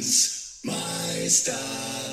Bremens 0.00 0.60
Meister 0.62 1.52
Podcast. 1.52 2.09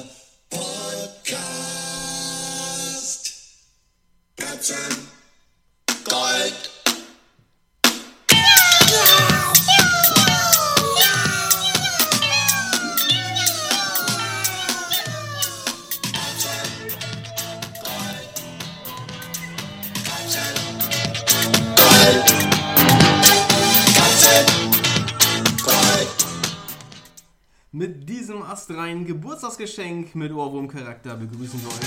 Geburtstagsgeschenk 29.47 30.13
mit 30.13 30.33
Ohrwurmcharakter 30.33 31.15
begrüßen 31.15 31.61
wir 31.61 31.69
euch 31.69 31.79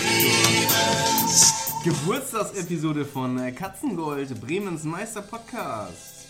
Geburtstagsepisode 1.84 3.04
von 3.04 3.36
Katzengold, 3.54 4.40
Bremens 4.40 4.84
Meister 4.84 5.20
Podcast. 5.20 6.26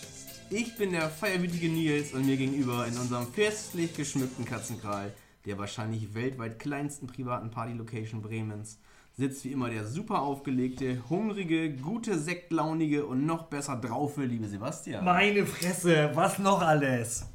Ich 0.49 0.75
bin 0.75 0.91
der 0.91 1.09
feierwütige 1.09 1.69
Nils 1.69 2.13
und 2.13 2.25
mir 2.25 2.35
gegenüber 2.35 2.85
in 2.85 2.97
unserem 2.97 3.27
festlich 3.27 3.95
geschmückten 3.95 4.43
Katzenkral, 4.43 5.13
der 5.45 5.57
wahrscheinlich 5.57 6.13
weltweit 6.13 6.59
kleinsten 6.59 7.07
privaten 7.07 7.49
Party-Location 7.49 8.21
Bremens, 8.21 8.77
sitzt 9.13 9.45
wie 9.45 9.53
immer 9.53 9.69
der 9.69 9.87
super 9.87 10.23
aufgelegte, 10.23 11.01
hungrige, 11.09 11.73
gute, 11.77 12.19
sektlaunige 12.19 13.05
und 13.05 13.25
noch 13.25 13.43
besser 13.43 13.77
draufe, 13.77 14.25
liebe 14.25 14.49
Sebastian. 14.49 15.05
Meine 15.05 15.45
Fresse, 15.45 16.11
was 16.13 16.39
noch 16.39 16.61
alles? 16.61 17.25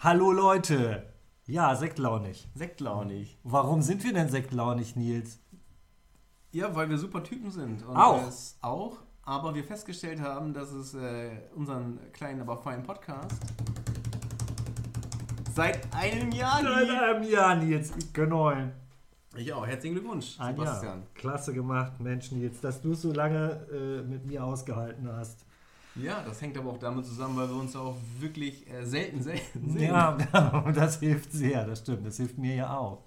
Hallo 0.00 0.30
Leute. 0.30 1.15
Ja, 1.46 1.74
sektlaunig. 1.76 2.48
Sektlaunig. 2.54 3.38
Warum 3.44 3.82
sind 3.82 4.02
wir 4.04 4.12
denn 4.12 4.28
sektlaunig, 4.28 4.96
Nils? 4.96 5.38
Ja, 6.52 6.74
weil 6.74 6.88
wir 6.90 6.98
super 6.98 7.22
Typen 7.22 7.50
sind. 7.50 7.84
Und 7.86 7.96
Auch. 7.96 8.22
Auch. 8.62 8.98
Aber 9.22 9.54
wir 9.54 9.64
festgestellt 9.64 10.20
haben, 10.20 10.54
dass 10.54 10.70
es 10.72 10.94
äh, 10.94 11.30
unseren 11.54 11.98
kleinen, 12.12 12.40
aber 12.40 12.56
feinen 12.58 12.84
Podcast 12.84 13.40
seit 15.56 15.94
einem 15.94 16.30
Jahr 16.32 16.60
Seit 16.62 16.90
einem 16.90 17.22
Jahr, 17.24 17.56
Nils. 17.56 17.92
Genau. 18.12 18.52
Ich 19.34 19.52
auch. 19.52 19.66
Herzlichen 19.66 19.96
Glückwunsch, 19.96 20.38
Ein 20.38 20.54
Sebastian. 20.54 20.98
Jahr. 21.00 21.06
Klasse 21.14 21.52
gemacht, 21.54 21.98
Mensch, 21.98 22.30
Nils, 22.30 22.60
dass 22.60 22.80
du 22.82 22.92
es 22.92 23.02
so 23.02 23.12
lange 23.12 23.66
äh, 23.72 24.02
mit 24.02 24.26
mir 24.26 24.44
ausgehalten 24.44 25.10
hast. 25.10 25.44
Ja, 26.02 26.22
das 26.22 26.40
hängt 26.42 26.56
aber 26.58 26.70
auch 26.72 26.78
damit 26.78 27.06
zusammen, 27.06 27.36
weil 27.36 27.48
wir 27.48 27.56
uns 27.56 27.74
auch 27.74 27.96
wirklich 28.18 28.68
äh, 28.70 28.84
selten, 28.84 29.22
selten 29.22 29.70
sehen. 29.70 29.82
Ja, 29.92 30.12
das 30.74 31.00
hilft 31.00 31.32
sehr, 31.32 31.64
das 31.66 31.78
stimmt. 31.80 32.06
Das 32.06 32.16
hilft 32.18 32.36
mir 32.38 32.54
ja 32.54 32.76
auch. 32.76 33.04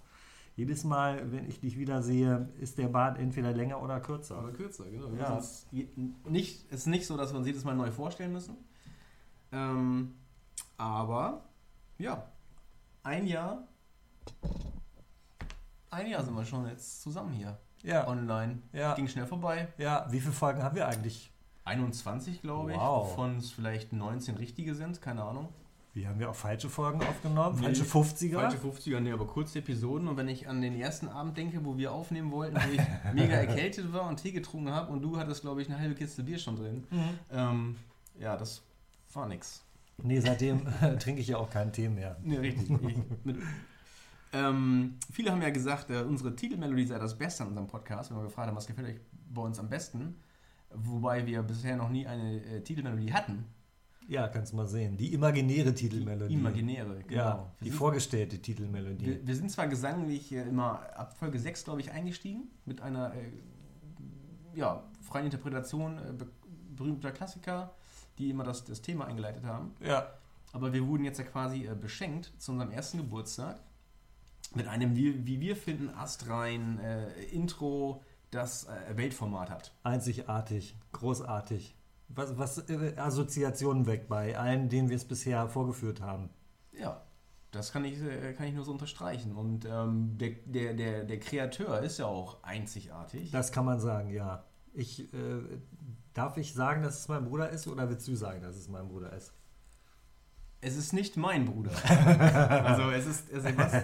Jedes 0.55 0.83
Mal, 0.83 1.31
wenn 1.31 1.47
ich 1.47 1.59
dich 1.61 1.77
wieder 1.77 2.01
sehe, 2.01 2.49
ist 2.59 2.77
der 2.77 2.87
Bart 2.89 3.17
entweder 3.17 3.53
länger 3.53 3.81
oder 3.81 3.99
kürzer. 4.01 4.37
Aber 4.37 4.51
kürzer, 4.51 4.85
genau. 4.89 5.11
Wir 5.11 5.19
Ja. 5.19 5.41
je- 5.71 5.87
nicht, 6.25 6.65
es 6.71 6.81
ist 6.81 6.87
nicht 6.87 7.05
so, 7.05 7.15
dass 7.15 7.31
wir 7.31 7.37
uns 7.37 7.47
jedes 7.47 7.63
Mal 7.63 7.75
neu 7.75 7.91
vorstellen 7.91 8.33
müssen. 8.33 8.57
Ähm, 9.51 10.15
aber, 10.77 11.43
ja, 11.97 12.25
ein 13.03 13.25
Jahr. 13.27 13.67
Ein 15.91 16.07
Jahr 16.07 16.23
sind 16.23 16.35
wir 16.35 16.45
schon 16.45 16.67
jetzt 16.67 17.01
zusammen 17.01 17.31
hier. 17.33 17.57
Ja. 17.83 18.07
Online. 18.07 18.59
Ja. 18.73 18.93
Ging 18.95 19.07
schnell 19.07 19.25
vorbei. 19.25 19.69
Ja, 19.77 20.05
wie 20.09 20.19
viele 20.19 20.33
Folgen 20.33 20.61
haben 20.61 20.75
wir 20.75 20.87
eigentlich? 20.87 21.31
21, 21.69 22.41
glaube 22.41 22.71
ich. 22.71 22.77
Wow. 22.77 23.11
Wovon 23.11 23.37
es 23.37 23.51
vielleicht 23.51 23.93
19 23.93 24.37
richtige 24.37 24.75
sind, 24.75 25.01
keine 25.01 25.23
Ahnung. 25.23 25.49
Wie 25.93 26.07
haben 26.07 26.19
wir 26.19 26.29
auch 26.29 26.35
falsche 26.35 26.69
Folgen 26.69 27.01
aufgenommen? 27.01 27.57
Nee, 27.59 27.65
Falsche 27.65 27.83
50er? 27.83 28.33
Falsche 28.35 28.57
50er, 28.57 28.99
nee, 28.99 29.11
aber 29.11 29.25
kurze 29.25 29.59
Episoden. 29.59 30.07
Und 30.07 30.17
wenn 30.17 30.27
ich 30.27 30.47
an 30.47 30.61
den 30.61 30.79
ersten 30.79 31.07
Abend 31.07 31.37
denke, 31.37 31.65
wo 31.65 31.77
wir 31.77 31.91
aufnehmen 31.91 32.31
wollten, 32.31 32.55
wo 32.55 32.71
ich 32.71 32.81
mega 33.13 33.33
erkältet 33.33 33.91
war 33.91 34.07
und 34.07 34.17
Tee 34.17 34.31
getrunken 34.31 34.71
habe 34.71 34.91
und 34.91 35.01
du 35.01 35.17
hattest, 35.17 35.41
glaube 35.41 35.61
ich, 35.61 35.69
eine 35.69 35.79
halbe 35.79 35.95
Kiste 35.95 36.23
Bier 36.23 36.37
schon 36.37 36.55
drin. 36.55 36.83
Ähm, 37.31 37.75
ja, 38.19 38.37
das 38.37 38.61
war 39.13 39.27
nix. 39.27 39.63
Nee, 39.97 40.19
seitdem 40.19 40.61
trinke 40.99 41.21
ich 41.21 41.27
ja 41.27 41.37
auch 41.37 41.49
keinen 41.49 41.71
Tee 41.71 41.89
mehr. 41.89 42.17
Nee, 42.23 42.37
richtig. 42.37 42.69
Ich, 42.87 42.97
mit, 43.25 43.37
ähm, 44.31 44.95
viele 45.11 45.31
haben 45.31 45.41
ja 45.41 45.49
gesagt, 45.49 45.89
äh, 45.89 46.01
unsere 46.01 46.35
Titelmelodie 46.35 46.85
sei 46.85 46.99
das 46.99 47.17
Beste 47.17 47.43
an 47.43 47.49
unserem 47.49 47.67
Podcast, 47.67 48.11
wenn 48.11 48.17
wir 48.17 48.25
gefragt 48.25 48.47
haben, 48.47 48.55
was 48.55 48.67
gefällt 48.67 48.87
euch 48.87 48.99
bei 49.33 49.41
uns 49.41 49.59
am 49.59 49.69
besten. 49.69 50.15
Wobei 50.73 51.25
wir 51.25 51.41
bisher 51.43 51.75
noch 51.75 51.89
nie 51.89 52.05
eine 52.05 52.43
äh, 52.43 52.61
Titelmelodie 52.61 53.13
hatten. 53.13 53.45
Ja, 54.07 54.27
kannst 54.27 54.53
du 54.53 54.57
mal 54.57 54.67
sehen. 54.67 54.97
Die 54.97 55.13
imaginäre 55.13 55.73
Titelmelodie. 55.73 56.33
Imaginäre, 56.33 57.03
genau. 57.07 57.21
Ja, 57.21 57.51
die 57.61 57.69
vorgestellte 57.69 58.39
Titelmelodie. 58.39 59.05
Wir, 59.05 59.27
wir 59.27 59.35
sind 59.35 59.51
zwar 59.51 59.67
gesanglich 59.67 60.31
äh, 60.31 60.41
immer 60.41 60.81
ab 60.97 61.15
Folge 61.17 61.39
6, 61.39 61.63
glaube 61.63 61.81
ich, 61.81 61.91
eingestiegen, 61.91 62.49
mit 62.65 62.81
einer 62.81 63.13
äh, 63.13 63.31
ja, 64.55 64.83
freien 65.01 65.25
Interpretation 65.25 65.97
äh, 65.97 66.13
be 66.13 66.27
berühmter 66.75 67.11
Klassiker, 67.11 67.73
die 68.17 68.29
immer 68.29 68.45
das, 68.45 68.63
das 68.63 68.81
Thema 68.81 69.05
eingeleitet 69.05 69.43
haben. 69.43 69.73
ja. 69.81 70.13
Aber 70.51 70.73
wir 70.73 70.87
wurden 70.87 71.03
jetzt 71.03 71.19
ja 71.19 71.25
quasi 71.25 71.67
äh, 71.67 71.75
beschenkt 71.75 72.31
zu 72.37 72.53
unserem 72.53 72.71
ersten 72.71 72.97
Geburtstag 72.97 73.59
mit 74.55 74.67
einem, 74.67 74.95
wie, 74.95 75.25
wie 75.27 75.39
wir 75.39 75.55
finden, 75.55 75.89
astrein 75.89 76.79
äh, 76.79 77.11
Intro, 77.25 78.01
das 78.31 78.65
äh, 78.65 78.97
Weltformat 78.97 79.49
hat. 79.49 79.73
Einzigartig, 79.83 80.75
großartig. 80.91 81.75
Was, 82.09 82.37
was 82.37 82.57
äh, 82.69 82.95
Assoziationen 82.97 83.85
weg 83.85 84.07
bei 84.07 84.37
allen, 84.37 84.69
denen 84.69 84.89
wir 84.89 84.95
es 84.95 85.05
bisher 85.05 85.47
vorgeführt 85.47 86.01
haben. 86.01 86.29
Ja, 86.73 87.01
das 87.51 87.71
kann 87.71 87.85
ich, 87.85 88.01
äh, 88.01 88.33
kann 88.33 88.47
ich 88.47 88.53
nur 88.53 88.63
so 88.63 88.71
unterstreichen. 88.71 89.35
Und 89.35 89.65
ähm, 89.65 90.17
der, 90.17 90.31
der, 90.45 90.73
der, 90.73 91.03
der 91.03 91.19
Kreateur 91.19 91.81
ist 91.81 91.97
ja 91.97 92.05
auch 92.05 92.43
einzigartig. 92.43 93.31
Das 93.31 93.51
kann 93.51 93.65
man 93.65 93.79
sagen, 93.79 94.11
ja. 94.11 94.43
Ich, 94.73 95.11
äh, 95.13 95.41
darf 96.13 96.37
ich 96.37 96.53
sagen, 96.53 96.83
dass 96.83 96.99
es 96.99 97.07
mein 97.07 97.25
Bruder 97.25 97.49
ist 97.49 97.67
oder 97.67 97.89
willst 97.89 98.07
du 98.07 98.15
sagen, 98.15 98.41
dass 98.41 98.55
es 98.55 98.67
mein 98.67 98.87
Bruder 98.87 99.13
ist? 99.13 99.33
Es 100.61 100.75
ist 100.75 100.93
nicht 100.93 101.15
mein 101.15 101.45
Bruder. 101.45 101.71
also 102.65 102.91
es 102.91 103.05
ist 103.05 103.29
Sebast 103.29 103.75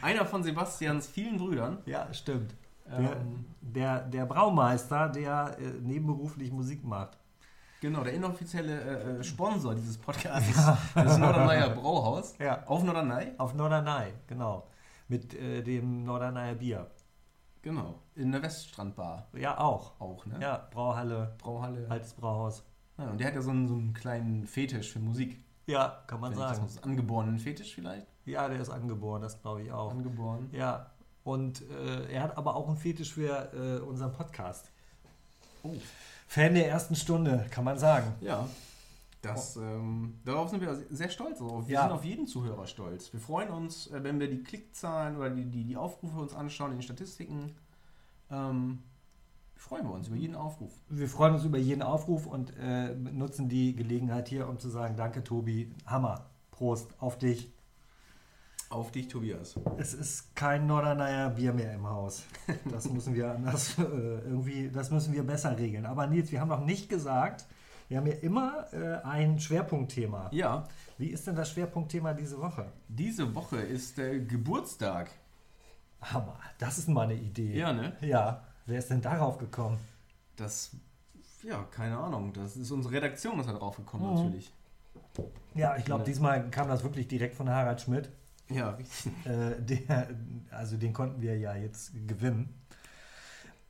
einer 0.00 0.24
von 0.24 0.42
Sebastians 0.42 1.06
vielen 1.06 1.36
Brüdern. 1.36 1.78
Ja, 1.84 2.12
stimmt. 2.14 2.54
Der, 2.88 3.16
Ähm, 3.16 3.44
der, 3.60 4.00
der 4.02 4.26
Braumeister, 4.26 5.08
der 5.08 5.56
äh, 5.58 5.62
nebenberuflich 5.82 6.52
Musik 6.52 6.84
macht. 6.84 7.18
genau, 7.80 8.02
der 8.04 8.14
inoffizielle 8.14 8.80
äh, 8.80 9.18
äh, 9.18 9.24
Sponsor 9.24 9.74
dieses 9.74 9.98
Podcasts 9.98 10.48
ist 10.50 10.68
das 10.94 11.18
Norderneier 11.18 11.70
Brauhaus 11.70 12.34
Ja. 12.38 12.62
auf 12.66 12.82
Norderney. 12.84 13.32
Auf 13.38 13.54
Norderney, 13.54 14.12
genau. 14.26 14.66
Mit 15.08 15.34
äh, 15.34 15.62
dem 15.62 16.04
Norderneyer 16.04 16.54
Bier. 16.54 16.90
Genau, 17.62 18.00
in 18.14 18.30
der 18.30 18.42
Weststrandbar 18.42 19.26
Ja, 19.32 19.58
auch. 19.58 20.00
auch, 20.00 20.24
ne? 20.26 20.38
Ja, 20.40 20.68
Brauhalle, 20.70 21.34
Brauhalle. 21.38 21.86
altes 21.88 22.14
Brauhaus. 22.14 22.64
Ja, 22.98 23.10
und 23.10 23.18
der 23.18 23.26
hat 23.26 23.34
ja 23.34 23.42
so 23.42 23.50
einen, 23.50 23.66
so 23.68 23.74
einen 23.74 23.92
kleinen 23.92 24.46
Fetisch 24.46 24.92
für 24.92 25.00
Musik. 25.00 25.44
Ja, 25.66 26.02
kann 26.06 26.20
man 26.20 26.32
das 26.32 26.38
sagen. 26.50 26.62
muss. 26.62 26.80
Angeborenen 26.84 27.38
Fetisch 27.38 27.74
vielleicht? 27.74 28.06
Ja, 28.24 28.48
der 28.48 28.60
ist 28.60 28.70
angeboren, 28.70 29.20
das 29.22 29.40
glaube 29.42 29.62
ich 29.62 29.72
auch. 29.72 29.90
Angeboren. 29.90 30.48
Ja, 30.52 30.86
und 31.26 31.62
äh, 31.70 32.12
er 32.12 32.22
hat 32.22 32.38
aber 32.38 32.54
auch 32.54 32.68
einen 32.68 32.76
Fetisch 32.76 33.14
für 33.14 33.52
äh, 33.52 33.82
unseren 33.82 34.12
Podcast. 34.12 34.70
Oh. 35.64 35.74
Fan 36.28 36.54
der 36.54 36.68
ersten 36.68 36.94
Stunde, 36.94 37.46
kann 37.50 37.64
man 37.64 37.78
sagen. 37.78 38.14
Ja. 38.20 38.48
Das, 39.22 39.56
ähm, 39.56 40.20
darauf 40.24 40.50
sind 40.50 40.60
wir 40.60 40.74
sehr 40.90 41.08
stolz. 41.08 41.40
Wir 41.40 41.64
Ja. 41.66 41.82
sind 41.82 41.92
auf 41.92 42.04
jeden 42.04 42.28
Zuhörer 42.28 42.66
stolz. 42.68 43.12
Wir 43.12 43.18
freuen 43.18 43.50
uns, 43.50 43.88
äh, 43.88 44.04
wenn 44.04 44.20
wir 44.20 44.30
die 44.30 44.42
Klickzahlen 44.44 45.16
oder 45.16 45.30
die, 45.30 45.44
die, 45.46 45.64
die 45.64 45.76
Aufrufe 45.76 46.16
uns 46.18 46.32
anschauen 46.32 46.70
in 46.70 46.76
den 46.78 46.82
Statistiken. 46.82 47.56
Ähm, 48.30 48.84
freuen 49.56 49.84
wir 49.84 49.94
uns 49.94 50.06
über 50.06 50.16
jeden 50.16 50.36
Aufruf. 50.36 50.72
Wir 50.88 51.08
freuen 51.08 51.34
uns 51.34 51.44
über 51.44 51.58
jeden 51.58 51.82
Aufruf 51.82 52.26
und 52.26 52.52
äh, 52.56 52.94
nutzen 52.94 53.48
die 53.48 53.74
Gelegenheit 53.74 54.28
hier, 54.28 54.48
um 54.48 54.60
zu 54.60 54.68
sagen, 54.68 54.96
danke 54.96 55.24
Tobi, 55.24 55.72
Hammer, 55.86 56.26
Prost 56.52 56.88
auf 57.00 57.18
dich. 57.18 57.50
Auf 58.68 58.90
dich, 58.90 59.06
Tobias. 59.08 59.54
Es 59.78 59.94
ist 59.94 60.34
kein 60.34 60.66
Norderneyer 60.66 61.30
Bier 61.30 61.52
mehr 61.52 61.72
im 61.74 61.88
Haus. 61.88 62.24
Das 62.70 62.90
müssen 62.90 63.14
wir 63.14 63.30
anders 63.30 63.78
äh, 63.78 63.82
irgendwie, 63.82 64.70
das 64.70 64.90
müssen 64.90 65.14
wir 65.14 65.22
besser 65.22 65.56
regeln. 65.56 65.86
Aber 65.86 66.06
Nils, 66.08 66.32
wir 66.32 66.40
haben 66.40 66.48
noch 66.48 66.64
nicht 66.64 66.88
gesagt, 66.88 67.46
wir 67.88 67.98
haben 67.98 68.06
ja 68.08 68.14
immer 68.14 68.66
äh, 68.72 68.96
ein 69.06 69.38
Schwerpunktthema. 69.38 70.30
Ja, 70.32 70.64
Wie 70.98 71.06
ist 71.08 71.26
denn 71.28 71.36
das 71.36 71.50
Schwerpunktthema 71.52 72.12
diese 72.12 72.40
Woche? 72.40 72.66
diese 72.88 73.32
Woche 73.36 73.58
ist 73.58 73.98
der 73.98 74.18
Geburtstag. 74.18 75.10
Hammer, 76.02 76.38
das 76.58 76.78
ist 76.78 76.88
mal 76.88 77.02
eine 77.02 77.14
Idee. 77.14 77.56
Ja, 77.56 77.72
ne? 77.72 77.96
Ja, 78.00 78.42
wer 78.66 78.78
ist 78.80 78.90
denn 78.90 79.00
darauf 79.00 79.38
gekommen? 79.38 79.78
Das, 80.34 80.72
ja, 81.42 81.62
keine 81.70 81.96
Ahnung. 81.98 82.32
Das 82.32 82.56
ist 82.56 82.70
unsere 82.72 82.94
Redaktion, 82.94 83.38
ist 83.38 83.48
da 83.48 83.52
drauf 83.52 83.76
gekommen, 83.76 84.08
Mhm. 84.10 84.14
natürlich. 84.16 84.52
Ja, 85.54 85.76
ich 85.76 85.84
glaube, 85.84 86.04
diesmal 86.04 86.50
kam 86.50 86.68
das 86.68 86.82
wirklich 86.82 87.06
direkt 87.08 87.34
von 87.36 87.48
Harald 87.48 87.80
Schmidt. 87.80 88.10
Ja, 88.48 88.70
richtig. 88.70 89.12
Äh, 89.24 89.60
der, 89.60 90.08
also 90.50 90.76
den 90.76 90.92
konnten 90.92 91.20
wir 91.20 91.36
ja 91.38 91.54
jetzt 91.56 91.92
gewinnen. 92.06 92.48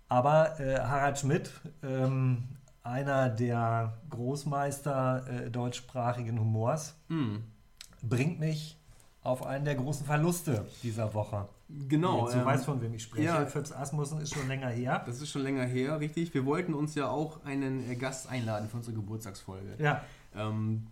Aber 0.09 0.59
äh, 0.61 0.79
Harald 0.79 1.19
Schmidt, 1.19 1.51
ähm, 1.83 2.45
einer 2.83 3.29
der 3.29 3.95
Großmeister 4.11 5.27
äh, 5.47 5.51
deutschsprachigen 5.51 6.39
Humors, 6.39 6.95
Mm. 7.09 7.37
bringt 8.03 8.39
mich 8.39 8.79
auf 9.23 9.45
einen 9.45 9.65
der 9.65 9.75
großen 9.75 10.07
Verluste 10.07 10.67
dieser 10.85 11.13
Woche. 11.15 11.49
Genau. 11.89 12.31
du 12.31 12.39
ähm, 12.39 12.45
weißt, 12.45 12.65
von 12.65 12.81
wem 12.81 12.95
ich 12.95 13.03
spreche. 13.03 13.25
ja. 13.25 13.45
Phipps 13.47 13.73
Asmussen 13.73 14.21
ist 14.21 14.33
schon 14.35 14.47
länger 14.47 14.69
her. 14.69 15.03
Das 15.05 15.21
ist 15.21 15.31
schon 15.31 15.43
länger 15.43 15.65
her, 15.65 15.99
richtig. 15.99 16.33
Wir 16.33 16.47
wollten 16.47 16.75
uns 16.75 16.95
ja 16.95 17.09
auch 17.09 17.45
einen 17.45 17.91
äh, 17.91 17.97
Gast 17.97 18.29
einladen 18.31 18.69
für 18.69 18.77
unsere 18.77 18.95
Geburtstagsfolge. 18.95 19.75
Ja, 19.83 20.03
Ähm, 20.37 20.87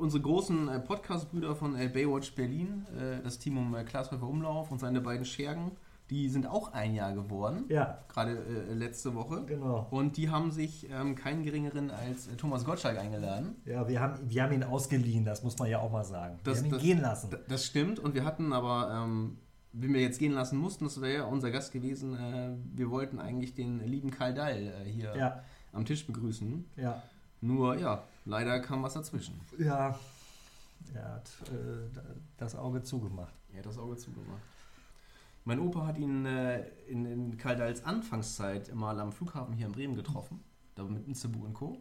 unsere 0.00 0.22
großen 0.22 0.68
äh, 0.68 0.80
Podcast-Brüder 0.80 1.54
von 1.54 1.76
äh, 1.76 1.88
Baywatch 1.88 2.34
Berlin, 2.34 2.86
äh, 2.98 3.22
das 3.22 3.38
Team 3.38 3.58
um 3.58 3.74
äh, 3.74 3.84
Klaas 3.84 4.10
Häufer 4.10 4.26
Umlauf 4.28 4.70
und 4.70 4.78
seine 4.80 5.00
beiden 5.00 5.24
Schergen, 5.24 5.72
die 6.10 6.28
sind 6.28 6.46
auch 6.48 6.72
ein 6.72 6.94
Jahr 6.94 7.12
geworden. 7.14 7.66
ja, 7.68 7.98
Gerade 8.08 8.32
äh, 8.68 8.74
letzte 8.74 9.14
Woche. 9.14 9.44
genau. 9.46 9.86
Und 9.90 10.16
die 10.16 10.28
haben 10.28 10.50
sich 10.50 10.88
ähm, 10.90 11.14
keinen 11.14 11.44
geringeren 11.44 11.90
als 11.92 12.26
äh, 12.26 12.36
Thomas 12.36 12.64
Gottschalk 12.64 12.98
eingeladen. 12.98 13.54
Ja, 13.64 13.86
wir 13.86 14.00
haben, 14.00 14.18
wir 14.28 14.42
haben 14.42 14.52
ihn 14.52 14.64
ausgeliehen, 14.64 15.24
das 15.24 15.44
muss 15.44 15.56
man 15.58 15.68
ja 15.70 15.78
auch 15.78 15.92
mal 15.92 16.02
sagen. 16.04 16.40
Das- 16.42 16.56
wir 16.56 16.58
haben 16.62 16.66
ihn 16.66 16.72
das- 16.72 16.82
gehen 16.82 17.00
lassen. 17.00 17.30
Das 17.48 17.64
stimmt. 17.64 18.00
Und 18.00 18.14
wir 18.14 18.24
hatten 18.24 18.52
aber, 18.52 18.90
ähm, 19.04 19.38
wenn 19.72 19.94
wir 19.94 20.00
jetzt 20.00 20.18
gehen 20.18 20.32
lassen 20.32 20.58
mussten, 20.58 20.82
das 20.84 21.00
wäre 21.00 21.14
ja 21.14 21.24
unser 21.26 21.52
Gast 21.52 21.70
gewesen, 21.72 22.16
äh, 22.16 22.56
wir 22.74 22.90
wollten 22.90 23.20
eigentlich 23.20 23.54
den 23.54 23.78
lieben 23.86 24.10
Karl 24.10 24.34
Dall 24.34 24.72
äh, 24.84 24.90
hier 24.90 25.14
Ja, 25.16 25.44
am 25.72 25.84
Tisch 25.84 26.04
begrüßen. 26.06 26.64
ja. 26.76 27.02
Nur, 27.42 27.78
ja, 27.78 28.02
leider 28.24 28.60
kam 28.60 28.82
was 28.82 28.94
dazwischen. 28.94 29.40
Ja, 29.58 29.98
er 30.94 31.14
hat 31.14 31.30
äh, 31.48 31.98
das 32.36 32.54
Auge 32.56 32.82
zugemacht. 32.82 33.34
Er 33.52 33.58
hat 33.58 33.66
das 33.66 33.78
Auge 33.78 33.96
zugemacht. 33.96 34.40
Mein 35.44 35.60
Opa 35.60 35.86
hat 35.86 35.98
ihn 35.98 36.26
äh, 36.26 36.66
in, 36.88 37.06
in 37.06 37.38
Karl 37.38 37.56
Dalls 37.56 37.84
Anfangszeit 37.84 38.74
mal 38.74 38.98
am 39.00 39.12
Flughafen 39.12 39.54
hier 39.54 39.66
in 39.66 39.72
Bremen 39.72 39.94
getroffen. 39.94 40.42
Da 40.74 40.84
mit 40.84 41.06
Inzebu 41.06 41.44
und 41.44 41.54
Co. 41.54 41.80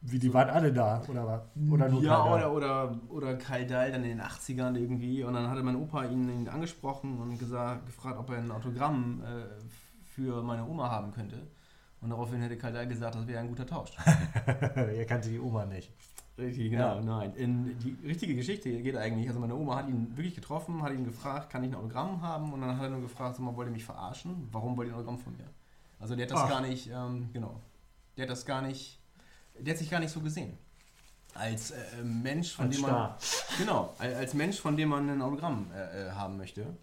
Wie, 0.00 0.18
die 0.18 0.32
waren 0.32 0.48
alle 0.50 0.72
da, 0.72 1.02
oder 1.08 1.26
was? 1.26 1.42
Oder 1.72 1.88
nur 1.88 2.02
ja, 2.02 2.22
keiner? 2.22 2.52
oder, 2.52 2.52
oder, 2.52 3.00
oder 3.08 3.36
Karl 3.36 3.66
Dall 3.66 3.90
dann 3.90 4.04
in 4.04 4.18
den 4.18 4.20
80ern 4.20 4.76
irgendwie. 4.76 5.24
Und 5.24 5.34
dann 5.34 5.48
hatte 5.48 5.62
mein 5.62 5.76
Opa 5.76 6.04
ihn, 6.04 6.28
ihn 6.28 6.48
angesprochen 6.48 7.18
und 7.18 7.38
gesagt, 7.38 7.86
gefragt, 7.86 8.18
ob 8.18 8.30
er 8.30 8.38
ein 8.38 8.50
Autogramm 8.50 9.22
äh, 9.24 9.44
für 10.04 10.42
meine 10.42 10.64
Oma 10.64 10.90
haben 10.90 11.12
könnte. 11.12 11.48
Und 12.00 12.10
daraufhin 12.10 12.40
hätte 12.40 12.56
Karl 12.56 12.72
Dall 12.72 12.86
gesagt, 12.86 13.14
das 13.16 13.26
wäre 13.26 13.40
ein 13.40 13.48
guter 13.48 13.66
Tausch. 13.66 13.90
er 14.46 15.04
kannte 15.06 15.28
die 15.30 15.38
Oma 15.40 15.66
nicht. 15.66 15.92
Richtig, 16.38 16.70
genau, 16.70 16.96
Ja. 16.96 17.00
nein. 17.00 17.34
In, 17.34 17.78
die 17.80 17.96
richtige 18.06 18.36
Geschichte 18.36 18.70
geht 18.80 18.96
eigentlich, 18.96 19.26
also 19.26 19.40
meine 19.40 19.56
Oma 19.56 19.74
hat 19.76 19.88
ihn 19.88 20.16
wirklich 20.16 20.36
getroffen, 20.36 20.82
hat 20.82 20.92
ihn 20.92 21.04
gefragt, 21.04 21.50
kann 21.50 21.64
ich 21.64 21.70
ein 21.70 21.74
Autogramm 21.74 22.22
haben? 22.22 22.52
Und 22.52 22.60
dann 22.60 22.76
hat 22.76 22.84
er 22.84 22.90
nur 22.90 23.00
gefragt, 23.00 23.34
sag 23.36 23.44
mal, 23.44 23.56
wollt 23.56 23.68
ihr 23.68 23.72
mich 23.72 23.84
verarschen? 23.84 24.48
Warum 24.52 24.76
wollt 24.76 24.86
ihr 24.88 24.92
ein 24.94 24.98
Autogramm 25.00 25.18
von 25.18 25.36
mir? 25.36 25.48
Also 25.98 26.14
der 26.14 26.26
hat 26.26 26.30
das 26.30 26.40
Ach. 26.42 26.48
gar 26.48 26.60
nicht, 26.60 26.88
ähm, 26.88 27.30
genau, 27.32 27.60
der 28.16 28.22
hat 28.24 28.30
das 28.30 28.46
gar 28.46 28.62
nicht, 28.62 29.00
der 29.58 29.72
hat 29.74 29.78
sich 29.78 29.90
gar 29.90 29.98
nicht 29.98 30.12
so 30.12 30.20
gesehen. 30.20 30.56
Als 31.34 31.72
äh, 31.72 32.02
Mensch, 32.04 32.52
von 32.54 32.66
Als 32.66 32.76
dem 32.76 32.82
man, 32.82 32.90
Star. 33.18 33.58
genau, 33.58 33.94
als 33.98 34.14
als 34.14 34.34
Mensch, 34.34 34.60
von 34.60 34.76
dem 34.76 34.90
man 34.90 35.10
ein 35.10 35.20
Autogramm 35.20 35.66
äh, 35.74 36.06
äh, 36.06 36.10
haben 36.12 36.36
möchte. 36.36 36.76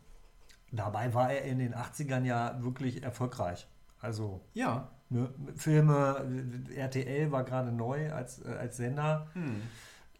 Dabei 0.73 1.13
war 1.13 1.31
er 1.31 1.43
in 1.43 1.59
den 1.59 1.73
80ern 1.73 2.25
ja 2.25 2.61
wirklich 2.61 3.03
erfolgreich. 3.03 3.67
Also 4.01 4.41
Ja. 4.53 4.89
Ne, 5.09 5.29
Filme, 5.55 6.25
RTL 6.75 7.31
war 7.31 7.43
gerade 7.43 7.71
neu 7.71 8.11
als, 8.11 8.43
äh, 8.43 8.49
als 8.49 8.77
Sender. 8.77 9.27
Hm. 9.33 9.61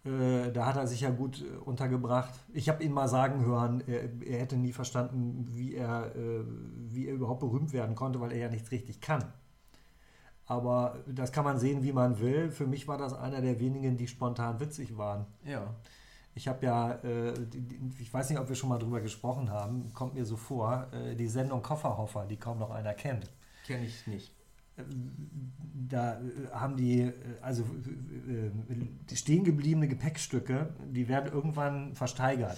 Äh, 0.06 0.52
da 0.52 0.68
hat 0.68 0.76
er 0.76 0.88
sich 0.88 1.02
ja 1.02 1.10
gut 1.10 1.42
äh, 1.42 1.58
untergebracht. 1.58 2.34
Ich 2.54 2.70
habe 2.70 2.84
ihn 2.84 2.92
mal 2.92 3.08
sagen 3.08 3.44
hören, 3.46 3.84
er, 3.88 4.04
er 4.26 4.40
hätte 4.40 4.58
nie 4.58 4.74
verstanden, 4.74 5.48
wie 5.50 5.76
er, 5.76 6.12
wie 6.90 7.08
er 7.08 7.16
überhaupt 7.16 7.40
berühmt 7.40 7.74
werden 7.74 7.96
konnte, 7.96 8.20
weil 8.20 8.32
er 8.32 8.38
ja 8.38 8.50
nichts 8.50 8.72
richtig 8.72 9.02
kann. 9.02 9.24
Aber 10.48 11.00
das 11.08 11.32
kann 11.32 11.44
man 11.44 11.58
sehen, 11.58 11.84
wie 11.84 11.92
man 11.92 12.20
will. 12.20 12.52
Für 12.52 12.68
mich 12.68 12.88
war 12.88 13.00
das 13.00 13.14
einer 13.14 13.42
der 13.42 13.60
wenigen, 13.60 13.98
die 13.98 14.08
spontan 14.08 14.60
witzig 14.60 14.96
waren. 14.96 15.26
Ja. 15.44 15.74
Ich 16.36 16.48
habe 16.48 16.64
ja, 16.64 17.00
ich 17.98 18.14
weiß 18.14 18.30
nicht, 18.30 18.40
ob 18.40 18.48
wir 18.48 18.56
schon 18.56 18.70
mal 18.70 18.78
drüber 18.78 19.02
gesprochen 19.02 19.50
haben, 19.50 19.92
kommt 19.94 20.14
mir 20.14 20.26
so 20.26 20.36
vor, 20.36 20.88
die 21.18 21.28
Sendung 21.28 21.64
Kofferhoffer, 21.64 22.26
die 22.28 22.38
kaum 22.38 22.60
noch 22.60 22.70
einer 22.70 22.94
kennt. 22.94 23.32
Kenne 23.66 23.86
ich 23.86 24.06
nicht. 24.06 24.35
Da 24.78 26.20
äh, 26.20 26.22
haben 26.54 26.76
die, 26.78 27.02
äh, 27.02 27.14
also 27.42 27.64
äh, 27.64 28.50
die 29.10 29.16
stehen 29.16 29.44
gebliebene 29.44 29.88
Gepäckstücke, 29.88 30.74
die 30.92 31.08
werden 31.08 31.32
irgendwann 31.32 31.96
versteigert. 31.96 32.58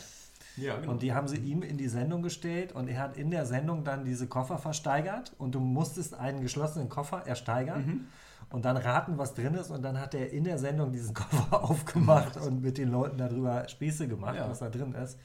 Ja, 0.55 0.77
genau. 0.77 0.93
Und 0.93 1.03
die 1.03 1.13
haben 1.13 1.27
sie 1.27 1.37
ihm 1.37 1.61
in 1.61 1.77
die 1.77 1.87
Sendung 1.87 2.23
gestellt 2.23 2.71
und 2.71 2.87
er 2.87 2.99
hat 2.99 3.17
in 3.17 3.29
der 3.29 3.45
Sendung 3.45 3.83
dann 3.83 4.05
diese 4.05 4.27
Koffer 4.27 4.57
versteigert 4.57 5.33
und 5.37 5.53
du 5.53 5.59
musstest 5.59 6.15
einen 6.15 6.41
geschlossenen 6.41 6.89
Koffer 6.89 7.27
ersteigern 7.27 7.85
Mhm. 7.85 8.05
und 8.49 8.65
dann 8.65 8.75
raten, 8.77 9.17
was 9.19 9.35
drin 9.35 9.53
ist 9.53 9.69
und 9.69 9.83
dann 9.83 9.99
hat 9.99 10.15
er 10.15 10.31
in 10.31 10.43
der 10.45 10.57
Sendung 10.57 10.91
diesen 10.91 11.13
Koffer 11.13 11.63
aufgemacht 11.63 12.37
und 12.37 12.61
mit 12.63 12.79
den 12.79 12.89
Leuten 12.89 13.17
darüber 13.19 13.67
Späße 13.67 14.07
gemacht, 14.07 14.35
Ja. 14.37 14.49
was 14.49 14.59
da 14.59 14.69
drin 14.69 14.93
ist. 14.95 15.19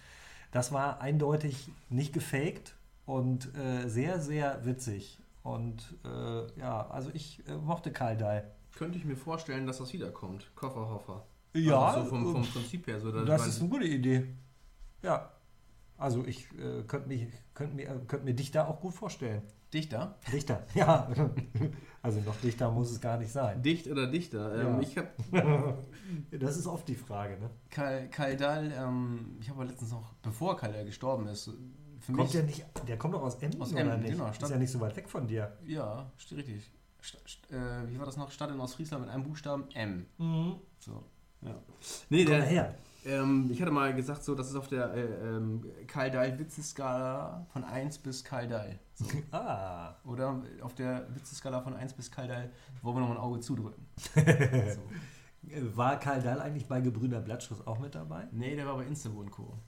Das 0.50 0.70
war 0.72 1.00
eindeutig 1.00 1.72
nicht 1.88 2.12
gefaked 2.12 2.74
und 3.06 3.48
äh, 3.56 3.88
sehr, 3.88 4.20
sehr 4.20 4.66
witzig. 4.66 5.18
Und 5.42 5.98
äh, 6.04 6.60
ja, 6.60 6.88
also 6.88 7.10
ich 7.12 7.42
äh, 7.48 7.56
mochte 7.56 7.92
Karl 7.92 8.16
Dahl. 8.16 8.50
Könnte 8.76 8.98
ich 8.98 9.04
mir 9.04 9.16
vorstellen, 9.16 9.66
dass 9.66 9.78
das 9.78 9.92
wiederkommt. 9.92 10.50
Kofferhoffer. 10.54 11.26
Ja, 11.54 11.78
Also 11.80 12.04
so 12.04 12.10
vom, 12.10 12.32
vom 12.32 12.42
äh, 12.42 12.46
Prinzip 12.46 12.86
her. 12.86 13.00
So, 13.00 13.24
Das 13.24 13.46
ist 13.46 13.60
eine 13.60 13.68
gute 13.68 13.86
Idee. 13.86 14.34
Ja. 15.02 15.30
Also 15.98 16.24
ich 16.24 16.48
äh, 16.58 16.82
könnte 16.86 17.08
mich, 17.08 17.26
könnt 17.54 17.74
mir, 17.74 18.00
könnt 18.06 18.24
mir 18.24 18.34
dich 18.34 18.50
da 18.50 18.66
auch 18.66 18.80
gut 18.80 18.94
vorstellen. 18.94 19.42
Dichter. 19.72 20.18
Dichter, 20.32 20.66
ja. 20.74 21.08
Also 22.02 22.20
noch 22.20 22.36
dichter 22.36 22.70
muss 22.70 22.90
es 22.90 23.00
gar 23.00 23.16
nicht 23.18 23.30
sein. 23.32 23.62
Dicht 23.62 23.86
oder 23.86 24.06
Dichter? 24.06 24.54
Ähm, 24.60 24.74
Ja. 24.74 24.80
Ich 24.80 24.98
habe 24.98 25.78
Das 26.38 26.56
ist 26.56 26.66
oft 26.66 26.86
die 26.88 26.94
Frage, 26.94 27.38
ne? 27.38 27.50
Dahl, 28.36 28.72
ähm, 28.76 29.36
ich 29.40 29.48
habe 29.48 29.64
letztens 29.64 29.92
noch, 29.92 30.12
bevor 30.22 30.56
Karl 30.56 30.72
Dahl 30.72 30.84
gestorben 30.84 31.26
ist, 31.28 31.50
für 32.02 32.12
Kommt 32.12 32.24
mich. 32.24 32.32
der 32.32 32.42
nicht, 32.42 32.64
der 32.88 32.98
kommt 32.98 33.14
doch 33.14 33.22
aus 33.22 33.36
Emden, 33.36 33.62
Aus 33.62 33.72
oder 33.72 33.80
Emden, 33.80 34.00
nicht? 34.02 34.12
genau, 34.12 34.28
Ist 34.28 34.36
Stadt- 34.36 34.50
ja 34.50 34.56
nicht 34.58 34.70
so 34.72 34.80
weit 34.80 34.96
weg 34.96 35.08
von 35.08 35.26
dir. 35.26 35.56
Ja, 35.66 36.10
richtig. 36.30 36.70
St 37.02 37.18
st 37.26 37.50
äh, 37.52 37.88
wie 37.88 37.98
war 37.98 38.06
das 38.06 38.16
noch? 38.16 38.30
Stadt 38.30 38.50
in 38.50 38.60
Ostfriesland 38.60 39.04
mit 39.04 39.12
einem 39.12 39.24
Buchstaben 39.24 39.64
M. 39.74 40.06
So. 40.78 41.02
Ja. 41.40 41.54
Nee, 42.10 42.24
Komm 42.24 42.34
der, 42.34 42.42
her. 42.44 42.74
Ähm, 43.04 43.48
ich 43.50 43.60
hatte 43.60 43.72
mal 43.72 43.92
gesagt, 43.94 44.22
so, 44.22 44.36
das 44.36 44.48
ist 44.48 44.54
auf 44.54 44.68
der 44.68 44.94
äh, 44.94 45.00
ähm, 45.36 45.64
Karl 45.88 46.12
Dahl 46.12 46.38
Witzeskala 46.38 47.44
von 47.52 47.64
1 47.64 47.98
bis 47.98 48.22
Karl 48.22 48.46
Dahl. 48.46 48.78
So. 48.94 49.06
Ah. 49.32 49.96
Oder 50.04 50.40
auf 50.60 50.74
der 50.76 51.08
Witzeskala 51.12 51.60
von 51.62 51.74
1 51.74 51.94
bis 51.94 52.10
Karl 52.12 52.28
Dahl 52.28 52.50
wollen 52.82 52.96
wir 52.96 53.00
noch 53.00 53.10
ein 53.10 53.16
Auge 53.16 53.40
zudrücken. 53.40 53.84
so. 54.14 55.76
War 55.76 55.98
Karl 55.98 56.22
Dahl 56.22 56.40
eigentlich 56.40 56.68
bei 56.68 56.80
Gebrüder 56.80 57.20
Blattschuss 57.20 57.66
auch 57.66 57.80
mit 57.80 57.96
dabei? 57.96 58.28
Nee, 58.30 58.54
der 58.54 58.66
war 58.66 58.76
bei 58.76 58.84
Instavo 58.86 59.18
und 59.18 59.32
Co. 59.32 59.58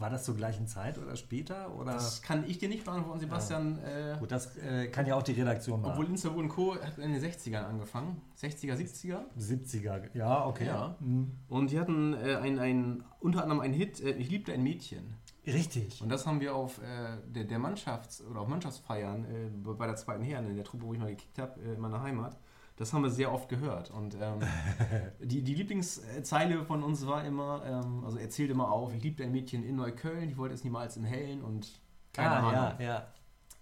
War 0.00 0.10
das 0.10 0.24
zur 0.24 0.36
gleichen 0.36 0.66
Zeit 0.66 0.98
oder 0.98 1.16
später? 1.16 1.74
Oder? 1.76 1.92
Das 1.92 2.20
kann 2.22 2.44
ich 2.48 2.58
dir 2.58 2.68
nicht 2.68 2.84
beantworten, 2.84 3.20
Sebastian. 3.20 3.78
Äh, 3.78 4.16
Gut, 4.18 4.32
das 4.32 4.56
äh, 4.56 4.88
kann 4.88 5.06
ja 5.06 5.14
auch 5.14 5.22
die 5.22 5.32
Redaktion 5.32 5.80
machen. 5.80 5.92
obwohl 5.92 6.06
Instavo 6.06 6.38
und 6.38 6.48
Co. 6.48 6.74
hat 6.74 6.98
in 6.98 7.12
den 7.12 7.22
60ern 7.22 7.64
angefangen. 7.64 8.20
60er, 8.40 8.74
70er. 8.74 9.20
70er, 9.38 10.02
ja, 10.14 10.46
okay. 10.46 10.66
Ja. 10.66 10.96
Mhm. 11.00 11.32
Und 11.48 11.70
die 11.70 11.78
hatten 11.78 12.14
äh, 12.14 12.36
ein, 12.36 12.58
ein, 12.58 13.04
unter 13.20 13.42
anderem 13.42 13.60
einen 13.60 13.74
Hit, 13.74 14.00
äh, 14.00 14.10
Ich 14.12 14.30
liebte 14.30 14.52
ein 14.52 14.62
Mädchen. 14.62 15.14
Richtig. 15.46 16.00
Und 16.02 16.08
das 16.08 16.26
haben 16.26 16.40
wir 16.40 16.54
auf 16.54 16.78
äh, 16.78 17.18
der, 17.26 17.44
der 17.44 17.58
Mannschafts- 17.58 18.22
oder 18.22 18.40
auf 18.40 18.48
Mannschaftsfeiern 18.48 19.24
äh, 19.24 19.50
bei 19.74 19.86
der 19.86 19.96
zweiten 19.96 20.22
Herren, 20.22 20.48
in 20.48 20.56
der 20.56 20.64
Truppe, 20.64 20.84
wo 20.86 20.94
ich 20.94 20.98
mal 20.98 21.10
gekickt 21.10 21.38
habe, 21.38 21.60
in 21.60 21.80
meiner 21.80 22.02
Heimat, 22.02 22.36
das 22.76 22.92
haben 22.92 23.02
wir 23.02 23.10
sehr 23.10 23.32
oft 23.32 23.48
gehört. 23.48 23.90
Und 23.90 24.16
ähm, 24.20 24.40
die, 25.22 25.42
die 25.42 25.54
Lieblingszeile 25.54 26.64
von 26.64 26.82
uns 26.82 27.06
war 27.06 27.24
immer, 27.24 27.62
ähm, 27.64 28.04
also 28.04 28.18
erzählt 28.18 28.50
immer 28.50 28.70
auf, 28.70 28.92
ich 28.94 29.02
liebte 29.02 29.22
ein 29.24 29.32
Mädchen 29.32 29.62
in 29.64 29.76
Neukölln, 29.76 30.28
ich 30.30 30.36
wollte 30.36 30.54
es 30.54 30.64
niemals 30.64 30.96
im 30.96 31.04
Hellen 31.04 31.42
und 31.42 31.80
keine 32.12 32.30
ah, 32.30 32.38
Ahnung. 32.38 32.52
ja, 32.52 32.76
ja. 32.80 33.06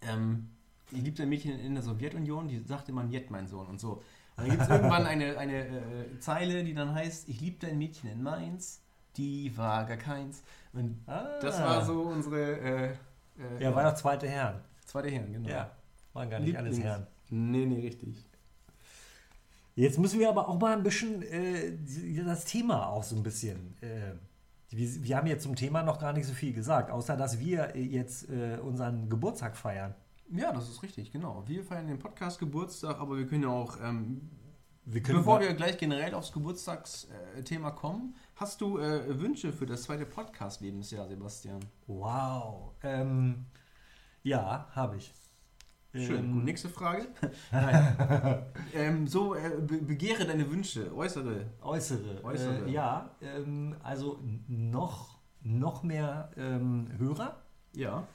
Ähm, 0.02 0.49
ich 0.90 1.02
liebte 1.02 1.23
ein 1.23 1.28
Mädchen 1.28 1.59
in 1.59 1.75
der 1.75 1.83
Sowjetunion, 1.83 2.49
die 2.49 2.59
sagte 2.61 2.92
immer 2.92 3.02
Njet, 3.04 3.31
mein 3.31 3.47
Sohn 3.49 3.66
und 3.66 3.81
so. 3.81 3.92
Und 4.37 4.45
dann 4.45 4.50
gibt 4.50 4.62
es 4.62 4.69
irgendwann 4.71 5.07
eine, 5.07 5.38
eine 5.38 5.66
äh, 5.66 6.19
Zeile, 6.21 6.64
die 6.64 6.75
dann 6.75 6.95
heißt, 6.95 7.28
ich 7.28 7.40
liebte 7.40 7.66
ein 7.66 7.78
Mädchen 7.78 8.11
in 8.11 8.23
Mainz, 8.23 8.81
die 9.16 9.57
war 9.57 9.85
gar 9.85 9.97
keins. 9.99 10.42
Und 10.73 10.99
Ah. 11.07 11.38
das 11.40 11.61
war 11.61 11.85
so 11.85 12.00
unsere 12.02 12.40
äh, 12.61 12.87
äh, 12.88 12.95
Ja, 13.62 13.75
war 13.75 13.83
ja 13.83 13.95
zweite 13.95 14.26
Herren. 14.28 14.61
zweite 14.87 15.11
Herren, 15.11 15.33
genau. 15.33 15.49
Ja, 15.50 15.71
waren 16.14 16.31
gar 16.31 16.40
nicht 16.40 16.57
alles 16.57 16.76
Lieblings- 16.78 16.83
Herren. 16.85 17.07
Nee, 17.31 17.66
nee, 17.66 17.81
richtig. 17.81 18.16
Jetzt 19.75 19.99
müssen 19.99 20.21
wir 20.21 20.29
aber 20.29 20.49
auch 20.49 20.59
mal 20.59 20.76
ein 20.76 20.83
bisschen 20.83 21.23
äh, 21.23 21.73
das 22.25 22.45
Thema 22.45 22.88
auch 22.88 23.02
so 23.02 23.17
ein 23.17 23.23
bisschen. 23.23 23.76
Äh, 23.81 24.12
wir, 24.69 25.05
wir 25.05 25.17
haben 25.17 25.26
jetzt 25.26 25.43
zum 25.45 25.57
Thema 25.57 25.83
noch 25.83 25.99
gar 25.99 26.12
nicht 26.12 26.26
so 26.26 26.35
viel 26.35 26.52
gesagt, 26.52 26.91
außer 26.91 27.17
dass 27.17 27.38
wir 27.38 27.75
äh, 27.75 27.81
jetzt 27.81 28.29
äh, 28.29 28.59
unseren 28.62 29.09
Geburtstag 29.09 29.57
feiern. 29.57 29.95
Ja, 30.31 30.52
das 30.52 30.69
ist 30.69 30.83
richtig, 30.83 31.12
genau. 31.12 31.45
Wir 31.47 31.62
feiern 31.62 31.87
den 31.87 31.99
Podcast 31.99 32.38
Geburtstag, 32.38 32.99
aber 32.99 33.17
wir 33.17 33.26
können 33.26 33.43
ja 33.43 33.50
auch, 33.50 33.79
ähm, 33.83 34.31
Wir 34.85 35.02
bevor 35.02 35.41
wir 35.41 35.52
gleich 35.55 35.76
generell 35.79 36.14
aufs 36.14 36.33
Geburtstagsthema 36.33 37.71
kommen, 37.73 38.14
hast 38.37 38.61
du 38.61 38.79
äh, 38.79 39.21
Wünsche 39.21 39.52
für 39.52 39.67
das 39.67 39.83
zweite 39.83 40.07
Podcast-Lebensjahr, 40.07 41.07
Sebastian? 41.09 41.61
Wow. 41.87 42.73
Ähm, 42.83 43.45
ja, 44.23 44.69
habe 44.75 44.97
ich. 44.97 45.12
Schön. 45.94 46.18
Ähm, 46.25 46.44
nächste 46.44 46.68
Frage. 46.70 47.06
ähm, 48.75 49.06
so, 49.06 49.34
äh, 49.34 49.50
be 49.61 49.76
begehre 49.78 50.25
deine 50.25 50.50
Wünsche, 50.50 50.94
äußere. 50.94 51.46
Äußere. 51.61 52.25
Äußere. 52.25 52.66
Äh, 52.66 52.70
ja, 52.70 53.14
ähm, 53.20 53.76
also 53.82 54.18
noch 54.49 55.18
noch 55.44 55.82
mehr 55.82 56.30
ähm, 56.37 56.88
Hörer, 56.99 57.42
Ja. 57.75 58.06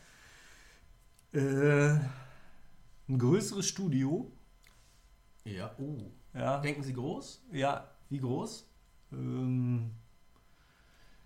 äh, 1.33 1.89
ein 3.09 3.17
größeres 3.19 3.67
Studio. 3.67 4.31
Ja. 5.43 5.71
Oh. 5.77 5.97
Ja, 6.33 6.59
Denken 6.61 6.83
Sie 6.83 6.93
groß? 6.93 7.43
ja, 7.51 7.89
Wie 8.09 8.19
groß? 8.19 8.65
ähm, 9.11 9.91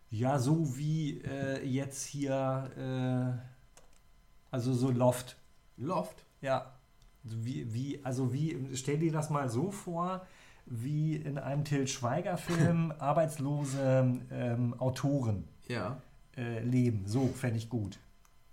ja 0.10 0.38
so 0.40 0.78
wie 0.78 1.22
äh, 1.22 1.64
jetzt 1.66 2.04
hier, 2.06 3.40
äh, 3.40 4.52
also 4.52 4.74
so 4.74 4.90
Loft. 4.92 5.38
Loft. 5.78 6.26
Ja, 6.42 6.72
so 7.24 7.46
wie, 7.46 7.72
wie, 7.74 8.00
also 8.04 8.34
wie, 8.34 8.58
stell 8.74 8.98
dir 8.98 9.12
das 9.12 9.30
mal 9.30 9.48
so 9.50 9.70
vor, 9.72 10.26
wie 10.66 11.16
in 11.16 11.38
einem 11.38 11.64
Till 11.64 11.88
Schweiger-Film 11.88 12.94
arbeitslose 13.00 14.20
ähm, 14.32 14.76
Autoren 14.80 15.48
Ja. 15.68 16.02
äh, 16.36 16.64
leben. 16.64 17.04
So 17.06 17.28
fände 17.28 17.58
ich 17.58 17.70
gut. 17.70 18.00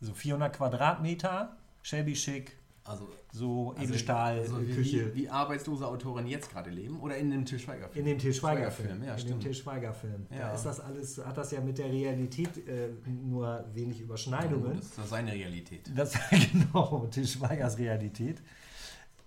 So 0.00 0.12
400 0.12 0.54
Quadratmeter, 0.54 1.56
shabby 1.82 2.14
schick, 2.14 2.57
Also, 2.88 3.08
so 3.32 3.70
also 3.72 3.82
Edelstahl, 3.82 4.38
also 4.38 4.58
äh, 4.58 4.66
wie, 4.68 4.74
Küche. 4.74 5.14
Wie, 5.14 5.22
wie 5.22 5.28
arbeitslose 5.28 5.86
Autoren 5.86 6.26
jetzt 6.26 6.50
gerade 6.50 6.70
leben 6.70 6.98
oder 7.00 7.16
in 7.18 7.30
dem 7.30 7.44
Til 7.44 7.58
Schweiger 7.58 7.88
In 7.94 8.04
dem 8.06 8.18
Till 8.18 8.32
Schweiger-Film. 8.32 8.88
Schweiger-Film, 8.88 9.02
ja, 9.04 9.10
in 9.12 9.16
dem 9.16 9.26
stimmt. 9.26 9.42
Till 9.42 9.54
Schweiger-Film. 9.54 10.26
Da 10.30 10.36
Ja. 10.36 10.52
ist 10.54 10.62
das 10.64 10.80
alles, 10.80 11.18
hat 11.24 11.36
das 11.36 11.50
ja 11.50 11.60
mit 11.60 11.76
der 11.78 11.90
Realität 11.92 12.66
äh, 12.66 12.88
nur 13.06 13.64
wenig 13.74 14.00
Überschneidungen. 14.00 14.76
Das 14.76 14.86
ist 14.86 14.98
ja 14.98 15.04
seine 15.04 15.32
Realität. 15.32 15.90
Das 15.94 16.14
genau, 16.52 17.06
Til 17.10 17.26
Schweigers 17.26 17.76
Realität. 17.78 18.42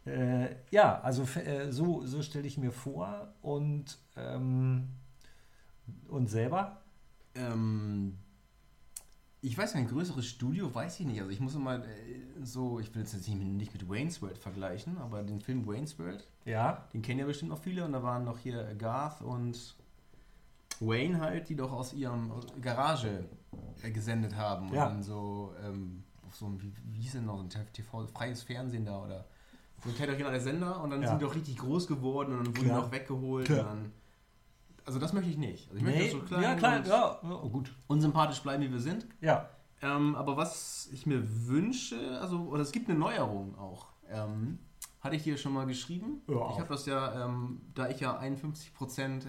Äh, 0.05 0.47
ja, 0.71 0.99
also 1.01 1.23
äh, 1.39 1.71
so, 1.71 2.03
so 2.05 2.23
stelle 2.23 2.47
ich 2.47 2.57
mir 2.57 2.71
vor 2.71 3.31
und, 3.43 3.99
ähm, 4.17 4.87
und 6.07 6.27
selber. 6.27 6.81
Ähm, 7.35 8.17
ich 9.41 9.57
weiß 9.57 9.73
nicht, 9.73 9.83
ein 9.85 9.89
größeres 9.89 10.25
Studio 10.25 10.73
weiß 10.73 10.99
ich 10.99 11.05
nicht. 11.07 11.19
Also 11.19 11.31
ich 11.31 11.39
muss 11.39 11.55
immer 11.55 11.83
äh, 11.83 11.85
so, 12.43 12.79
ich 12.79 12.93
will 12.93 13.01
jetzt 13.01 13.13
nicht 13.13 13.29
mit, 13.37 13.47
Wayne's 13.89 14.21
World 14.21 14.37
vergleichen, 14.37 14.97
aber 14.99 15.23
den 15.23 15.41
Film 15.41 15.65
Wayne's 15.67 15.97
World, 15.97 16.27
Ja, 16.45 16.85
den 16.93 17.01
kennen 17.01 17.19
ja 17.19 17.25
bestimmt 17.25 17.49
noch 17.49 17.59
viele 17.59 17.83
und 17.83 17.91
da 17.93 18.03
waren 18.03 18.23
noch 18.23 18.37
hier 18.37 18.75
Garth 18.75 19.21
und 19.21 19.75
Wayne 20.79 21.19
halt, 21.19 21.49
die 21.49 21.55
doch 21.55 21.71
aus 21.71 21.93
ihrem 21.93 22.31
Garage 22.61 23.25
äh, 23.83 23.91
gesendet 23.91 24.35
haben 24.35 24.73
Ja. 24.73 24.85
und 24.85 24.89
dann 24.93 25.03
so 25.03 25.53
ähm, 25.63 26.03
auf 26.27 26.35
so 26.35 26.45
ein, 26.45 26.61
wie, 26.61 26.71
wie 26.93 27.01
hieß 27.01 27.13
denn 27.13 27.25
noch, 27.25 27.37
so 27.37 27.43
ein 27.43 27.49
TV, 27.73 28.07
freies 28.07 28.43
Fernsehen 28.43 28.85
da 28.85 29.03
oder 29.03 29.25
so 29.83 29.89
ein 29.89 30.39
Sender 30.39 30.81
und 30.83 30.91
dann 30.91 31.01
Ja. 31.01 31.09
sind 31.09 31.19
die 31.21 31.25
doch 31.25 31.33
richtig 31.35 31.57
groß 31.57 31.87
geworden 31.87 32.33
und 32.37 32.45
dann 32.45 32.55
wurden 32.57 32.67
die 32.67 32.75
noch 32.75 32.91
weggeholt 32.91 33.47
Klar. 33.47 33.59
und 33.61 33.65
dann, 33.65 33.91
also 34.85 34.99
das 34.99 35.13
möchte 35.13 35.29
ich 35.29 35.37
nicht. 35.37 35.67
Also 35.69 35.77
ich 35.77 35.83
möchte, 35.83 35.99
nee, 35.99 36.05
dass 36.11 36.19
so 36.19 36.25
klein 36.25 36.43
ja, 36.43 36.55
klar, 36.55 36.77
und 36.77 36.87
ja, 36.87 37.19
ja, 37.23 37.35
gut. 37.49 37.73
unsympathisch 37.87 38.41
bleiben, 38.41 38.63
wie 38.63 38.71
wir 38.71 38.79
sind. 38.79 39.05
Ja, 39.21 39.49
Ähm, 39.81 40.15
aber 40.15 40.37
was 40.37 40.89
ich 40.91 41.05
mir 41.05 41.23
wünsche, 41.47 42.19
also, 42.21 42.39
oder 42.41 42.61
es 42.61 42.71
gibt 42.71 42.89
eine 42.89 42.99
Neuerung 42.99 43.57
auch. 43.57 43.87
Ähm, 44.09 44.59
hatte 44.99 45.15
ich 45.15 45.23
dir 45.23 45.35
schon 45.35 45.53
mal 45.53 45.65
geschrieben. 45.65 46.21
Auf. 46.27 46.53
ich 46.53 46.59
habe 46.59 46.69
das 46.69 46.85
ja, 46.85 47.25
ähm, 47.25 47.61
da 47.73 47.89
ich 47.89 47.99
ja 47.99 48.19
51% 48.19 49.23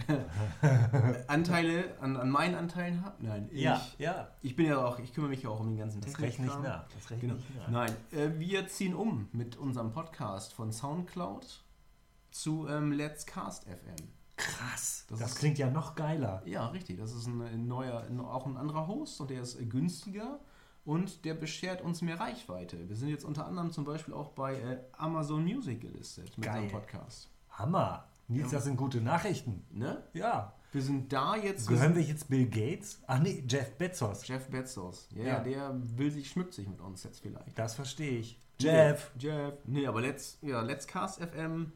Anteile 1.28 1.97
an, 2.00 2.16
an 2.18 2.28
meinen 2.28 2.54
Anteilen 2.54 3.02
habe. 3.02 3.25
Nein, 3.25 3.49
ich, 3.50 3.62
ja, 3.62 3.80
ja. 3.99 4.28
ich 4.42 4.54
bin 4.54 4.66
ja 4.66 4.85
auch, 4.85 4.99
ich 4.99 5.14
kümmere 5.14 5.30
mich 5.30 5.42
ja 5.44 5.49
auch 5.49 5.61
um 5.61 5.68
den 5.68 5.78
ganzen 5.78 6.02
Das 6.02 6.18
rechne 6.21 6.47
ich 6.47 6.59
nach. 6.59 6.85
Das 6.94 7.11
rechne 7.11 7.28
Genau. 7.30 7.40
ich 7.40 7.56
nach. 7.56 7.68
Nein, 7.68 7.97
äh, 8.11 8.38
wir 8.38 8.68
ziehen 8.68 8.94
um 8.94 9.28
mit 9.32 9.56
unserem 9.56 9.92
Podcast 9.92 10.52
von 10.52 10.73
Soundcloud 10.73 11.64
zu 12.30 12.66
ähm, 12.68 12.92
Let's 12.92 13.25
Cast 13.25 13.64
FM. 13.64 14.09
Krass. 14.42 15.04
Das 15.08 15.18
Das, 15.18 15.30
ist- 15.32 15.38
klingt 15.38 15.58
ja 15.58 15.70
noch 15.70 15.94
geiler. 15.94 16.42
Ja, 16.46 16.66
richtig. 16.68 16.99
Das 16.99 17.12
ist 17.12 17.26
ein, 17.26 17.40
ein 17.42 17.66
neuer, 17.66 18.06
auch 18.28 18.46
ein 18.46 18.56
anderer 18.56 18.87
Host 18.87 19.20
und 19.20 19.30
der 19.30 19.42
ist 19.42 19.61
äh, 19.61 19.64
günstiger 19.64 20.40
und 20.84 21.25
der 21.25 21.34
beschert 21.34 21.80
uns 21.82 22.02
mehr 22.02 22.18
Reichweite. 22.18 22.88
Wir 22.88 22.96
sind 22.96 23.08
jetzt 23.08 23.25
unter 23.25 23.46
anderem 23.46 23.70
zum 23.70 23.84
Beispiel 23.84 24.14
auch 24.14 24.30
bei 24.30 24.54
äh, 24.61 24.78
Amazon 24.99 25.44
Music 25.44 25.80
gelistet 25.80 26.37
mit 26.37 26.46
Geil. 26.46 26.62
unserem 26.64 26.80
Podcast. 26.80 27.28
Hammer. 27.50 28.08
Nils, 28.28 28.50
das 28.50 28.64
sind 28.64 28.76
gute 28.76 29.00
Nachrichten. 29.00 29.64
Ne? 29.70 30.02
Ja. 30.14 30.54
Wir 30.72 30.80
sind 30.80 31.12
da 31.12 31.37
jetzt. 31.37 31.68
Gehören 31.68 31.94
wir 31.94 32.02
jetzt 32.02 32.30
Bill 32.30 32.49
Gates? 32.49 32.99
Ach 33.06 33.18
nee, 33.18 33.44
Jeff 33.46 33.76
Bezos. 33.76 34.26
Jeff 34.26 34.49
Bezos. 34.49 35.06
Ja, 35.14 35.22
Ja. 35.25 35.40
der 35.40 35.75
will 35.99 36.11
sich, 36.11 36.30
schmückt 36.30 36.54
sich 36.54 36.66
mit 36.66 36.80
uns 36.80 37.04
jetzt 37.04 37.20
vielleicht. 37.20 37.58
Das 37.58 37.75
verstehe 37.75 38.18
ich. 38.20 38.40
Jeff. 38.58 39.11
Nee, 39.16 39.20
Jeff. 39.28 39.54
Nee, 39.66 39.87
aber 39.87 40.00
Let's, 40.00 40.38
ja, 40.40 40.62
Let's 40.62 40.87
Cast 40.87 41.20
FM, 41.20 41.72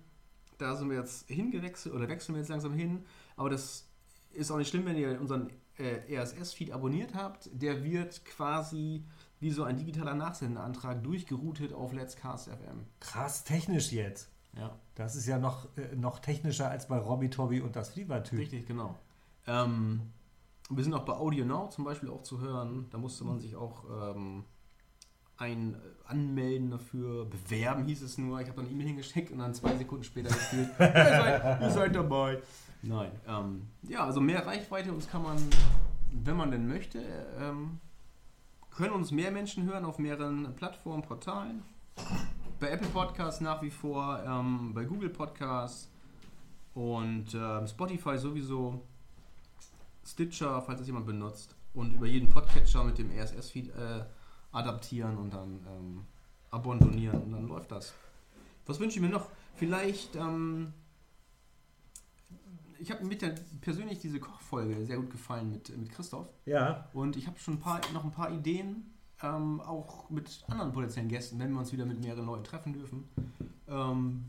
da 0.58 0.76
sind 0.76 0.90
wir 0.90 0.96
jetzt 0.98 1.28
hingewechselt 1.28 1.94
oder 1.94 2.08
wechseln 2.08 2.34
wir 2.34 2.40
jetzt 2.40 2.48
langsam 2.48 2.72
hin. 2.72 3.04
Aber 3.36 3.50
das 3.50 3.88
ist 4.32 4.50
auch 4.50 4.58
nicht 4.58 4.68
schlimm, 4.68 4.86
wenn 4.86 4.96
ihr 4.96 5.20
unseren 5.20 5.50
äh, 5.78 6.18
RSS-Feed 6.18 6.72
abonniert 6.72 7.14
habt. 7.14 7.50
Der 7.52 7.84
wird 7.84 8.25
quasi 8.25 9.04
wie 9.40 9.50
so 9.50 9.64
ein 9.64 9.76
digitaler 9.76 10.14
Nachsendeantrag 10.14 11.02
durchgeroutet 11.02 11.72
auf 11.72 11.92
Let's 11.92 12.16
Cast 12.16 12.48
FM. 12.48 12.86
Krass 13.00 13.44
technisch 13.44 13.92
jetzt. 13.92 14.30
Ja, 14.56 14.75
Das 14.94 15.16
ist 15.16 15.26
ja 15.26 15.38
noch, 15.38 15.68
äh, 15.76 15.94
noch 15.94 16.18
technischer 16.20 16.70
als 16.70 16.88
bei 16.88 16.96
Robbie 16.96 17.28
Tobby 17.28 17.60
und 17.60 17.76
das 17.76 17.90
Fliebertyp. 17.90 18.38
richtig, 18.38 18.66
genau. 18.66 18.96
Ähm, 19.46 20.00
wir 20.70 20.82
sind 20.82 20.94
auch 20.94 21.04
bei 21.04 21.12
Audio 21.12 21.44
Now 21.44 21.68
zum 21.68 21.84
Beispiel 21.84 22.08
auch 22.08 22.22
zu 22.22 22.40
hören. 22.40 22.86
Da 22.90 22.98
musste 22.98 23.25
man 23.25 23.38
sich 23.38 23.54
auch 23.54 23.84
ähm, 24.14 24.44
ein 25.38 25.75
äh, 25.75 25.78
anmelden 26.11 26.71
dafür, 26.71 27.25
bewerben 27.26 27.85
hieß 27.85 28.02
es 28.02 28.19
nur. 28.19 28.40
Ich 28.40 28.47
habe 28.47 28.57
dann 28.57 28.66
eine 28.66 28.75
E-Mail 28.75 28.88
hingeschickt 28.88 29.33
und 29.33 29.38
dann 29.38 29.55
zwei 29.55 29.76
Sekunden 29.76 30.05
später 30.05 30.28
gefühlt, 30.28 30.69
ihr, 30.78 30.93
seid, 30.93 31.61
ihr 31.61 31.71
seid 31.71 31.95
dabei. 31.95 32.40
Nein, 32.83 33.11
ähm, 33.26 33.66
ja, 33.83 34.05
also 34.05 34.21
mehr 34.21 34.47
Reichweite, 34.47 34.93
uns 34.93 35.09
kann 35.09 35.23
man, 35.23 35.37
wenn 36.12 36.37
man 36.37 36.50
denn 36.50 36.69
möchte, 36.69 37.02
ähm, 37.40 37.81
können 38.71 38.93
uns 38.93 39.11
mehr 39.11 39.31
Menschen 39.31 39.64
hören 39.64 39.85
auf 39.85 39.99
mehreren 39.99 40.55
Plattformen, 40.55 41.02
Portalen. 41.02 41.62
Bei 42.61 42.69
Apple 42.69 42.88
Podcasts 42.88 43.40
nach 43.40 43.62
wie 43.62 43.71
vor, 43.71 44.23
ähm, 44.25 44.73
bei 44.75 44.85
Google 44.85 45.09
Podcasts 45.09 45.90
und 46.75 47.35
ähm, 47.35 47.66
Spotify 47.66 48.19
sowieso, 48.19 48.83
Stitcher, 50.05 50.62
falls 50.62 50.78
das 50.78 50.87
jemand 50.87 51.07
benutzt, 51.07 51.57
und 51.75 51.95
über 51.95 52.07
jeden 52.07 52.28
Podcatcher 52.28 52.85
mit 52.85 52.99
dem 52.99 53.11
RSS-Feed 53.11 53.69
äh, 53.71 54.05
adaptieren 54.53 55.17
und 55.17 55.33
dann 55.33 55.61
ähm, 55.67 56.03
abonnieren 56.50 57.23
und 57.23 57.33
dann 57.33 57.47
läuft 57.49 57.73
das. 57.73 57.95
Was 58.67 58.81
wünsche 58.81 58.97
ich 58.97 59.03
mir 59.03 59.09
noch? 59.09 59.29
Vielleicht, 59.55 60.17
ähm, 60.17 60.73
ich 62.79 62.91
habe 62.91 63.05
mir 63.05 63.17
persönlich 63.61 63.99
diese 64.00 64.21
Kochfolge 64.21 64.85
sehr 64.85 64.97
gut 64.97 65.11
gefallen 65.11 65.50
mit, 65.50 65.76
mit 65.76 65.91
Christoph. 65.91 66.29
Ja. 66.45 66.88
Und 66.93 67.17
ich 67.17 67.26
habe 67.26 67.38
schon 67.38 67.55
ein 67.55 67.61
paar, 67.61 67.81
noch 67.93 68.05
ein 68.05 68.11
paar 68.11 68.31
Ideen, 68.31 68.93
ähm, 69.23 69.61
auch 69.61 70.11
mit 70.11 70.45
anderen 70.49 70.73
potenziellen 70.73 71.09
Gästen, 71.09 71.38
wenn 71.38 71.53
wir 71.53 71.61
uns 71.61 71.73
wieder 71.73 71.87
mit 71.87 72.00
mehreren 72.00 72.26
Leuten 72.26 72.45
treffen 72.45 72.73
dürfen. 72.73 73.09
Ähm, 73.69 74.26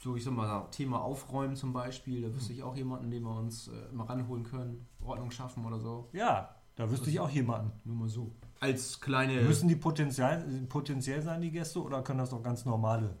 so, 0.00 0.14
ich 0.16 0.24
sag 0.24 0.32
mal, 0.32 0.66
Thema 0.70 1.00
Aufräumen 1.00 1.56
zum 1.56 1.72
Beispiel, 1.72 2.22
da 2.22 2.34
wüsste 2.34 2.52
ich 2.52 2.62
auch 2.62 2.76
jemanden, 2.76 3.10
den 3.10 3.24
wir 3.24 3.36
uns 3.36 3.68
äh, 3.68 3.92
mal 3.92 4.04
ranholen 4.04 4.44
können, 4.44 4.86
Ordnung 5.04 5.30
schaffen 5.30 5.64
oder 5.64 5.80
so. 5.80 6.08
Ja, 6.12 6.54
da 6.76 6.88
wüsste 6.90 7.10
ich 7.10 7.18
auch 7.18 7.30
jemanden. 7.30 7.72
Nur 7.84 7.96
mal 7.96 8.08
so. 8.08 8.30
Als 8.60 9.00
kleine. 9.00 9.42
Müssen 9.42 9.68
die 9.68 9.76
potenziell, 9.76 10.66
potenziell 10.68 11.22
sein, 11.22 11.40
die 11.40 11.50
Gäste, 11.50 11.82
oder 11.82 12.02
können 12.02 12.18
das 12.18 12.30
doch 12.30 12.42
ganz 12.42 12.64
normale? 12.64 13.16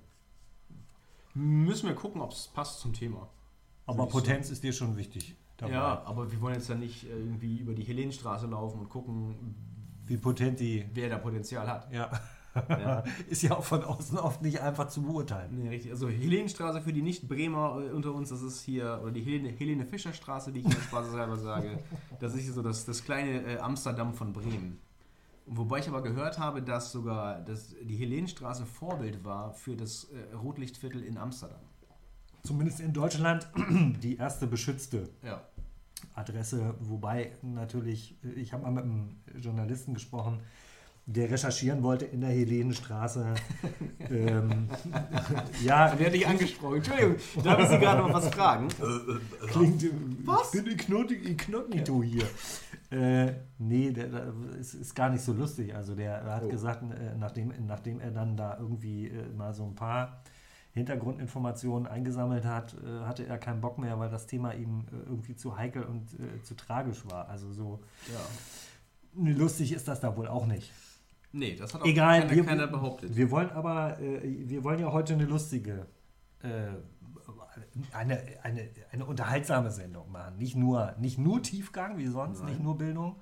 müssen 1.38 1.88
wir 1.88 1.94
gucken, 1.94 2.20
ob 2.20 2.32
es 2.32 2.48
passt 2.48 2.80
zum 2.80 2.92
Thema. 2.92 3.28
Aber 3.86 4.06
Potenz 4.06 4.50
ist 4.50 4.62
dir 4.62 4.72
schon 4.72 4.96
wichtig. 4.96 5.36
Dabei. 5.56 5.72
Ja, 5.72 6.02
aber 6.04 6.30
wir 6.30 6.40
wollen 6.40 6.54
jetzt 6.54 6.68
ja 6.68 6.74
nicht 6.74 7.04
äh, 7.04 7.08
irgendwie 7.08 7.58
über 7.58 7.74
die 7.74 7.82
Helenstraße 7.82 8.46
laufen 8.46 8.80
und 8.80 8.88
gucken, 8.88 9.34
Wie 10.06 10.16
potent 10.16 10.60
die. 10.60 10.84
wer 10.94 11.08
da 11.08 11.18
Potenzial 11.18 11.66
hat. 11.66 11.92
Ja. 11.92 12.10
Ja. 12.68 13.04
ist 13.28 13.42
ja 13.42 13.56
auch 13.56 13.64
von 13.64 13.82
außen 13.82 14.18
oft 14.18 14.42
nicht 14.42 14.60
einfach 14.60 14.88
zu 14.88 15.02
beurteilen. 15.02 15.50
Nee, 15.54 15.68
richtig. 15.68 15.90
Also 15.90 16.08
Helenstraße 16.08 16.80
für 16.80 16.92
die 16.92 17.02
Nicht-Bremer 17.02 17.82
äh, 17.86 17.90
unter 17.90 18.14
uns, 18.14 18.28
das 18.30 18.42
ist 18.42 18.60
hier, 18.62 19.00
oder 19.02 19.10
die 19.10 19.22
Helene, 19.22 19.50
Helene 19.50 19.84
Fischer 19.84 20.12
Straße, 20.12 20.52
die 20.52 20.60
ich 20.60 20.66
immer 20.66 20.74
spaßeshalber 20.74 21.36
sage. 21.36 21.78
Das 22.20 22.34
ist 22.34 22.42
hier 22.42 22.52
so 22.52 22.62
das, 22.62 22.84
das 22.84 23.04
kleine 23.04 23.42
äh, 23.42 23.58
Amsterdam 23.58 24.12
von 24.12 24.32
Bremen. 24.32 24.80
Wobei 25.50 25.78
ich 25.78 25.88
aber 25.88 26.02
gehört 26.02 26.38
habe, 26.38 26.62
dass 26.62 26.92
sogar 26.92 27.40
dass 27.40 27.74
die 27.82 27.96
Helenstraße 27.96 28.66
Vorbild 28.66 29.24
war 29.24 29.54
für 29.54 29.76
das 29.76 30.04
äh, 30.04 30.34
Rotlichtviertel 30.34 31.02
in 31.02 31.16
Amsterdam. 31.16 31.60
Zumindest 32.42 32.80
in 32.80 32.92
Deutschland 32.92 33.48
die 34.02 34.16
erste 34.16 34.46
beschützte 34.46 35.08
Ja. 35.22 35.42
Adresse, 36.14 36.74
wobei 36.80 37.32
natürlich, 37.42 38.16
ich 38.36 38.52
habe 38.52 38.62
mal 38.64 38.70
mit 38.70 38.84
einem 38.84 39.16
Journalisten 39.40 39.94
gesprochen, 39.94 40.40
der 41.06 41.30
recherchieren 41.30 41.82
wollte 41.82 42.04
in 42.04 42.20
der 42.20 42.30
Helenenstraße. 42.30 43.34
ähm, 44.10 44.68
ja, 45.64 45.94
Der 45.94 46.06
hat 46.06 46.14
dich 46.14 46.26
angesprochen. 46.26 46.76
Entschuldigung, 46.76 47.16
darf 47.42 47.60
ich 47.60 47.68
Sie 47.68 47.78
gerade 47.78 48.02
noch 48.02 48.12
was 48.12 48.28
fragen? 48.28 48.68
klingt. 49.48 49.84
Was? 50.24 50.54
Ich 50.54 50.62
bin 50.62 51.24
inkognito 51.24 52.02
hier. 52.02 52.26
Äh, 52.90 53.32
nee, 53.58 53.90
der, 53.92 54.08
der 54.08 54.32
ist, 54.58 54.74
ist 54.74 54.94
gar 54.94 55.10
nicht 55.10 55.22
so 55.22 55.32
lustig. 55.34 55.74
Also 55.74 55.94
der 55.94 56.24
hat 56.24 56.44
Oh. 56.44 56.48
gesagt, 56.48 56.82
äh, 56.82 57.14
nachdem, 57.18 57.52
nachdem 57.66 58.00
er 58.00 58.10
dann 58.10 58.36
da 58.36 58.56
irgendwie 58.58 59.08
äh, 59.08 59.28
mal 59.36 59.52
so 59.52 59.64
ein 59.64 59.74
paar 59.74 60.22
Hintergrundinformationen 60.72 61.86
eingesammelt 61.86 62.44
hat, 62.44 62.74
äh, 62.74 63.04
hatte 63.04 63.26
er 63.26 63.36
keinen 63.38 63.60
Bock 63.60 63.78
mehr, 63.78 63.98
weil 63.98 64.08
das 64.10 64.26
Thema 64.26 64.52
ihm 64.54 64.86
irgendwie 65.06 65.34
zu 65.36 65.56
heikel 65.56 65.82
und 65.82 66.14
äh, 66.14 66.42
zu 66.42 66.54
tragisch 66.54 67.04
war. 67.10 67.28
Also 67.28 67.52
so, 67.52 67.80
Ja. 68.12 68.20
Lustig 69.32 69.72
ist 69.72 69.88
das 69.88 70.00
da 70.00 70.16
wohl 70.16 70.28
auch 70.28 70.46
nicht. 70.46 70.70
Nee, 71.32 71.56
das 71.56 71.74
hat 71.74 71.82
auch 71.82 71.86
Egal, 71.86 72.20
keiner, 72.20 72.34
wir, 72.36 72.44
keiner 72.44 72.66
behauptet. 72.68 73.16
wir 73.16 73.30
wollen 73.30 73.50
aber, 73.50 73.98
äh, 74.00 74.20
wir 74.48 74.62
wollen 74.64 74.78
ja 74.78 74.92
heute 74.92 75.14
eine 75.14 75.24
lustige, 75.24 75.86
äh, 76.42 76.68
eine, 77.92 78.22
eine, 78.42 78.68
eine 78.92 79.04
unterhaltsame 79.06 79.70
Sendung 79.70 80.10
machen. 80.12 80.36
Nicht 80.38 80.56
nur, 80.56 80.94
nicht 80.98 81.18
nur 81.18 81.42
Tiefgang 81.42 81.98
wie 81.98 82.06
sonst, 82.06 82.40
Nein. 82.40 82.50
nicht 82.50 82.62
nur 82.62 82.76
Bildung. 82.78 83.16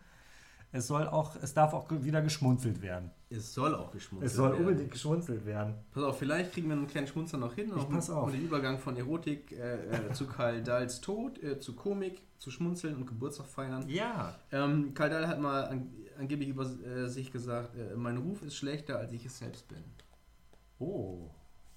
Es 0.73 0.89
soll 0.89 1.07
auch, 1.09 1.37
es 1.37 1.55
darf 1.55 1.73
auch 1.73 1.89
wieder 1.91 2.21
geschmunzelt 2.21 2.83
werden. 2.83 3.11
es 3.31 3.55
soll 3.55 3.75
auch 3.75 3.91
geschmunzelt 3.93 4.31
Es 4.31 4.37
soll 4.37 4.51
werden. 4.51 4.67
unbedingt 4.67 4.91
geschmunzelt 4.91 5.47
werden. 5.47 5.75
Pass 5.93 6.03
auf, 6.03 6.19
vielleicht 6.19 6.53
kriegen 6.53 6.69
wir 6.69 6.77
einen 6.77 6.87
kleinen 6.87 7.07
Schmunzer 7.07 7.39
noch 7.39 7.55
hin. 7.55 7.73
Ich 7.75 7.89
pass 7.89 8.11
auf. 8.11 8.27
Und 8.27 8.33
den 8.35 8.43
Übergang 8.43 8.79
von 8.79 8.97
Erotik 8.97 9.53
äh, 9.53 9.77
äh, 10.09 10.13
zu 10.13 10.27
Karl 10.27 10.63
Dahls 10.63 11.01
Tod, 11.01 11.43
äh, 11.43 11.59
zu 11.61 11.75
Komik, 11.75 12.21
zu 12.39 12.51
Schmunzeln 12.51 12.97
und 12.97 13.07
Geburtstag 13.07 13.47
feiern. 13.47 13.89
Ja. 13.89 14.35
Ähm, 14.53 14.93
Karl 14.93 15.09
Dahl 15.09 15.29
hat 15.29 15.41
mal 15.41 15.65
an, 15.67 15.89
angeblich 16.19 16.51
über 16.51 16.65
äh, 16.65 17.09
sich 17.09 17.33
gesagt, 17.33 17.75
äh, 17.77 17.97
mein 17.97 18.19
Ruf 18.19 18.43
ist 18.43 18.57
schlechter, 18.57 18.99
als 18.99 19.13
ich 19.13 19.25
es 19.25 19.39
selbst 19.39 19.69
bin. 19.69 19.83
Oh, 20.79 21.31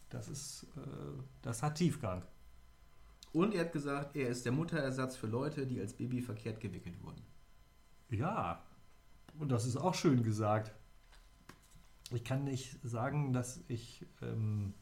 das 0.10 0.28
ist, 0.28 0.68
das 1.42 1.64
hat 1.64 1.76
Tiefgang. 1.76 2.24
Und 3.32 3.54
er 3.54 3.62
hat 3.66 3.74
gesagt, 3.74 4.16
er 4.16 4.30
ist 4.30 4.46
der 4.46 4.52
Mutterersatz 4.52 5.16
für 5.16 5.28
Leute, 5.28 5.68
die 5.68 5.80
als 5.80 5.94
Baby 5.94 6.22
verkehrt 6.22 6.60
gewickelt 6.60 7.02
wurden. 7.04 7.22
Ja, 8.10 8.64
und 9.38 9.50
das 9.50 9.66
ist 9.66 9.78
auch 9.78 9.94
schön 9.94 10.24
gesagt. 10.24 10.74
Ich 12.12 12.24
kann 12.24 12.44
nicht 12.44 12.80
sagen, 12.84 13.34
dass 13.34 13.64
ich, 13.68 14.06
ähm, 14.22 14.74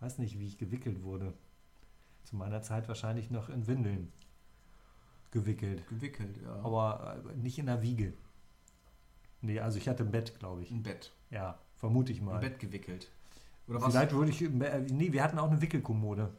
weiß 0.00 0.18
nicht, 0.18 0.38
wie 0.38 0.46
ich 0.46 0.56
gewickelt 0.56 1.02
wurde. 1.02 1.34
Zu 2.24 2.36
meiner 2.36 2.62
Zeit 2.62 2.88
wahrscheinlich 2.88 3.30
noch 3.30 3.50
in 3.50 3.66
Windeln 3.66 4.12
gewickelt. 5.30 5.86
Gewickelt, 5.88 6.38
ja. 6.42 6.54
Aber 6.62 7.22
äh, 7.30 7.36
nicht 7.36 7.58
in 7.58 7.66
der 7.66 7.82
Wiege. 7.82 8.14
Nee, 9.42 9.60
also 9.60 9.78
ich 9.78 9.88
hatte 9.88 10.04
ein 10.04 10.10
Bett, 10.10 10.38
glaube 10.38 10.62
ich. 10.62 10.70
Im 10.70 10.82
Bett. 10.82 11.12
Ja, 11.30 11.58
vermute 11.76 12.12
ich 12.12 12.18
Im 12.18 12.26
mal. 12.26 12.38
Bett 12.38 12.58
gewickelt. 12.58 13.10
Oder 13.66 13.82
was? 13.82 13.92
Vielleicht 13.92 14.12
würde 14.12 14.30
ich, 14.30 14.42
äh, 14.42 14.86
nee, 14.90 15.12
wir 15.12 15.22
hatten 15.22 15.38
auch 15.38 15.50
eine 15.50 15.60
Wickelkommode. 15.60 16.32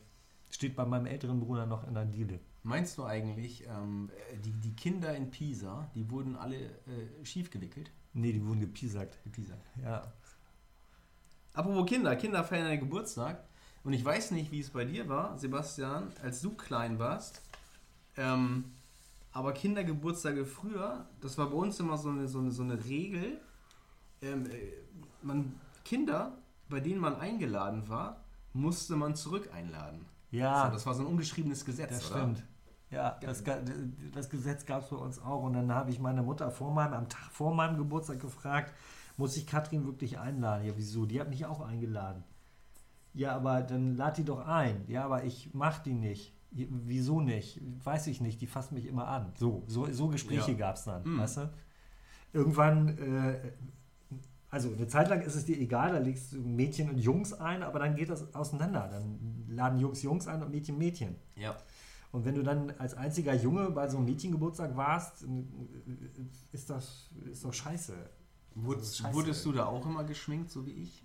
Steht 0.53 0.75
bei 0.75 0.85
meinem 0.85 1.07
älteren 1.07 1.39
Bruder 1.39 1.65
noch 1.65 1.87
in 1.87 1.95
der 1.95 2.05
Diele. 2.05 2.39
Meinst 2.61 2.99
du 2.99 3.05
eigentlich, 3.05 3.65
ähm, 3.67 4.11
die, 4.45 4.51
die 4.51 4.75
Kinder 4.75 5.15
in 5.15 5.31
Pisa, 5.31 5.89
die 5.95 6.07
wurden 6.11 6.35
alle 6.35 6.57
äh, 6.57 7.25
schief 7.25 7.49
gewickelt? 7.49 7.89
Nee, 8.13 8.33
die 8.33 8.45
wurden 8.45 8.59
gepiesackt. 8.59 9.17
Pisa. 9.31 9.55
Ja. 9.83 10.13
Apropos 11.55 11.87
Kinder, 11.87 12.15
Kinder 12.15 12.43
feiern 12.43 12.67
deinen 12.67 12.81
Geburtstag. 12.81 13.43
Und 13.83 13.93
ich 13.93 14.05
weiß 14.05 14.29
nicht, 14.29 14.51
wie 14.51 14.59
es 14.59 14.69
bei 14.69 14.85
dir 14.85 15.09
war, 15.09 15.39
Sebastian, 15.39 16.13
als 16.21 16.43
du 16.43 16.51
klein 16.51 16.99
warst. 16.99 17.41
Ähm, 18.15 18.65
aber 19.31 19.53
Kindergeburtstage 19.53 20.45
früher, 20.45 21.07
das 21.19 21.39
war 21.39 21.49
bei 21.49 21.57
uns 21.57 21.79
immer 21.79 21.97
so 21.97 22.09
eine, 22.09 22.27
so 22.27 22.37
eine, 22.37 22.51
so 22.51 22.61
eine 22.61 22.85
Regel. 22.85 23.41
Ähm, 24.21 24.45
äh, 24.45 24.71
man, 25.23 25.59
Kinder, 25.83 26.37
bei 26.69 26.79
denen 26.79 26.99
man 26.99 27.15
eingeladen 27.15 27.89
war, 27.89 28.23
musste 28.53 28.95
man 28.95 29.15
zurück 29.15 29.49
einladen. 29.51 30.05
Ja. 30.33 30.69
Das 30.69 30.85
war 30.85 30.93
so 30.93 31.03
ein 31.03 31.07
ungeschriebenes 31.07 31.63
Gesetz, 31.63 31.89
Das 31.89 32.11
oder? 32.11 32.19
stimmt. 32.21 32.43
Ja, 32.89 33.17
das, 33.21 33.43
das 34.13 34.29
Gesetz 34.29 34.65
gab 34.65 34.83
es 34.83 34.89
bei 34.89 34.95
uns 34.97 35.19
auch. 35.19 35.43
Und 35.43 35.53
dann 35.53 35.71
habe 35.73 35.89
ich 35.89 35.99
meine 35.99 36.21
Mutter 36.21 36.51
vor 36.51 36.71
meinem, 36.73 36.93
am 36.93 37.09
Tag 37.09 37.31
vor 37.31 37.53
meinem 37.55 37.77
Geburtstag 37.77 38.19
gefragt, 38.19 38.73
muss 39.17 39.35
ich 39.37 39.47
Katrin 39.47 39.85
wirklich 39.85 40.19
einladen? 40.19 40.65
Ja, 40.65 40.73
wieso? 40.75 41.05
Die 41.05 41.19
hat 41.19 41.29
mich 41.29 41.45
auch 41.45 41.61
eingeladen. 41.61 42.23
Ja, 43.13 43.35
aber 43.35 43.61
dann 43.61 43.95
lad 43.95 44.17
die 44.17 44.23
doch 44.25 44.45
ein. 44.47 44.83
Ja, 44.87 45.05
aber 45.05 45.23
ich 45.23 45.51
mach 45.53 45.79
die 45.79 45.93
nicht. 45.93 46.33
Wieso 46.51 47.19
nicht? 47.21 47.61
Weiß 47.83 48.05
ich 48.07 48.21
nicht. 48.21 48.41
Die 48.41 48.47
fasst 48.47 48.71
mich 48.71 48.85
immer 48.85 49.07
an. 49.07 49.31
So, 49.39 49.63
so, 49.67 49.91
so 49.91 50.07
Gespräche 50.07 50.51
Ja. 50.51 50.57
gab 50.57 50.75
es 50.75 50.83
dann, 50.83 51.03
Mhm. 51.03 51.19
weißt 51.19 51.37
du? 51.37 51.49
Irgendwann, 52.31 52.89
äh, 52.97 53.51
also 54.53 54.71
eine 54.71 54.87
Zeit 54.87 55.09
lang 55.09 55.23
ist 55.23 55.33
es 55.33 55.45
dir 55.45 55.57
egal, 55.59 55.93
da 55.93 55.97
legst 55.97 56.31
du 56.31 56.37
Mädchen 56.37 56.87
und 56.87 56.99
Jungs 56.99 57.33
ein, 57.33 57.63
aber 57.63 57.79
dann 57.79 57.95
geht 57.95 58.09
das 58.09 58.35
auseinander. 58.35 58.87
Dann 58.87 59.47
laden 59.49 59.79
Jungs 59.79 60.03
Jungs 60.03 60.27
ein 60.27 60.43
und 60.43 60.51
Mädchen 60.51 60.77
Mädchen. 60.77 61.15
Ja. 61.35 61.57
Und 62.11 62.23
wenn 62.23 62.35
du 62.35 62.43
dann 62.43 62.69
als 62.77 62.93
einziger 62.93 63.33
Junge 63.33 63.71
bei 63.71 63.87
so 63.87 63.97
einem 63.97 64.05
Mädchengeburtstag 64.05 64.77
warst, 64.77 65.25
ist 66.51 66.69
das 66.69 67.09
ist 67.31 67.43
doch 67.43 67.51
scheiße. 67.51 67.93
Wurdest, 68.53 68.97
Scheiße. 68.97 69.15
wurdest 69.15 69.43
du 69.43 69.53
da 69.53 69.65
auch 69.65 69.87
immer 69.87 70.03
geschminkt, 70.03 70.51
so 70.51 70.67
wie 70.67 70.73
ich? 70.73 71.03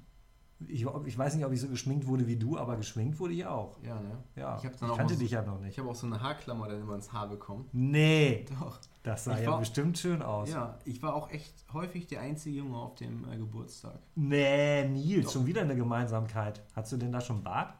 Ich, 0.66 0.84
ich 1.06 1.16
weiß 1.18 1.36
nicht, 1.36 1.44
ob 1.44 1.52
ich 1.52 1.60
so 1.60 1.68
geschminkt 1.68 2.06
wurde 2.08 2.26
wie 2.26 2.34
du, 2.36 2.58
aber 2.58 2.76
geschminkt 2.76 3.20
wurde 3.20 3.32
ich 3.32 3.46
auch. 3.46 3.80
Ja, 3.84 4.00
ne? 4.00 4.18
Ja, 4.34 4.60
Ich, 4.60 4.82
auch 4.82 4.96
kannte 4.96 5.14
so- 5.14 5.20
dich 5.20 5.30
ja 5.30 5.42
noch 5.42 5.60
nicht. 5.60 5.70
Ich 5.74 5.78
habe 5.78 5.88
auch 5.88 5.94
so 5.94 6.06
eine 6.08 6.20
Haarklammer 6.20 6.66
dann 6.68 6.80
immer 6.80 6.96
ins 6.96 7.12
Haar 7.12 7.28
bekommen. 7.28 7.66
Nee, 7.72 8.44
Doch. 8.58 8.76
das 9.04 9.22
sah 9.24 9.36
Ich 9.38 9.44
ja 9.44 9.52
war- 9.52 9.60
bestimmt 9.60 9.96
schön 9.98 10.20
aus. 10.20 10.50
Ja, 10.50 10.76
ich 10.84 11.00
war 11.00 11.14
auch 11.14 11.30
echt 11.30 11.64
häufig 11.72 12.08
der 12.08 12.22
einzige 12.22 12.56
Junge 12.58 12.76
auf 12.76 12.96
dem 12.96 13.30
äh, 13.30 13.36
Geburtstag. 13.36 14.00
Nee, 14.16 14.88
Nils, 14.88 15.26
Doch. 15.26 15.32
schon 15.34 15.46
wieder 15.46 15.60
eine 15.62 15.76
Gemeinsamkeit. 15.76 16.60
Hast 16.74 16.90
du 16.90 16.96
denn 16.96 17.12
da 17.12 17.20
schon 17.20 17.44
Bart? 17.44 17.74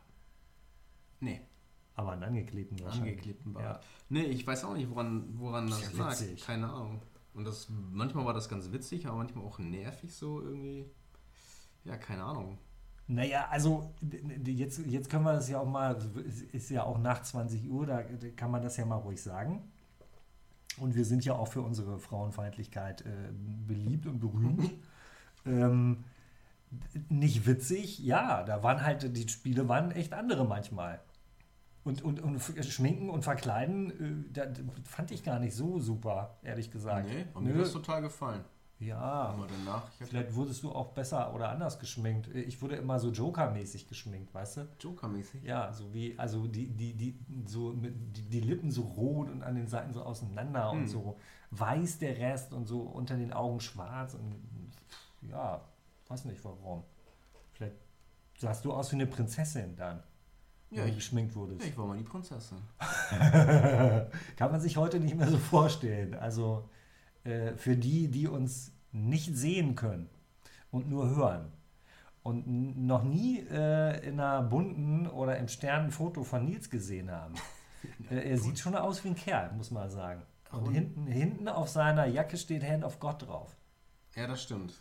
Nee, 1.20 1.40
Aber 1.96 2.12
einen 2.12 2.22
angeklebten 2.22 2.78
wahrscheinlich. 2.84 3.10
angeklebten 3.14 3.52
Bart. 3.54 3.64
Ja. 3.64 3.80
Nee, 4.08 4.22
ich 4.26 4.46
weiß 4.46 4.62
auch 4.64 4.74
nicht, 4.74 4.88
woran, 4.88 5.24
woran 5.36 5.68
das 5.68 5.82
ja 5.92 5.98
lag. 5.98 6.10
witzig. 6.12 6.42
Keine 6.44 6.68
Ahnung. 6.70 7.02
Und 7.34 7.44
das, 7.44 7.68
manchmal 7.90 8.24
war 8.24 8.34
das 8.34 8.48
ganz 8.48 8.70
witzig, 8.70 9.06
aber 9.08 9.16
manchmal 9.16 9.44
auch 9.44 9.58
nervig 9.58 10.14
so 10.14 10.40
irgendwie. 10.40 10.84
Ja, 11.84 11.96
keine 11.96 12.22
Ahnung. 12.22 12.58
Naja, 13.10 13.48
also 13.50 13.94
jetzt, 14.44 14.80
jetzt 14.86 15.08
können 15.08 15.24
wir 15.24 15.32
das 15.32 15.48
ja 15.48 15.58
auch 15.60 15.66
mal, 15.68 15.96
es 16.26 16.42
ist 16.42 16.70
ja 16.70 16.84
auch 16.84 16.98
nach 16.98 17.22
20 17.22 17.68
Uhr, 17.70 17.86
da 17.86 18.02
kann 18.36 18.50
man 18.50 18.62
das 18.62 18.76
ja 18.76 18.84
mal 18.84 18.96
ruhig 18.96 19.22
sagen. 19.22 19.62
Und 20.78 20.94
wir 20.94 21.04
sind 21.06 21.24
ja 21.24 21.32
auch 21.32 21.48
für 21.48 21.62
unsere 21.62 21.98
Frauenfeindlichkeit 21.98 23.00
äh, 23.00 23.06
beliebt 23.66 24.06
und 24.06 24.20
berühmt. 24.20 24.70
ähm, 25.46 26.04
d- 26.70 27.00
nicht 27.08 27.46
witzig, 27.46 27.98
ja, 28.00 28.44
da 28.44 28.62
waren 28.62 28.84
halt, 28.84 29.16
die 29.16 29.26
Spiele 29.28 29.68
waren 29.68 29.90
echt 29.90 30.12
andere 30.12 30.44
manchmal. 30.46 31.00
Und, 31.84 32.02
und, 32.02 32.20
und 32.20 32.38
schminken 32.66 33.08
und 33.08 33.22
verkleiden, 33.24 34.28
äh, 34.28 34.32
da, 34.34 34.42
fand 34.84 35.10
ich 35.12 35.22
gar 35.24 35.38
nicht 35.38 35.54
so 35.54 35.80
super, 35.80 36.36
ehrlich 36.42 36.70
gesagt. 36.70 37.08
Nee, 37.08 37.24
mir 37.40 37.54
Nö. 37.54 37.60
das 37.60 37.72
total 37.72 38.02
gefallen. 38.02 38.44
Ja, 38.80 39.34
vielleicht 39.98 40.34
wurdest 40.34 40.62
du 40.62 40.70
auch 40.72 40.88
besser 40.92 41.34
oder 41.34 41.48
anders 41.48 41.78
geschminkt. 41.80 42.28
Ich 42.34 42.62
wurde 42.62 42.76
immer 42.76 42.98
so 43.00 43.10
Joker-mäßig 43.10 43.88
geschminkt, 43.88 44.32
weißt 44.32 44.56
du? 44.58 44.68
Joker-mäßig. 44.80 45.42
Ja, 45.42 45.72
so 45.72 45.92
wie, 45.92 46.16
also 46.18 46.46
die, 46.46 46.68
die, 46.68 46.94
die, 46.94 47.18
so 47.46 47.72
die, 47.72 47.90
die 48.22 48.40
Lippen 48.40 48.70
so 48.70 48.82
rot 48.82 49.28
und 49.30 49.42
an 49.42 49.56
den 49.56 49.66
Seiten 49.66 49.92
so 49.92 50.02
auseinander 50.02 50.70
und 50.70 50.82
Hm. 50.82 50.88
so 50.88 51.16
weiß 51.50 51.98
der 51.98 52.16
Rest 52.18 52.52
und 52.52 52.66
so 52.66 52.80
unter 52.82 53.16
den 53.16 53.32
Augen 53.32 53.60
schwarz 53.60 54.14
und 54.14 54.36
ja, 55.28 55.60
weiß 56.08 56.26
nicht 56.26 56.44
warum. 56.44 56.84
Vielleicht 57.54 57.74
sahst 58.38 58.64
du 58.64 58.72
aus 58.72 58.92
wie 58.92 58.96
eine 58.96 59.06
Prinzessin 59.06 59.74
dann, 59.74 60.02
Ja, 60.70 60.76
wenn 60.78 60.84
du 60.84 60.88
ich, 60.90 60.94
geschminkt 60.96 61.34
wurdest. 61.34 61.66
ich 61.66 61.76
war 61.76 61.86
mal 61.86 61.96
die 61.98 62.04
Prinzessin. 62.04 62.58
Kann 64.36 64.52
man 64.52 64.60
sich 64.60 64.76
heute 64.76 65.00
nicht 65.00 65.16
mehr 65.16 65.28
so 65.28 65.38
vorstellen. 65.38 66.14
Also 66.14 66.68
äh, 67.28 67.56
für 67.56 67.76
die, 67.76 68.08
die 68.08 68.26
uns 68.26 68.72
nicht 68.92 69.36
sehen 69.36 69.74
können 69.74 70.08
und 70.70 70.88
nur 70.88 71.08
hören 71.14 71.52
und 72.22 72.46
noch 72.86 73.04
nie 73.04 73.40
äh, 73.50 74.06
in 74.06 74.18
einer 74.18 74.42
bunten 74.42 75.06
oder 75.06 75.36
im 75.36 75.48
Stern 75.48 75.86
ein 75.86 75.90
Foto 75.90 76.24
von 76.24 76.44
Nils 76.44 76.70
gesehen 76.70 77.10
haben. 77.10 77.34
äh, 78.10 78.30
er 78.30 78.38
sieht 78.38 78.58
schon 78.58 78.74
aus 78.74 79.04
wie 79.04 79.08
ein 79.08 79.16
Kerl, 79.16 79.52
muss 79.52 79.70
man 79.70 79.90
sagen. 79.90 80.22
Und 80.50 80.68
Und- 80.68 80.74
hinten, 80.74 81.06
hinten 81.06 81.48
auf 81.48 81.68
seiner 81.68 82.06
Jacke 82.06 82.36
steht 82.36 82.64
Hand 82.64 82.84
of 82.84 82.98
God 82.98 83.26
drauf. 83.26 83.56
Ja, 84.14 84.26
das 84.26 84.42
stimmt. 84.42 84.74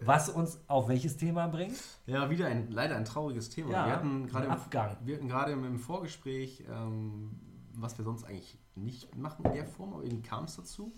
Was 0.00 0.28
uns 0.28 0.60
auf 0.68 0.88
welches 0.88 1.16
Thema 1.16 1.48
bringt? 1.48 1.76
Ja, 2.04 2.28
wieder 2.28 2.46
ein 2.48 2.70
leider 2.70 2.96
ein 2.96 3.06
trauriges 3.06 3.48
Thema. 3.48 3.70
Ja, 3.70 3.86
wir 3.86 3.92
hatten 3.94 4.26
gerade 4.26 4.50
Abgang. 4.50 4.96
Im, 5.00 5.06
wir 5.06 5.16
hatten 5.16 5.28
gerade 5.28 5.52
im, 5.52 5.64
im 5.64 5.78
Vorgespräch, 5.78 6.64
ähm, 6.70 7.40
was 7.72 7.96
wir 7.96 8.04
sonst 8.04 8.24
eigentlich 8.24 8.58
nicht 8.74 9.16
machen 9.16 9.46
in 9.46 9.52
der 9.52 9.64
Form, 9.66 9.94
aber 9.94 10.04
irgendwie 10.04 10.28
kam 10.28 10.44
es 10.44 10.56
dazu. 10.56 10.92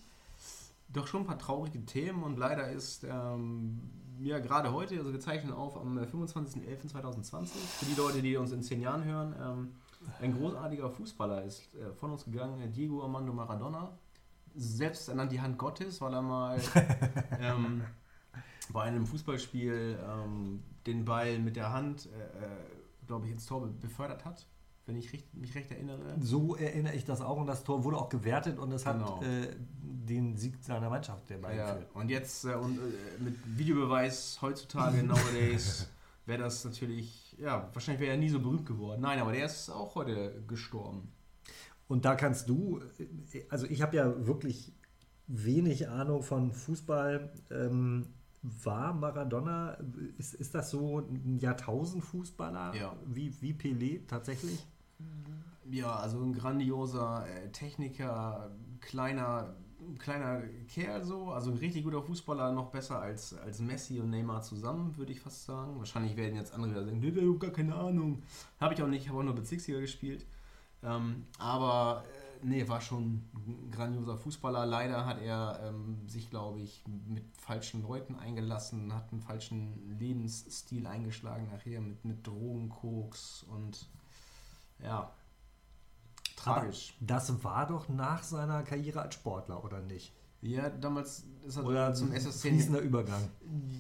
Doch 0.90 1.06
schon 1.06 1.22
ein 1.22 1.26
paar 1.26 1.38
traurige 1.38 1.84
Themen 1.84 2.22
und 2.22 2.38
leider 2.38 2.70
ist 2.70 3.04
ähm, 3.04 3.80
ja 4.20 4.38
gerade 4.38 4.72
heute, 4.72 4.96
also 4.98 5.12
wir 5.12 5.20
zeichnen 5.20 5.52
auf 5.52 5.76
am 5.76 5.98
25.11.2020, 5.98 7.46
für 7.46 7.84
die 7.84 7.94
Leute, 7.94 8.22
die 8.22 8.36
uns 8.36 8.52
in 8.52 8.62
zehn 8.62 8.80
Jahren 8.80 9.04
hören, 9.04 9.34
ähm, 9.40 9.72
ein 10.20 10.32
großartiger 10.34 10.90
Fußballer 10.90 11.44
ist 11.44 11.74
äh, 11.74 11.92
von 11.92 12.12
uns 12.12 12.24
gegangen, 12.24 12.60
äh, 12.60 12.68
Diego 12.68 13.02
Armando 13.02 13.32
Maradona. 13.32 13.98
Selbst 14.54 15.08
ernannt 15.08 15.30
die 15.30 15.40
Hand 15.40 15.58
Gottes, 15.58 16.00
weil 16.00 16.14
er 16.14 16.22
mal 16.22 16.58
ähm, 17.40 17.82
bei 18.72 18.82
einem 18.82 19.06
Fußballspiel 19.06 19.98
ähm, 20.02 20.62
den 20.86 21.04
Ball 21.04 21.38
mit 21.38 21.56
der 21.56 21.72
Hand, 21.72 22.06
äh, 22.06 22.08
äh, 22.44 23.06
glaube 23.06 23.26
ich, 23.26 23.32
ins 23.32 23.46
Tor 23.46 23.60
be- 23.62 23.68
befördert 23.68 24.24
hat, 24.24 24.46
wenn 24.88 24.96
ich 24.96 25.12
recht, 25.12 25.32
mich 25.34 25.54
recht 25.54 25.70
erinnere. 25.70 26.16
So 26.20 26.56
erinnere 26.56 26.94
ich 26.94 27.04
das 27.04 27.20
auch 27.20 27.36
und 27.36 27.46
das 27.46 27.62
Tor 27.62 27.84
wurde 27.84 27.98
auch 27.98 28.08
gewertet 28.08 28.58
und 28.58 28.72
es 28.72 28.84
Genau. 28.84 29.18
hat 29.20 29.26
äh, 29.26 29.54
den 29.82 30.36
Sieg 30.36 30.56
seiner 30.62 30.88
Mannschaft 30.90 31.28
Ja, 31.28 31.36
herbeigeführt. 31.36 31.94
und 31.94 32.08
jetzt 32.10 32.44
äh, 32.46 32.54
und, 32.54 32.78
äh, 32.78 33.22
mit 33.22 33.34
Videobeweis 33.58 34.38
heutzutage, 34.40 35.02
nowadays, 35.04 35.88
wäre 36.26 36.42
das 36.42 36.64
natürlich, 36.64 37.36
ja, 37.38 37.68
wahrscheinlich 37.72 38.00
wäre 38.00 38.12
er 38.12 38.18
nie 38.18 38.30
so 38.30 38.40
berühmt 38.40 38.66
geworden. 38.66 39.02
Nein, 39.02 39.18
aber 39.20 39.32
der 39.32 39.44
ist 39.46 39.68
auch 39.70 39.94
heute 39.94 40.42
gestorben. 40.48 41.12
Und 41.86 42.04
da 42.04 42.14
kannst 42.16 42.48
du, 42.48 42.80
äh, 43.32 43.44
also 43.50 43.66
ich 43.66 43.82
habe 43.82 43.96
ja 43.96 44.26
wirklich 44.26 44.72
wenig 45.26 45.88
Ahnung 45.88 46.22
von 46.22 46.52
Fußball. 46.52 47.30
Ähm, 47.50 48.06
war 48.42 48.94
Maradona, 48.94 49.76
ist, 50.16 50.32
ist 50.34 50.54
das 50.54 50.70
so 50.70 51.00
ein 51.00 51.38
Jahrtausend-Fußballer 51.38 52.72
Ja. 52.74 52.96
wie, 53.04 53.34
wie 53.42 53.52
Pelé 53.52 54.06
tatsächlich? 54.06 54.64
Ja, 55.70 55.96
also 55.96 56.22
ein 56.22 56.32
grandioser 56.32 57.26
äh, 57.28 57.50
Techniker, 57.50 58.50
kleiner, 58.80 59.54
kleiner 59.98 60.42
Kerl 60.68 61.04
so, 61.04 61.30
also 61.30 61.50
ein 61.50 61.58
richtig 61.58 61.84
guter 61.84 62.02
Fußballer, 62.02 62.52
noch 62.52 62.70
besser 62.70 63.00
als, 63.00 63.34
als 63.34 63.60
Messi 63.60 64.00
und 64.00 64.10
Neymar 64.10 64.42
zusammen, 64.42 64.96
würde 64.96 65.12
ich 65.12 65.20
fast 65.20 65.44
sagen. 65.44 65.78
Wahrscheinlich 65.78 66.16
werden 66.16 66.36
jetzt 66.36 66.54
andere 66.54 66.70
wieder 66.70 66.84
sagen, 66.84 67.00
nee, 67.00 67.38
gar 67.38 67.50
keine 67.50 67.74
Ahnung. 67.74 68.22
Habe 68.60 68.74
ich 68.74 68.82
auch 68.82 68.88
nicht, 68.88 69.08
habe 69.08 69.18
auch 69.18 69.22
nur 69.24 69.34
Bezirksliga 69.34 69.80
gespielt. 69.80 70.24
Ähm, 70.82 71.26
aber 71.38 72.04
äh, 72.40 72.46
nee, 72.46 72.66
war 72.66 72.80
schon 72.80 73.24
ein 73.34 73.70
grandioser 73.70 74.16
Fußballer. 74.16 74.64
Leider 74.64 75.04
hat 75.04 75.20
er 75.20 75.60
ähm, 75.64 76.08
sich, 76.08 76.30
glaube 76.30 76.60
ich, 76.60 76.82
mit 77.06 77.24
falschen 77.36 77.82
Leuten 77.82 78.14
eingelassen, 78.14 78.94
hat 78.94 79.12
einen 79.12 79.20
falschen 79.20 79.98
Lebensstil 79.98 80.86
eingeschlagen 80.86 81.48
nachher 81.52 81.80
mit, 81.80 82.04
mit 82.04 82.26
Drogen, 82.26 82.70
Koks 82.70 83.44
und 83.50 83.86
ja, 84.82 85.12
tragisch. 86.36 86.94
Aber 86.98 87.06
das 87.06 87.44
war 87.44 87.66
doch 87.66 87.88
nach 87.88 88.22
seiner 88.22 88.62
Karriere 88.62 89.02
als 89.02 89.14
Sportler, 89.14 89.64
oder 89.64 89.80
nicht? 89.80 90.12
Ja, 90.40 90.70
damals 90.70 91.24
ist 91.44 91.56
er 91.56 91.64
Oder 91.64 91.94
zum 91.94 92.10
ein 92.10 92.14
SSC. 92.16 92.50
fließender 92.50 92.80
Übergang. 92.80 93.28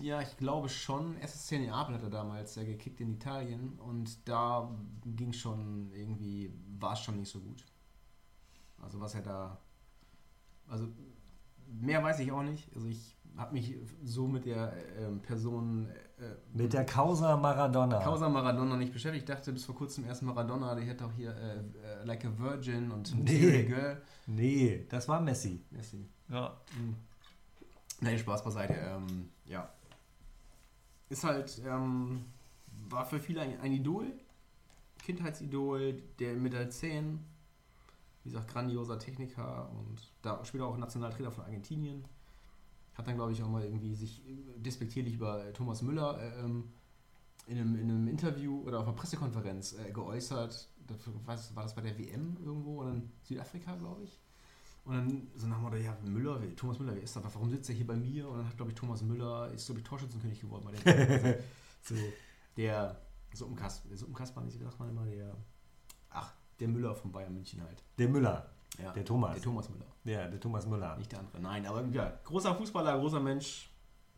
Ja, 0.02 0.20
ich 0.20 0.36
glaube 0.36 0.68
schon. 0.68 1.16
SSC 1.18 1.60
Neapel 1.60 1.94
hat 1.94 2.02
er 2.02 2.10
damals 2.10 2.56
ja 2.56 2.64
gekickt 2.64 3.00
in 3.00 3.14
Italien 3.14 3.78
und 3.78 4.28
da 4.28 4.68
ging 5.04 5.32
schon 5.32 5.92
irgendwie, 5.92 6.52
war 6.80 6.94
es 6.94 7.00
schon 7.00 7.16
nicht 7.16 7.30
so 7.30 7.40
gut. 7.40 7.64
Also 8.82 9.00
was 9.00 9.14
er 9.14 9.22
da, 9.22 9.58
also 10.66 10.88
mehr 11.66 12.02
weiß 12.02 12.18
ich 12.20 12.32
auch 12.32 12.42
nicht. 12.42 12.74
Also 12.74 12.88
ich 12.88 13.16
habe 13.36 13.52
mich 13.52 13.76
so 14.02 14.26
mit 14.26 14.44
der 14.44 14.72
ähm, 14.98 15.20
Person 15.22 15.86
äh, 15.86 16.07
Mit 16.52 16.72
der 16.72 16.84
Causa 16.84 17.36
Maradona. 17.36 18.00
Causa 18.00 18.28
Maradona 18.28 18.76
nicht 18.76 18.92
beschäftigt. 18.92 19.28
Ich 19.28 19.34
dachte 19.34 19.52
bis 19.52 19.64
vor 19.64 19.74
kurzem 19.74 20.04
erst 20.04 20.22
Maradona, 20.22 20.74
der 20.74 20.84
hätte 20.84 21.04
auch 21.04 21.12
hier 21.12 21.30
äh, 21.30 21.58
äh, 21.58 22.04
Like 22.04 22.24
a 22.24 22.30
Virgin 22.36 22.90
und 22.90 23.14
Nee. 23.24 23.64
Girl. 23.64 24.02
Nee, 24.26 24.86
das 24.88 25.08
war 25.08 25.20
Messi. 25.20 25.64
Messi. 25.70 26.08
Ja. 26.28 26.56
Nein, 28.00 28.18
Spaß 28.18 28.44
beiseite. 28.44 28.74
Ähm, 28.74 29.30
ja. 29.44 29.68
Ist 31.08 31.24
halt, 31.24 31.62
ähm, 31.66 32.24
war 32.88 33.06
für 33.06 33.20
viele 33.20 33.40
ein, 33.42 33.60
ein 33.60 33.72
Idol. 33.72 34.06
Kindheitsidol, 35.04 36.02
der 36.18 36.34
mit 36.34 36.52
der 36.52 36.68
10. 36.68 37.24
Wie 38.24 38.30
gesagt, 38.30 38.52
grandioser 38.52 38.98
Techniker 38.98 39.70
und 39.70 40.12
da 40.22 40.44
später 40.44 40.66
auch 40.66 40.76
Nationaltrainer 40.76 41.30
von 41.30 41.44
Argentinien. 41.44 42.04
Hat 42.98 43.06
dann, 43.06 43.14
glaube 43.14 43.32
ich, 43.32 43.42
auch 43.42 43.48
mal 43.48 43.62
irgendwie 43.62 43.94
sich 43.94 44.22
despektierlich 44.56 45.14
über 45.14 45.52
Thomas 45.52 45.82
Müller 45.82 46.20
äh, 46.20 46.40
ähm, 46.40 46.64
in, 47.46 47.58
einem, 47.58 47.76
in 47.76 47.90
einem 47.90 48.08
Interview 48.08 48.60
oder 48.62 48.80
auf 48.80 48.86
einer 48.86 48.96
Pressekonferenz 48.96 49.74
äh, 49.74 49.92
geäußert. 49.92 50.68
Was, 51.24 51.54
war 51.54 51.62
das 51.62 51.74
bei 51.74 51.82
der 51.82 51.96
WM 51.98 52.36
irgendwo 52.44 52.80
oder 52.80 52.90
in 52.90 53.10
Südafrika, 53.22 53.76
glaube 53.76 54.04
ich? 54.04 54.18
Und 54.84 54.94
dann 54.94 55.28
so 55.36 55.46
nach 55.46 55.70
dem 55.70 55.82
ja, 55.82 55.96
Müller, 56.02 56.40
Thomas 56.56 56.78
Müller, 56.78 56.94
wer 56.94 57.02
ist 57.02 57.14
das? 57.14 57.22
Warum 57.22 57.50
sitzt 57.50 57.68
er 57.68 57.76
hier 57.76 57.86
bei 57.86 57.96
mir? 57.96 58.28
Und 58.28 58.38
dann 58.38 58.48
hat, 58.48 58.56
glaube 58.56 58.72
ich, 58.72 58.76
Thomas 58.76 59.02
Müller, 59.02 59.50
ist, 59.52 59.66
glaube 59.66 59.80
ich, 59.80 59.86
Torschützenkönig 59.86 60.40
geworden 60.40 60.64
bei 60.64 60.72
der 60.72 61.38
so, 61.82 61.94
der 62.56 63.00
Suppenkasper, 63.32 63.88
der 63.90 63.98
Suppenkasper, 63.98 64.42
sagt 64.48 64.80
man 64.80 64.88
immer, 64.88 65.04
der, 65.06 65.36
ach, 66.10 66.32
der 66.58 66.68
Müller 66.68 66.94
von 66.94 67.12
Bayern 67.12 67.34
München 67.34 67.62
halt. 67.62 67.84
Der 67.98 68.08
Müller. 68.08 68.50
Ja, 68.82 68.92
Der 68.92 69.04
Thomas. 69.04 69.34
Der 69.34 69.42
Thomas 69.42 69.68
Müller, 69.68 69.86
Ja, 70.04 70.28
der 70.28 70.38
Thomas 70.40 70.66
Müller. 70.66 70.96
nicht 70.96 71.10
der 71.12 71.18
andere. 71.20 71.40
Nein, 71.40 71.66
aber 71.66 71.84
ja, 71.90 72.12
großer 72.24 72.54
Fußballer, 72.54 72.98
großer 72.98 73.20
Mensch, 73.20 73.70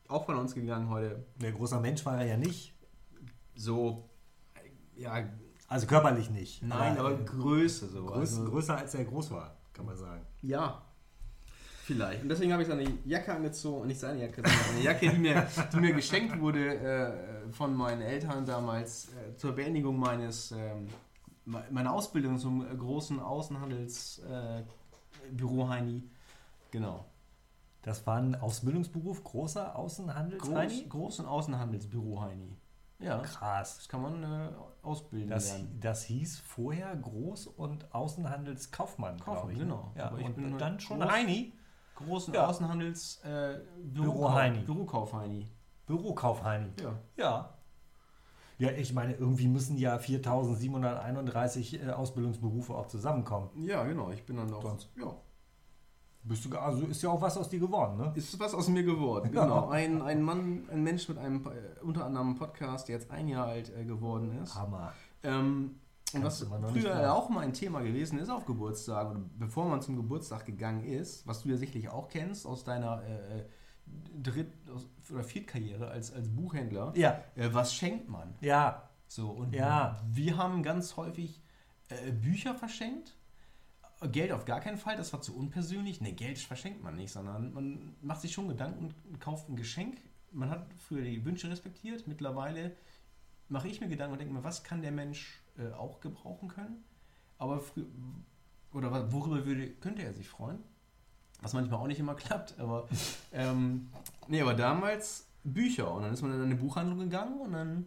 auch 0.09 0.27
von 0.27 0.37
uns 0.37 0.55
gegangen 0.55 0.89
heute. 0.91 1.25
Der 1.37 1.53
großer 1.53 1.81
Mensch 1.81 2.05
war 2.05 2.19
er 2.21 2.27
ja 2.27 2.37
nicht. 2.37 2.75
So, 3.55 4.09
ja, 4.97 5.25
Also 5.69 5.87
körperlich 5.87 6.31
nicht. 6.31 6.63
nein, 6.63 6.99
aber 6.99 7.13
äh, 7.13 7.25
Größe 7.25 7.89
so. 7.89 8.05
größ, 8.07 8.39
also, 8.39 8.51
größer 8.51 8.77
als 8.77 8.95
er 8.95 9.05
groß 9.05 9.31
war, 9.31 9.57
kann 9.73 9.87
man 9.87 9.97
sagen. 9.97 10.27
Ja. 10.43 10.83
Vielleicht. 11.85 12.23
Und 12.23 12.29
deswegen 12.29 12.53
habe 12.53 12.63
ich 12.63 12.69
seine 12.69 12.85
Jacke 13.05 13.33
angezogen, 13.35 13.89
nicht 13.89 13.99
seine 13.99 14.21
Jacke, 14.21 14.43
sondern 14.45 14.75
eine 14.77 14.81
Jacke, 14.85 15.11
die 15.11 15.19
mir, 15.19 15.49
die 15.73 15.77
mir 15.81 15.93
geschenkt 15.95 16.39
wurde 16.39 16.77
äh, 16.77 17.51
von 17.53 17.75
meinen 17.75 18.03
Eltern 18.03 18.47
damals 18.47 19.09
äh, 19.09 19.35
zur 19.37 19.53
Beendigung 19.53 19.99
meines 19.99 20.53
ähm, 20.53 20.87
me- 21.51 21.65
meiner 21.71 21.93
Ausbildung 21.93 22.39
zum 22.39 22.67
äh, 22.71 22.75
großen 22.77 23.21
Außenhandelsbüro 23.21 24.65
äh, 25.65 25.69
Heini. 25.69 26.03
Genau. 26.71 27.05
Das 27.83 28.07
war 28.07 28.17
ein 28.19 28.35
Ausbildungsberuf, 28.35 29.25
großer 29.25 29.75
Außenhandels. 29.77 30.43
Groß, 30.43 30.89
großen 30.89 31.27
Außenhandelsbüro 31.27 32.23
Heini. 32.23 32.57
Ja. 32.99 33.19
Krass. 33.21 33.77
Das 33.79 33.89
kann 33.89 34.03
man 34.03 34.23
äh, 34.23 34.51
ausbilden 34.83 35.31
Das, 35.31 35.51
lernen. 35.53 35.79
das 35.81 36.03
hieß 36.05 36.41
vorher 36.41 36.95
Groß- 37.01 37.49
und 37.49 37.95
Außenhandelskaufmann. 37.95 39.19
Kaufmann, 39.19 39.53
ich, 39.53 39.59
ne? 39.59 39.65
genau. 39.65 39.93
Ja, 39.97 40.07
Aber 40.09 40.19
ich 40.19 40.27
und 40.27 40.37
bin 40.37 40.59
dann 40.59 40.79
schon 40.81 41.03
groß- 41.03 41.09
Heini. 41.11 41.53
Großen 41.95 42.35
Ja. 42.35 42.47
Außenhandels 42.47 43.23
äh, 43.25 43.61
Büro 43.83 44.31
Heini. 44.33 44.61
Bürokauf 44.61 45.13
Heini. 45.15 45.49
Bürokauf 45.87 46.43
Heini. 46.45 46.73
Ja. 46.83 46.99
Ja. 47.17 47.55
Ja, 48.61 48.71
ich 48.73 48.93
meine, 48.93 49.15
irgendwie 49.15 49.49
müssen 49.49 49.79
ja 49.79 49.99
4731 49.99 51.83
äh, 51.83 51.91
Ausbildungsberufe 51.91 52.75
auch 52.75 52.87
zusammenkommen. 52.87 53.49
Ja, 53.57 53.85
genau. 53.85 54.11
Ich 54.11 54.25
bin 54.27 54.37
dann 54.37 54.53
auch. 54.53 54.61
Sonst. 54.61 54.91
Ja. 55.01 55.17
Bist 56.23 56.45
du, 56.45 56.59
also 56.59 56.85
ist 56.85 57.01
ja 57.01 57.09
auch 57.09 57.23
was 57.23 57.39
aus 57.39 57.49
dir 57.49 57.59
geworden, 57.59 57.97
ne? 57.97 58.13
Ist 58.15 58.39
was 58.39 58.53
aus 58.53 58.69
mir 58.69 58.83
geworden, 58.83 59.31
genau. 59.33 59.71
Ein, 59.71 60.03
ein 60.03 60.21
Mann, 60.21 60.69
ein 60.71 60.83
Mensch 60.83 61.09
mit 61.09 61.17
einem 61.17 61.47
äh, 61.47 61.83
unter 61.83 62.05
anderem 62.05 62.35
Podcast, 62.35 62.89
der 62.89 62.97
jetzt 62.97 63.11
ein 63.11 63.29
Jahr 63.29 63.47
alt 63.47 63.75
äh, 63.75 63.87
geworden 63.87 64.39
ist. 64.43 64.55
Hammer. 64.55 64.93
Ähm, 65.23 65.77
und 66.13 66.25
was 66.25 66.43
früher 66.43 67.15
auch 67.15 67.31
mal 67.31 67.41
ein 67.41 67.55
Thema 67.55 67.81
gewesen 67.81 68.19
ist 68.19 68.29
auf 68.29 68.45
Geburtstag, 68.45 69.11
oder 69.11 69.21
bevor 69.39 69.67
man 69.67 69.81
zum 69.81 69.97
Geburtstag 69.97 70.45
gegangen 70.45 70.85
ist, 70.85 71.27
was 71.27 71.43
du 71.43 71.49
ja 71.49 71.57
sicherlich 71.57 71.89
auch 71.89 72.09
kennst 72.09 72.47
aus 72.47 72.65
deiner 72.65 73.03
äh, 73.05 73.45
Dritt- 74.23 74.53
oder 75.11 75.25
Viertkarriere 75.25 75.89
als, 75.89 76.13
als 76.13 76.29
Buchhändler. 76.29 76.93
Ja, 76.97 77.23
Äh, 77.37 77.49
was 77.53 77.75
schenkt 77.75 78.09
man? 78.09 78.35
ja, 78.41 78.89
So, 79.07 79.31
und 79.31 79.53
Ja. 79.55 80.01
wir 80.09 80.37
haben 80.37 80.63
ganz 80.63 80.97
häufig 80.97 81.41
äh, 81.89 82.13
Bücher 82.13 82.55
verschenkt. 82.55 83.17
Geld 84.13 84.33
auf 84.33 84.45
gar 84.47 84.61
keinen 84.61 84.79
Fall, 84.79 84.97
das 84.97 85.13
war 85.13 85.21
zu 85.21 85.37
unpersönlich. 85.37 86.01
Ne, 86.01 86.13
Geld 86.13 86.39
verschenkt 86.39 86.83
man 86.83 86.95
nicht, 86.97 87.11
sondern 87.13 87.53
man 87.53 87.97
macht 88.01 88.21
sich 88.23 88.33
schon 88.33 88.49
Gedanken 88.49 88.95
und 89.09 89.21
kauft 89.21 89.49
ein 89.49 89.57
Geschenk. 89.57 89.99
Man 90.33 90.49
hat 90.49 90.67
früher 90.79 91.03
die 91.03 91.25
Wünsche 91.25 91.51
respektiert, 91.51 92.07
mittlerweile 92.07 92.77
mache 93.49 93.69
ich 93.69 93.81
mir 93.81 93.89
Gedanken 93.89 94.13
und 94.13 94.19
denke 94.21 94.33
mir, 94.33 94.45
was 94.45 94.63
kann 94.63 94.81
der 94.81 94.93
Mensch 94.93 95.43
äh, 95.59 95.73
auch 95.73 96.01
gebrauchen 96.01 96.49
können? 96.49 96.85
Aber 97.37 97.59
frü- 97.59 97.87
oder 98.73 99.13
worüber 99.13 99.45
würde, 99.45 99.71
könnte 99.71 100.03
er 100.03 100.15
sich 100.15 100.29
freuen? 100.29 100.61
Was 101.43 101.53
manchmal 101.53 101.81
auch 101.81 101.87
nicht 101.87 102.01
immer 102.01 102.15
klappt, 102.17 102.59
aber 102.59 102.89
ähm, 103.33 103.89
nee, 104.29 104.41
aber 104.41 104.55
damals 104.55 105.27
Bücher 105.45 105.93
und 105.93 106.03
dann 106.03 106.13
ist 106.13 106.23
man 106.23 106.35
in 106.35 106.43
eine 106.43 106.57
Buchhandlung 106.57 106.99
gegangen 106.99 107.41
und 107.41 107.53
dann 107.53 107.87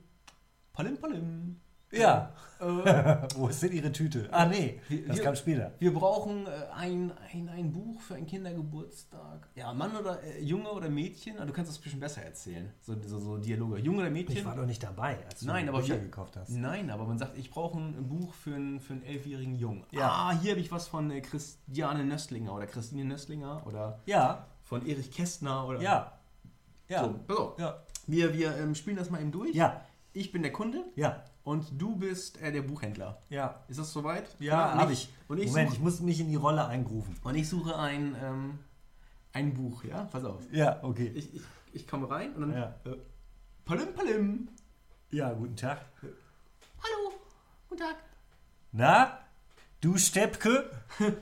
Palim 0.73 0.97
Palim. 0.97 1.59
Ja. 1.93 2.31
Äh, 2.59 3.27
Wo 3.35 3.47
ist 3.49 3.61
denn 3.61 3.73
ihre 3.73 3.91
Tüte? 3.91 4.29
Ah, 4.31 4.45
nee, 4.45 4.79
das 5.07 5.17
wir- 5.17 5.23
kam 5.23 5.35
später. 5.35 5.73
wir 5.79 5.93
brauchen 5.93 6.47
äh, 6.47 6.49
ein, 6.73 7.11
ein, 7.33 7.49
ein 7.49 7.71
Buch 7.73 7.99
für 7.99 8.15
einen 8.15 8.25
Kindergeburtstag. 8.25 9.49
Ja, 9.55 9.73
Mann 9.73 9.95
oder 9.97 10.23
äh, 10.23 10.41
Junge 10.41 10.71
oder 10.71 10.89
Mädchen? 10.89 11.37
Ah, 11.39 11.45
Du 11.45 11.51
kannst 11.51 11.69
das 11.71 11.77
ein 11.79 11.83
bisschen 11.83 11.99
besser 11.99 12.21
erzählen. 12.23 12.71
So, 12.81 12.95
so, 13.05 13.19
so 13.19 13.37
Dialoge. 13.37 13.79
Junge 13.79 13.99
oder 14.03 14.09
Mädchen? 14.09 14.37
Ich 14.37 14.45
war 14.45 14.55
doch 14.55 14.65
nicht 14.65 14.81
dabei, 14.81 15.17
als 15.25 15.41
du 15.41 15.47
Nein, 15.47 15.67
aber 15.67 15.79
Bücher 15.79 15.95
wir- 15.95 16.01
gekauft 16.03 16.37
hast. 16.37 16.51
Nein, 16.51 16.89
aber 16.89 17.05
man 17.05 17.17
sagt, 17.17 17.37
ich 17.37 17.51
brauche 17.51 17.77
ein 17.77 18.07
Buch 18.07 18.33
für 18.33 18.55
einen, 18.55 18.79
für 18.79 18.93
einen 18.93 19.03
elfjährigen 19.03 19.55
Jungen. 19.55 19.85
Ja. 19.91 20.09
Ah, 20.09 20.31
hier 20.39 20.51
habe 20.51 20.61
ich 20.61 20.71
was 20.71 20.87
von 20.87 21.11
äh, 21.11 21.19
Christiane 21.21 22.05
Nöstlinger 22.05 22.53
oder 22.55 22.65
Christine 22.67 23.03
Nöstlinger 23.05 23.65
oder 23.67 23.99
Ja, 24.05 24.47
von 24.61 24.85
Erich 24.87 25.11
Kästner 25.11 25.67
oder. 25.67 25.81
ja, 25.81 26.13
ja, 26.87 27.13
So, 27.27 27.35
auf. 27.35 27.59
ja, 27.59 27.83
Wir, 28.07 28.33
wir 28.33 28.55
ähm, 28.57 28.73
spielen 28.75 28.95
das 28.97 29.09
mal 29.09 29.19
eben 29.21 29.31
durch. 29.31 29.53
ja, 29.53 29.81
Ich 30.13 30.31
bin 30.31 30.43
der 30.43 30.51
Kunde 30.53 30.83
ja, 30.95 31.23
und 31.43 31.81
du 31.81 31.95
bist 31.95 32.41
äh, 32.41 32.51
der 32.51 32.61
Buchhändler. 32.61 33.21
ja. 33.29 33.63
Ist 33.67 33.79
das 33.79 33.91
soweit? 33.91 34.35
Ja, 34.39 34.75
habe 34.75 34.93
ich. 34.93 35.09
Und 35.27 35.39
ich, 35.39 35.47
Moment, 35.47 35.69
suche, 35.69 35.77
ich 35.77 35.83
muss 35.83 35.99
mich 35.99 36.19
in 36.19 36.29
die 36.29 36.35
Rolle 36.35 36.65
eingrufen. 36.67 37.15
und 37.23 37.35
ich 37.35 37.47
suche 37.49 37.77
ein, 37.77 38.15
ähm, 38.21 38.59
ein 39.33 39.53
Buch, 39.53 39.83
ja? 39.83 40.05
Pass 40.05 40.23
auf. 40.23 40.41
Ja, 40.51 40.79
okay. 40.83 41.11
Ich, 41.15 41.33
ich, 41.35 41.41
ich 41.73 41.87
komme 41.87 42.09
rein 42.09 42.33
und 42.35 42.41
dann. 42.41 42.53
Ja. 42.53 42.75
Äh, 42.85 42.95
palim, 43.65 43.93
palim. 43.93 44.49
Ja, 45.11 45.31
guten 45.33 45.55
Tag. 45.55 45.79
Hallo, 46.01 47.13
guten 47.69 47.81
Tag. 47.81 47.95
Na, 48.71 49.19
du 49.81 49.97
Steppke? 49.97 50.69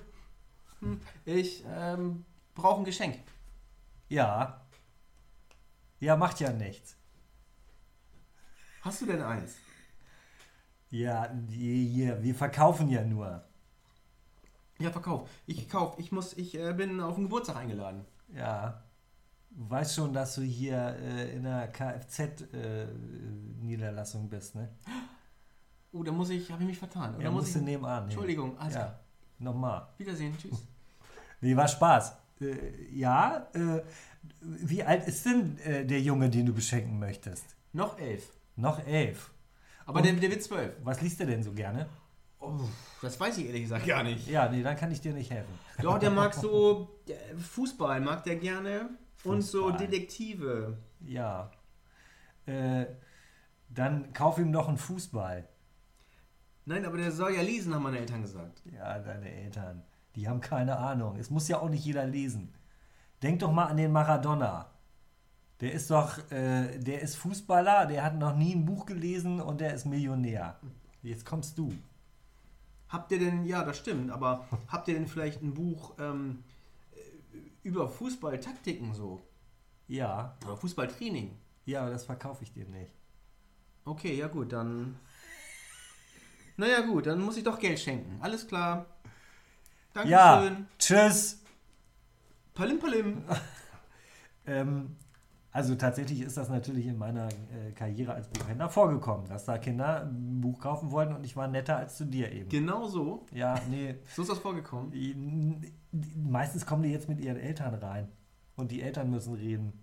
Ich 1.25 1.63
ähm, 1.67 2.25
brauche 2.55 2.81
ein 2.81 2.85
Geschenk. 2.85 3.19
Ja. 4.09 4.65
Ja, 5.99 6.15
macht 6.15 6.39
ja 6.39 6.51
nichts. 6.51 6.95
Hast 8.81 9.01
du 9.01 9.05
denn 9.05 9.21
eins? 9.21 9.57
Ja, 10.91 11.31
hier, 11.49 12.21
wir 12.21 12.35
verkaufen 12.35 12.87
ja 12.89 13.03
nur. 13.03 13.43
Ja, 14.79 14.91
Verkauf. 14.91 15.27
Ich 15.45 15.67
kauf. 15.69 15.97
Ich 15.99 16.11
muss, 16.11 16.33
ich 16.33 16.57
äh, 16.59 16.73
bin 16.73 16.99
auf 16.99 17.15
den 17.15 17.23
Geburtstag 17.25 17.55
eingeladen. 17.57 18.03
Ja. 18.35 18.83
Du 19.51 19.69
weißt 19.69 19.95
schon, 19.95 20.11
dass 20.13 20.35
du 20.35 20.41
hier 20.41 20.95
äh, 21.01 21.35
in 21.35 21.43
der 21.43 21.67
Kfz-Niederlassung 21.71 24.27
bist, 24.29 24.55
ne? 24.55 24.69
Oh, 25.93 26.03
da 26.03 26.11
muss 26.13 26.29
ich, 26.29 26.49
habe 26.49 26.61
ich 26.63 26.69
mich 26.69 26.79
vertan. 26.79 27.15
Oder 27.15 27.25
Ja, 27.25 27.29
muss 27.31 27.41
musst 27.41 27.53
ich, 27.55 27.59
du 27.61 27.65
nebenan. 27.65 28.05
Entschuldigung, 28.05 28.57
alles 28.57 28.75
Ja, 28.75 28.97
nochmal. 29.39 29.89
Wiedersehen, 29.97 30.33
tschüss. 30.37 30.65
Nee, 31.41 31.53
war 31.53 31.67
Spaß. 31.67 32.13
Äh, 32.39 32.93
ja, 32.93 33.45
äh, 33.53 33.81
wie 34.39 34.83
alt 34.83 35.05
ist 35.05 35.25
denn 35.25 35.57
äh, 35.59 35.85
der 35.85 35.99
Junge, 35.99 36.29
den 36.29 36.45
du 36.45 36.53
beschenken 36.53 36.97
möchtest? 36.97 37.43
Noch 37.73 37.99
elf. 37.99 38.31
Noch 38.55 38.79
elf. 38.87 39.31
Aber 39.91 40.01
der, 40.01 40.13
der 40.13 40.29
wird 40.29 40.41
zwölf. 40.41 40.73
Was 40.83 41.01
liest 41.01 41.19
er 41.19 41.25
denn 41.25 41.43
so 41.43 41.51
gerne? 41.51 41.87
Oh, 42.39 42.59
das 43.01 43.19
weiß 43.19 43.37
ich 43.37 43.47
ehrlich 43.47 43.63
gesagt 43.63 43.85
gar 43.85 44.03
nicht. 44.03 44.27
Ja, 44.27 44.49
nee, 44.49 44.63
dann 44.63 44.75
kann 44.75 44.91
ich 44.91 45.01
dir 45.01 45.13
nicht 45.13 45.29
helfen. 45.29 45.53
Doch, 45.81 45.99
der 45.99 46.09
mag 46.09 46.33
so 46.33 46.89
äh, 47.07 47.35
Fußball, 47.37 47.99
mag 47.99 48.23
der 48.23 48.37
gerne. 48.37 48.89
Und 49.23 49.41
so 49.41 49.69
Fußball. 49.69 49.85
Detektive. 49.85 50.77
Ja. 51.01 51.51
Äh, 52.45 52.85
dann 53.69 54.13
kauf 54.13 54.39
ihm 54.39 54.51
doch 54.51 54.67
einen 54.67 54.77
Fußball. 54.77 55.47
Nein, 56.65 56.85
aber 56.85 56.97
der 56.97 57.11
soll 57.11 57.33
ja 57.33 57.41
lesen, 57.41 57.75
haben 57.75 57.83
meine 57.83 57.99
Eltern 57.99 58.21
gesagt. 58.21 58.63
Ja, 58.73 58.97
deine 58.99 59.29
Eltern. 59.29 59.83
Die 60.15 60.27
haben 60.27 60.41
keine 60.41 60.77
Ahnung. 60.77 61.17
Es 61.17 61.29
muss 61.29 61.47
ja 61.47 61.59
auch 61.59 61.69
nicht 61.69 61.85
jeder 61.85 62.05
lesen. 62.05 62.53
Denk 63.21 63.39
doch 63.39 63.51
mal 63.51 63.65
an 63.65 63.77
den 63.77 63.91
Maradona. 63.91 64.70
Der 65.61 65.71
ist 65.73 65.91
doch, 65.91 66.17
äh, 66.31 66.77
der 66.79 67.01
ist 67.01 67.15
Fußballer, 67.17 67.85
der 67.85 68.03
hat 68.03 68.17
noch 68.17 68.35
nie 68.35 68.55
ein 68.55 68.65
Buch 68.65 68.85
gelesen 68.85 69.39
und 69.39 69.61
der 69.61 69.73
ist 69.73 69.85
Millionär. 69.85 70.59
Jetzt 71.03 71.25
kommst 71.25 71.57
du. 71.57 71.71
Habt 72.89 73.11
ihr 73.11 73.19
denn, 73.19 73.45
ja, 73.45 73.63
das 73.63 73.77
stimmt, 73.77 74.11
aber 74.11 74.47
habt 74.67 74.87
ihr 74.87 74.95
denn 74.95 75.07
vielleicht 75.07 75.41
ein 75.41 75.53
Buch 75.53 75.93
ähm, 75.99 76.43
äh, 76.91 76.97
über 77.63 77.87
Fußballtaktiken 77.87 78.93
so? 78.93 79.21
Ja, 79.87 80.35
Oder 80.45 80.57
Fußballtraining? 80.57 81.37
ja, 81.65 81.81
aber 81.81 81.91
das 81.91 82.05
verkaufe 82.05 82.43
ich 82.43 82.53
dir 82.53 82.65
nicht. 82.65 82.91
Okay, 83.85 84.15
ja 84.15 84.27
gut, 84.27 84.51
dann. 84.51 84.97
Naja 86.57 86.81
gut, 86.81 87.07
dann 87.07 87.21
muss 87.21 87.37
ich 87.37 87.43
doch 87.43 87.59
Geld 87.59 87.79
schenken. 87.79 88.19
Alles 88.21 88.47
klar. 88.47 88.85
Dankeschön. 89.93 90.11
Ja, 90.11 90.65
tschüss. 90.77 91.39
Palim 92.53 92.79
Palim. 92.79 93.23
Ähm, 94.47 94.97
also 95.53 95.75
tatsächlich 95.75 96.21
ist 96.21 96.37
das 96.37 96.49
natürlich 96.49 96.87
in 96.87 96.97
meiner 96.97 97.27
äh, 97.27 97.71
Karriere 97.75 98.13
als 98.13 98.27
Buchhändler 98.29 98.69
vorgekommen, 98.69 99.27
dass 99.27 99.45
da 99.45 99.57
Kinder 99.57 100.03
ein 100.03 100.39
Buch 100.41 100.59
kaufen 100.59 100.91
wollten 100.91 101.13
und 101.13 101.25
ich 101.25 101.35
war 101.35 101.47
netter 101.47 101.75
als 101.77 101.97
zu 101.97 102.05
dir 102.05 102.31
eben. 102.31 102.49
Genau 102.49 102.87
so. 102.87 103.25
Ja, 103.33 103.55
nee. 103.69 103.95
So 104.15 104.21
ist 104.21 104.31
das 104.31 104.39
vorgekommen. 104.39 104.91
Die- 104.91 105.71
Meistens 106.15 106.65
kommen 106.65 106.83
die 106.83 106.89
jetzt 106.89 107.09
mit 107.09 107.19
ihren 107.19 107.35
Eltern 107.37 107.73
rein 107.75 108.07
und 108.55 108.71
die 108.71 108.81
Eltern 108.81 109.09
müssen 109.11 109.33
reden. 109.33 109.73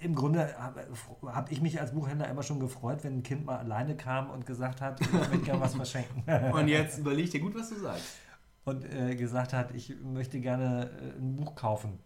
Im 0.00 0.14
Grunde 0.14 0.56
habe 0.58 0.86
hab 1.26 1.52
ich 1.52 1.60
mich 1.60 1.80
als 1.80 1.92
Buchhändler 1.92 2.28
immer 2.28 2.42
schon 2.42 2.58
gefreut, 2.60 3.04
wenn 3.04 3.18
ein 3.18 3.22
Kind 3.22 3.44
mal 3.44 3.58
alleine 3.58 3.96
kam 3.96 4.30
und 4.30 4.46
gesagt 4.46 4.80
hat, 4.80 5.00
ich 5.00 5.12
möchte 5.12 5.38
gerne 5.38 5.60
was 5.60 5.74
verschenken. 5.74 6.22
Und 6.52 6.68
jetzt 6.68 6.98
überleg 6.98 7.30
dir 7.30 7.40
gut, 7.40 7.54
was 7.54 7.68
du 7.68 7.76
sagst. 7.76 8.16
Und 8.64 8.84
äh, 8.84 9.14
gesagt 9.16 9.52
hat, 9.52 9.74
ich 9.74 9.94
möchte 10.02 10.40
gerne 10.40 10.88
äh, 10.88 11.18
ein 11.20 11.36
Buch 11.36 11.54
kaufen. 11.56 11.98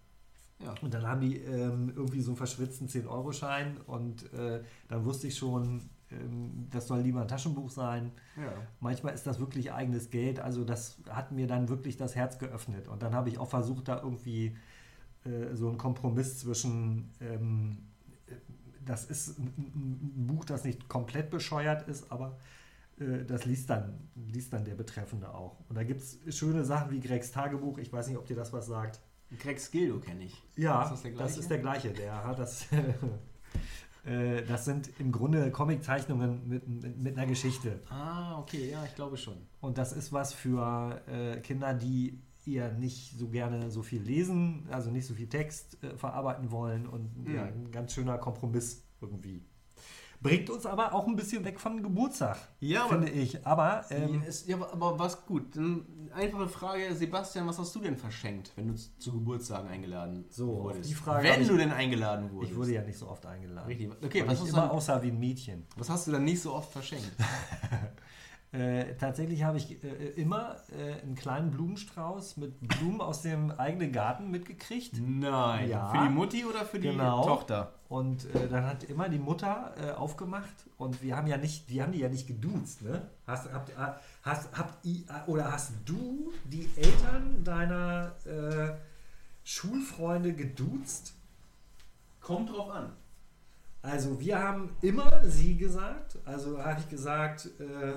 Ja. 0.59 0.75
Und 0.81 0.95
dann 0.95 1.07
haben 1.07 1.21
die 1.21 1.37
ähm, 1.37 1.93
irgendwie 1.95 2.21
so 2.21 2.31
einen 2.31 2.37
verschwitzten 2.37 2.89
10-Euro-Schein 2.89 3.79
und 3.87 4.33
äh, 4.33 4.63
dann 4.89 5.05
wusste 5.05 5.27
ich 5.27 5.37
schon, 5.37 5.91
ähm, 6.11 6.69
das 6.71 6.87
soll 6.87 7.01
lieber 7.01 7.21
ein 7.21 7.29
Taschenbuch 7.29 7.71
sein. 7.71 8.13
Ja. 8.37 8.53
Manchmal 8.81 9.15
ist 9.15 9.27
das 9.27 9.39
wirklich 9.39 9.73
eigenes 9.73 10.11
Geld, 10.11 10.41
also 10.41 10.65
das 10.65 10.99
hat 11.11 11.33
mir 11.33 11.47
dann 11.47 11.69
wirklich 11.69 11.97
das 11.97 12.15
Herz 12.15 12.39
geöffnet. 12.39 12.89
Und 12.89 13.03
dann 13.03 13.15
habe 13.15 13.29
ich 13.29 13.39
auch 13.39 13.49
versucht, 13.49 13.89
da 13.89 14.01
irgendwie 14.03 14.57
äh, 15.25 15.55
so 15.55 15.69
einen 15.69 15.79
Kompromiss 15.79 16.39
zwischen, 16.39 17.11
ähm, 17.21 17.79
äh, 18.27 18.35
das 18.85 19.05
ist 19.05 19.39
ein 19.39 20.27
Buch, 20.27 20.45
das 20.45 20.65
nicht 20.65 20.89
komplett 20.89 21.31
bescheuert 21.31 21.87
ist, 21.89 22.11
aber 22.11 22.39
äh, 22.99 23.25
das 23.25 23.45
liest 23.45 23.71
dann, 23.71 24.09
liest 24.15 24.53
dann 24.53 24.65
der 24.65 24.75
Betreffende 24.75 25.35
auch. 25.35 25.59
Und 25.69 25.77
da 25.77 25.85
gibt 25.85 26.01
es 26.01 26.19
schöne 26.35 26.65
Sachen 26.65 26.91
wie 26.93 27.01
Gregs 27.01 27.31
Tagebuch, 27.31 27.79
ich 27.79 27.93
weiß 27.93 28.09
nicht, 28.09 28.17
ob 28.17 28.27
dir 28.27 28.37
das 28.37 28.53
was 28.53 28.67
sagt. 28.67 29.01
Greg 29.39 29.59
Skildo 29.61 29.99
kenne 30.01 30.25
ich. 30.25 30.43
Ja, 30.57 30.83
Ist 30.85 31.05
das 31.05 31.15
das 31.17 31.39
ist 31.39 31.51
der 31.51 31.59
gleiche. 31.59 31.91
Der 31.91 32.25
hat 32.25 32.39
das. 32.39 32.67
äh, 34.05 34.43
das 34.45 34.65
sind 34.65 34.91
im 34.99 35.11
Grunde 35.13 35.51
Comiczeichnungen 35.51 36.49
mit, 36.49 36.69
mit, 36.69 36.99
mit 36.99 37.19
einer 37.19 37.27
Geschichte. 37.27 37.81
Ah, 37.89 38.39
okay, 38.39 38.71
ja, 38.71 38.85
ich 38.85 38.95
glaube 38.95 39.17
schon. 39.17 39.37
Und 39.61 39.79
das 39.79 39.93
ist 39.93 40.13
was 40.13 40.33
für 40.33 41.03
äh, 41.09 41.41
Kinder, 41.41 41.75
die 41.75 42.21
eher 42.47 42.73
nicht 42.73 43.19
so 43.19 43.29
gerne 43.29 43.71
so 43.73 43.83
viel 43.83 44.01
lesen, 44.01 44.69
also 44.71 44.91
nicht 44.91 45.07
so 45.07 45.15
viel 45.15 45.29
Text 45.29 45.83
äh, 45.83 45.97
verarbeiten 45.97 46.51
wollen 46.53 46.87
und 46.87 47.27
Mhm. 47.27 47.35
ja, 47.35 47.43
ein 47.45 47.71
ganz 47.73 47.93
schöner 47.93 48.19
Kompromiss 48.19 48.85
irgendwie. 49.01 49.45
Bringt 50.27 50.51
uns 50.51 50.67
aber 50.67 50.93
auch 50.95 51.07
ein 51.07 51.17
bisschen 51.17 51.45
weg 51.45 51.59
von 51.61 51.83
Geburtstag, 51.83 52.37
Ja, 52.61 52.85
aber- 52.85 52.93
finde 53.03 53.11
ich. 53.11 53.47
Aber 53.47 53.85
ähm, 53.91 54.23
Ist, 54.23 54.47
ja, 54.49 54.57
aber- 54.57 54.73
aber 54.73 54.99
was 54.99 55.25
gut. 55.27 55.45
Einfache 56.15 56.49
Frage, 56.49 56.95
Sebastian, 56.95 57.47
was 57.47 57.59
hast 57.59 57.75
du 57.75 57.81
denn 57.81 57.97
verschenkt, 57.97 58.53
wenn 58.57 58.69
du 58.69 58.75
zu 58.75 59.13
Geburtstagen 59.13 59.69
eingeladen 59.69 60.25
So, 60.31 60.47
wurdest? 60.65 60.89
die 60.91 60.95
Frage 60.95 61.29
wenn 61.29 61.43
ich- 61.43 61.49
du 61.49 61.57
denn 61.57 61.71
eingeladen 61.73 62.31
wurdest. 62.33 62.53
ich 62.53 62.59
wurde 62.59 62.73
ja 62.73 62.83
nicht 62.83 62.99
so 62.99 63.09
oft 63.09 63.27
eingeladen. 63.27 63.67
Richtig. 63.67 63.91
Okay, 64.03 64.23
was 64.27 64.35
ich 64.35 64.41
hast, 64.41 64.49
du 64.49 64.53
immer 64.57 64.63
dann, 64.63 64.71
aussah 64.71 65.03
wie 65.03 65.09
ein 65.09 65.19
Mädchen. 65.19 65.67
was 65.77 65.91
hast 65.91 66.07
du 66.07 66.13
dann 66.13 66.25
nicht 66.25 66.41
so 66.41 66.53
oft 66.55 66.71
verschenkt? 66.73 67.11
Äh, 68.53 68.95
tatsächlich 68.95 69.43
habe 69.43 69.59
ich 69.59 69.83
äh, 69.85 69.89
immer 70.17 70.57
äh, 70.79 71.03
einen 71.03 71.15
kleinen 71.15 71.51
Blumenstrauß 71.51 72.37
mit 72.39 72.59
Blumen 72.61 73.01
aus 73.01 73.21
dem 73.23 73.51
eigenen 73.51 73.93
Garten 73.93 74.31
mitgekriegt. 74.31 74.95
Nein. 74.99 75.69
Ja. 75.69 75.91
Für 75.91 76.09
die 76.09 76.15
Mutti 76.15 76.45
oder 76.45 76.65
für 76.65 76.79
die 76.79 76.89
Genau. 76.89 77.25
Tochter? 77.25 77.73
Und 77.89 78.25
äh, 78.35 78.49
dann 78.49 78.65
hat 78.65 78.85
immer 78.85 79.09
die 79.09 79.19
Mutter 79.19 79.75
äh, 79.81 79.91
aufgemacht 79.91 80.55
und 80.79 81.03
wir 81.03 81.17
haben 81.17 81.27
ja 81.27 81.37
nicht, 81.37 81.69
die 81.71 81.83
haben 81.83 81.93
die 81.93 82.01
ja 82.01 82.09
nicht 82.09 82.27
geduzt, 82.27 82.83
ne? 82.83 83.03
Hast, 83.27 83.53
habt, 83.53 83.71
äh, 83.71 83.75
hast, 84.23 84.57
habt 84.57 84.85
ihr, 84.85 85.03
äh, 85.09 85.31
oder 85.31 85.53
hast 85.53 85.73
du 85.85 86.33
die 86.45 86.69
Eltern 86.77 87.45
deiner 87.45 88.13
äh, 88.25 88.75
Schulfreunde 89.45 90.33
geduzt? 90.33 91.15
Kommt 92.21 92.51
drauf 92.51 92.71
an. 92.71 92.93
Also 93.83 94.19
wir 94.19 94.43
haben 94.43 94.71
immer 94.83 95.23
sie 95.25 95.57
gesagt. 95.57 96.19
Also 96.25 96.59
habe 96.61 96.81
ich 96.81 96.89
gesagt, 96.89 97.51
äh, 97.61 97.95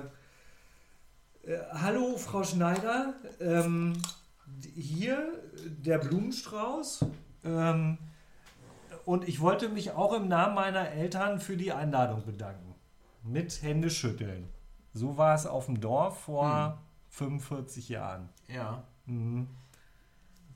äh, 1.42 1.58
hallo 1.72 2.16
Frau 2.16 2.44
Schneider, 2.44 3.14
ähm, 3.40 3.94
hier 4.74 5.32
der 5.64 5.98
Blumenstrauß. 5.98 7.06
Ähm, 7.44 7.98
und 9.04 9.26
ich 9.28 9.40
wollte 9.40 9.68
mich 9.68 9.92
auch 9.92 10.12
im 10.12 10.28
Namen 10.28 10.54
meiner 10.54 10.90
Eltern 10.90 11.40
für 11.40 11.56
die 11.56 11.72
Einladung 11.72 12.24
bedanken. 12.24 12.74
Mit 13.22 13.62
Händeschütteln. 13.62 14.48
So 14.92 15.16
war 15.16 15.34
es 15.34 15.46
auf 15.46 15.66
dem 15.66 15.80
Dorf 15.80 16.20
vor 16.22 16.78
45 17.08 17.88
Jahren. 17.88 18.28
Ja. 18.48 18.84
Mhm. 19.06 19.48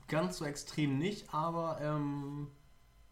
Ganz 0.07 0.37
so 0.37 0.45
extrem 0.45 0.97
nicht, 0.99 1.33
aber 1.33 1.79
ähm, 1.81 2.47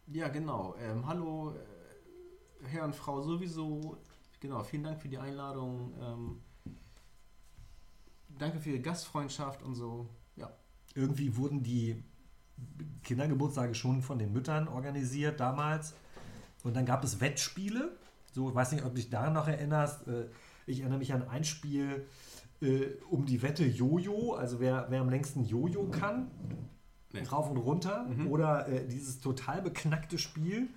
ja, 0.07 0.27
genau. 0.27 0.75
Ähm, 0.79 1.07
hallo, 1.07 1.51
äh, 1.51 2.67
Herr 2.67 2.85
und 2.85 2.95
Frau 2.95 3.21
sowieso. 3.21 3.97
Genau, 4.39 4.63
vielen 4.63 4.83
Dank 4.83 5.01
für 5.01 5.07
die 5.07 5.17
Einladung. 5.17 5.93
Ähm, 5.99 6.42
danke 8.39 8.59
für 8.59 8.69
Ihre 8.71 8.79
Gastfreundschaft 8.81 9.63
und 9.63 9.75
so. 9.75 10.07
Ja. 10.35 10.49
irgendwie 10.95 11.35
wurden 11.37 11.63
die 11.63 12.03
Kindergeburtstage 13.03 13.75
schon 13.75 14.01
von 14.01 14.19
den 14.19 14.31
Müttern 14.33 14.67
organisiert 14.67 15.39
damals. 15.39 15.93
Und 16.63 16.75
dann 16.75 16.85
gab 16.85 17.03
es 17.03 17.19
Wettspiele. 17.19 17.97
So, 18.31 18.49
ich 18.49 18.55
weiß 18.55 18.71
nicht, 18.71 18.83
ob 18.83 18.91
du 18.91 18.95
dich 18.95 19.09
daran 19.09 19.33
noch 19.33 19.47
erinnerst. 19.47 20.07
Äh, 20.07 20.25
Ich 20.65 20.79
erinnere 20.79 20.99
mich 20.99 21.13
an 21.13 21.27
ein 21.27 21.43
Spiel 21.43 22.05
äh, 22.61 22.85
um 23.09 23.25
die 23.25 23.41
Wette 23.41 23.65
Jojo, 23.65 24.33
also 24.33 24.59
wer, 24.61 24.85
wer 24.89 25.01
am 25.01 25.09
längsten 25.09 25.43
Jojo 25.43 25.89
kann, 25.89 26.31
Nee. 27.11 27.21
rauf 27.23 27.49
und 27.51 27.57
runter. 27.57 28.05
Mhm. 28.07 28.27
Oder 28.27 28.67
äh, 28.67 28.87
dieses 28.87 29.19
total 29.19 29.61
beknackte 29.61 30.17
Spiel. 30.17 30.69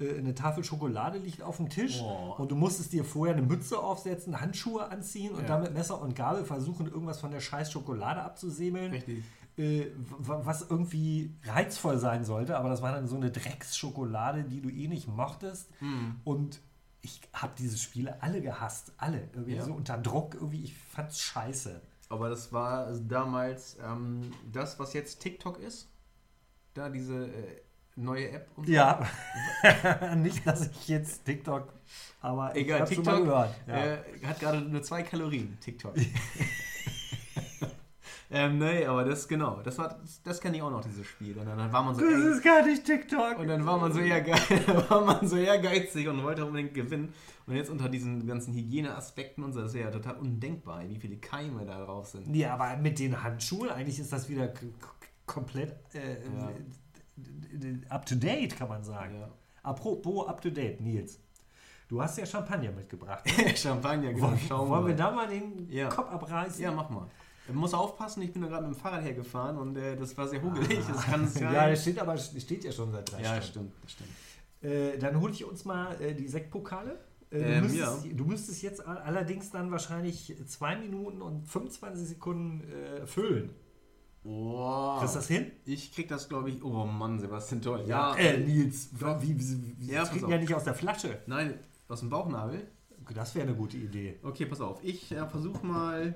Äh, 0.00 0.18
Eine 0.18 0.34
Tafel 0.34 0.64
Schokolade 0.64 1.18
liegt 1.18 1.42
auf 1.42 1.56
dem 1.58 1.68
Tisch 1.68 2.00
Oh. 2.02 2.34
und 2.38 2.50
du 2.50 2.56
musstest 2.56 2.92
dir 2.92 3.04
vorher 3.04 3.36
eine 3.36 3.46
Mütze 3.46 3.78
aufsetzen, 3.78 4.40
Handschuhe 4.40 4.88
anziehen 4.88 5.32
und 5.34 5.42
Ja. 5.42 5.48
dann 5.48 5.62
mit 5.62 5.74
Messer 5.74 6.00
und 6.00 6.14
Gabel 6.16 6.44
versuchen, 6.44 6.86
irgendwas 6.86 7.20
von 7.20 7.30
der 7.30 7.40
scheiß 7.40 7.70
Schokolade 7.70 8.22
abzusäbeln 8.22 8.92
Richtig. 8.92 9.24
äh, 9.58 9.86
was 10.18 10.62
irgendwie 10.70 11.36
reizvoll 11.44 11.98
sein 11.98 12.24
sollte, 12.24 12.56
aber 12.56 12.68
das 12.70 12.82
war 12.82 12.92
dann 12.92 13.06
so 13.06 13.16
eine 13.16 13.30
Drecksschokolade, 13.30 14.44
die 14.44 14.60
du 14.60 14.70
eh 14.70 14.88
nicht 14.88 15.08
mochtest. 15.08 15.68
Hm. 15.80 16.20
Und 16.24 16.60
ich 17.02 17.20
habe 17.32 17.52
diese 17.58 17.78
Spiele 17.78 18.22
alle 18.22 18.40
gehasst, 18.42 18.92
alle. 18.98 19.28
Irgendwie 19.32 19.54
Ja. 19.56 19.64
so 19.64 19.72
unter 19.72 19.96
Druck, 19.98 20.34
irgendwie, 20.34 20.62
ich 20.64 20.76
fand's 20.76 21.20
scheiße. 21.20 21.80
Aber 22.10 22.28
das 22.28 22.52
war 22.52 22.92
damals 22.92 23.78
ähm, 23.82 24.32
das, 24.50 24.78
was 24.78 24.92
jetzt 24.92 25.20
TikTok 25.20 25.58
ist. 25.60 25.88
Da 26.74 26.88
diese 26.88 27.26
äh, 27.26 27.60
neue 28.02 28.30
App. 28.30 28.48
Und 28.56 28.66
so. 28.66 28.72
Ja, 28.72 29.06
nicht, 30.16 30.46
dass 30.46 30.68
ich 30.68 30.88
jetzt 30.88 31.24
TikTok, 31.24 31.72
aber 32.20 32.54
ich 32.54 32.62
Egal, 32.62 32.86
schon 32.86 32.96
TikTok 32.96 33.24
gehört. 33.24 33.54
Ja. 33.66 33.84
äh, 33.84 33.98
hat 34.24 34.40
gerade 34.40 34.60
nur 34.60 34.82
zwei 34.82 35.02
Kalorien, 35.02 35.58
TikTok. 35.60 35.94
ähm, 38.30 38.58
nee, 38.58 38.84
aber 38.86 39.04
das 39.04 39.26
genau, 39.26 39.60
das 39.62 39.78
war 39.78 39.98
das, 40.24 40.40
kenne 40.40 40.56
ich 40.56 40.62
auch 40.62 40.70
noch, 40.70 40.84
dieses 40.84 41.06
Spiel. 41.06 41.36
Und 41.38 41.46
dann 41.46 41.72
war 41.72 41.82
man 41.82 41.94
so 41.94 42.00
Das 42.00 42.10
ey, 42.12 42.30
ist 42.32 42.42
gar 42.44 42.64
nicht 42.64 42.84
TikTok. 42.84 43.38
und 43.38 43.48
dann 43.48 43.66
war 43.66 43.78
man 43.78 43.92
so 43.92 44.00
ehrgeizig, 44.00 44.68
war 44.88 45.04
man 45.04 45.26
so 45.26 45.36
ehrgeizig 45.36 46.08
und 46.08 46.22
wollte 46.22 46.44
unbedingt 46.44 46.74
gewinnen. 46.74 47.12
Und 47.46 47.56
jetzt 47.56 47.70
unter 47.70 47.88
diesen 47.88 48.26
ganzen 48.28 48.54
Hygieneaspekten 48.54 49.42
und 49.42 49.52
so, 49.52 49.60
das 49.62 49.74
ist 49.74 49.80
ja 49.80 49.90
total 49.90 50.16
undenkbar, 50.18 50.88
wie 50.88 50.98
viele 51.00 51.16
Keime 51.16 51.64
da 51.64 51.84
drauf 51.84 52.06
sind. 52.06 52.32
Ja, 52.34 52.54
aber 52.54 52.76
mit 52.76 53.00
den 53.00 53.20
Handschuhen, 53.24 53.70
eigentlich 53.70 53.98
ist 53.98 54.12
das 54.12 54.28
wieder 54.28 54.52
komplett 55.26 55.74
äh, 55.94 56.14
Ja. 56.24 56.50
Up 57.88 58.06
to 58.06 58.14
date, 58.14 58.56
kann 58.56 58.68
man 58.68 58.82
sagen. 58.84 59.20
Ja. 59.20 59.28
Apropos 59.62 60.26
up 60.28 60.40
to 60.40 60.50
date, 60.50 60.80
Nils. 60.80 61.18
Du 61.88 62.00
hast 62.00 62.16
ja 62.18 62.24
Champagner 62.24 62.70
mitgebracht. 62.72 63.24
Champagner, 63.56 64.12
genau, 64.12 64.28
Wollen, 64.30 64.68
wollen 64.68 64.86
wir 64.88 64.94
da 64.96 65.10
mal 65.10 65.26
den 65.28 65.68
Ja. 65.70 65.88
Kopf 65.88 66.10
abreißen? 66.10 66.62
Ja, 66.62 66.70
mach 66.70 66.88
mal. 66.88 67.08
Man 67.48 67.56
muss 67.56 67.74
aufpassen, 67.74 68.22
ich 68.22 68.32
bin 68.32 68.42
da 68.42 68.48
gerade 68.48 68.66
mit 68.68 68.76
dem 68.76 68.80
Fahrrad 68.80 69.02
hergefahren 69.02 69.58
und 69.58 69.76
äh, 69.76 69.96
das 69.96 70.16
war 70.16 70.28
sehr 70.28 70.40
hugelig. 70.40 70.78
Das 70.86 71.02
kann 71.04 71.26
sein. 71.26 71.52
ja, 71.52 71.68
das 71.68 71.82
steht 71.82 71.98
aber 71.98 72.16
steht 72.16 72.62
ja 72.64 72.70
schon 72.70 72.92
seit 72.92 73.10
drei 73.10 73.22
ja, 73.22 73.42
Stunden. 73.42 73.72
stimmt, 73.72 73.72
das 73.82 73.92
stimmt. 73.92 74.10
Äh, 74.62 74.98
dann 74.98 75.20
hole 75.20 75.32
ich 75.32 75.44
uns 75.44 75.64
mal 75.64 76.00
äh, 76.00 76.14
die 76.14 76.28
Sektpokale. 76.28 77.00
Äh, 77.30 77.38
du, 77.38 77.44
Ähm, 77.44 77.62
müsstest, 77.64 78.04
ja. 78.06 78.12
du 78.12 78.24
müsstest 78.24 78.62
jetzt 78.62 78.86
all- 78.86 78.98
allerdings 78.98 79.50
dann 79.50 79.70
wahrscheinlich 79.72 80.32
2 80.46 80.76
Minuten 80.76 81.22
und 81.22 81.48
25 81.48 82.06
Sekunden 82.08 82.62
äh, 82.70 83.04
füllen. 83.06 83.50
Oh. 84.24 84.96
Kriegst 84.98 85.14
du 85.14 85.18
das 85.18 85.28
hin? 85.28 85.50
Ich 85.64 85.94
krieg 85.94 86.08
das, 86.08 86.28
glaube 86.28 86.50
ich. 86.50 86.62
Oh 86.62 86.84
Mann, 86.84 87.18
Sebastian, 87.18 87.62
toll. 87.62 87.84
äh, 88.16 88.36
Nils, 88.38 88.90
wie, 88.92 89.38
wie, 89.38 89.78
wie, 89.78 89.92
Ja, 89.92 90.04
ja 90.28 90.38
nicht 90.38 90.54
aus 90.54 90.64
der 90.64 90.74
Flasche. 90.74 91.20
Nein, 91.26 91.58
aus 91.88 92.00
dem 92.00 92.10
Bauchnabel. 92.10 92.66
Das 93.14 93.34
wäre 93.34 93.46
eine 93.48 93.56
gute 93.56 93.76
Idee. 93.76 94.18
Okay, 94.22 94.46
pass 94.46 94.60
auf. 94.60 94.78
Ich 94.84 95.10
äh, 95.10 95.26
versuche 95.26 95.64
mal 95.66 96.14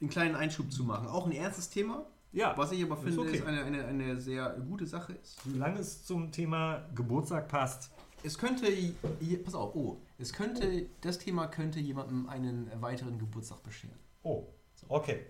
einen 0.00 0.10
kleinen 0.10 0.36
Einschub 0.36 0.70
zu 0.72 0.84
machen. 0.84 1.08
Auch 1.08 1.26
ein 1.26 1.32
ernstes 1.32 1.68
Thema, 1.70 2.06
Ja, 2.32 2.56
was 2.56 2.72
ich 2.72 2.82
aber 2.82 2.94
Ist 2.96 3.02
finde, 3.02 3.20
okay. 3.20 3.36
ist 3.38 3.46
eine, 3.46 3.64
eine, 3.64 3.84
eine 3.84 4.20
sehr 4.20 4.50
gute 4.68 4.86
Sache 4.86 5.12
ist. 5.14 5.38
solange 5.44 5.80
es 5.80 6.04
zum 6.04 6.30
Thema 6.30 6.86
Geburtstag 6.94 7.48
passt. 7.48 7.90
Es 8.22 8.38
könnte, 8.38 8.66
pass 9.44 9.54
auf, 9.54 9.74
oh, 9.74 9.98
es 10.18 10.32
könnte, 10.32 10.86
das 11.02 11.18
Thema 11.18 11.46
könnte 11.48 11.78
jemandem 11.80 12.26
einen 12.28 12.70
weiteren 12.80 13.18
Geburtstag 13.18 13.62
bescheren. 13.62 13.98
Oh, 14.22 14.46
okay. 14.88 15.26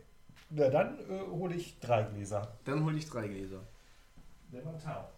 Na 0.56 0.68
dann 0.68 0.98
äh, 1.10 1.20
hole 1.30 1.56
ich 1.56 1.80
drei 1.80 2.04
Gläser. 2.04 2.56
Dann 2.64 2.84
hole 2.84 2.96
ich 2.96 3.08
drei 3.08 3.26
Gläser. 3.26 3.66
Lemontal. 4.52 5.10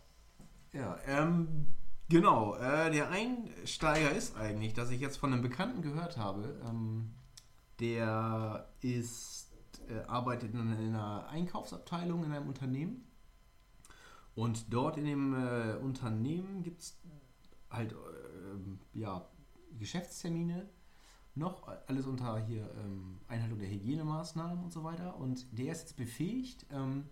Ja, 0.73 0.99
ähm, 1.07 1.67
genau. 2.09 2.57
Äh, 2.57 2.91
der 2.91 3.11
Einsteiger 3.11 4.13
ist 4.13 4.37
eigentlich, 4.37 4.73
dass 4.73 4.91
ich 4.91 5.01
jetzt 5.01 5.19
von 5.19 5.33
einem 5.33 5.43
Bekannten 5.43 5.83
gehört 5.83 6.17
habe, 6.17 6.59
ähm, 6.67 7.13
der 7.81 8.67
ist, 8.81 9.53
äh, 9.91 10.07
arbeitet 10.07 10.55
in 10.55 10.61
einer 10.61 11.29
Einkaufsabteilung 11.29 12.25
in 12.25 12.33
einem 12.33 12.49
Unternehmen. 12.49 13.07
Und 14.35 14.73
dort 14.73 14.97
in 14.97 15.05
dem 15.05 15.35
äh, 15.35 15.75
Unternehmen 15.75 16.63
gibt 16.63 16.81
es 16.81 16.99
halt 17.71 17.93
äh, 17.93 18.99
ja, 18.99 19.29
Geschäftstermine 19.79 20.67
noch, 21.37 21.69
alles 21.87 22.07
unter 22.07 22.39
hier 22.47 22.71
ähm, 22.83 23.21
Einhaltung 23.29 23.59
der 23.59 23.69
Hygienemaßnahmen 23.69 24.65
und 24.65 24.73
so 24.73 24.85
weiter. 24.85 25.17
Und 25.17 25.47
der 25.57 25.73
ist 25.73 25.83
jetzt 25.83 25.97
befähigt, 25.97 26.67
ähm, 26.71 27.05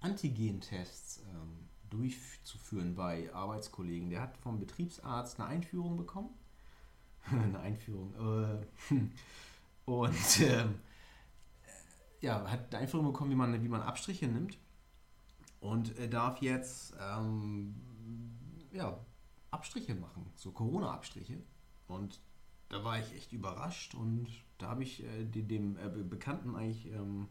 Antigentests 0.00 1.22
ähm, 1.30 1.68
durchzuführen 1.88 2.94
bei 2.94 3.32
Arbeitskollegen. 3.32 4.10
Der 4.10 4.20
hat 4.22 4.36
vom 4.36 4.60
Betriebsarzt 4.60 5.40
eine 5.40 5.48
Einführung 5.48 5.96
bekommen. 5.96 6.30
eine 7.30 7.58
Einführung. 7.58 8.14
Äh, 8.14 8.94
und 9.90 10.40
ähm, 10.40 10.74
ja, 12.20 12.48
hat 12.50 12.74
eine 12.74 12.82
Einführung 12.82 13.06
bekommen, 13.06 13.30
wie 13.30 13.36
man, 13.36 13.62
wie 13.62 13.68
man 13.68 13.82
Abstriche 13.82 14.28
nimmt. 14.28 14.58
Und 15.60 15.98
äh, 15.98 16.08
darf 16.08 16.40
jetzt 16.42 16.94
ähm, 17.00 17.74
ja, 18.72 18.98
Abstriche 19.50 19.94
machen, 19.94 20.30
so 20.36 20.52
Corona-Abstriche. 20.52 21.42
Und 21.88 22.20
da 22.70 22.84
war 22.84 22.98
ich 22.98 23.14
echt 23.14 23.32
überrascht 23.32 23.94
und 23.94 24.28
da 24.58 24.70
habe 24.70 24.82
ich 24.84 25.04
äh, 25.04 25.24
dem 25.26 25.76
äh, 25.76 25.88
Be- 25.90 26.04
Bekannten 26.04 26.56
eigentlich 26.56 26.86
ähm, 26.86 27.28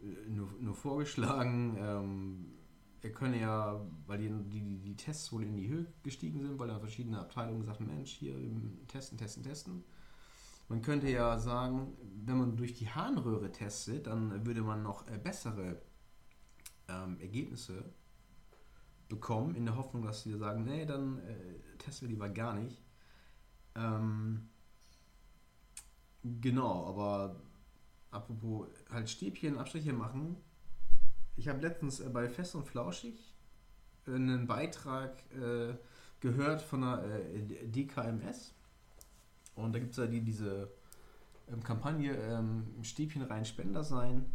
äh, 0.00 0.28
nur, 0.30 0.50
nur 0.60 0.74
vorgeschlagen, 0.74 1.76
ähm, 1.78 2.46
er 3.02 3.12
könne 3.12 3.38
ja, 3.40 3.80
weil 4.06 4.18
die, 4.18 4.30
die, 4.48 4.78
die 4.80 4.96
Tests 4.96 5.30
wohl 5.32 5.42
in 5.44 5.56
die 5.56 5.68
Höhe 5.68 5.86
gestiegen 6.02 6.40
sind, 6.40 6.58
weil 6.58 6.68
da 6.68 6.78
verschiedene 6.78 7.18
Abteilungen 7.20 7.60
gesagt 7.60 7.80
haben, 7.80 7.86
Mensch, 7.86 8.12
hier 8.12 8.34
ähm, 8.34 8.78
testen, 8.88 9.18
testen, 9.18 9.42
testen. 9.42 9.84
Man 10.68 10.82
könnte 10.82 11.10
ja 11.10 11.38
sagen, 11.38 11.94
wenn 12.26 12.38
man 12.38 12.56
durch 12.56 12.74
die 12.74 12.88
Harnröhre 12.90 13.52
testet, 13.52 14.06
dann 14.08 14.46
würde 14.46 14.62
man 14.62 14.82
noch 14.82 15.08
äh, 15.08 15.18
bessere 15.18 15.82
ähm, 16.88 17.18
Ergebnisse 17.20 17.84
bekommen, 19.08 19.54
in 19.54 19.64
der 19.66 19.76
Hoffnung, 19.76 20.02
dass 20.04 20.22
sie 20.22 20.36
sagen, 20.36 20.64
nee, 20.64 20.84
dann 20.86 21.18
äh, 21.20 21.76
testen 21.78 22.08
wir 22.08 22.12
lieber 22.14 22.28
gar 22.28 22.54
nicht. 22.54 22.83
Ähm, 23.76 24.48
genau, 26.22 26.86
aber 26.86 27.36
apropos 28.10 28.68
halt 28.90 29.10
Stäbchen, 29.10 29.58
Abstriche 29.58 29.92
machen. 29.92 30.36
Ich 31.36 31.48
habe 31.48 31.60
letztens 31.60 32.00
äh, 32.00 32.08
bei 32.08 32.28
Fest 32.28 32.54
und 32.54 32.66
Flauschig 32.66 33.34
äh, 34.06 34.14
einen 34.14 34.46
Beitrag 34.46 35.22
äh, 35.32 35.74
gehört 36.20 36.62
von 36.62 36.82
der 36.82 37.04
äh, 37.34 37.66
DKMS. 37.68 38.54
Und 39.56 39.72
da 39.74 39.78
gibt 39.78 39.92
es 39.92 39.98
ja 39.98 40.06
die, 40.06 40.20
diese 40.20 40.70
ähm, 41.52 41.62
Kampagne 41.62 42.16
ähm, 42.16 42.66
Stäbchen 42.82 43.22
rein 43.22 43.44
Spender 43.44 43.84
sein. 43.84 44.26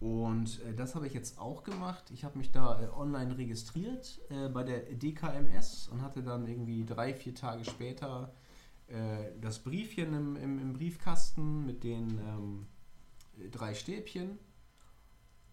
Und 0.00 0.60
äh, 0.64 0.74
das 0.74 0.94
habe 0.94 1.06
ich 1.06 1.14
jetzt 1.14 1.38
auch 1.38 1.62
gemacht. 1.62 2.10
Ich 2.12 2.24
habe 2.24 2.38
mich 2.38 2.52
da 2.52 2.80
äh, 2.82 2.88
online 2.88 3.36
registriert 3.36 4.20
äh, 4.30 4.48
bei 4.48 4.64
der 4.64 4.80
DKMS 4.80 5.88
und 5.88 6.02
hatte 6.02 6.22
dann 6.22 6.46
irgendwie 6.46 6.84
drei, 6.84 7.14
vier 7.14 7.34
Tage 7.34 7.64
später 7.64 8.32
das 9.40 9.60
Briefchen 9.60 10.12
im, 10.12 10.36
im, 10.36 10.58
im 10.58 10.72
Briefkasten 10.74 11.64
mit 11.64 11.84
den 11.84 12.18
ähm, 12.18 12.66
drei 13.50 13.74
Stäbchen. 13.74 14.38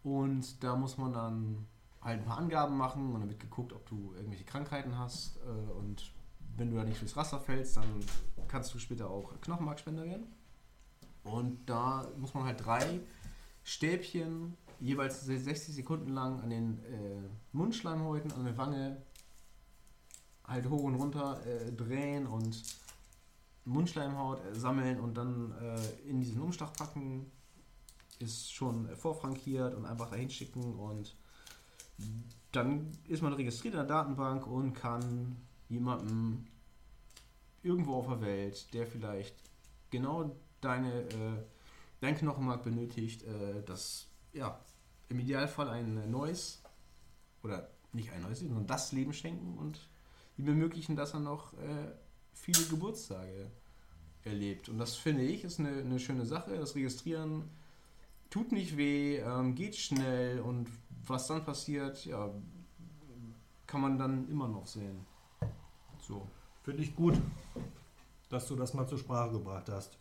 Und 0.04 0.64
da 0.64 0.76
muss 0.76 0.98
man 0.98 1.14
dann 1.14 1.68
halt 2.02 2.20
ein 2.20 2.26
paar 2.26 2.38
Angaben 2.38 2.78
machen 2.78 3.14
und 3.14 3.22
dann 3.22 3.30
wird 3.30 3.40
geguckt, 3.40 3.74
ob 3.74 3.88
du 3.88 4.14
irgendwelche 4.16 4.46
Krankheiten 4.46 4.98
hast. 4.98 5.38
Äh, 5.38 5.72
und 5.72 6.12
wenn 6.58 6.72
du 6.72 6.78
da 6.78 6.84
nicht 6.84 7.00
durchs 7.00 7.16
Raster 7.16 7.40
fällst, 7.40 7.78
dann 7.78 8.04
kannst 8.48 8.74
du 8.74 8.80
später 8.80 9.10
auch 9.10 9.40
Knochenmarkspender 9.42 10.04
werden. 10.04 10.28
Und 11.24 11.70
da 11.70 12.08
muss 12.18 12.34
man 12.34 12.46
halt 12.46 12.66
drei 12.66 13.00
Stäbchen 13.64 14.58
jeweils 14.80 15.24
60 15.24 15.76
Sekunden 15.76 16.10
lang 16.10 16.42
an 16.42 16.50
den 16.50 16.84
äh, 16.86 17.30
Mundschleimhäuten, 17.52 18.32
an 18.32 18.46
der 18.46 18.58
Wange 18.58 18.98
halt 20.44 20.68
hoch 20.68 20.84
und 20.84 20.96
runter 20.96 21.46
äh, 21.46 21.72
drehen 21.72 22.26
und 22.26 22.64
Mundschleimhaut 23.66 24.44
äh, 24.46 24.56
sammeln 24.56 25.00
und 25.00 25.16
dann 25.16 25.54
äh, 25.62 26.10
in 26.10 26.22
diesen 26.22 26.42
Umschlag 26.42 26.74
packen. 26.74 27.32
Ist 28.20 28.54
schon 28.54 28.88
vorfrankiert 28.96 29.74
und 29.74 29.86
einfach 29.86 30.12
dahin 30.12 30.30
schicken 30.30 30.76
und 30.76 31.16
dann 32.52 32.92
ist 33.08 33.24
man 33.24 33.34
registriert 33.34 33.74
in 33.74 33.80
der 33.80 33.88
Datenbank 33.88 34.46
und 34.46 34.74
kann 34.74 35.38
jemandem 35.70 36.46
irgendwo 37.64 37.96
auf 37.96 38.08
der 38.08 38.22
Welt, 38.22 38.74
der 38.74 38.86
vielleicht 38.86 39.36
genau 39.90 40.36
deine, 40.60 41.02
äh, 41.02 41.44
dein 42.00 42.16
Knochenmark 42.16 42.64
benötigt, 42.64 43.24
äh, 43.24 43.64
das 43.66 44.08
ja 44.34 44.60
im 45.10 45.20
Idealfall 45.20 45.70
ein 45.70 46.10
neues 46.10 46.62
oder 47.44 47.70
nicht 47.94 48.12
ein 48.12 48.22
neues 48.22 48.40
sondern 48.40 48.68
das 48.68 48.92
Leben 48.92 49.14
schenken 49.14 49.58
und 49.58 49.90
ihm 50.38 50.48
ermöglichen, 50.48 50.96
dass 50.96 51.14
er 51.14 51.20
noch 51.20 51.54
äh, 51.54 51.92
viele 52.42 52.64
Geburtstage 52.66 53.52
erlebt. 54.24 54.70
Und 54.70 54.78
das 54.78 54.96
finde 54.96 55.24
ich 55.24 55.44
ist 55.44 55.60
eine, 55.60 55.70
eine 55.70 56.00
schöne 56.00 56.26
Sache. 56.26 56.58
Das 56.58 56.76
Registrieren 56.76 57.50
tut 58.30 58.52
nicht 58.52 58.78
weh, 58.78 59.18
ähm, 59.18 59.56
geht 59.56 59.76
schnell 59.76 60.40
und 60.40 60.68
was 61.06 61.28
dann 61.28 61.44
passiert, 61.44 62.06
ja, 62.06 62.30
kann 63.68 63.82
man 63.82 63.98
dann 63.98 64.30
immer 64.30 64.48
noch 64.48 64.68
sehen. 64.68 65.06
So. 66.00 66.28
Finde 66.64 66.84
ich 66.84 66.96
gut, 66.96 67.20
dass 68.30 68.48
du 68.48 68.56
das 68.56 68.74
mal 68.74 68.88
zur 68.88 69.00
Sprache 69.00 69.32
gebracht 69.32 69.70
hast. 69.70 69.98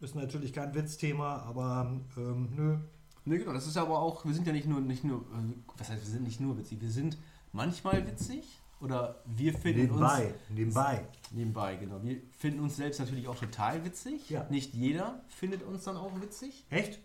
Ist 0.00 0.14
natürlich 0.14 0.52
kein 0.52 0.74
Witzthema, 0.74 1.38
aber 1.38 2.00
ähm, 2.16 2.48
nö. 2.54 2.78
Ne, 3.24 3.38
genau, 3.38 3.52
das 3.52 3.66
ist 3.66 3.76
aber 3.76 3.98
auch, 3.98 4.24
wir 4.24 4.32
sind 4.32 4.46
ja 4.46 4.52
nicht 4.52 4.68
nur, 4.68 4.80
nicht 4.80 5.02
nur, 5.02 5.22
äh, 5.22 5.54
was 5.76 5.90
heißt, 5.90 6.04
wir 6.04 6.10
sind 6.10 6.22
nicht 6.22 6.40
nur 6.40 6.56
witzig, 6.56 6.80
wir 6.80 6.90
sind 6.90 7.18
manchmal 7.52 8.06
witzig 8.06 8.60
oder 8.80 9.22
wir 9.24 9.54
finden 9.54 9.82
Nebenbei, 9.82 10.26
uns. 10.26 10.34
nebenbei. 10.50 11.08
Nebenbei, 11.32 11.76
genau. 11.76 12.02
Wir 12.02 12.20
finden 12.38 12.60
uns 12.60 12.76
selbst 12.76 13.00
natürlich 13.00 13.26
auch 13.28 13.36
total 13.36 13.84
witzig. 13.84 14.28
Ja. 14.30 14.46
Nicht 14.50 14.74
jeder 14.74 15.22
findet 15.28 15.62
uns 15.62 15.84
dann 15.84 15.96
auch 15.96 16.20
witzig. 16.20 16.64
Echt? 16.70 17.00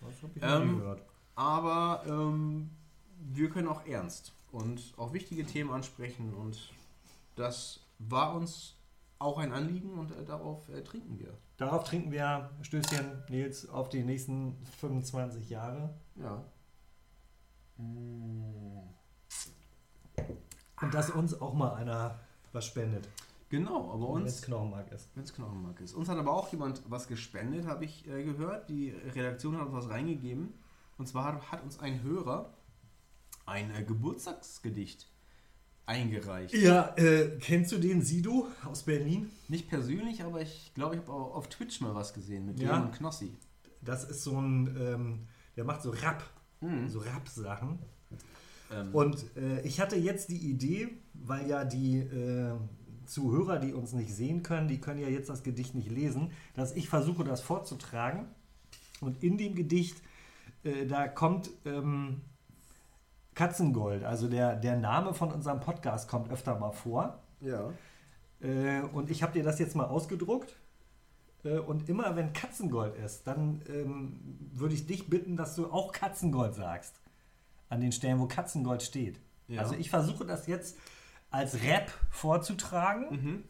Das 0.00 0.22
habe 0.22 0.32
ich 0.34 0.42
Ähm, 0.42 0.72
nie 0.74 0.78
gehört. 0.80 1.02
Aber 1.34 2.02
ähm, 2.06 2.70
wir 3.20 3.48
können 3.50 3.68
auch 3.68 3.86
ernst 3.86 4.32
und 4.52 4.94
auch 4.96 5.12
wichtige 5.12 5.44
Themen 5.44 5.70
ansprechen 5.70 6.34
und 6.34 6.72
das 7.36 7.80
war 7.98 8.34
uns 8.34 8.76
auch 9.18 9.38
ein 9.38 9.52
Anliegen 9.52 9.98
und 9.98 10.12
äh, 10.12 10.24
darauf 10.24 10.68
äh, 10.68 10.82
trinken 10.82 11.18
wir. 11.18 11.36
Darauf 11.56 11.84
trinken 11.84 12.12
wir 12.12 12.50
Stößchen, 12.62 13.24
Nils, 13.28 13.68
auf 13.68 13.88
die 13.88 14.04
nächsten 14.04 14.56
25 14.78 15.50
Jahre. 15.50 15.94
Ja. 16.16 16.44
Und 20.80 20.94
dass 20.94 21.10
uns 21.10 21.40
auch 21.40 21.54
mal 21.54 21.74
einer 21.74 22.18
was 22.52 22.66
spendet. 22.66 23.08
Genau, 23.50 23.90
aber 23.92 24.14
Wenn 24.16 24.26
es 24.26 24.36
uns, 24.36 24.42
Knochenmark 24.42 24.92
ist. 24.92 25.08
wenn 25.14 25.24
es 25.24 25.32
Knochenmark 25.32 25.80
ist. 25.80 25.94
Uns 25.94 26.08
hat 26.08 26.18
aber 26.18 26.32
auch 26.32 26.50
jemand 26.52 26.82
was 26.88 27.08
gespendet, 27.08 27.66
habe 27.66 27.84
ich 27.84 28.06
äh, 28.06 28.22
gehört. 28.22 28.68
Die 28.68 28.90
Redaktion 28.90 29.56
hat 29.56 29.66
uns 29.68 29.74
was 29.74 29.88
reingegeben. 29.90 30.52
Und 30.98 31.06
zwar 31.08 31.50
hat, 31.50 31.62
uns 31.62 31.78
ein 31.78 32.02
Hörer 32.02 32.52
ein 33.46 33.70
äh, 33.74 33.82
Geburtstagsgedicht 33.84 35.06
eingereicht. 35.86 36.52
Ja, 36.54 36.94
äh, 36.96 37.38
kennst 37.40 37.72
du 37.72 37.78
den 37.78 38.02
Sido 38.02 38.48
aus 38.66 38.82
Berlin? 38.82 39.30
Nicht 39.48 39.68
persönlich, 39.70 40.22
aber 40.22 40.42
ich 40.42 40.72
glaube, 40.74 40.96
ich 40.96 41.00
habe 41.00 41.12
auch 41.12 41.34
auf 41.34 41.48
Twitch 41.48 41.80
mal 41.80 41.94
was 41.94 42.12
gesehen 42.12 42.44
mit 42.44 42.60
Ja. 42.60 42.76
Leon 42.76 42.92
Knossi. 42.92 43.34
Das 43.80 44.04
ist 44.04 44.22
so 44.24 44.38
ein, 44.38 44.76
ähm, 44.78 45.28
der 45.56 45.64
macht 45.64 45.80
so 45.82 45.90
Rap, 45.90 46.22
Mhm. 46.60 46.88
so 46.88 46.98
Rap-Sachen. 46.98 47.78
Ähm, 48.72 48.94
Und 48.94 49.36
äh, 49.36 49.60
ich 49.62 49.80
hatte 49.80 49.96
jetzt 49.96 50.30
die 50.30 50.50
Idee, 50.50 50.88
weil 51.14 51.48
ja 51.48 51.64
die 51.64 51.98
äh, 51.98 52.52
Zuhörer, 53.06 53.58
die 53.58 53.72
uns 53.72 53.92
nicht 53.92 54.14
sehen 54.14 54.42
können, 54.42 54.68
die 54.68 54.80
können 54.80 55.00
ja 55.00 55.08
jetzt 55.08 55.30
das 55.30 55.42
Gedicht 55.42 55.74
nicht 55.74 55.90
lesen, 55.90 56.30
dass 56.54 56.76
ich 56.76 56.88
versuche, 56.88 57.24
das 57.24 57.40
vorzutragen. 57.40 58.26
Und 59.00 59.22
in 59.22 59.38
dem 59.38 59.54
Gedicht, 59.54 60.02
äh, 60.64 60.86
da 60.86 61.08
kommt 61.08 61.50
ähm, 61.64 62.20
Katzengold, 63.34 64.04
also 64.04 64.28
der, 64.28 64.56
der 64.56 64.76
Name 64.76 65.14
von 65.14 65.30
unserem 65.32 65.60
Podcast 65.60 66.08
kommt 66.08 66.30
öfter 66.30 66.58
mal 66.58 66.72
vor. 66.72 67.22
ja. 67.40 67.72
Äh, 68.40 68.82
und 68.92 69.10
ich 69.10 69.22
habe 69.24 69.32
dir 69.32 69.42
das 69.42 69.58
jetzt 69.58 69.74
mal 69.74 69.86
ausgedruckt. 69.86 70.56
Äh, 71.44 71.58
und 71.58 71.88
immer 71.88 72.14
wenn 72.16 72.32
Katzengold 72.32 72.94
ist, 72.96 73.26
dann 73.26 73.62
ähm, 73.68 74.38
würde 74.52 74.74
ich 74.74 74.86
dich 74.86 75.08
bitten, 75.08 75.36
dass 75.36 75.56
du 75.56 75.70
auch 75.72 75.92
Katzengold 75.92 76.54
sagst. 76.54 77.00
An 77.68 77.80
den 77.80 77.92
Stellen, 77.92 78.18
wo 78.18 78.26
Katzengold 78.26 78.82
steht. 78.82 79.20
Ja. 79.48 79.60
Also 79.62 79.74
ich 79.74 79.90
versuche 79.90 80.24
das 80.26 80.46
jetzt 80.46 80.78
als 81.30 81.62
Rap 81.62 81.90
vorzutragen. 82.10 83.44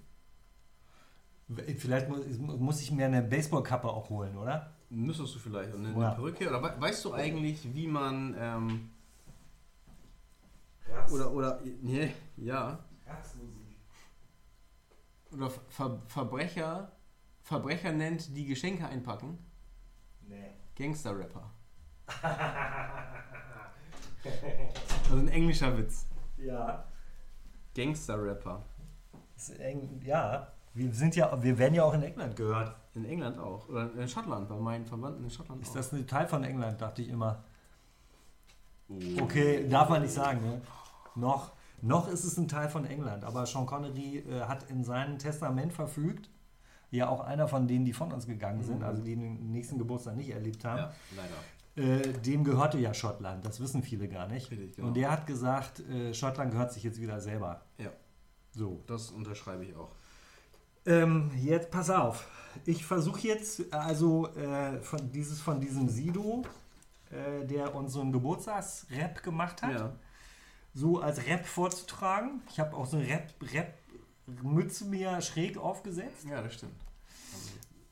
Mhm. 1.48 1.56
Vielleicht 1.78 2.08
muss, 2.08 2.26
muss 2.38 2.82
ich 2.82 2.90
mir 2.90 3.06
eine 3.06 3.22
Baseballkappe 3.22 3.88
auch 3.88 4.10
holen, 4.10 4.36
oder? 4.36 4.74
Müsstest 4.90 5.34
du 5.34 5.38
vielleicht 5.38 5.72
und 5.74 5.86
eine, 5.86 5.98
Ja. 5.98 6.06
eine 6.08 6.14
Perücke? 6.16 6.48
Oder 6.48 6.62
we- 6.62 6.80
weißt 6.80 7.04
du 7.04 7.12
eigentlich, 7.14 7.74
wie 7.74 7.86
man 7.86 8.34
ähm, 8.38 8.90
oder 11.12 11.30
oder 11.32 11.60
nee, 11.82 12.12
ja 12.36 12.78
oder 15.30 15.50
Ver 15.50 16.02
Verbrecher 16.06 16.92
Verbrecher 17.42 17.92
nennt, 17.92 18.34
die 18.36 18.44
Geschenke 18.46 18.86
einpacken? 18.86 19.38
Nee. 20.26 20.52
Gangster-Rapper. 20.76 21.50
Also 25.04 25.16
ein 25.16 25.28
englischer 25.28 25.76
Witz. 25.78 26.06
Ja. 26.36 26.84
Gangster-Rapper. 27.74 28.62
Eng, 29.58 30.00
ja. 30.04 30.48
Wir 30.74 30.92
sind 30.92 31.16
ja, 31.16 31.42
wir 31.42 31.58
werden 31.58 31.74
ja 31.74 31.84
auch 31.84 31.94
in 31.94 32.02
England 32.02 32.36
gehört. 32.36 32.76
In 32.94 33.04
England 33.04 33.38
auch. 33.38 33.68
Oder 33.68 33.92
in 33.94 34.08
Schottland, 34.08 34.48
bei 34.48 34.56
meinen 34.56 34.84
Verwandten 34.84 35.24
in 35.24 35.30
Schottland 35.30 35.62
Ist 35.62 35.70
auch. 35.70 35.74
das 35.76 35.92
ein 35.92 36.06
Teil 36.06 36.26
von 36.26 36.44
England, 36.44 36.80
dachte 36.80 37.02
ich 37.02 37.08
immer. 37.08 37.44
Oh. 38.88 39.22
Okay, 39.22 39.68
darf 39.68 39.88
man 39.88 40.02
nicht 40.02 40.14
sagen, 40.14 40.40
ne? 40.42 40.60
Noch, 41.14 41.52
noch 41.82 42.08
ist 42.08 42.24
es 42.24 42.36
ein 42.38 42.48
Teil 42.48 42.68
von 42.68 42.84
England, 42.86 43.24
aber 43.24 43.44
Sean 43.46 43.66
Connery 43.66 44.18
äh, 44.18 44.40
hat 44.42 44.68
in 44.70 44.82
seinem 44.84 45.18
Testament 45.18 45.72
verfügt, 45.72 46.30
ja 46.90 47.08
auch 47.08 47.20
einer 47.20 47.48
von 47.48 47.66
denen, 47.68 47.84
die 47.84 47.92
von 47.92 48.12
uns 48.12 48.26
gegangen 48.26 48.62
sind, 48.62 48.78
Mhm. 48.78 48.84
also 48.84 49.02
die 49.02 49.14
den 49.16 49.50
nächsten 49.52 49.78
Geburtstag 49.78 50.16
nicht 50.16 50.30
erlebt 50.30 50.64
haben, 50.64 50.78
Ja, 50.78 50.92
leider. 51.16 51.34
Äh, 51.78 52.12
dem 52.12 52.44
gehörte 52.44 52.78
ja 52.78 52.92
Schottland, 52.92 53.44
das 53.44 53.60
wissen 53.60 53.82
viele 53.82 54.08
gar 54.08 54.26
nicht. 54.28 54.50
Richtig, 54.50 54.76
genau. 54.76 54.88
Und 54.88 54.94
der 54.94 55.10
hat 55.10 55.26
gesagt, 55.26 55.80
äh, 55.88 56.12
Schottland 56.12 56.50
gehört 56.52 56.72
sich 56.72 56.82
jetzt 56.82 57.00
wieder 57.00 57.20
selber. 57.20 57.62
Ja, 57.78 57.90
So. 58.52 58.82
das 58.86 59.10
unterschreibe 59.10 59.64
ich 59.64 59.74
auch. 59.76 59.94
Ähm, 60.86 61.30
jetzt 61.36 61.70
pass 61.70 61.90
auf. 61.90 62.26
Ich 62.64 62.84
versuche 62.84 63.20
jetzt, 63.28 63.72
also 63.72 64.26
äh, 64.34 64.80
von, 64.80 65.10
dieses 65.12 65.40
von 65.40 65.60
diesem 65.60 65.88
Sido, 65.88 66.42
äh, 67.10 67.44
der 67.46 67.74
uns 67.74 67.92
so 67.92 68.00
einen 68.00 68.12
Geburtstagsrap 68.12 69.22
gemacht 69.22 69.62
hat, 69.62 69.72
Ja. 69.80 69.92
so 70.74 71.00
als 71.00 71.26
Rap 71.26 71.46
vorzutragen. 71.46 72.42
Ich 72.50 72.58
habe 72.58 72.74
auch 72.76 72.86
so 72.86 72.96
eine 72.96 73.06
Rap-Mütze 73.08 74.84
mir 74.86 75.20
schräg 75.20 75.58
aufgesetzt. 75.58 76.24
ja, 76.28 76.42
das 76.42 76.54
stimmt. 76.54 76.74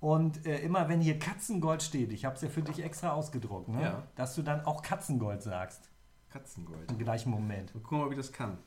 Und 0.00 0.46
äh, 0.46 0.58
immer 0.60 0.88
wenn 0.88 1.00
hier 1.00 1.18
Katzengold 1.18 1.82
steht, 1.82 2.12
ich 2.12 2.24
habe 2.24 2.36
es 2.36 2.42
ja 2.42 2.48
für 2.48 2.62
dich 2.62 2.82
extra 2.82 3.12
ausgedruckt, 3.12 3.68
ne? 3.68 3.82
Ja. 3.82 4.02
dass 4.14 4.34
du 4.34 4.42
dann 4.42 4.64
auch 4.64 4.82
Katzengold 4.82 5.42
sagst. 5.42 5.90
Katzengold. 6.30 6.90
Im 6.90 6.98
gleichen 6.98 7.30
Moment. 7.30 7.74
Mal 7.74 7.80
gucken, 7.80 8.04
ob 8.04 8.10
ich 8.10 8.18
das 8.18 8.32
kann. 8.32 8.58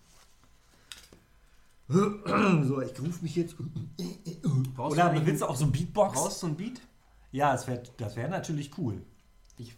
So, 1.90 2.82
ich 2.82 3.00
rufe 3.00 3.24
mich 3.24 3.36
jetzt. 3.36 3.56
Brauchst 4.76 4.98
Oder 4.98 5.10
du 5.10 5.26
willst 5.26 5.42
du 5.42 5.48
auch 5.48 5.56
so 5.56 5.66
ein 5.66 5.72
Beatbox? 5.72 6.14
Brauchst 6.14 6.44
du 6.44 6.48
ein 6.48 6.56
Beat? 6.56 6.82
Ja, 7.32 7.52
das 7.52 7.68
wäre 7.68 7.82
das 7.98 8.16
wär 8.16 8.28
natürlich 8.28 8.78
cool. 8.78 9.02
Ich, 9.58 9.76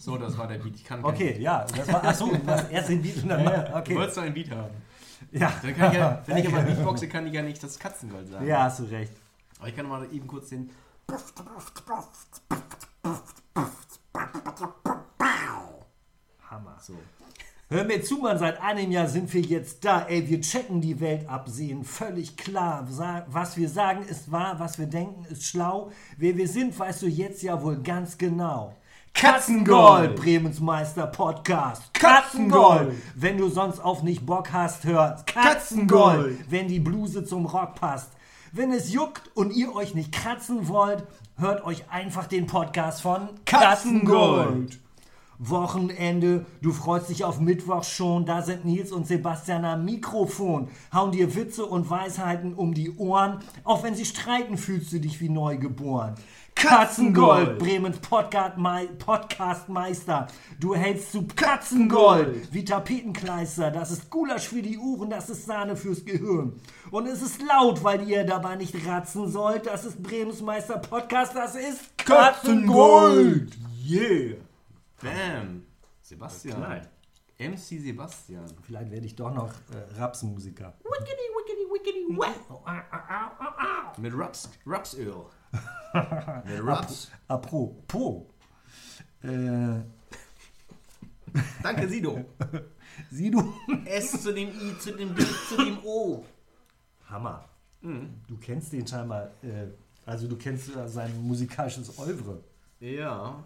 so, 0.00 0.16
das 0.18 0.36
war 0.38 0.46
der 0.46 0.58
Beat. 0.58 0.74
Ich 0.76 0.84
kann 0.84 1.02
keinen- 1.02 1.14
Okay, 1.14 1.38
ja, 1.40 1.64
das 1.64 1.92
war. 1.92 2.04
Achso, 2.04 2.30
das 2.46 2.68
erste 2.68 2.96
Beat 2.96 3.22
und 3.22 3.28
dann. 3.28 3.44
Du 3.44 3.76
Okay. 3.76 3.94
wolltest 3.96 4.16
doch 4.18 4.22
ein 4.22 4.34
Beat 4.34 4.50
haben. 4.50 4.70
Ja, 5.32 5.52
Dann 5.62 5.74
kann 5.76 5.92
ich 5.92 5.98
ja, 5.98 6.22
wenn 6.26 6.36
ich 6.36 6.48
aber 6.48 6.62
Beatboxe, 6.62 7.08
kann 7.08 7.26
ich 7.26 7.32
ja 7.32 7.42
nicht 7.42 7.62
das 7.62 7.78
Katzengold 7.78 8.28
sagen. 8.28 8.46
ja, 8.46 8.64
hast 8.64 8.80
du 8.80 8.84
recht. 8.84 9.12
Aber 9.58 9.68
ich 9.68 9.76
kann 9.76 9.88
mal 9.88 10.06
eben 10.12 10.26
kurz 10.26 10.50
den. 10.50 10.70
Hammer. 16.50 16.76
So. 16.80 16.94
Hör 17.68 17.82
mir 17.82 18.00
zu, 18.00 18.18
Mann, 18.18 18.38
seit 18.38 18.62
einem 18.62 18.92
Jahr 18.92 19.08
sind 19.08 19.34
wir 19.34 19.40
jetzt 19.40 19.84
da. 19.84 20.02
Ey, 20.02 20.28
wir 20.28 20.40
checken 20.40 20.80
die 20.80 21.00
Welt 21.00 21.28
ab, 21.28 21.48
sehen 21.48 21.82
völlig 21.82 22.36
klar. 22.36 22.86
Was 23.26 23.56
wir 23.56 23.68
sagen 23.68 24.04
ist 24.08 24.30
wahr, 24.30 24.60
was 24.60 24.78
wir 24.78 24.86
denken 24.86 25.26
ist 25.28 25.44
schlau. 25.44 25.90
Wer 26.16 26.36
wir 26.36 26.46
sind, 26.46 26.78
weißt 26.78 27.02
du 27.02 27.08
jetzt 27.08 27.42
ja 27.42 27.60
wohl 27.60 27.78
ganz 27.82 28.16
genau. 28.18 28.76
Katzengold, 29.14 30.14
Bremens 30.14 30.60
Meister 30.60 31.08
Podcast. 31.08 31.92
Katzengold. 31.92 32.94
Wenn 33.16 33.36
du 33.36 33.48
sonst 33.48 33.80
auf 33.80 34.04
nicht 34.04 34.24
Bock 34.24 34.52
hast, 34.52 34.84
hört 34.84 35.26
Katzengold. 35.26 36.38
Wenn 36.48 36.68
die 36.68 36.78
Bluse 36.78 37.24
zum 37.24 37.46
Rock 37.46 37.74
passt. 37.74 38.12
Wenn 38.52 38.70
es 38.70 38.92
juckt 38.92 39.28
und 39.34 39.50
ihr 39.50 39.74
euch 39.74 39.92
nicht 39.96 40.12
kratzen 40.12 40.68
wollt, 40.68 41.04
hört 41.36 41.64
euch 41.64 41.90
einfach 41.90 42.28
den 42.28 42.46
Podcast 42.46 43.02
von 43.02 43.28
Katzengold. 43.44 44.78
Wochenende, 45.38 46.46
du 46.62 46.72
freust 46.72 47.10
dich 47.10 47.24
auf 47.24 47.40
Mittwoch 47.40 47.84
schon, 47.84 48.24
da 48.24 48.42
sind 48.42 48.64
Nils 48.64 48.92
und 48.92 49.06
Sebastian 49.06 49.64
am 49.64 49.84
Mikrofon, 49.84 50.68
hauen 50.92 51.12
dir 51.12 51.34
Witze 51.34 51.66
und 51.66 51.90
Weisheiten 51.90 52.54
um 52.54 52.72
die 52.72 52.96
Ohren, 52.96 53.40
auch 53.64 53.82
wenn 53.82 53.94
sie 53.94 54.06
streiten, 54.06 54.56
fühlst 54.56 54.92
du 54.92 55.00
dich 55.00 55.20
wie 55.20 55.28
neugeboren. 55.28 56.14
Katzengold, 56.54 57.58
Bremens 57.58 57.98
Podcast, 57.98 58.56
Podcastmeister, 58.98 60.26
du 60.58 60.74
hältst 60.74 61.12
zu 61.12 61.26
Katzengold, 61.36 62.50
wie 62.50 62.64
Tapetenkleister, 62.64 63.70
das 63.70 63.90
ist 63.90 64.08
Gulasch 64.08 64.48
für 64.48 64.62
die 64.62 64.78
Uhren, 64.78 65.10
das 65.10 65.28
ist 65.28 65.44
Sahne 65.44 65.76
fürs 65.76 66.02
Gehirn. 66.02 66.54
Und 66.90 67.06
es 67.06 67.20
ist 67.20 67.42
laut, 67.42 67.84
weil 67.84 68.08
ihr 68.08 68.24
dabei 68.24 68.56
nicht 68.56 68.74
ratzen 68.86 69.28
sollt, 69.28 69.66
das 69.66 69.84
ist 69.84 70.02
Bremens 70.02 70.40
Meister 70.40 70.78
Podcast, 70.78 71.36
das 71.36 71.56
ist 71.56 71.98
Katzengold. 71.98 73.52
Yeah. 73.86 74.45
Bam! 75.02 75.66
Sebastian. 76.00 76.56
Klein. 76.62 76.88
MC 77.38 77.80
Sebastian. 77.80 78.46
Vielleicht 78.62 78.90
werde 78.90 79.06
ich 79.06 79.14
doch 79.14 79.32
noch 79.32 79.52
äh, 79.72 80.00
Rapsmusiker. 80.00 80.72
Mit 83.98 84.12
Raps, 84.14 84.50
Rapsöl. 84.64 85.26
Mit 86.44 86.64
Raps. 86.66 87.10
Apropos. 87.28 88.24
Äh, 89.22 89.80
Danke, 91.62 91.88
Sido. 91.88 92.24
sieh 93.10 93.30
du. 93.30 93.52
S 93.84 94.22
zu 94.22 94.32
dem 94.32 94.48
I, 94.48 94.78
zu 94.78 94.92
dem 94.92 95.14
B, 95.14 95.22
zu 95.48 95.56
dem 95.56 95.78
O. 95.84 96.24
Hammer. 97.10 97.48
Du 97.82 98.36
kennst 98.40 98.72
den 98.72 98.86
scheinbar. 98.86 99.30
Äh, 99.42 99.68
also 100.04 100.26
du 100.26 100.36
kennst 100.36 100.70
sein 100.86 101.22
musikalisches 101.22 101.98
Oeuvre. 101.98 102.42
Ja. 102.80 103.44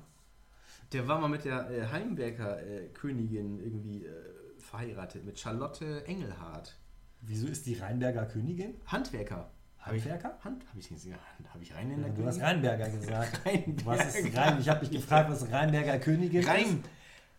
Der 0.92 1.06
war 1.06 1.20
mal 1.20 1.28
mit 1.28 1.44
der 1.44 1.70
äh, 1.70 1.86
Heimwerker 1.86 2.62
äh, 2.66 2.88
Königin 2.88 3.60
irgendwie 3.60 4.04
äh, 4.04 4.10
verheiratet, 4.58 5.24
mit 5.24 5.38
Charlotte 5.38 6.04
Engelhardt. 6.06 6.76
Wieso 7.20 7.46
ist 7.46 7.66
die 7.66 7.74
Rheinberger 7.74 8.26
Königin? 8.26 8.74
Handwerker. 8.86 9.50
Handwerker? 9.78 10.38
Hand? 10.42 10.66
Habe 10.68 10.80
ich 10.80 10.88
gesehen? 10.88 11.14
Habe 11.52 11.62
ich 11.62 11.74
Rheinländer 11.74 12.08
Du 12.10 12.24
hast? 12.26 12.40
Rheinberger 12.40 12.88
gesagt. 12.90 13.40
Rheinberger. 13.46 14.04
Was 14.04 14.14
ist 14.14 14.36
Rhein? 14.36 14.60
Ich 14.60 14.68
habe 14.68 14.80
mich 14.80 14.90
gefragt, 14.90 15.30
was 15.30 15.50
Rheinberger 15.50 15.98
Königin 15.98 16.44
Rhein. 16.44 16.82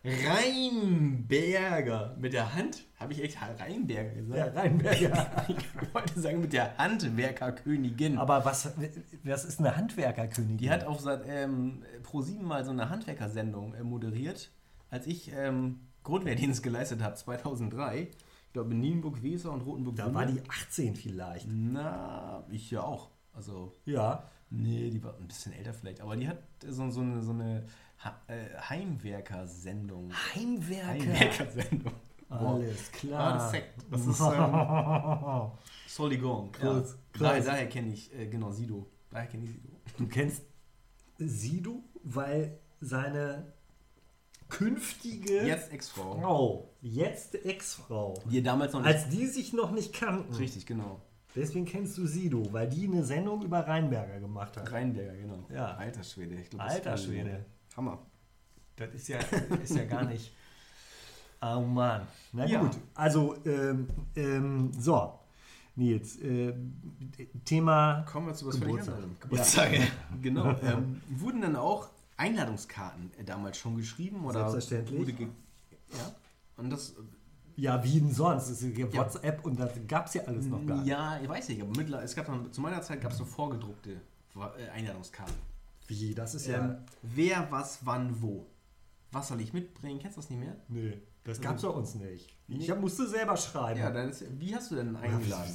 Rheinberger. 0.04 2.16
Mit 2.18 2.32
der 2.32 2.54
Hand? 2.54 2.84
Habe 2.98 3.12
ich 3.12 3.22
echt 3.22 3.38
Rheinberger 3.40 4.12
ist. 4.12 4.28
gesagt? 4.28 4.54
Ja, 4.54 4.60
Rheinberger. 4.60 5.46
Ich 5.82 5.94
wollte 5.94 6.20
sagen, 6.20 6.40
mit 6.40 6.52
der 6.52 6.76
Handwerkerkönigin. 6.78 8.18
Aber 8.18 8.44
was, 8.44 8.72
was 9.24 9.44
ist 9.44 9.60
eine 9.60 9.76
Handwerkerkönigin? 9.76 10.58
Die 10.58 10.70
hat 10.70 10.84
auf 10.84 11.00
seit 11.00 11.22
ähm, 11.26 11.82
Pro7 12.04 12.42
mal 12.42 12.64
so 12.64 12.70
eine 12.70 12.88
Handwerkersendung 12.90 13.74
äh, 13.74 13.82
moderiert, 13.82 14.50
als 14.90 15.06
ich 15.06 15.32
ähm, 15.34 15.80
Grundwehrdienst 16.02 16.62
geleistet 16.62 17.02
habe, 17.02 17.14
2003. 17.14 18.08
Ich 18.46 18.52
glaube 18.52 18.72
in 18.72 18.80
Nienburg-Weser 18.80 19.50
und 19.52 19.62
Rotenburg. 19.62 19.96
da 19.96 20.12
war 20.14 20.26
die 20.26 20.40
18 20.48 20.96
vielleicht. 20.96 21.46
Na, 21.48 22.44
ich 22.50 22.70
ja 22.70 22.82
auch. 22.82 23.10
Also, 23.34 23.72
Ja. 23.86 24.24
nee, 24.50 24.90
die 24.90 25.02
war 25.02 25.16
ein 25.18 25.26
bisschen 25.26 25.52
älter 25.52 25.72
vielleicht. 25.72 26.00
Aber 26.02 26.16
die 26.16 26.28
hat 26.28 26.38
so, 26.66 26.90
so 26.90 27.00
eine, 27.00 27.22
so 27.22 27.32
eine 27.32 27.64
Heimwerker-Sendung. 28.68 30.12
Heimwerker. 30.34 30.88
Heimwerker-Sendung. 30.88 31.92
Alles 32.28 32.90
Ah, 32.92 32.96
klar. 32.96 33.34
das, 33.34 33.44
ist 33.44 33.50
sekt. 33.50 33.74
das 33.90 34.06
ist 34.06 34.20
ähm, 34.20 35.50
Soligon. 35.86 36.50
Ja. 36.62 36.82
Daher, 37.18 37.42
daher 37.42 37.68
kenne 37.68 37.92
ich, 37.92 38.12
äh, 38.18 38.26
genau, 38.26 38.50
Sido. 38.50 38.86
Daher 39.10 39.26
kenne 39.26 39.44
ich 39.44 39.50
Sido. 39.50 39.68
Du 39.98 40.06
kennst 40.08 40.42
Sido, 41.18 41.82
weil 42.02 42.58
seine 42.80 43.52
künftige 44.48 45.46
Jetzt 45.46 45.72
Ex-Frau. 45.72 46.18
Frau, 46.20 46.70
jetzt 46.80 47.34
Ex-Frau, 47.34 48.14
Die 48.30 48.42
damals 48.42 48.72
noch 48.72 48.84
als 48.84 49.08
die 49.08 49.26
sich 49.26 49.52
noch 49.52 49.70
nicht 49.70 49.92
kannten. 49.92 50.32
Richtig, 50.34 50.66
genau. 50.66 51.00
Deswegen 51.34 51.64
kennst 51.64 51.96
du 51.96 52.06
Sido, 52.06 52.52
weil 52.52 52.68
die 52.68 52.86
eine 52.86 53.04
Sendung 53.04 53.42
über 53.42 53.60
Rheinberger 53.60 54.20
gemacht 54.20 54.56
hat. 54.56 54.70
Rheinberger, 54.70 55.16
genau. 55.16 55.46
Ja. 55.50 55.74
Alter 55.76 56.02
Schwede. 56.02 56.34
Ich 56.36 56.50
glaub, 56.50 56.62
Alter 56.62 56.90
das 56.92 57.04
Schwede. 57.04 57.44
Hammer. 57.76 57.98
Das 58.76 58.94
ist 58.94 59.08
ja, 59.08 59.18
ist 59.62 59.74
ja 59.76 59.84
gar 59.84 60.04
nicht. 60.04 60.32
Oh 61.44 61.60
Mann. 61.60 62.06
Na 62.32 62.46
Ja. 62.46 62.60
gut, 62.60 62.78
also, 62.94 63.34
ähm, 63.44 63.88
ähm, 64.14 64.70
so. 64.78 65.18
Nils, 65.74 66.16
äh, 66.20 66.54
Thema. 67.44 68.04
Kommen 68.08 68.28
wir 68.28 68.34
zu 68.34 68.46
was 68.46 68.58
völlig 68.58 68.76
Geburtstag. 68.76 69.20
Geburtstage. 69.20 69.80
genau. 70.22 70.54
Ähm, 70.62 71.02
wurden 71.08 71.40
dann 71.40 71.56
auch 71.56 71.88
Einladungskarten 72.16 73.10
äh, 73.18 73.24
damals 73.24 73.58
schon 73.58 73.76
geschrieben? 73.76 74.24
Oder 74.24 74.50
Selbstverständlich. 74.50 75.00
Wurde 75.00 75.12
ge 75.14 75.28
ja. 75.90 76.14
Und 76.58 76.70
das. 76.70 76.94
Ja, 77.56 77.82
wie 77.82 78.00
denn 78.00 78.12
sonst? 78.12 78.48
Es 78.48 78.62
ist 78.62 78.78
ja 78.78 78.92
WhatsApp 78.92 79.44
und 79.44 79.58
das 79.58 79.72
gab 79.88 80.06
es 80.06 80.14
ja 80.14 80.22
alles 80.22 80.46
noch 80.46 80.64
gar 80.64 80.76
nicht. 80.76 80.86
Ja, 80.86 81.18
ich 81.20 81.28
weiß 81.28 81.48
nicht, 81.48 81.60
aber 81.60 81.72
mittlerweile, 81.76 82.04
es 82.04 82.14
gab 82.14 82.26
dann, 82.26 82.52
zu 82.52 82.60
meiner 82.60 82.80
Zeit 82.82 83.00
gab 83.00 83.10
es 83.10 83.18
so 83.18 83.24
vorgedruckte 83.24 84.00
äh, 84.36 84.68
Einladungskarten. 84.70 85.34
Wie? 86.00 86.14
Das 86.14 86.34
ist 86.34 86.46
ja. 86.46 86.58
Ähm, 86.58 86.76
wer, 87.02 87.46
was, 87.50 87.84
wann, 87.84 88.20
wo. 88.22 88.46
Was 89.10 89.28
soll 89.28 89.40
ich 89.40 89.52
mitbringen? 89.52 89.98
Kennst 90.00 90.16
du 90.16 90.20
das 90.22 90.30
nicht 90.30 90.38
mehr? 90.40 90.56
nee, 90.68 91.02
das 91.24 91.40
gab 91.40 91.56
es 91.56 91.62
bei 91.62 91.68
uns 91.68 91.94
nicht. 91.96 92.34
Ich 92.48 92.68
Nee. 92.68 92.74
musste 92.74 93.06
selber 93.06 93.36
schreiben. 93.36 93.78
Ja, 93.80 93.90
dann 93.90 94.08
ist, 94.08 94.24
wie 94.40 94.54
hast 94.54 94.70
du 94.70 94.76
denn 94.76 94.96
eingeladen? 94.96 95.50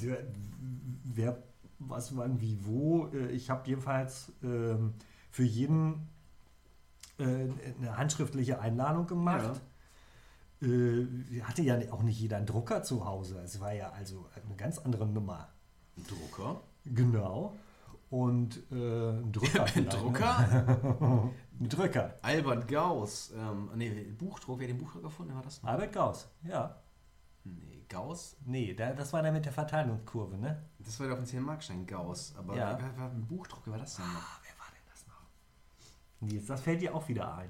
Wer, 1.03 1.41
was, 1.79 2.15
wann, 2.15 2.39
wie, 2.39 2.57
wo. 2.65 3.07
Äh, 3.07 3.31
Ich 3.31 3.49
habe 3.49 3.67
jedenfalls 3.67 4.31
ähm, 4.43 4.93
für 5.31 5.43
jeden 5.43 6.07
äh, 7.17 7.23
eine 7.23 7.97
handschriftliche 7.97 8.59
Einladung 8.59 9.07
gemacht. 9.07 9.59
Äh, 10.61 11.05
hatte 11.41 11.61
ja 11.61 11.77
auch 11.91 12.01
nicht 12.03 12.19
jeder 12.19 12.37
einen 12.37 12.45
Drucker 12.45 12.81
zu 12.83 13.05
Hause. 13.05 13.39
Es 13.43 13.59
war 13.59 13.73
ja 13.73 13.89
also 13.91 14.27
eine 14.45 14.55
ganz 14.55 14.77
andere 14.79 15.05
Nummer. 15.05 15.49
Drucker? 16.07 16.61
Genau. 16.85 17.55
Und 18.09 18.63
äh, 18.71 19.09
ein 19.19 19.31
Drucker. 19.31 19.61
Ein 19.63 19.67
vielleicht, 19.67 20.01
Drucker? 20.01 20.47
Ne? 20.47 21.31
Ein 21.59 21.69
Drücker. 21.69 22.13
Albert 22.21 22.67
Gauss. 22.67 23.33
Ähm, 23.35 23.69
nee, 23.75 23.89
Buchdruck. 24.17 24.59
Wer 24.59 24.67
hat 24.67 24.73
den 24.75 24.77
Buchdruck 24.77 25.03
erfunden? 25.03 25.31
Wer 25.31 25.35
war 25.37 25.43
das? 25.43 25.61
noch? 25.61 25.69
Albert 25.69 25.91
Gauss, 25.93 26.29
ja. 26.43 26.75
Nee, 27.43 27.83
Gauss? 27.89 28.37
Nee, 28.45 28.73
der, 28.73 28.93
das 28.93 29.11
war 29.11 29.21
der 29.21 29.31
mit 29.31 29.43
der 29.45 29.51
Verteilungskurve, 29.51 30.37
ne? 30.37 30.63
Das 30.79 30.99
war 30.99 31.07
der 31.07 31.17
auf 31.17 31.23
dem 31.23 31.39
10-Markschein 31.41 31.85
Gauss. 31.85 32.33
Aber 32.37 32.55
Ja. 32.55 32.77
wer 32.79 32.97
war 32.97 33.09
ein 33.09 33.25
Buchdruck? 33.25 33.61
Wer 33.65 33.73
war 33.73 33.79
das 33.79 33.95
denn 33.95 34.05
noch? 34.05 34.13
Ah, 34.21 34.39
wer 34.43 34.59
war 34.59 34.67
denn 34.71 34.83
das 34.89 35.07
noch? 35.07 36.27
Nils, 36.29 36.45
das 36.45 36.61
fällt 36.61 36.81
dir 36.81 36.93
auch 36.95 37.07
wieder 37.07 37.35
ein. 37.35 37.49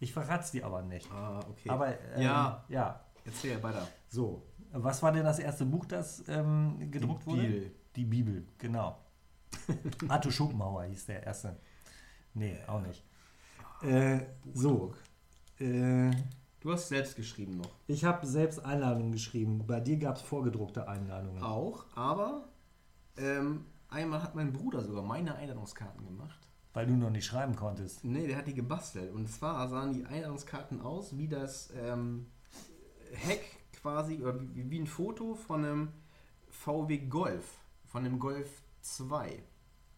Ich 0.00 0.12
verrat's 0.12 0.50
dir 0.52 0.64
aber 0.64 0.82
nicht. 0.82 1.10
Ah, 1.12 1.40
okay. 1.50 1.68
Aber 1.68 1.88
ähm, 2.14 2.22
ja, 2.22 2.64
ja. 2.68 3.00
erzähl 3.24 3.60
weiter. 3.62 3.86
So, 4.08 4.46
was 4.72 5.02
war 5.02 5.12
denn 5.12 5.24
das 5.24 5.38
erste 5.40 5.64
Buch, 5.66 5.86
das 5.86 6.22
ähm, 6.28 6.90
gedruckt 6.90 7.22
Die 7.24 7.26
wurde? 7.30 7.42
Bibel. 7.42 7.74
Die 7.96 8.04
Bibel, 8.04 8.46
genau. 8.58 8.98
Arthur 10.08 10.32
Schopenhauer 10.32 10.84
hieß 10.84 11.06
der 11.06 11.24
erste. 11.24 11.56
Nee, 12.34 12.58
auch 12.66 12.80
nicht. 12.80 13.04
Äh, 13.82 14.20
so. 14.54 14.94
Äh, 15.58 16.10
Du 16.60 16.72
hast 16.72 16.88
selbst 16.88 17.14
geschrieben 17.14 17.56
noch. 17.58 17.70
ich 17.86 18.04
habe 18.04 18.26
selbst 18.26 18.64
Einladungen 18.64 19.12
geschrieben. 19.12 19.64
Bei 19.66 19.78
dir 19.78 19.96
gab 19.96 20.16
es 20.16 20.22
vorgedruckte 20.22 20.88
Einladungen. 20.88 21.40
Auch, 21.42 21.86
aber 21.94 22.48
ähm, 23.16 23.64
einmal 23.88 24.22
hat 24.22 24.34
mein 24.34 24.52
Bruder 24.52 24.82
sogar 24.82 25.02
meine 25.02 25.36
Einladungskarten 25.36 26.04
gemacht. 26.04 26.38
Weil 26.74 26.86
du 26.86 26.94
noch 26.94 27.10
nicht 27.10 27.26
schreiben 27.26 27.54
konntest. 27.54 28.04
Nee, 28.04 28.26
der 28.26 28.36
hat 28.36 28.48
die 28.48 28.54
gebastelt. 28.54 29.12
Und 29.12 29.28
zwar 29.28 29.68
sahen 29.68 29.92
die 29.92 30.04
Einladungskarten 30.04 30.80
aus 30.80 31.16
wie 31.16 31.28
das 31.28 31.72
ähm, 31.76 32.26
Heck 33.12 33.44
quasi, 33.80 34.20
oder 34.20 34.38
wie, 34.54 34.68
wie 34.68 34.80
ein 34.80 34.86
Foto 34.86 35.34
von 35.34 35.64
einem 35.64 35.88
VW 36.50 36.98
Golf, 37.06 37.58
von 37.86 38.04
einem 38.04 38.18
Golf 38.18 38.62
2. 38.80 39.42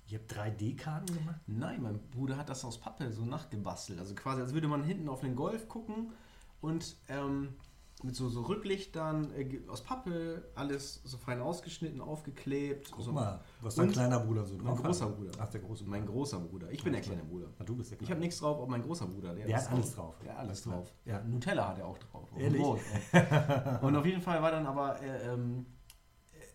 Ihr 0.08 0.18
habt 0.18 0.32
3D-Karten 0.32 1.14
gemacht? 1.14 1.40
Nein, 1.46 1.82
mein 1.82 2.00
Bruder 2.10 2.36
hat 2.36 2.48
das 2.48 2.64
aus 2.64 2.78
Pappe 2.80 3.12
so 3.12 3.24
nachgebastelt. 3.24 3.98
Also 4.00 4.14
quasi, 4.14 4.40
als 4.40 4.52
würde 4.52 4.66
man 4.66 4.82
hinten 4.82 5.08
auf 5.08 5.20
den 5.20 5.36
Golf 5.36 5.68
gucken 5.68 6.12
und 6.60 6.96
ähm, 7.08 7.54
mit 8.02 8.16
so, 8.16 8.28
so 8.28 8.42
Rücklichtern 8.42 9.30
äh, 9.34 9.60
aus 9.68 9.82
Pappe, 9.84 10.50
alles 10.54 11.00
so 11.04 11.18
fein 11.18 11.40
ausgeschnitten, 11.40 12.00
aufgeklebt. 12.00 12.90
Guck 12.90 13.04
so. 13.04 13.12
mal, 13.12 13.40
was 13.60 13.74
dein 13.74 13.86
Und 13.86 13.92
kleiner 13.92 14.20
Bruder 14.20 14.44
so 14.44 14.56
Mein 14.56 14.66
drauf 14.66 14.82
großer 14.82 15.06
hat. 15.06 15.16
Bruder. 15.16 15.32
Ach, 15.38 15.48
der 15.48 15.60
große 15.60 15.84
Mein 15.84 16.06
großer 16.06 16.40
Bruder. 16.40 16.70
Ich 16.72 16.82
bin 16.82 16.92
der 16.92 17.02
kleine 17.02 17.22
Bruder. 17.22 17.48
Ah, 17.58 17.64
du 17.64 17.76
bist 17.76 17.90
der 17.90 17.96
Ich 17.96 18.06
Kleine. 18.06 18.10
habe 18.16 18.20
nichts 18.20 18.40
drauf, 18.40 18.56
aber 18.56 18.66
mein 18.66 18.82
großer 18.82 19.06
Bruder. 19.06 19.34
Der, 19.34 19.46
Der 19.46 19.56
hat 19.58 19.70
alles 19.70 19.94
drauf. 19.94 20.16
Der 20.24 20.32
hat 20.32 20.38
alles 20.38 20.62
drauf. 20.62 20.92
Ja, 21.04 21.22
Nutella 21.22 21.68
hat 21.68 21.78
er 21.78 21.86
auch 21.86 21.98
drauf. 21.98 22.28
Ehrlich? 22.36 22.60
Brot. 22.60 22.80
Und 23.82 23.94
auf 23.96 24.06
jeden 24.06 24.22
Fall 24.22 24.42
war 24.42 24.50
dann 24.50 24.66
aber, 24.66 25.00
äh, 25.02 25.32
ähm, 25.32 25.66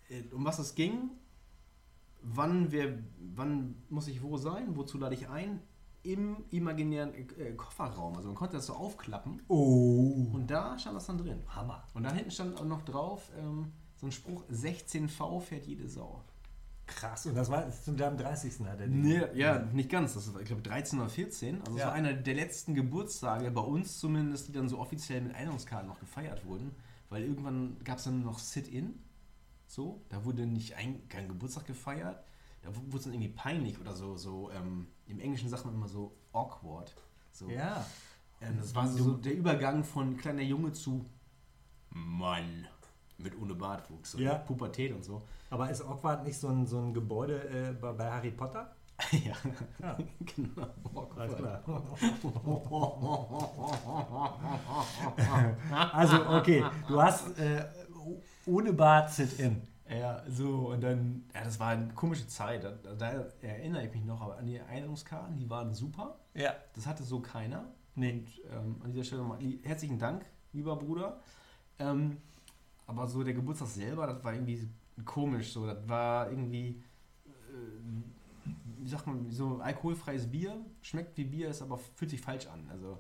äh, 0.10 0.24
um 0.34 0.44
was 0.44 0.60
es 0.60 0.74
ging, 0.76 1.12
wann, 2.26 2.72
wer, 2.72 2.98
wann 3.36 3.76
muss 3.90 4.08
ich 4.08 4.22
wo 4.24 4.38
sein, 4.38 4.76
wozu 4.76 4.98
lade 4.98 5.16
ich 5.16 5.30
ein, 5.30 5.62
im 6.04 6.44
imaginären 6.52 7.14
äh, 7.14 7.54
Kofferraum. 7.54 8.16
Also 8.16 8.28
man 8.30 8.36
konnte 8.36 8.58
das 8.58 8.68
so 8.68 8.74
aufklappen 8.74 9.42
Oh, 9.48 10.28
und 10.34 10.48
da 10.52 10.78
stand 10.78 10.96
das 10.96 11.08
dann 11.08 11.18
drin. 11.18 11.40
Hammer. 11.48 11.84
Und 11.94 12.04
da 12.04 12.14
hinten 12.14 12.30
stand 12.32 12.60
auch 12.60 12.66
noch 12.66 12.84
drauf 12.84 13.32
ähm, 13.40 13.72
so 13.96 14.06
ein 14.08 14.12
Spruch, 14.12 14.44
16V 14.52 15.40
fährt 15.42 15.66
jede 15.66 15.88
Sau. 15.90 16.22
Krass. 16.86 17.26
Und 17.26 17.34
das 17.34 17.50
war 17.50 17.68
zu 17.72 17.94
deinem 17.94 18.18
30. 18.18 18.60
hat 18.68 18.80
er 18.80 18.88
die. 18.88 18.94
Nee, 18.96 19.22
ja, 19.34 19.58
nicht 19.74 19.90
ganz. 19.90 20.14
Das 20.14 20.32
war, 20.32 20.42
ich 20.42 20.46
glaube, 20.48 20.62
13 20.62 21.00
oder 21.00 21.10
14. 21.10 21.62
Also, 21.62 21.74
es 21.74 21.80
Ja. 21.80 21.88
war 21.88 21.94
einer 21.94 22.14
der 22.14 22.36
letzten 22.36 22.76
Geburtstage, 22.76 23.50
bei 23.50 23.62
uns 23.62 23.98
zumindest, 23.98 24.50
die 24.50 24.52
dann 24.52 24.70
so 24.70 24.78
offiziell 24.78 25.22
mit 25.22 25.34
Einladungskarten 25.34 25.88
noch 25.88 26.00
gefeiert 26.00 26.46
wurden. 26.46 26.76
Weil 27.10 27.24
irgendwann 27.24 27.78
gab 27.84 27.98
es 27.98 28.04
dann 28.04 28.22
noch 28.22 28.38
Sit-In. 28.38 29.00
So, 29.76 30.00
da 30.08 30.24
wurde 30.24 30.46
nicht 30.46 30.78
ein, 30.78 31.06
kein 31.10 31.28
Geburtstag 31.28 31.66
gefeiert. 31.66 32.24
Da 32.62 32.74
wu- 32.74 32.80
wurde 32.86 32.98
es 33.00 33.04
dann 33.04 33.14
irgendwie 33.14 33.34
peinlich 33.34 33.78
oder 33.78 33.94
so. 33.94 34.16
so 34.16 34.50
ähm, 34.52 34.88
Im 35.06 35.20
Englischen 35.20 35.50
sagt 35.50 35.66
man 35.66 35.74
immer 35.74 35.90
so 35.90 36.16
awkward. 36.32 36.96
So. 37.34 37.50
Ja. 37.50 37.86
Ähm, 38.40 38.56
das 38.58 38.74
war 38.74 38.88
so, 38.88 39.04
so 39.04 39.18
der 39.18 39.36
Übergang 39.36 39.84
von 39.84 40.16
kleiner 40.16 40.44
Junge 40.44 40.72
zu 40.72 41.04
Mann. 41.90 42.70
Mit 43.18 43.38
ohne 43.38 43.54
Bartwuchs 43.54 44.16
und 44.16 44.22
Ja. 44.22 44.36
Pubertät 44.36 44.94
und 44.94 45.04
so. 45.04 45.22
Aber 45.50 45.70
ist 45.70 45.82
Awkward 45.82 46.24
nicht 46.24 46.40
so 46.40 46.48
ein, 46.48 46.66
so 46.66 46.80
ein 46.80 46.94
Gebäude 46.94 47.44
äh, 47.50 47.74
bei, 47.74 47.92
bei 47.92 48.10
Harry 48.10 48.32
Potter? 48.32 48.74
ja, 49.12 49.36
Ja. 49.82 49.98
genau. 50.36 51.12
Alles 51.18 51.36
klar. 51.36 51.64
also, 55.94 56.30
okay, 56.30 56.64
du 56.88 57.02
hast 57.02 57.38
äh, 57.38 57.66
ohne 58.48 58.74
Bart 58.74 59.12
Sit-In. 59.12 59.62
Ja, 59.90 60.24
so, 60.28 60.72
und 60.72 60.82
dann, 60.82 61.26
ja, 61.34 61.44
das 61.44 61.60
war 61.60 61.70
eine 61.70 61.94
komische 61.94 62.28
Zeit. 62.28 62.64
Da, 62.64 62.72
da 62.72 63.26
erinnere 63.42 63.86
ich 63.86 63.94
mich 63.94 64.04
noch 64.04 64.20
aber 64.20 64.38
an 64.38 64.48
die 64.48 64.60
Einladungskarten, 64.60 65.38
die 65.38 65.48
waren 65.50 65.74
super. 65.74 66.18
Ja. 66.34 66.56
Das 66.74 66.88
hatte 66.88 67.04
so 67.04 67.20
keiner. 67.20 67.66
Nee. 67.94 68.12
Und 68.14 68.28
ähm, 68.52 68.82
an 68.84 68.92
dieser 68.92 69.04
Stelle 69.04 69.22
mal 69.24 69.40
lie- 69.40 69.60
herzlichen 69.64 70.00
Dank, 70.00 70.26
lieber 70.54 70.76
Bruder. 70.76 71.20
Ähm, 71.78 72.18
aber 72.88 73.08
so 73.08 73.24
der 73.24 73.34
Geburtstag 73.36 73.68
selber, 73.68 74.08
das 74.08 74.24
war 74.24 74.34
irgendwie 74.34 74.68
komisch. 75.06 75.54
So, 75.54 75.68
das 75.68 75.88
war 75.88 76.30
irgendwie, 76.32 76.84
äh, 77.28 77.32
wie 78.80 78.90
sagt 78.90 79.06
man, 79.08 79.30
so 79.30 79.58
alkoholfreies 79.58 80.30
Bier. 80.30 80.58
Schmeckt 80.82 81.16
wie 81.18 81.26
Bier, 81.26 81.50
ist 81.50 81.62
aber 81.62 81.78
fühlt 81.78 82.10
sich 82.12 82.22
falsch 82.22 82.48
an. 82.48 82.68
Also, 82.72 82.98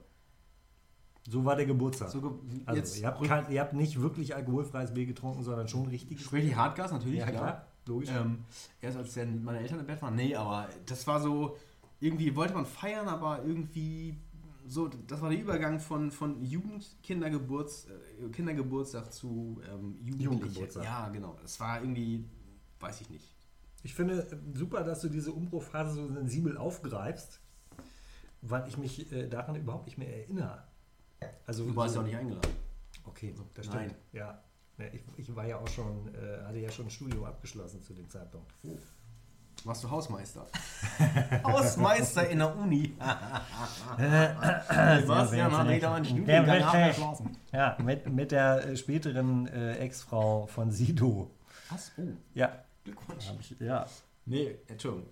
So 1.28 1.44
war 1.44 1.56
der 1.56 1.66
Geburtstag. 1.66 2.10
so 2.10 2.22
ge- 2.22 2.32
also, 2.66 3.02
ihr 3.02 3.08
habt, 3.08 3.24
kein, 3.28 3.52
ihr 3.52 3.60
habt 3.62 3.74
nicht 3.74 4.00
wirklich 4.00 4.36
alkoholfreies 4.36 4.94
Bier 4.94 5.08
getrunken, 5.08 5.44
sondern 5.44 5.68
schon 5.68 5.88
richtiges 5.88 6.24
Sprich 6.26 6.56
Hartgas 6.56 6.92
natürlich, 6.92 7.20
Ja, 7.20 7.26
klar. 7.28 7.42
klar. 7.42 7.68
logisch. 7.88 8.10
Ähm, 8.12 8.46
erst 8.82 8.98
als 8.98 9.14
dann 9.16 9.44
meine 9.44 9.60
Eltern 9.60 9.80
im 9.80 9.88
Bett 9.88 10.02
waren. 10.02 10.16
Nee, 10.16 10.36
aber 10.36 10.70
das 10.86 11.08
war 11.08 11.20
so, 11.20 11.58
irgendwie 12.00 12.36
wollte 12.36 12.54
man 12.54 12.66
feiern, 12.66 13.08
aber 13.08 13.44
irgendwie 13.44 14.16
so, 14.68 14.88
das 15.08 15.22
war 15.22 15.30
der 15.32 15.40
Übergang 15.40 15.80
von, 15.80 16.12
von 16.12 16.44
Jugend, 16.44 16.96
Kindergeburts, 17.02 17.88
äh, 17.88 18.30
Kindergeburtstag 18.30 19.12
zu 19.12 19.62
ähm. 19.72 19.98
Jugendgeburtstag. 20.04 20.84
Ja, 20.84 21.10
genau. 21.10 21.38
Das 21.42 21.60
war 21.60 21.82
irgendwie, 21.82 22.26
weiß 22.80 23.02
ich 23.02 23.10
nicht. 23.10 23.32
Ich 23.84 23.94
finde 23.96 24.20
äh, 24.22 24.58
super, 24.58 24.84
dass 24.84 25.02
du 25.02 25.10
diese 25.10 25.32
Umbruchphase 25.32 25.94
so 25.96 26.08
sensibel 26.08 26.58
aufgreifst, 26.58 27.40
weil 28.42 28.68
ich 28.68 28.78
mich 28.78 29.12
äh, 29.12 29.28
daran 29.28 29.56
überhaupt 29.56 29.86
nicht 29.88 29.98
mehr 29.98 30.16
erinnere. 30.16 30.64
Also, 31.48 31.66
Du 31.66 31.76
warst 31.76 31.96
ja 31.96 32.02
auch 32.02 32.06
nicht 32.06 32.16
eingeladen. 32.16 32.52
Okay, 33.06 33.34
das 33.54 33.66
stimmt. 33.66 33.82
Nein. 33.82 33.96
Ja. 34.14 34.42
Ja, 34.78 34.86
Ich, 34.92 35.02
ich 35.18 35.36
war 35.36 35.46
ja 35.46 35.58
auch 35.58 35.68
schon, 35.68 36.14
äh, 36.16 36.44
hatte 36.46 36.58
ja 36.58 36.70
schon 36.70 36.88
ein 36.88 36.92
Studium 36.92 37.24
abgeschlossen 37.24 37.82
zu 37.82 37.94
dem 37.94 38.10
Zeitpunkt. 38.10 38.52
Warst 39.64 39.84
du 39.84 39.90
Hausmeister? 39.90 40.46
Hausmeister 41.44 42.30
in 42.30 42.40
der 42.40 42.56
Uni. 42.56 42.94
Sebastian 43.98 45.52
hat 45.58 45.70
wieder 45.70 45.94
einen 45.94 46.06
Studiengang 46.06 46.62
abgeschlossen. 46.64 47.38
Ja, 47.52 47.78
mit, 47.84 48.08
mit 48.12 48.32
der 48.32 48.68
äh, 48.68 48.76
späteren 48.78 49.48
äh, 49.48 49.78
Ex-Frau 49.78 50.46
von 50.48 50.72
Sido. 50.72 51.32
Was? 51.70 51.92
Oh, 51.98 52.04
Ja. 52.34 52.52
Glückwunsch. 52.84 53.32
Ich, 53.40 53.56
ja. 53.60 53.86
Nee, 54.26 54.56
Entschuldigung. 54.68 55.10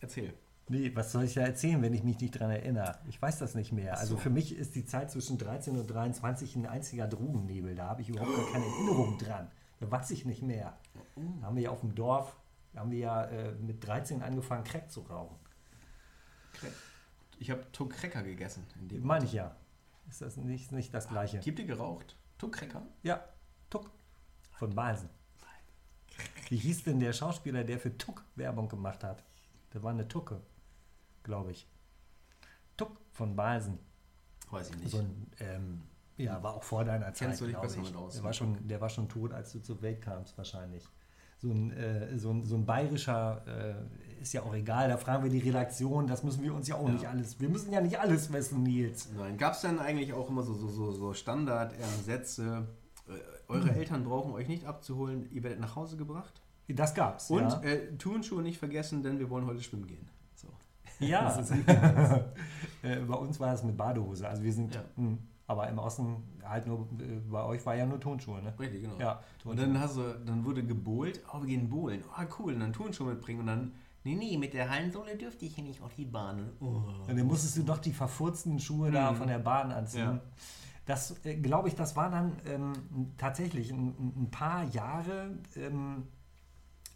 Erzähl. 0.00 0.32
Nee, 0.68 0.90
was 0.96 1.12
soll 1.12 1.24
ich 1.24 1.34
da 1.34 1.42
erzählen, 1.42 1.80
wenn 1.80 1.94
ich 1.94 2.02
mich 2.02 2.18
nicht 2.18 2.32
dran 2.32 2.50
erinnere? 2.50 2.98
Ich 3.08 3.22
weiß 3.22 3.38
das 3.38 3.54
nicht 3.54 3.70
mehr. 3.70 3.98
Also 3.98 4.14
so. 4.14 4.20
für 4.20 4.30
mich 4.30 4.56
ist 4.56 4.74
die 4.74 4.84
Zeit 4.84 5.12
zwischen 5.12 5.38
13 5.38 5.78
und 5.78 5.86
23 5.86 6.56
ein 6.56 6.66
einziger 6.66 7.06
Drogennebel. 7.06 7.76
Da 7.76 7.88
habe 7.88 8.02
ich 8.02 8.08
überhaupt 8.08 8.34
gar 8.34 8.52
keine 8.52 8.64
Erinnerung 8.64 9.16
dran. 9.18 9.48
Da 9.78 9.90
weiß 9.90 10.10
ich 10.10 10.24
nicht 10.24 10.42
mehr. 10.42 10.76
Da 11.14 11.46
haben 11.46 11.56
wir 11.56 11.64
ja 11.64 11.70
auf 11.70 11.80
dem 11.80 11.94
Dorf, 11.94 12.36
da 12.72 12.80
haben 12.80 12.90
wir 12.90 12.98
ja 12.98 13.24
äh, 13.24 13.52
mit 13.52 13.86
13 13.86 14.22
angefangen, 14.22 14.64
Crack 14.64 14.90
zu 14.90 15.02
rauchen. 15.02 15.36
Ich 17.38 17.50
habe 17.50 17.70
Tuck-Cracker 17.70 18.22
gegessen. 18.22 18.66
In 18.80 18.88
dem 18.88 19.06
Meine 19.06 19.24
ich 19.24 19.34
ja. 19.34 19.54
Ist 20.08 20.22
das 20.22 20.36
nicht, 20.36 20.72
nicht 20.72 20.92
das 20.92 21.08
Gleiche? 21.08 21.38
Gibt 21.38 21.58
ihr 21.58 21.66
geraucht? 21.66 22.16
Tuck-Cracker? 22.38 22.82
Ja, 23.02 23.24
Tuck. 23.70 23.90
Von 24.52 24.74
Balsen. 24.74 25.10
Wie 26.48 26.56
hieß 26.56 26.84
denn 26.84 27.00
der 27.00 27.12
Schauspieler, 27.12 27.64
der 27.64 27.78
für 27.78 27.96
Tuck 27.96 28.24
Werbung 28.36 28.68
gemacht 28.68 29.04
hat? 29.04 29.22
Der 29.74 29.82
war 29.82 29.90
eine 29.90 30.08
Tucke, 30.08 30.40
glaube 31.26 31.50
ich. 31.50 31.68
Tuck 32.78 32.96
von 33.12 33.36
Balsen. 33.36 33.78
Weiß 34.50 34.70
ich 34.70 34.78
nicht. 34.78 34.90
So 34.90 34.98
ein, 34.98 35.30
ähm, 35.40 35.82
ja, 36.16 36.42
war 36.42 36.54
auch 36.54 36.62
vor 36.62 36.84
deiner 36.84 37.12
Zeit. 37.12 37.28
Kennst 37.28 37.42
du 37.42 37.46
dich 37.46 37.56
besser 37.56 37.80
ich. 37.82 37.88
mit 37.88 37.96
aus? 37.96 38.14
Der 38.14 38.24
war, 38.24 38.32
schon, 38.32 38.66
der 38.66 38.80
war 38.80 38.88
schon 38.88 39.08
tot, 39.08 39.32
als 39.32 39.52
du 39.52 39.60
zur 39.60 39.82
Welt 39.82 40.00
kamst, 40.00 40.38
wahrscheinlich. 40.38 40.88
So 41.38 41.50
ein, 41.50 41.70
äh, 41.72 42.16
so 42.16 42.30
ein, 42.30 42.44
so 42.46 42.54
ein 42.56 42.64
bayerischer, 42.64 43.42
äh, 43.46 44.22
ist 44.22 44.32
ja 44.32 44.42
auch 44.42 44.54
egal, 44.54 44.88
da 44.88 44.96
fragen 44.96 45.22
wir 45.22 45.30
die 45.30 45.40
Redaktion, 45.40 46.06
das 46.06 46.22
müssen 46.22 46.42
wir 46.42 46.54
uns 46.54 46.66
ja 46.66 46.76
auch 46.76 46.86
Ja. 46.86 46.94
nicht 46.94 47.06
alles, 47.06 47.38
wir 47.38 47.50
müssen 47.50 47.70
ja 47.70 47.82
nicht 47.82 48.00
alles 48.00 48.32
wissen, 48.32 48.62
Nils. 48.62 49.10
Nein, 49.14 49.36
gab 49.36 49.52
es 49.52 49.60
dann 49.60 49.78
eigentlich 49.78 50.14
auch 50.14 50.30
immer 50.30 50.42
so, 50.42 50.54
so, 50.54 50.68
so, 50.68 50.92
so 50.92 51.12
Standardsätze? 51.12 52.66
Äh, 53.06 53.12
eure 53.48 53.70
Eltern 53.72 54.04
brauchen 54.04 54.32
euch 54.32 54.48
nicht 54.48 54.64
abzuholen, 54.64 55.28
ihr 55.30 55.42
werdet 55.42 55.60
nach 55.60 55.76
Hause 55.76 55.98
gebracht. 55.98 56.40
Das 56.68 56.94
gab's. 56.94 57.30
Und 57.30 57.42
ja. 57.42 57.60
äh, 57.62 57.96
Turnschuhe 57.96 58.42
nicht 58.42 58.58
vergessen, 58.58 59.02
denn 59.02 59.18
wir 59.18 59.28
wollen 59.30 59.46
heute 59.46 59.62
schwimmen 59.62 59.86
gehen. 59.86 60.08
Ja, 61.08 61.24
Das 61.36 61.50
ist- 61.50 61.68
äh, 62.82 62.96
bei 63.06 63.14
uns 63.14 63.38
war 63.40 63.52
es 63.54 63.62
mit 63.62 63.76
Badehose. 63.76 64.28
Also 64.28 64.42
wir 64.42 64.52
sind, 64.52 64.74
Ja. 64.74 64.82
mh, 64.96 65.18
aber 65.46 65.68
im 65.68 65.78
Osten 65.78 66.16
halt 66.44 66.66
nur, 66.66 66.80
äh, 67.00 67.20
bei 67.30 67.42
euch 67.44 67.64
war 67.66 67.74
ja 67.74 67.86
nur 67.86 68.00
Tonschuhe, 68.00 68.42
ne? 68.42 68.54
Richtig, 68.58 68.82
genau. 68.82 68.98
Ja, 68.98 69.20
Und 69.44 69.58
dann 69.58 69.78
hast 69.78 69.96
du, 69.96 70.02
dann 70.24 70.44
wurde 70.44 70.64
gebohlt, 70.64 71.20
oh, 71.32 71.40
wir 71.40 71.46
gehen 71.48 71.68
bowlen. 71.68 72.02
Ah, 72.14 72.24
cool, 72.38 72.54
und 72.54 72.60
dann 72.60 72.72
Turnschuhe 72.72 73.08
mitbringen 73.12 73.40
und 73.40 73.46
dann, 73.46 73.72
nee, 74.04 74.14
nee, 74.14 74.36
mit 74.38 74.54
der 74.54 74.70
Hallensohle 74.70 75.16
dürfte 75.16 75.44
ich 75.44 75.54
hier 75.54 75.64
nicht 75.64 75.82
auf 75.82 75.94
die 75.94 76.04
Bahn. 76.06 76.50
Oh. 76.60 76.82
Und 77.08 77.16
dann 77.18 77.26
musstest 77.26 77.56
du 77.58 77.62
doch 77.62 77.78
die 77.78 77.92
verfurzten 77.92 78.58
Schuhe 78.58 78.90
da 78.90 79.12
Mhm. 79.12 79.16
von 79.16 79.28
der 79.28 79.38
Bahn 79.38 79.70
anziehen. 79.72 80.00
Ja. 80.04 80.20
Das, 80.86 81.24
äh, 81.24 81.34
glaube 81.36 81.66
ich, 81.68 81.74
das 81.74 81.96
war 81.96 82.10
dann 82.10 82.36
ähm, 82.48 82.72
tatsächlich 83.18 83.72
ein, 83.72 83.88
ein 84.16 84.30
paar 84.30 84.62
Jahre, 84.64 85.30
ähm, 85.56 86.04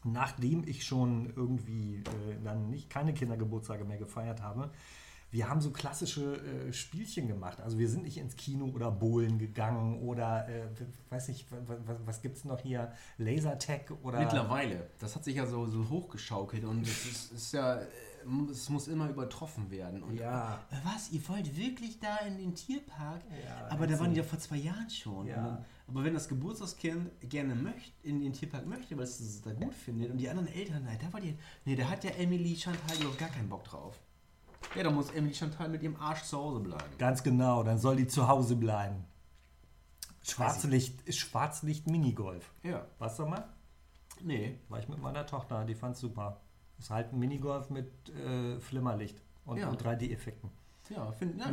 nachdem 0.04 0.66
ich 0.66 0.84
schon 0.84 1.32
irgendwie 1.36 1.96
äh, 1.96 2.36
dann 2.44 2.70
nicht 2.70 2.90
keine 2.90 3.12
Kindergeburtstage 3.14 3.84
mehr 3.84 3.98
gefeiert 3.98 4.42
habe. 4.42 4.70
Wir 5.32 5.48
haben 5.48 5.60
so 5.60 5.70
klassische 5.70 6.38
äh, 6.68 6.72
Spielchen 6.72 7.28
gemacht. 7.28 7.60
Also 7.60 7.78
wir 7.78 7.88
sind 7.88 8.02
nicht 8.02 8.16
ins 8.18 8.34
Kino 8.34 8.64
oder 8.74 8.90
Bowlen 8.90 9.38
gegangen 9.38 10.00
oder 10.00 10.48
äh, 10.48 10.62
weiß 11.08 11.28
nicht, 11.28 11.46
was, 11.86 11.96
was 12.04 12.20
gibt 12.20 12.36
es 12.36 12.44
noch 12.44 12.58
hier? 12.60 12.92
Lasertag 13.16 13.92
oder 14.02 14.18
Mittlerweile. 14.18 14.88
Das 14.98 15.14
hat 15.14 15.22
sich 15.24 15.36
ja 15.36 15.46
so, 15.46 15.66
so 15.66 15.88
hochgeschaukelt 15.88 16.64
und 16.64 16.82
es 16.82 17.06
ist, 17.06 17.32
ist 17.32 17.52
ja, 17.52 17.76
äh, 17.76 17.86
es 18.50 18.68
muss 18.70 18.88
immer 18.88 19.08
übertroffen 19.08 19.70
werden. 19.70 20.02
Und, 20.02 20.16
Ja. 20.18 20.58
äh, 20.72 20.76
Was, 20.84 21.12
ihr 21.12 21.20
wollt 21.28 21.56
wirklich 21.56 22.00
da 22.00 22.16
in 22.26 22.36
den 22.36 22.54
Tierpark? 22.56 23.22
Ja, 23.46 23.68
aber 23.70 23.86
da 23.86 24.00
waren 24.00 24.10
die 24.10 24.18
ja 24.18 24.24
vor 24.24 24.38
zwei 24.40 24.56
Jahren 24.56 24.90
schon. 24.90 25.28
Ja. 25.28 25.64
Aber 25.90 26.04
wenn 26.04 26.14
das 26.14 26.28
Geburtstagskind 26.28 27.10
gerne 27.28 27.54
möchte, 27.54 27.90
in 28.04 28.20
den 28.20 28.32
Tierpark 28.32 28.64
möchte, 28.66 28.96
weil 28.96 29.04
es 29.04 29.18
es 29.18 29.42
da 29.42 29.52
gut 29.52 29.74
findet 29.74 30.10
und 30.12 30.18
die 30.18 30.28
anderen 30.28 30.48
Eltern, 30.48 30.84
nein, 30.84 30.98
da 31.04 31.12
war 31.12 31.20
die, 31.20 31.36
nee, 31.64 31.74
da 31.74 31.88
hat 31.88 32.04
ja 32.04 32.10
Emily 32.12 32.54
Chantal 32.56 32.96
überhaupt 32.96 33.18
gar 33.18 33.28
keinen 33.28 33.48
Bock 33.48 33.64
drauf. 33.64 33.98
Ja, 34.76 34.84
da 34.84 34.90
muss 34.90 35.10
Emily 35.10 35.34
Chantal 35.34 35.68
mit 35.68 35.82
ihrem 35.82 35.96
Arsch 35.96 36.22
zu 36.22 36.38
Hause 36.38 36.60
bleiben. 36.60 36.84
Ganz 36.98 37.22
genau, 37.24 37.64
dann 37.64 37.78
soll 37.78 37.96
die 37.96 38.06
zu 38.06 38.28
Hause 38.28 38.54
bleiben. 38.54 39.04
Schwarzlicht, 40.22 41.12
Schwarzlicht 41.12 41.86
Minigolf. 41.88 42.52
Ja. 42.62 42.86
Warst 42.98 43.18
du 43.18 43.26
mal? 43.26 43.48
Nee. 44.22 44.58
War 44.68 44.78
ich 44.78 44.88
mit 44.88 45.00
meiner 45.00 45.26
Tochter, 45.26 45.64
die 45.64 45.74
fand's 45.74 45.98
super. 46.00 46.40
Ist 46.78 46.90
halt 46.90 47.12
ein 47.12 47.18
Minigolf 47.18 47.70
mit 47.70 47.90
äh, 48.10 48.60
Flimmerlicht 48.60 49.18
und, 49.44 49.56
Ja. 49.58 49.68
und 49.68 49.82
3D-Effekten. 49.82 50.50
Ja, 50.90 51.10
finde 51.12 51.38
ja, 51.38 51.46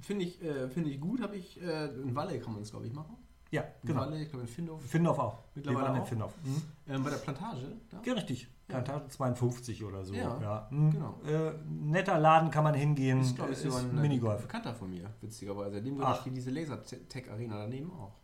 find 0.00 0.22
ich, 0.22 0.42
äh, 0.42 0.68
find 0.68 0.86
ich 0.88 1.00
gut. 1.00 1.20
Habe 1.20 1.36
ich, 1.36 1.60
äh, 1.62 1.86
in 1.86 2.14
Walle 2.14 2.38
kann 2.40 2.52
man 2.52 2.62
das, 2.62 2.70
glaube 2.70 2.86
ich, 2.86 2.92
machen. 2.92 3.16
Ja, 3.52 3.64
genau. 3.84 4.00
Walle, 4.00 4.20
ich 4.22 4.28
glaube 4.30 4.42
in 4.44 4.48
Findorf. 4.48 4.82
Findorf 4.86 5.18
auch. 5.18 5.38
Mittlerweile 5.54 5.78
Wir 5.78 5.86
waren 5.88 5.96
in 5.96 6.02
auch? 6.02 6.06
Findorf. 6.06 6.34
Mhm. 6.42 6.62
Ähm, 6.88 7.04
bei 7.04 7.10
der 7.10 7.16
Plantage. 7.18 7.76
Da? 7.90 8.00
Ja, 8.04 8.12
richtig. 8.14 8.48
Ja. 8.68 8.80
Plantage 8.80 9.08
52 9.08 9.84
oder 9.84 10.04
so. 10.04 10.14
Ja, 10.14 10.66
Mhm. 10.70 10.90
genau. 10.90 11.20
Äh, 11.26 11.52
netter 11.68 12.18
Laden 12.18 12.50
kann 12.50 12.64
man 12.64 12.72
hingehen. 12.74 13.20
Ist, 13.20 13.36
glaube 13.36 13.52
ich, 13.52 13.58
so 13.58 13.68
Ist 13.68 13.76
ein 13.76 14.00
Minigolf. 14.00 14.40
Bekannter 14.42 14.74
von 14.74 14.88
mir, 14.90 15.10
witzigerweise. 15.20 15.82
Dem 15.82 15.94
Ach. 15.96 16.00
gehört 16.00 16.24
hier 16.24 16.32
diese 16.32 16.50
Laser-Tech-Arena 16.50 17.58
daneben 17.58 17.92
auch. 17.92 18.14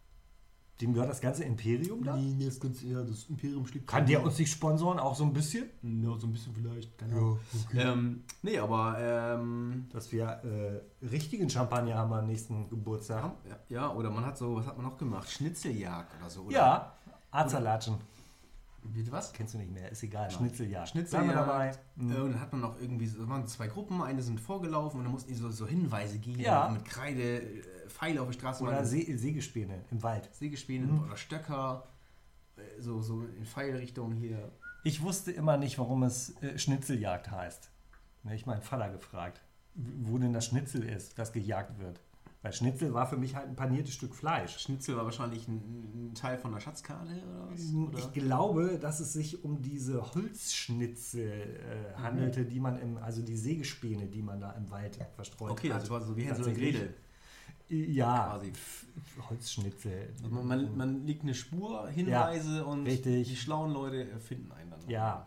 Dem 0.80 0.94
gehört 0.94 1.10
das 1.10 1.20
ganze 1.20 1.42
Imperium 1.42 2.04
da? 2.04 2.16
Nee, 2.16 2.44
das 2.44 2.60
ganz 2.60 2.84
eher, 2.84 3.02
das 3.02 3.24
Imperium 3.24 3.66
schlägt 3.66 3.88
Kann 3.88 4.06
der 4.06 4.22
uns 4.22 4.38
nicht 4.38 4.52
sponsoren, 4.52 5.00
auch 5.00 5.16
so 5.16 5.24
ein 5.24 5.32
bisschen? 5.32 5.64
Ja, 5.82 6.16
so 6.16 6.26
ein 6.28 6.32
bisschen 6.32 6.54
vielleicht. 6.54 6.96
Genau. 6.98 7.38
Ähm, 7.74 8.22
nee, 8.42 8.58
aber 8.58 8.96
ähm, 9.00 9.86
Dass 9.92 10.12
wir 10.12 10.26
äh, 10.44 11.06
richtigen 11.06 11.50
Champagner 11.50 11.96
haben 11.96 12.12
am 12.12 12.26
nächsten 12.26 12.68
Geburtstag. 12.68 13.32
ja, 13.48 13.56
ja, 13.68 13.92
oder 13.92 14.10
man 14.10 14.24
hat 14.24 14.38
so, 14.38 14.54
was 14.54 14.66
hat 14.66 14.76
man 14.76 14.86
noch 14.86 14.96
gemacht? 14.98 15.28
Schnitzeljagd 15.28 16.12
oder 16.20 16.30
so. 16.30 16.42
Oder? 16.42 16.54
Ja, 16.54 16.92
Azalatschen. 17.32 17.96
Wie, 18.84 19.10
was? 19.12 19.32
Kennst 19.32 19.54
du 19.54 19.58
nicht 19.58 19.72
mehr, 19.72 19.90
ist 19.90 20.02
egal. 20.04 20.30
Schnitzeljagd. 20.30 20.90
Schnitzeljagd. 20.90 21.28
Wir 21.28 21.34
dabei. 21.34 21.72
Mhm. 21.96 22.12
Äh, 22.12 22.20
und 22.20 22.32
dann 22.32 22.40
hat 22.40 22.52
man 22.52 22.60
noch 22.62 22.80
irgendwie, 22.80 23.06
so, 23.06 23.22
es 23.22 23.28
waren 23.28 23.46
zwei 23.46 23.66
Gruppen, 23.66 24.00
eine 24.00 24.22
sind 24.22 24.40
vorgelaufen 24.40 24.98
und 24.98 25.04
dann 25.04 25.12
mussten 25.12 25.28
die 25.28 25.34
so, 25.34 25.50
so 25.50 25.66
Hinweise 25.66 26.18
geben 26.18 26.40
Ja. 26.40 26.68
mit 26.68 26.84
Kreide, 26.84 27.42
äh, 27.42 27.62
Pfeile 27.88 28.22
auf 28.22 28.28
die 28.28 28.34
Straße. 28.38 28.62
Oder 28.64 28.84
See, 28.84 29.16
Sägespäne 29.16 29.84
im 29.90 30.02
Wald. 30.02 30.28
Sägespäne 30.32 30.86
Mhm. 30.86 31.02
oder 31.04 31.16
Stöcker, 31.16 31.86
äh, 32.56 32.80
so, 32.80 33.00
so 33.02 33.22
in 33.22 33.44
Pfeilrichtung 33.44 34.12
hier. 34.12 34.50
Ich 34.84 35.02
wusste 35.02 35.32
immer 35.32 35.56
nicht, 35.56 35.78
warum 35.78 36.02
es 36.04 36.40
äh, 36.42 36.58
Schnitzeljagd 36.58 37.30
heißt. 37.30 37.70
Ne, 38.24 38.34
ich 38.34 38.46
meinen 38.46 38.62
Vater 38.62 38.90
gefragt, 38.90 39.40
wo 39.74 40.18
denn 40.18 40.32
das 40.32 40.46
Schnitzel 40.46 40.82
ist, 40.84 41.18
das 41.18 41.32
gejagt 41.32 41.78
wird. 41.78 42.00
Weil 42.40 42.52
Schnitzel 42.52 42.94
war 42.94 43.04
für 43.08 43.16
mich 43.16 43.34
halt 43.34 43.48
ein 43.48 43.56
paniertes 43.56 43.94
Stück 43.94 44.14
Fleisch. 44.14 44.56
Schnitzel 44.60 44.96
war 44.96 45.04
wahrscheinlich 45.04 45.48
ein, 45.48 45.56
ein 46.10 46.14
Teil 46.14 46.38
von 46.38 46.52
der 46.52 46.60
Schatzkarte 46.60 47.10
oder 47.10 47.48
was? 47.50 47.60
Ich 47.60 47.74
Oder? 47.74 48.08
glaube, 48.12 48.78
dass 48.80 49.00
es 49.00 49.12
sich 49.12 49.42
um 49.42 49.60
diese 49.60 50.14
Holzschnitzel 50.14 51.22
äh, 51.24 51.94
handelte, 52.00 52.44
die 52.44 52.60
man 52.60 52.78
im, 52.80 52.96
also 52.98 53.22
die 53.22 53.36
Sägespäne, 53.36 54.06
die 54.06 54.22
man 54.22 54.40
da 54.40 54.52
im 54.52 54.70
Wald 54.70 54.98
verstreut 55.16 55.50
Okay, 55.50 55.68
hat. 55.70 55.80
also 55.80 55.90
war 55.94 56.00
so 56.00 56.16
wie 56.16 56.22
Hänsel 56.24 56.44
und. 56.46 56.54
Gretel. 56.54 56.94
Ja, 57.68 58.28
Quasi. 58.30 58.52
Holzschnitzel. 59.28 60.14
Also 60.22 60.34
man, 60.34 60.46
man, 60.46 60.76
man 60.76 61.06
legt 61.06 61.22
eine 61.22 61.34
Spur, 61.34 61.88
Hinweise 61.88 62.64
und 62.64 62.86
richtig. 62.86 63.28
die 63.28 63.36
schlauen 63.36 63.72
Leute 63.72 64.06
finden 64.20 64.52
einen 64.52 64.70
dann. 64.70 64.88
Ja, 64.88 65.26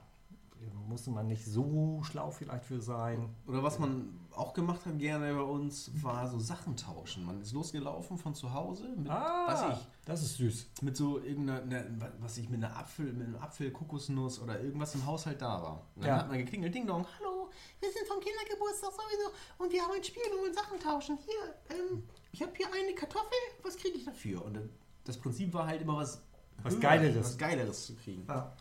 musste 0.91 1.09
man 1.09 1.27
nicht 1.27 1.45
so 1.45 2.01
schlau 2.03 2.31
vielleicht 2.31 2.65
für 2.65 2.81
sein. 2.81 3.29
Oder 3.47 3.63
was 3.63 3.79
man 3.79 4.19
auch 4.35 4.53
gemacht 4.53 4.85
hat 4.85 4.99
gerne 4.99 5.33
bei 5.33 5.41
uns, 5.41 5.89
war 6.03 6.29
so 6.29 6.37
Sachen 6.39 6.75
tauschen. 6.75 7.25
Man 7.25 7.41
ist 7.41 7.53
losgelaufen 7.53 8.17
von 8.17 8.35
zu 8.35 8.53
Hause 8.53 8.89
mit, 8.97 9.07
weiß 9.09 9.73
ich, 9.73 9.87
das 10.05 10.21
ist 10.21 10.35
süß. 10.37 10.67
mit 10.81 10.97
so 10.97 11.19
irgendeiner, 11.19 11.65
ne, 11.65 12.11
was 12.19 12.37
ich, 12.37 12.49
mit 12.49 12.63
einer 12.63 12.75
Apfel, 12.77 13.13
mit 13.13 13.27
einem 13.27 13.37
Apfel, 13.37 13.71
Kokosnuss 13.71 14.39
oder 14.39 14.59
irgendwas 14.59 14.93
im 14.95 15.05
Haushalt 15.05 15.41
da 15.41 15.61
war. 15.61 15.85
Und 15.95 16.03
dann 16.03 16.09
Ja. 16.09 16.17
hat 16.19 16.27
man 16.29 16.37
geklingelt, 16.39 16.73
Ding 16.75 16.85
Dong, 16.85 17.05
hallo, 17.19 17.49
wir 17.79 17.89
sind 17.91 18.07
vom 18.07 18.19
Kindergeburtstag 18.19 18.91
sowieso 18.91 19.31
und 19.63 19.71
wir 19.71 19.81
haben 19.81 19.91
ein 19.93 20.03
Spiel, 20.03 20.23
wo 20.37 20.43
wir 20.45 20.53
Sachen 20.53 20.79
tauschen. 20.79 21.17
Hier, 21.25 21.77
ähm, 21.77 22.03
ich 22.31 22.41
habe 22.41 22.51
hier 22.55 22.67
eine 22.67 22.93
Kartoffel, 22.95 23.37
was 23.63 23.77
kriege 23.77 23.97
ich 23.97 24.05
dafür? 24.05 24.43
Und 24.45 24.53
dann, 24.55 24.69
das 25.05 25.17
Prinzip 25.17 25.53
war 25.53 25.67
halt 25.67 25.81
immer 25.81 25.97
was 25.97 26.21
Was 26.63 26.79
Geileres. 26.79 27.17
was 27.25 27.37
Geileres 27.37 27.85
zu 27.87 27.95
kriegen. 27.95 28.25
Ja. 28.27 28.51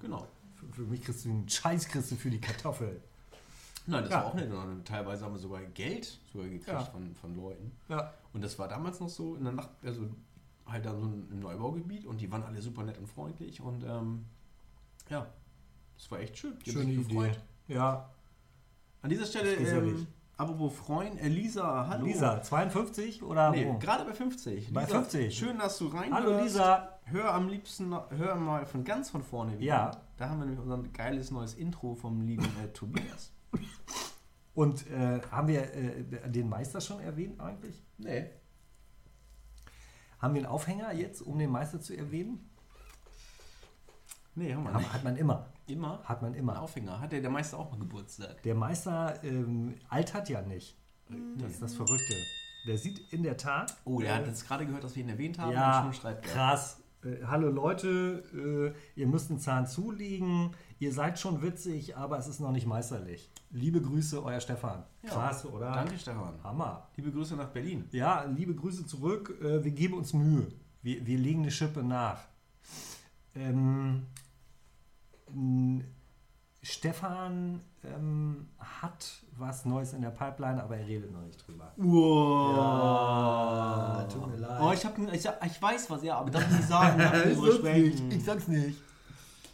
Genau. 0.00 0.26
Für, 0.54 0.66
für 0.72 0.82
mich 0.82 1.02
kriegst 1.02 1.24
du 1.24 1.30
einen 1.30 1.48
Scheiß 1.48 1.88
kriegst 1.88 2.10
du 2.10 2.16
für 2.16 2.30
die 2.30 2.40
Kartoffel. 2.40 3.00
Nein, 3.86 4.02
das 4.02 4.10
Ja. 4.12 4.16
war 4.18 4.26
auch 4.26 4.34
nicht. 4.34 4.48
Teilweise 4.84 5.24
haben 5.24 5.32
wir 5.32 5.38
sogar 5.38 5.62
Geld 5.62 6.18
sogar 6.32 6.48
gekriegt 6.48 6.68
Ja. 6.68 6.84
von, 6.84 7.14
von 7.14 7.34
Leuten. 7.36 7.72
Ja. 7.88 8.12
Und 8.34 8.42
das 8.42 8.58
war 8.58 8.68
damals 8.68 9.00
noch 9.00 9.08
so 9.08 9.34
in 9.36 9.44
der 9.44 9.52
Nacht, 9.54 9.70
also 9.82 10.08
halt 10.66 10.84
da 10.84 10.94
so 10.94 11.06
ein 11.06 11.40
Neubaugebiet 11.40 12.04
und 12.04 12.20
die 12.20 12.30
waren 12.30 12.42
alle 12.42 12.60
super 12.60 12.82
nett 12.82 12.98
und 12.98 13.06
freundlich 13.06 13.60
und 13.62 13.82
ähm, 13.84 14.26
ja, 15.08 15.26
das 15.96 16.10
war 16.10 16.20
echt 16.20 16.36
schön. 16.36 16.58
Die 16.66 16.70
Schöne 16.72 16.92
Idee. 16.92 17.02
gefreut. 17.04 17.40
Ja. 17.68 18.10
An 19.00 19.08
dieser 19.08 19.24
Stelle, 19.24 19.54
ähm, 19.54 20.06
apropos 20.38 20.72
Freund, 20.74 21.20
äh, 21.20 21.28
Lisa, 21.28 21.86
hallo. 21.88 22.06
Lisa, 22.06 22.40
52 22.40 23.22
oder 23.22 23.50
Nee, 23.50 23.66
wo? 23.66 23.78
gerade 23.78 24.04
bei 24.04 24.14
50. 24.14 24.72
Bei 24.72 24.82
Lisa, 24.84 24.94
50. 25.02 25.36
Schön, 25.36 25.58
dass 25.58 25.76
du 25.76 25.88
rein 25.88 26.14
Hallo 26.14 26.40
Lisa. 26.40 26.98
Hör 27.04 27.34
am 27.34 27.48
liebsten, 27.48 27.94
hör 28.10 28.36
mal 28.36 28.64
von 28.64 28.84
ganz 28.84 29.10
von 29.10 29.22
vorne 29.22 29.58
wieder. 29.58 29.66
Ja. 29.66 29.90
Da 30.16 30.30
haben 30.30 30.38
wir 30.38 30.46
nämlich 30.46 30.60
unser 30.62 30.78
geiles 30.92 31.30
neues 31.30 31.54
Intro 31.54 31.94
vom 31.94 32.22
lieben 32.22 32.44
äh, 32.64 32.68
Tobias. 32.68 33.32
Und 34.54 34.86
äh, 34.90 35.20
haben 35.30 35.48
wir 35.48 35.72
äh, 35.74 36.30
den 36.30 36.48
Meister 36.48 36.80
schon 36.80 37.00
erwähnt 37.00 37.40
eigentlich? 37.40 37.82
Nee. 37.96 38.30
Haben 40.18 40.34
wir 40.34 40.40
einen 40.40 40.50
Aufhänger 40.50 40.92
jetzt, 40.92 41.22
um 41.22 41.38
den 41.38 41.50
Meister 41.50 41.80
zu 41.80 41.96
erwähnen? 41.96 42.50
Nee, 44.34 44.54
haben 44.54 44.64
wir 44.64 44.72
nicht. 44.72 44.92
hat 44.92 45.04
man 45.04 45.16
immer. 45.16 45.46
Immer? 45.68 46.00
Hat 46.04 46.22
man 46.22 46.32
Ein 46.32 46.38
immer. 46.38 46.60
Aufhänger. 46.60 47.00
Hat 47.00 47.12
der, 47.12 47.20
der 47.20 47.30
Meister 47.30 47.58
auch 47.58 47.70
mal 47.70 47.78
Geburtstag? 47.78 48.42
Der 48.42 48.54
Meister 48.54 49.22
ähm, 49.22 49.74
altert 49.88 50.28
ja 50.28 50.42
nicht. 50.42 50.76
Das 51.36 51.52
ist 51.52 51.62
das 51.62 51.74
Verrückte. 51.74 52.14
Der 52.66 52.76
sieht 52.76 53.00
in 53.12 53.22
der 53.22 53.36
Tat. 53.36 53.76
Oh, 53.84 54.00
der 54.00 54.10
äh, 54.10 54.14
hat 54.14 54.26
jetzt 54.26 54.46
gerade 54.46 54.66
gehört, 54.66 54.84
dass 54.84 54.94
wir 54.96 55.02
ihn 55.02 55.08
erwähnt 55.08 55.38
haben. 55.38 55.52
Ja, 55.52 55.90
krass. 56.22 56.82
Äh, 57.04 57.24
hallo 57.24 57.48
Leute, 57.50 58.74
äh, 58.96 59.00
ihr 59.00 59.06
müsst 59.06 59.30
einen 59.30 59.38
Zahn 59.38 59.66
zulegen. 59.66 60.50
Ihr 60.78 60.92
seid 60.92 61.18
schon 61.18 61.42
witzig, 61.42 61.96
aber 61.96 62.18
es 62.18 62.26
ist 62.26 62.40
noch 62.40 62.50
nicht 62.50 62.66
meisterlich. 62.66 63.30
Liebe 63.50 63.80
Grüße, 63.80 64.22
euer 64.22 64.40
Stefan. 64.40 64.84
Ja. 65.02 65.10
Krass, 65.10 65.46
oder? 65.46 65.72
Danke, 65.72 65.98
Stefan. 65.98 66.42
Hammer. 66.42 66.88
Liebe 66.96 67.12
Grüße 67.12 67.36
nach 67.36 67.48
Berlin. 67.48 67.84
Ja, 67.92 68.24
liebe 68.24 68.54
Grüße 68.54 68.84
zurück. 68.86 69.38
Äh, 69.40 69.62
wir 69.64 69.70
geben 69.70 69.94
uns 69.94 70.12
Mühe. 70.12 70.48
Wir, 70.82 71.06
wir 71.06 71.18
legen 71.18 71.42
eine 71.42 71.50
Schippe 71.50 71.82
nach. 71.82 72.24
Ähm, 73.34 74.06
Stefan 76.62 77.60
ähm, 77.84 78.48
hat 78.58 79.22
was 79.36 79.64
Neues 79.64 79.92
in 79.92 80.02
der 80.02 80.10
Pipeline, 80.10 80.62
aber 80.62 80.76
er 80.76 80.86
redet 80.86 81.12
noch 81.12 81.22
nicht 81.22 81.46
drüber. 81.46 81.72
Wow. 81.76 82.56
tut 84.12 84.26
mir 84.28 84.36
leid. 84.36 84.60
Oh, 84.60 84.72
ich, 84.72 84.84
hab, 84.84 84.98
ich, 84.98 85.28
ich 85.46 85.62
weiß 85.62 85.88
was, 85.90 86.02
ja, 86.02 86.18
aber 86.18 86.30
darf 86.30 86.44
ich 86.50 86.56
nicht 86.56 86.68
sagen. 86.68 86.98
darf 86.98 87.24
ich 87.24 87.54
sprechen. 87.54 88.10
Ich 88.10 88.24
sag's 88.24 88.48
nicht. 88.48 88.82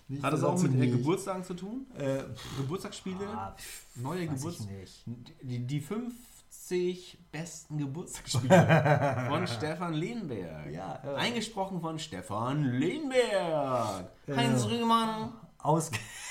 nicht 0.08 0.22
Hat 0.22 0.32
das 0.32 0.42
auch 0.42 0.60
mit 0.60 0.72
äh, 0.72 0.76
nicht. 0.76 0.92
Geburtstagen 0.92 1.44
zu 1.44 1.54
tun? 1.54 1.86
Äh, 1.96 2.22
Geburtstagsspiele? 2.56 3.26
ah, 3.28 3.54
Neue 3.96 4.26
weiß 4.28 4.36
Geburts 4.38 4.60
ich 4.60 4.66
nicht. 4.66 5.04
Die, 5.42 5.66
die 5.66 5.80
50 5.80 7.18
besten 7.30 7.76
Geburtstagsspiele 7.78 9.26
von 9.28 9.46
Stefan 9.46 9.92
Lehnberg. 9.92 10.70
Ja, 10.72 11.00
äh. 11.04 11.14
Eingesprochen 11.16 11.80
von 11.82 11.98
Stefan 11.98 12.64
Lehnberg. 12.64 14.10
Heinz 14.34 14.64
Rühmann. 14.64 15.34
Aus 15.64 15.90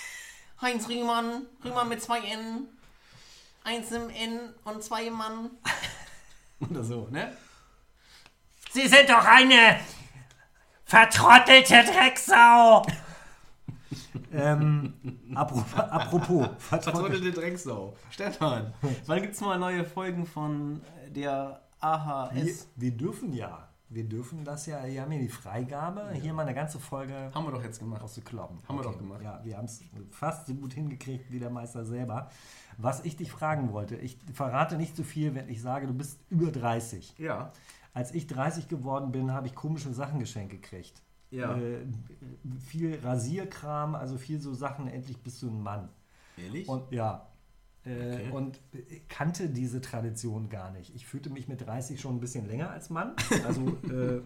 Heinz 0.62 0.88
Riemann, 0.88 1.48
Riemann 1.66 1.90
mit 1.90 2.04
zwei 2.04 2.20
N, 2.20 2.68
eins 3.64 3.92
im 3.92 4.12
N 4.12 4.54
und 4.64 4.84
zwei 4.84 5.08
im 5.08 5.14
Mann. 5.14 5.50
Oder 6.70 6.84
so, 6.84 7.08
ne? 7.10 7.36
Sie 8.72 8.88
sind 8.88 9.10
doch 9.10 9.26
eine 9.26 9.80
vertrottelte 10.86 11.84
Drecksau. 11.84 12.86
ähm, 14.34 14.94
apropos, 15.34 15.80
apropos. 15.80 16.48
Vertrottelte 16.60 17.32
Drecksau. 17.32 17.98
Stefan, 18.12 18.72
wann 19.08 19.22
gibt's 19.24 19.42
mal 19.42 19.58
neue 19.58 19.84
Folgen 19.84 20.28
von 20.28 20.80
der 21.08 21.60
Wir, 21.82 21.90
AHS? 21.90 22.68
wir 22.76 22.92
dürfen 22.92 23.34
ja. 23.34 23.68
Wir 23.94 24.04
dürfen 24.06 24.44
das 24.44 24.66
ja. 24.66 24.84
Wir 24.86 25.02
haben 25.02 25.12
ja 25.12 25.20
die 25.20 25.30
Freigabe, 25.30 26.12
hier 26.14 26.34
mal 26.34 26.44
eine 26.44 26.56
ganze 26.56 26.80
Folge 26.80 27.32
Haben 27.34 27.46
wir 27.46 27.52
doch 27.52 27.64
jetzt 27.64 27.80
gemacht. 27.80 28.02
rauszukloppen. 28.02 28.58
Haben 28.68 28.78
wir 28.78 28.84
doch 28.84 28.98
gemacht. 28.98 29.22
Ja, 29.22 29.40
wir 29.44 29.58
haben 29.58 29.66
es 29.66 29.82
fast 30.10 30.48
so 30.48 30.56
gut 30.56 30.74
hingekriegt 30.74 31.32
wie 31.32 31.40
der 31.40 31.50
Meister 31.50 31.86
selber. 31.86 32.30
Was 32.78 33.06
ich 33.06 33.16
dich 33.16 33.32
fragen 33.32 33.72
wollte, 33.72 33.96
ich 33.96 34.18
verrate 34.34 34.78
nicht 34.78 34.96
so 34.96 35.04
viel, 35.04 35.36
wenn 35.36 35.48
ich 35.48 35.62
sage, 35.62 35.86
du 35.86 35.94
bist 35.94 36.20
über 36.30 36.52
30. 36.52 37.20
Ja. 37.20 37.52
Als 37.94 38.14
ich 38.14 38.26
30 38.26 38.68
geworden 38.68 39.12
bin, 39.12 39.32
habe 39.32 39.46
ich 39.46 39.54
komische 39.54 39.94
Sachen 39.94 40.20
geschenkt 40.20 40.52
gekriegt. 40.52 41.02
Ja. 41.30 41.56
Äh, 41.56 41.86
viel 42.60 43.00
Rasierkram, 43.04 43.96
also 43.96 44.18
viel 44.18 44.40
so 44.40 44.54
Sachen, 44.54 44.88
endlich 44.88 45.22
bist 45.22 45.42
du 45.44 45.50
ein 45.50 45.62
Mann. 45.62 45.90
Ehrlich? 46.38 46.68
Und 46.68 46.92
ja. 46.92 47.28
Äh, 47.86 48.14
Okay. 48.14 48.30
Und 48.32 48.62
kannte 49.10 49.50
diese 49.50 49.82
Tradition 49.82 50.48
gar 50.50 50.72
nicht. 50.72 50.96
Ich 50.96 51.06
fühlte 51.06 51.30
mich 51.30 51.48
mit 51.50 51.66
30 51.66 52.00
schon 52.00 52.16
ein 52.16 52.20
bisschen 52.22 52.48
länger 52.48 52.70
als 52.70 52.90
Mann. 52.90 53.14
Also, 53.46 53.78
äh, 53.90 54.22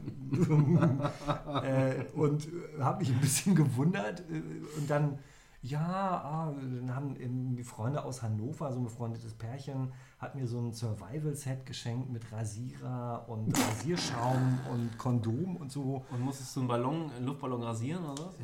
äh, 1.63 2.05
und 2.13 2.47
äh, 2.47 2.81
habe 2.81 2.99
mich 2.99 3.11
ein 3.11 3.19
bisschen 3.19 3.55
gewundert. 3.55 4.21
Äh, 4.29 4.41
und 4.77 4.89
dann, 4.89 5.19
ja, 5.61 5.79
ah, 5.81 6.53
dann 6.55 6.95
haben 6.95 7.15
irgendwie 7.15 7.63
Freunde 7.63 8.03
aus 8.03 8.21
Hannover, 8.21 8.71
so 8.71 8.79
ein 8.79 8.83
befreundetes 8.83 9.33
Pärchen, 9.33 9.91
hat 10.19 10.35
mir 10.35 10.47
so 10.47 10.59
ein 10.59 10.71
Survival-Set 10.73 11.65
geschenkt 11.65 12.09
mit 12.11 12.31
Rasierer 12.31 13.25
und 13.27 13.57
Rasierschaum 13.59 14.59
und 14.71 14.97
Kondom 14.97 15.55
und 15.57 15.71
so. 15.71 16.05
und 16.11 16.21
musstest 16.21 16.55
du 16.55 16.59
einen 16.61 16.69
Ballon, 16.69 17.11
einen 17.11 17.25
Luftballon 17.25 17.63
rasieren 17.63 18.05
oder 18.05 18.27
was? 18.27 18.35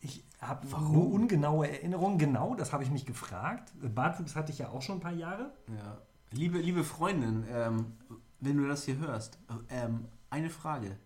Ich 0.00 0.24
habe 0.40 0.66
nur 0.66 1.12
ungenaue 1.12 1.68
Erinnerungen. 1.68 2.18
Genau, 2.18 2.54
das 2.54 2.72
habe 2.72 2.82
ich 2.82 2.90
mich 2.90 3.04
gefragt. 3.04 3.72
Bartwuchs 3.94 4.34
hatte 4.34 4.52
ich 4.52 4.58
ja 4.58 4.70
auch 4.70 4.82
schon 4.82 4.96
ein 4.96 5.00
paar 5.00 5.12
Jahre. 5.12 5.52
Ja. 5.68 5.98
Liebe, 6.32 6.58
liebe 6.58 6.84
Freundin, 6.84 7.44
ähm, 7.50 7.92
wenn 8.38 8.56
du 8.56 8.66
das 8.66 8.84
hier 8.84 8.98
hörst, 8.98 9.38
ähm, 9.68 10.06
eine 10.30 10.48
Frage. 10.48 10.96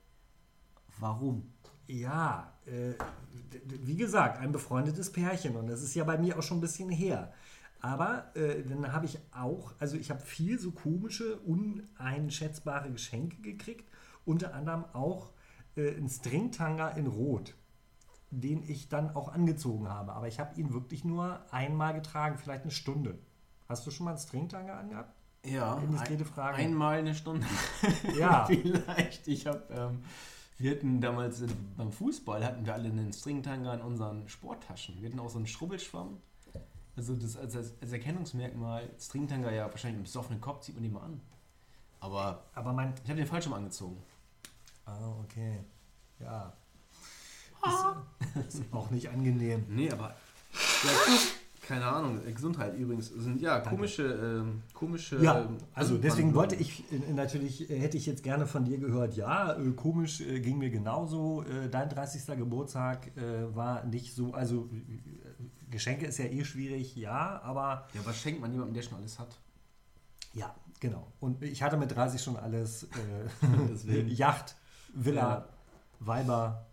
Warum? 0.99 1.53
Ja, 1.87 2.53
äh, 2.67 2.93
wie 3.83 3.97
gesagt, 3.97 4.39
ein 4.39 4.53
befreundetes 4.53 5.11
Pärchen 5.11 5.57
und 5.57 5.67
das 5.67 5.83
ist 5.83 5.95
ja 5.95 6.05
bei 6.05 6.19
mir 6.19 6.39
auch 6.39 6.43
schon 6.43 6.59
ein 6.59 6.63
bisschen 6.63 6.89
her. 6.89 7.33
Aber 7.81 8.35
äh, 8.35 8.63
dann 8.63 8.93
habe 8.93 9.05
ich 9.05 9.19
auch, 9.33 9.73
also 9.79 9.97
ich 9.97 10.11
habe 10.11 10.21
viel 10.21 10.59
so 10.59 10.71
komische, 10.71 11.37
uneinschätzbare 11.41 12.91
Geschenke 12.91 13.43
gekriegt. 13.43 13.91
Unter 14.25 14.55
anderem 14.55 14.87
auch 14.95 15.33
äh, 15.77 15.95
einen 15.95 16.09
Stringtanga 16.09 16.89
in 16.91 17.07
Rot, 17.07 17.55
den 18.41 18.63
ich 18.69 18.89
dann 18.89 19.15
auch 19.15 19.29
angezogen 19.29 19.89
habe. 19.89 20.13
Aber 20.13 20.29
ich 20.29 20.41
habe 20.41 20.59
ihn 20.61 20.73
wirklich 20.73 21.05
nur 21.05 21.41
einmal 21.53 21.95
getragen, 21.95 22.39
vielleicht 22.39 22.63
eine 22.63 22.71
Stunde. 22.71 23.19
Hast 23.69 23.87
du 23.87 23.91
schon 23.91 24.05
mal 24.05 24.13
einen 24.13 24.21
Stringtanga 24.21 24.79
angehabt? 24.79 25.15
Ja, 25.45 25.79
Indiskrete 25.79 26.25
Frage. 26.25 26.57
einmal 26.57 26.99
eine 26.99 27.15
Stunde. 27.15 27.47
Ja. 28.19 28.47
Vielleicht. 28.47 29.29
Ich 29.29 29.47
habe, 29.47 29.63
ähm, 29.71 30.03
wir 30.59 30.71
hatten 30.71 31.01
damals 31.01 31.41
in, 31.41 31.51
beim 31.77 31.93
Fußball 31.93 32.45
hatten 32.45 32.65
wir 32.65 32.73
alle 32.73 32.89
einen 32.89 33.13
Stringtanga 33.13 33.75
in 33.75 33.81
unseren 33.83 34.29
Sporttaschen. 34.29 35.01
Wir 35.01 35.09
hatten 35.09 35.21
auch 35.21 35.29
so 35.29 35.39
einen 35.39 35.47
Schrubbelschwamm. 35.47 36.19
Also 36.97 37.15
das 37.17 37.37
als, 37.37 37.57
als, 37.57 37.93
Erkennungsmerkmal, 37.93 38.89
Stringtanga 38.99 39.51
ja 39.51 39.69
wahrscheinlich 39.71 39.99
im 39.99 40.05
besoffenen 40.05 40.41
Kopf 40.41 40.61
zieht 40.61 40.77
man 40.77 40.85
den 40.85 40.93
mal 40.93 41.03
an. 41.03 41.21
Aber 42.01 42.45
Aber 42.55 42.73
mein, 42.73 42.95
ich 43.03 43.11
habe 43.11 43.19
den 43.19 43.27
falsch 43.27 43.47
rum 43.47 43.55
angezogen. 43.55 44.01
Ah, 44.85 45.11
okay. 45.25 45.65
Ja. 46.21 46.53
Ist, 47.67 48.49
ist 48.61 48.63
auch 48.73 48.91
nicht 48.91 49.09
angenehm. 49.09 49.65
Nee, 49.69 49.91
aber 49.91 50.09
ja, 50.85 50.91
keine 51.67 51.87
Ahnung. 51.87 52.21
Gesundheit 52.35 52.77
übrigens 52.77 53.09
sind 53.09 53.41
ja 53.41 53.61
komische, 53.61 54.03
ähm, 54.43 54.63
komische. 54.75 55.23
Ja, 55.23 55.41
ähm, 55.41 55.57
also 55.73 55.97
deswegen 55.97 56.35
wollte 56.35 56.55
ich 56.57 56.85
äh, 56.93 57.13
natürlich, 57.13 57.71
äh, 57.71 57.79
hätte 57.81 57.97
ich 57.97 58.07
jetzt 58.07 58.23
gerne 58.23 58.47
von 58.47 58.65
dir 58.65 58.79
gehört, 58.79 59.17
ja, 59.17 59.55
äh, 59.55 59.71
komisch 59.73 60.21
äh, 60.21 60.41
ging 60.41 60.59
mir 60.59 60.71
genauso. 60.71 61.43
Äh, 61.45 61.69
dein 61.71 61.89
30. 61.89 62.37
Geburtstag 62.37 63.11
war 63.55 63.85
nicht 63.85 64.15
so, 64.15 64.33
also 64.35 64.69
Geschenke 65.71 66.07
ist 66.07 66.19
ja 66.19 66.27
eh 66.27 66.45
schwierig, 66.45 66.95
ja, 66.97 67.41
aber 67.43 67.89
Ja, 67.95 68.01
was 68.05 68.17
schenkt 68.19 68.41
man 68.41 68.53
jemandem, 68.53 68.75
der 68.75 68.83
schon 68.83 68.99
alles 68.99 69.19
hat? 69.19 69.39
ja, 70.35 70.55
genau. 70.81 71.13
Und 71.21 71.43
ich 71.43 71.63
hatte 71.63 71.77
mit 71.77 71.95
30 71.95 72.21
schon 72.23 72.37
alles, 72.37 72.89
äh. 73.89 74.03
Yacht, 74.09 74.57
Villa, 74.93 75.21
Ja. 75.21 75.49
Weiber, 76.01 76.67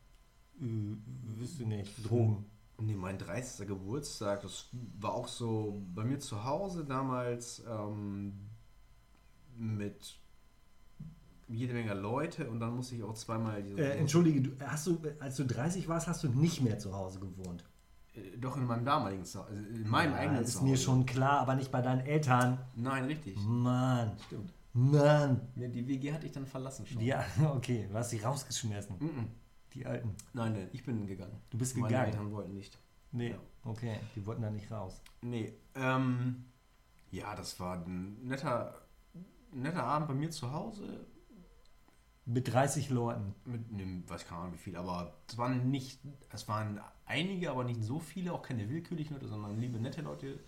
wüsste 0.62 1.66
nicht, 1.66 2.08
Drogen. 2.08 2.46
Nee, 2.80 2.96
mein 2.96 3.18
30. 3.18 3.68
Geburtstag, 3.68 4.42
das 4.42 4.70
war 5.00 5.14
auch 5.14 5.28
so 5.28 5.82
bei 5.94 6.04
mir 6.04 6.20
zu 6.20 6.44
Hause 6.44 6.84
damals 6.86 7.64
ähm, 7.70 8.34
mit 9.56 10.18
jede 11.48 11.74
Menge 11.74 11.94
Leute 11.94 12.50
und 12.50 12.60
dann 12.60 12.76
musste 12.76 12.96
ich 12.96 13.04
auch 13.04 13.14
zweimal 13.14 13.62
diese, 13.62 13.78
Äh, 13.82 13.98
entschuldige, 13.98 14.42
du, 14.42 14.52
hast 14.66 14.88
du, 14.88 14.98
als 15.20 15.36
du 15.36 15.46
30 15.46 15.88
warst, 15.88 16.08
hast 16.08 16.24
du 16.24 16.30
nicht 16.30 16.62
mehr 16.62 16.80
zu 16.80 16.94
Hause 16.96 17.20
gewohnt. 17.20 17.64
Äh, 18.16 18.38
doch 18.38 18.58
in 18.58 18.66
meinem 18.66 18.86
damaligen 18.86 19.26
Zuhause, 19.26 19.50
also 19.52 19.62
in 19.64 19.88
meinem 19.90 20.14
Ja, 20.14 20.18
eigenen 20.20 20.44
ist 20.44 20.54
Zuhause. 20.54 20.70
mir 20.72 20.78
schon 20.78 21.06
klar, 21.06 21.40
aber 21.42 21.56
nicht 21.56 21.72
bei 21.72 21.82
deinen 21.82 22.02
Eltern. 22.02 22.58
Nein, 22.76 23.06
richtig. 23.06 23.38
Mann, 23.38 24.14
Stimmt. 24.28 24.52
Mann. 24.74 25.42
Ja, 25.58 25.68
die 25.68 25.86
WG 25.88 26.14
hatte 26.14 26.26
ich 26.26 26.32
dann 26.32 26.46
verlassen 26.48 26.88
schon. 26.88 27.02
Ja, 27.02 27.26
okay, 27.56 27.88
du 27.92 27.96
hast 27.98 28.10
sie 28.12 28.20
rausgeschmissen. 28.20 28.96
Mhm. 29.00 29.28
Die 29.74 29.86
Alten. 29.86 30.16
Nein, 30.34 30.54
nein, 30.54 30.70
ich 30.74 30.84
bin 30.84 31.08
gegangen. 31.08 31.40
Du 31.50 31.58
bist 31.58 31.76
Meine 31.78 31.88
gegangen. 31.88 32.06
Eltern 32.08 32.32
wollten 32.32 32.54
nicht. 32.54 32.78
Nee, 33.14 33.30
Ja. 33.32 33.38
okay, 33.64 34.00
die 34.16 34.26
wollten 34.26 34.42
da 34.42 34.50
nicht 34.50 34.70
raus. 34.72 35.02
Nee, 35.22 35.54
ähm, 35.76 36.46
ja, 37.12 37.36
das 37.36 37.60
war 37.60 37.78
ein 37.78 38.26
netter, 38.26 38.82
netter 39.54 39.84
Abend 39.84 40.08
bei 40.08 40.14
mir 40.14 40.30
zu 40.32 40.52
Hause. 40.52 41.06
Mit 42.26 42.52
30 42.54 42.90
Leuten. 42.90 43.34
Mit 43.46 43.70
einem, 43.74 44.08
weiß 44.10 44.26
keine 44.26 44.42
Ahnung 44.42 44.54
wie 44.54 44.58
viel, 44.60 44.76
aber 44.76 45.14
es 45.28 45.38
waren 45.38 45.70
nicht, 45.72 46.00
es 46.30 46.48
waren 46.48 46.80
einige, 47.06 47.52
aber 47.52 47.64
nicht 47.64 47.84
so 47.84 48.00
viele, 48.00 48.32
auch 48.34 48.44
keine 48.44 48.70
willkürlichen 48.70 49.16
Leute, 49.16 49.28
sondern 49.28 49.60
liebe, 49.60 49.80
nette 49.80 50.02
Leute. 50.02 50.40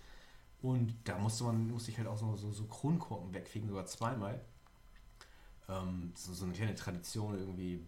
Und 0.62 0.94
da 1.04 1.18
musste 1.18 1.44
man, 1.44 1.68
musste 1.70 1.90
ich 1.90 1.98
halt 1.98 2.08
auch 2.08 2.16
so, 2.16 2.36
so, 2.36 2.50
so 2.52 2.64
Kronkorken 2.66 3.34
wegfegen, 3.34 3.68
sogar 3.68 3.84
zweimal. 3.86 4.40
Ähm, 5.68 6.12
so, 6.14 6.32
so 6.32 6.44
eine 6.44 6.54
kleine 6.54 6.74
Tradition 6.74 7.38
irgendwie, 7.38 7.84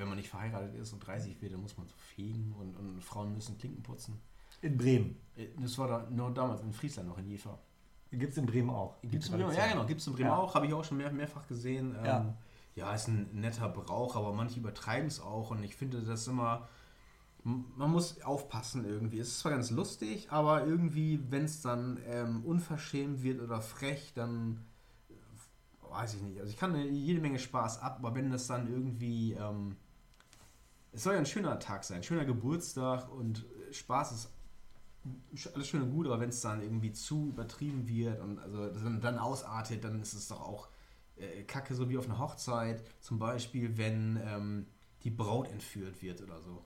wenn 0.00 0.08
man 0.08 0.16
nicht 0.16 0.28
verheiratet 0.30 0.74
ist 0.74 0.92
und 0.92 1.06
30 1.06 1.40
wird, 1.40 1.52
dann 1.52 1.60
muss 1.60 1.76
man 1.76 1.86
so 1.86 1.94
fegen 2.16 2.52
und, 2.58 2.74
und 2.76 3.04
Frauen 3.04 3.34
müssen 3.34 3.56
Klinken 3.58 3.82
putzen. 3.82 4.18
In 4.62 4.76
Bremen. 4.76 5.16
Äh, 5.36 5.48
Das 5.60 5.78
war 5.78 5.86
da 5.88 6.06
nur 6.10 6.32
damals 6.32 6.62
in 6.62 6.72
Friesland 6.72 7.08
noch 7.08 7.18
in 7.18 7.26
Jever. 7.26 7.58
Gibt 8.10 8.32
es 8.32 8.38
in 8.38 8.46
Bremen 8.46 8.70
auch. 8.70 8.96
Gibt's 9.02 9.28
in 9.28 9.36
Bremen, 9.36 9.54
ja, 9.54 9.68
genau, 9.68 9.86
gibt 9.86 10.00
es 10.00 10.06
in 10.08 10.14
Bremen 10.14 10.30
Ja. 10.30 10.36
auch, 10.36 10.54
habe 10.56 10.66
ich 10.66 10.72
auch 10.74 10.82
schon 10.84 10.96
mehr, 10.96 11.12
mehrfach 11.12 11.46
gesehen. 11.46 11.94
Ähm, 11.98 12.04
Ja. 12.04 12.34
ja. 12.74 12.94
ist 12.94 13.06
ein 13.06 13.28
netter 13.40 13.68
Brauch, 13.68 14.16
aber 14.16 14.32
manche 14.32 14.58
übertreiben 14.58 15.06
es 15.06 15.20
auch 15.20 15.50
und 15.52 15.62
ich 15.62 15.76
finde 15.76 16.00
das 16.02 16.26
immer, 16.26 16.68
man 17.44 17.90
muss 17.90 18.20
aufpassen 18.22 18.84
irgendwie. 18.84 19.18
Es 19.20 19.28
ist 19.28 19.38
zwar 19.40 19.52
ganz 19.52 19.70
lustig, 19.70 20.30
aber 20.32 20.66
irgendwie, 20.66 21.20
wenn 21.30 21.44
es 21.44 21.62
dann 21.62 22.00
ähm, 22.06 22.44
unverschämt 22.44 23.22
wird 23.22 23.40
oder 23.40 23.60
frech, 23.62 24.12
dann 24.14 24.60
äh, 25.08 25.14
weiß 25.92 26.14
ich 26.14 26.22
nicht. 26.22 26.40
Also 26.40 26.50
ich 26.50 26.58
kann 26.58 26.74
jede 26.92 27.20
Menge 27.20 27.38
Spaß 27.38 27.80
ab, 27.80 27.98
aber 28.00 28.14
wenn 28.14 28.30
das 28.30 28.46
dann 28.48 28.68
irgendwie, 28.68 29.34
ähm, 29.34 29.76
es 30.92 31.02
soll 31.02 31.14
ja 31.14 31.18
ein 31.18 31.26
schöner 31.26 31.58
Tag 31.58 31.84
sein, 31.84 32.02
schöner 32.02 32.24
Geburtstag 32.24 33.10
und 33.12 33.46
äh, 33.68 33.72
Spaß 33.72 34.12
ist 34.12 34.30
alles 35.54 35.68
schön 35.68 35.82
und 35.82 35.92
gut, 35.92 36.06
aber 36.06 36.20
wenn 36.20 36.28
es 36.28 36.40
dann 36.40 36.62
irgendwie 36.62 36.92
zu 36.92 37.28
übertrieben 37.28 37.88
wird 37.88 38.20
und 38.20 38.38
also 38.38 38.68
dann, 38.68 39.18
ausartet, 39.18 39.82
dann 39.84 40.00
ist 40.02 40.12
es 40.12 40.28
doch 40.28 40.40
auch 40.40 40.68
äh, 41.16 41.42
Kacke, 41.44 41.74
so 41.74 41.88
wie 41.88 41.96
auf 41.96 42.06
einer 42.06 42.18
Hochzeit. 42.18 42.84
Zum 43.00 43.18
Beispiel, 43.18 43.78
wenn 43.78 44.20
ähm, 44.22 44.66
die 45.02 45.10
Braut 45.10 45.48
entführt 45.48 46.02
wird 46.02 46.20
oder 46.22 46.40
so. 46.40 46.64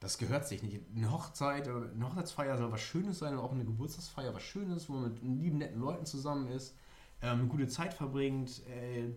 Das 0.00 0.18
gehört 0.18 0.46
sich 0.46 0.62
nicht. 0.62 0.82
Eine 0.94 1.10
Hochzeit 1.10 1.66
oder 1.66 1.90
eine 1.90 2.06
Hochzeitsfeier 2.06 2.58
soll 2.58 2.70
was 2.70 2.82
Schönes 2.82 3.18
sein, 3.18 3.38
auch 3.38 3.52
eine 3.52 3.64
Geburtstagsfeier 3.64 4.34
was 4.34 4.42
Schönes, 4.42 4.88
wo 4.90 4.94
man 4.94 5.04
mit 5.04 5.22
lieben, 5.22 5.58
netten 5.58 5.80
Leuten 5.80 6.04
zusammen 6.04 6.48
ist, 6.48 6.76
ähm, 7.22 7.40
eine 7.40 7.48
gute 7.48 7.68
Zeit 7.68 7.94
verbringt, 7.94 8.66
äh, 8.66 9.14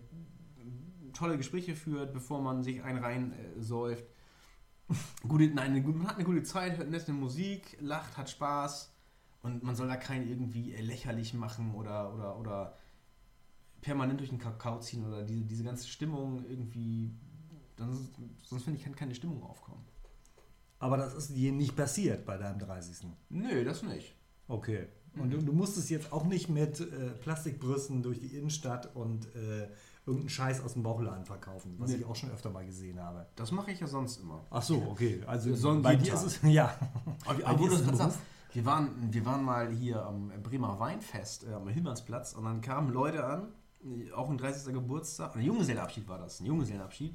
tolle 1.12 1.36
Gespräche 1.36 1.74
führt, 1.74 2.12
bevor 2.12 2.40
man 2.40 2.62
sich 2.62 2.82
einen 2.82 3.02
rein 3.02 3.32
äh, 3.32 3.60
säuft. 3.60 4.04
Gute, 5.28 5.48
nein, 5.48 5.82
man 5.84 6.08
hat 6.08 6.16
eine 6.16 6.24
gute 6.24 6.42
Zeit, 6.42 6.78
hört 6.78 6.90
nette 6.90 7.12
Musik, 7.12 7.76
lacht, 7.80 8.16
hat 8.16 8.30
Spaß 8.30 8.92
und 9.42 9.62
man 9.62 9.76
soll 9.76 9.88
da 9.88 9.96
keinen 9.96 10.28
irgendwie 10.28 10.72
äh, 10.72 10.80
lächerlich 10.80 11.34
machen 11.34 11.74
oder, 11.74 12.14
oder, 12.14 12.38
oder 12.38 12.74
permanent 13.80 14.20
durch 14.20 14.30
den 14.30 14.38
Kakao 14.38 14.80
ziehen 14.80 15.06
oder 15.06 15.22
diese, 15.24 15.44
diese 15.44 15.64
ganze 15.64 15.88
Stimmung 15.88 16.44
irgendwie. 16.48 17.14
Dann, 17.76 18.08
sonst 18.42 18.64
finde 18.64 18.78
ich, 18.78 18.84
kann 18.84 18.96
keine 18.96 19.14
Stimmung 19.14 19.42
aufkommen. 19.42 19.84
Aber 20.80 20.96
das 20.96 21.14
ist 21.14 21.34
dir 21.34 21.52
nicht 21.52 21.76
passiert 21.76 22.24
bei 22.24 22.36
deinem 22.36 22.58
30. 22.58 23.08
Nö, 23.30 23.64
das 23.64 23.82
nicht. 23.82 24.14
Okay. 24.48 24.86
Und 25.16 25.30
du, 25.30 25.38
du 25.38 25.52
musstest 25.52 25.90
jetzt 25.90 26.12
auch 26.12 26.24
nicht 26.24 26.48
mit 26.48 26.80
äh, 26.80 27.10
Plastikbrüsten 27.20 28.02
durch 28.02 28.20
die 28.20 28.36
Innenstadt 28.36 28.94
und 28.94 29.34
äh, 29.34 29.68
irgendeinen 30.08 30.30
Scheiß 30.30 30.60
aus 30.62 30.72
dem 30.72 30.82
Bauchladen 30.82 31.24
verkaufen, 31.24 31.74
was 31.78 31.90
Nee. 31.90 31.96
ich 31.98 32.04
auch 32.04 32.16
schon 32.16 32.30
öfter 32.30 32.50
mal 32.50 32.64
gesehen 32.66 32.98
habe. 33.00 33.26
Das 33.36 33.52
mache 33.52 33.70
ich 33.70 33.80
ja 33.80 33.86
sonst 33.86 34.18
immer. 34.18 34.40
Ach 34.50 34.62
so, 34.62 34.82
okay. 34.90 35.22
Also 35.26 35.54
So 35.54 35.70
ein 35.70 35.82
bei 35.82 35.96
dir 35.96 36.12
ist 36.14 36.22
es, 36.24 36.40
ja. 36.42 36.74
Aber, 37.26 37.58
wo 37.60 37.68
du 37.68 37.74
es 37.74 37.86
das 37.86 37.96
sagst, 37.98 38.18
wir 38.52 38.64
waren, 38.64 38.90
wir 39.12 39.24
waren 39.26 39.44
mal 39.44 39.70
hier 39.70 40.04
am 40.04 40.32
Bremer 40.42 40.80
Weinfest, 40.80 41.44
äh, 41.46 41.52
am 41.52 41.68
Hillmannsplatz 41.68 42.32
und 42.32 42.44
dann 42.44 42.60
kamen 42.60 42.92
Leute 42.92 43.24
an, 43.24 43.48
auch 44.16 44.28
ein 44.28 44.38
30. 44.38 44.72
Geburtstag, 44.72 45.36
ein 45.36 45.42
Junggesellenabschied 45.42 46.08
war 46.08 46.18
das, 46.18 46.40
ein 46.40 46.46
Junggesellenabschied. 46.46 47.14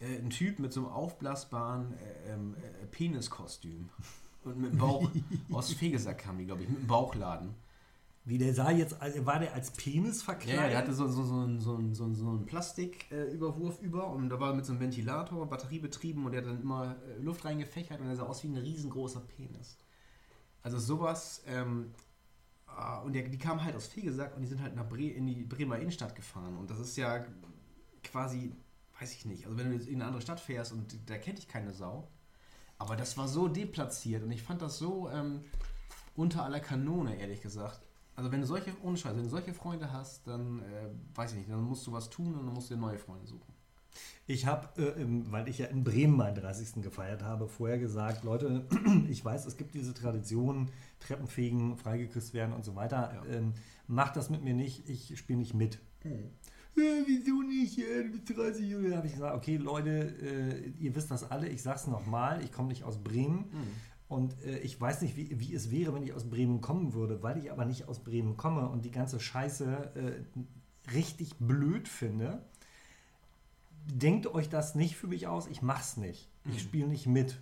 Äh, 0.00 0.18
ein 0.18 0.30
Typ 0.30 0.58
mit 0.58 0.72
so 0.72 0.80
einem 0.80 0.88
aufblasbaren 0.90 1.92
äh, 1.98 2.32
ähm, 2.32 2.54
äh, 2.82 2.86
Peniskostüm. 2.86 3.90
Und 4.44 4.58
mit 4.58 4.72
dem 4.72 4.78
Bauch, 4.78 5.08
aus 5.52 5.72
Fegesack 5.72 6.18
kam 6.18 6.38
die, 6.38 6.46
glaube 6.46 6.62
ich, 6.62 6.68
mit 6.68 6.78
dem 6.80 6.86
Bauchladen. 6.86 7.54
Wie 8.24 8.36
der 8.36 8.52
sah 8.52 8.70
jetzt, 8.70 9.00
also 9.00 9.24
war 9.24 9.38
der 9.38 9.54
als 9.54 9.70
Penis 9.70 10.22
verkleidet? 10.22 10.60
ja, 10.60 10.68
der 10.68 10.78
hatte 10.78 10.92
so, 10.92 11.08
so, 11.08 11.22
so, 11.24 11.34
einen- 11.34 11.60
so, 11.60 11.78
so, 11.94 12.12
so 12.12 12.28
einen 12.28 12.44
Plastiküberwurf 12.44 13.80
über 13.80 14.08
und 14.08 14.28
da 14.28 14.38
war 14.38 14.52
mit 14.54 14.66
so 14.66 14.72
einem 14.72 14.80
Ventilator, 14.80 15.48
batteriebetrieben 15.48 16.24
und 16.26 16.32
der 16.32 16.42
hat 16.42 16.48
dann 16.48 16.60
immer 16.60 16.96
äh, 17.06 17.22
Luft 17.22 17.44
reingefächert 17.46 18.00
und 18.00 18.06
der 18.06 18.16
sah 18.16 18.24
aus 18.24 18.42
wie 18.44 18.48
ein 18.48 18.56
riesengroßer 18.56 19.20
Penis. 19.20 19.78
Also 20.62 20.78
sowas, 20.78 21.42
ähm, 21.46 21.92
ah, 22.66 22.98
und 22.98 23.14
der, 23.14 23.22
die 23.28 23.38
kamen 23.38 23.64
halt 23.64 23.74
aus 23.76 23.86
Fegesack 23.86 24.34
und 24.36 24.42
die 24.42 24.48
sind 24.48 24.60
halt 24.60 24.74
nach 24.76 24.86
Bre 24.88 25.06
in 25.08 25.26
die 25.26 25.44
Bremer 25.44 25.78
Innenstadt 25.78 26.14
gefahren 26.14 26.58
und 26.58 26.68
das 26.70 26.80
ist 26.80 26.96
ja 26.98 27.24
quasi, 28.04 28.52
weiß 29.00 29.12
ich 29.14 29.24
nicht, 29.24 29.46
also 29.46 29.56
wenn 29.56 29.70
du 29.70 29.74
jetzt 29.76 29.88
in 29.88 29.96
eine 29.96 30.06
andere 30.06 30.20
Stadt 30.22 30.40
fährst 30.40 30.72
und 30.72 30.98
da 31.08 31.16
kennt 31.16 31.38
dich 31.38 31.48
keine 31.48 31.72
Sau, 31.72 32.08
aber 32.76 32.94
das 32.94 33.16
war 33.16 33.26
so 33.26 33.48
deplatziert 33.48 34.22
und 34.22 34.30
ich 34.32 34.42
fand 34.42 34.60
das 34.60 34.76
so 34.78 35.08
ähm, 35.08 35.44
unter 36.14 36.44
aller 36.44 36.60
Kanone, 36.60 37.16
ehrlich 37.18 37.40
gesagt. 37.40 37.80
Also 38.18 38.32
wenn 38.32 38.40
du 38.40 38.48
solche, 38.48 38.72
ohne 38.82 38.96
Scheiß, 38.96 39.14
wenn 39.14 39.22
du 39.22 39.28
solche 39.28 39.54
Freunde 39.54 39.92
hast, 39.92 40.26
dann 40.26 40.58
äh, 40.58 40.88
weiß 41.14 41.30
ich 41.30 41.38
nicht, 41.38 41.50
dann 41.50 41.62
musst 41.62 41.86
du 41.86 41.92
was 41.92 42.10
tun 42.10 42.34
und 42.34 42.46
dann 42.46 42.52
musst 42.52 42.68
du 42.68 42.74
dir 42.74 42.80
neue 42.80 42.98
Freunde 42.98 43.24
suchen. 43.28 43.54
Ich 44.26 44.44
habe, 44.44 44.66
äh, 44.82 45.06
weil 45.30 45.46
ich 45.46 45.58
ja 45.58 45.66
in 45.66 45.84
Bremen 45.84 46.16
meinen 46.16 46.34
30. 46.34 46.82
gefeiert 46.82 47.22
habe, 47.22 47.46
vorher 47.46 47.78
gesagt, 47.78 48.24
Leute, 48.24 48.66
ich 49.08 49.24
weiß, 49.24 49.46
es 49.46 49.56
gibt 49.56 49.72
diese 49.72 49.94
Tradition, 49.94 50.68
Treppenfegen, 50.98 51.76
freigeküsst 51.76 52.34
werden 52.34 52.54
und 52.54 52.64
so 52.64 52.74
weiter. 52.74 53.22
Ja. 53.24 53.36
Ähm, 53.36 53.54
macht 53.86 54.16
das 54.16 54.30
mit 54.30 54.42
mir 54.42 54.54
nicht, 54.54 54.88
ich 54.88 55.16
spiele 55.16 55.38
nicht 55.38 55.54
mit. 55.54 55.78
Äh, 56.02 57.04
wieso 57.06 57.42
nicht? 57.42 57.78
Äh, 57.78 58.02
du 58.02 58.10
bist 58.10 58.36
30 58.36 58.68
Jahre. 58.68 58.90
Da 58.90 58.96
habe 58.96 59.06
ich 59.06 59.12
gesagt, 59.12 59.36
okay, 59.36 59.58
Leute, 59.58 59.90
äh, 59.90 60.68
ihr 60.80 60.92
wisst 60.96 61.12
das 61.12 61.30
alle, 61.30 61.48
ich 61.48 61.62
sag's 61.62 61.86
nochmal, 61.86 62.42
ich 62.42 62.50
komme 62.50 62.70
nicht 62.70 62.82
aus 62.82 62.98
Bremen. 62.98 63.44
Und 64.08 64.42
äh, 64.44 64.58
ich 64.58 64.80
weiß 64.80 65.02
nicht, 65.02 65.16
wie, 65.16 65.38
wie 65.38 65.54
es 65.54 65.70
wäre, 65.70 65.94
wenn 65.94 66.02
ich 66.02 66.14
aus 66.14 66.28
Bremen 66.28 66.60
kommen 66.60 66.94
würde, 66.94 67.22
weil 67.22 67.38
ich 67.38 67.52
aber 67.52 67.64
nicht 67.64 67.88
aus 67.88 68.02
Bremen 68.02 68.36
komme 68.36 68.68
und 68.68 68.84
die 68.84 68.90
ganze 68.90 69.20
Scheiße 69.20 69.92
äh, 69.94 70.92
richtig 70.92 71.36
blöd 71.38 71.88
finde. 71.88 72.42
Denkt 73.86 74.26
euch 74.26 74.48
das 74.48 74.74
nicht 74.74 74.96
für 74.96 75.06
mich 75.06 75.26
aus, 75.26 75.46
ich 75.46 75.62
mach's 75.62 75.96
nicht. 75.96 76.30
Ich 76.50 76.62
spiele 76.62 76.88
nicht 76.88 77.06
mit. 77.06 77.38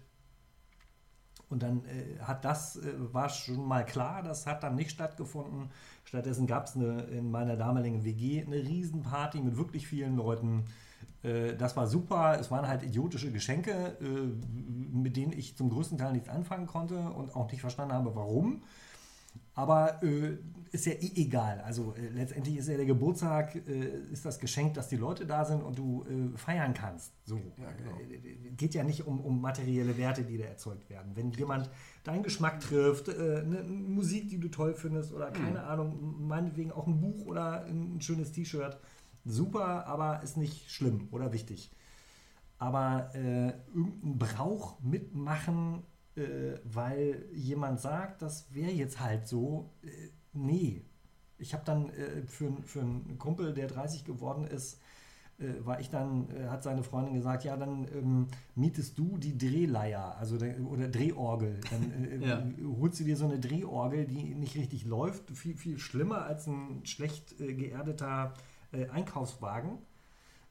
Und 1.49 1.63
dann 1.63 1.85
äh, 1.85 2.19
hat 2.21 2.45
das, 2.45 2.77
äh, 2.77 2.93
war 3.13 3.29
schon 3.29 3.65
mal 3.65 3.87
klar, 3.87 4.23
das 4.23 4.47
hat 4.47 4.65
dann 4.65 4.75
nicht 4.75 4.91
stattgefunden. 4.91 5.71
Stattdessen 6.05 6.49
gab 6.49 6.67
es 6.67 6.75
in 6.75 7.31
meiner 7.31 7.57
damaligen 7.57 8.05
WG 8.05 8.45
eine 8.45 8.57
Riesenparty 8.57 9.41
mit 9.41 9.57
wirklich 9.57 9.87
vielen 9.87 10.17
Leuten. 10.17 10.65
Äh, 11.27 11.57
das 11.57 11.77
war 11.77 11.87
super. 11.87 12.39
Es 12.41 12.51
waren 12.51 12.69
halt 12.69 12.83
idiotische 12.83 13.33
Geschenke, 13.33 13.97
äh, 14.01 14.05
mit 14.97 15.17
denen 15.17 15.33
ich 15.33 15.57
zum 15.57 15.71
größten 15.71 15.99
Teil 15.99 16.13
nichts 16.13 16.29
anfangen 16.29 16.67
konnte 16.67 16.99
und 16.99 17.35
auch 17.35 17.51
nicht 17.51 17.61
verstanden 17.61 17.95
habe, 17.95 18.15
warum. 18.15 18.63
Aber 19.55 20.03
äh, 20.03 20.37
ist 20.71 20.87
ja 20.87 20.93
eh 20.93 21.13
egal. 21.17 21.63
Also 21.65 21.95
äh, 21.95 22.09
letztendlich 22.09 22.59
ist 22.59 22.69
ja 22.69 22.77
der 22.77 22.85
Geburtstag, 22.85 23.55
äh, 23.55 24.13
ist 24.13 24.25
das 24.25 24.39
Geschenk, 24.39 24.75
dass 24.75 24.89
die 24.89 24.97
Leute 24.97 25.27
da 25.27 25.45
sind 25.45 25.63
und 25.63 25.79
du 25.79 26.05
äh, 26.05 26.37
feiern 26.37 26.75
kannst. 26.75 27.13
So. 27.25 27.37
Ja, 27.37 27.73
genau. 27.73 27.99
Geht 28.57 28.75
ja 28.75 28.85
nicht 28.85 29.07
um, 29.07 29.21
um 29.21 29.41
materielle 29.41 29.97
Werte, 29.97 30.23
die 30.23 30.37
da 30.39 30.45
erzeugt 30.45 30.89
werden. 30.91 31.13
Wenn 31.15 31.31
jemand 31.33 31.71
deinen 32.05 32.23
Geschmack 32.23 32.61
trifft, 32.61 33.09
eine 33.09 33.63
Musik, 33.63 34.29
die 34.29 34.39
du 34.39 34.49
toll 34.49 34.75
findest 34.75 35.13
oder 35.13 35.31
keine 35.31 35.65
Ahnung, 35.65 36.27
meinetwegen 36.29 36.71
auch 36.71 36.87
ein 36.87 37.01
Buch 37.01 37.27
oder 37.27 37.65
ein 37.65 38.01
schönes 38.01 38.33
T-Shirt, 38.33 38.79
super, 39.27 39.87
aber 39.87 40.23
ist 40.23 40.37
nicht 40.37 40.71
schlimm 40.71 41.09
oder 41.11 41.33
wichtig. 41.33 41.71
Aber 42.59 43.11
äh, 43.15 43.49
irgendeinen 43.75 44.19
Brauch 44.19 44.81
mitmachen, 44.81 45.83
äh, 46.17 46.59
weil 46.65 47.27
jemand 47.35 47.81
sagt, 47.81 48.23
das 48.23 48.53
wäre 48.55 48.71
jetzt 48.71 49.01
halt 49.01 49.27
so, 49.27 49.71
äh, 49.83 49.89
nee. 50.33 50.83
Ich 51.39 51.53
habe 51.53 51.65
dann 51.67 51.91
äh, 51.91 52.23
für, 52.27 52.51
für 52.65 52.81
einen 52.81 53.19
Kumpel, 53.19 53.53
der 53.53 53.67
30 53.67 54.05
geworden 54.05 54.47
ist, 54.47 54.81
äh, 55.39 55.67
war 55.67 55.81
ich 55.81 55.91
dann, 55.91 56.31
äh, 56.31 56.47
hat 56.47 56.63
seine 56.63 56.83
Freundin 56.83 57.13
gesagt, 57.13 57.45
ja, 57.45 57.59
dann 57.59 57.87
ähm, 57.95 58.27
mietest 58.55 58.99
du 58.99 59.19
die 59.19 59.37
Drehleier, 59.37 60.17
also 60.17 60.39
der, 60.39 60.59
oder 60.63 60.89
Drehorgel. 60.89 61.61
Dann 61.71 62.05
äh, 62.11 62.17
Ja. 62.27 62.43
holst 62.81 63.01
du 63.01 63.05
dir 63.05 63.19
so 63.19 63.27
eine 63.27 63.39
Drehorgel, 63.39 64.07
die 64.07 64.35
nicht 64.35 64.57
richtig 64.57 64.87
läuft, 64.87 65.31
viel, 65.37 65.55
viel 65.55 65.79
schlimmer 65.79 66.23
als 66.25 66.47
ein 66.47 66.81
schlecht 66.87 67.39
äh, 67.39 67.53
geerdeter 67.53 68.33
äh, 68.73 68.89
Einkaufswagen. 68.89 69.79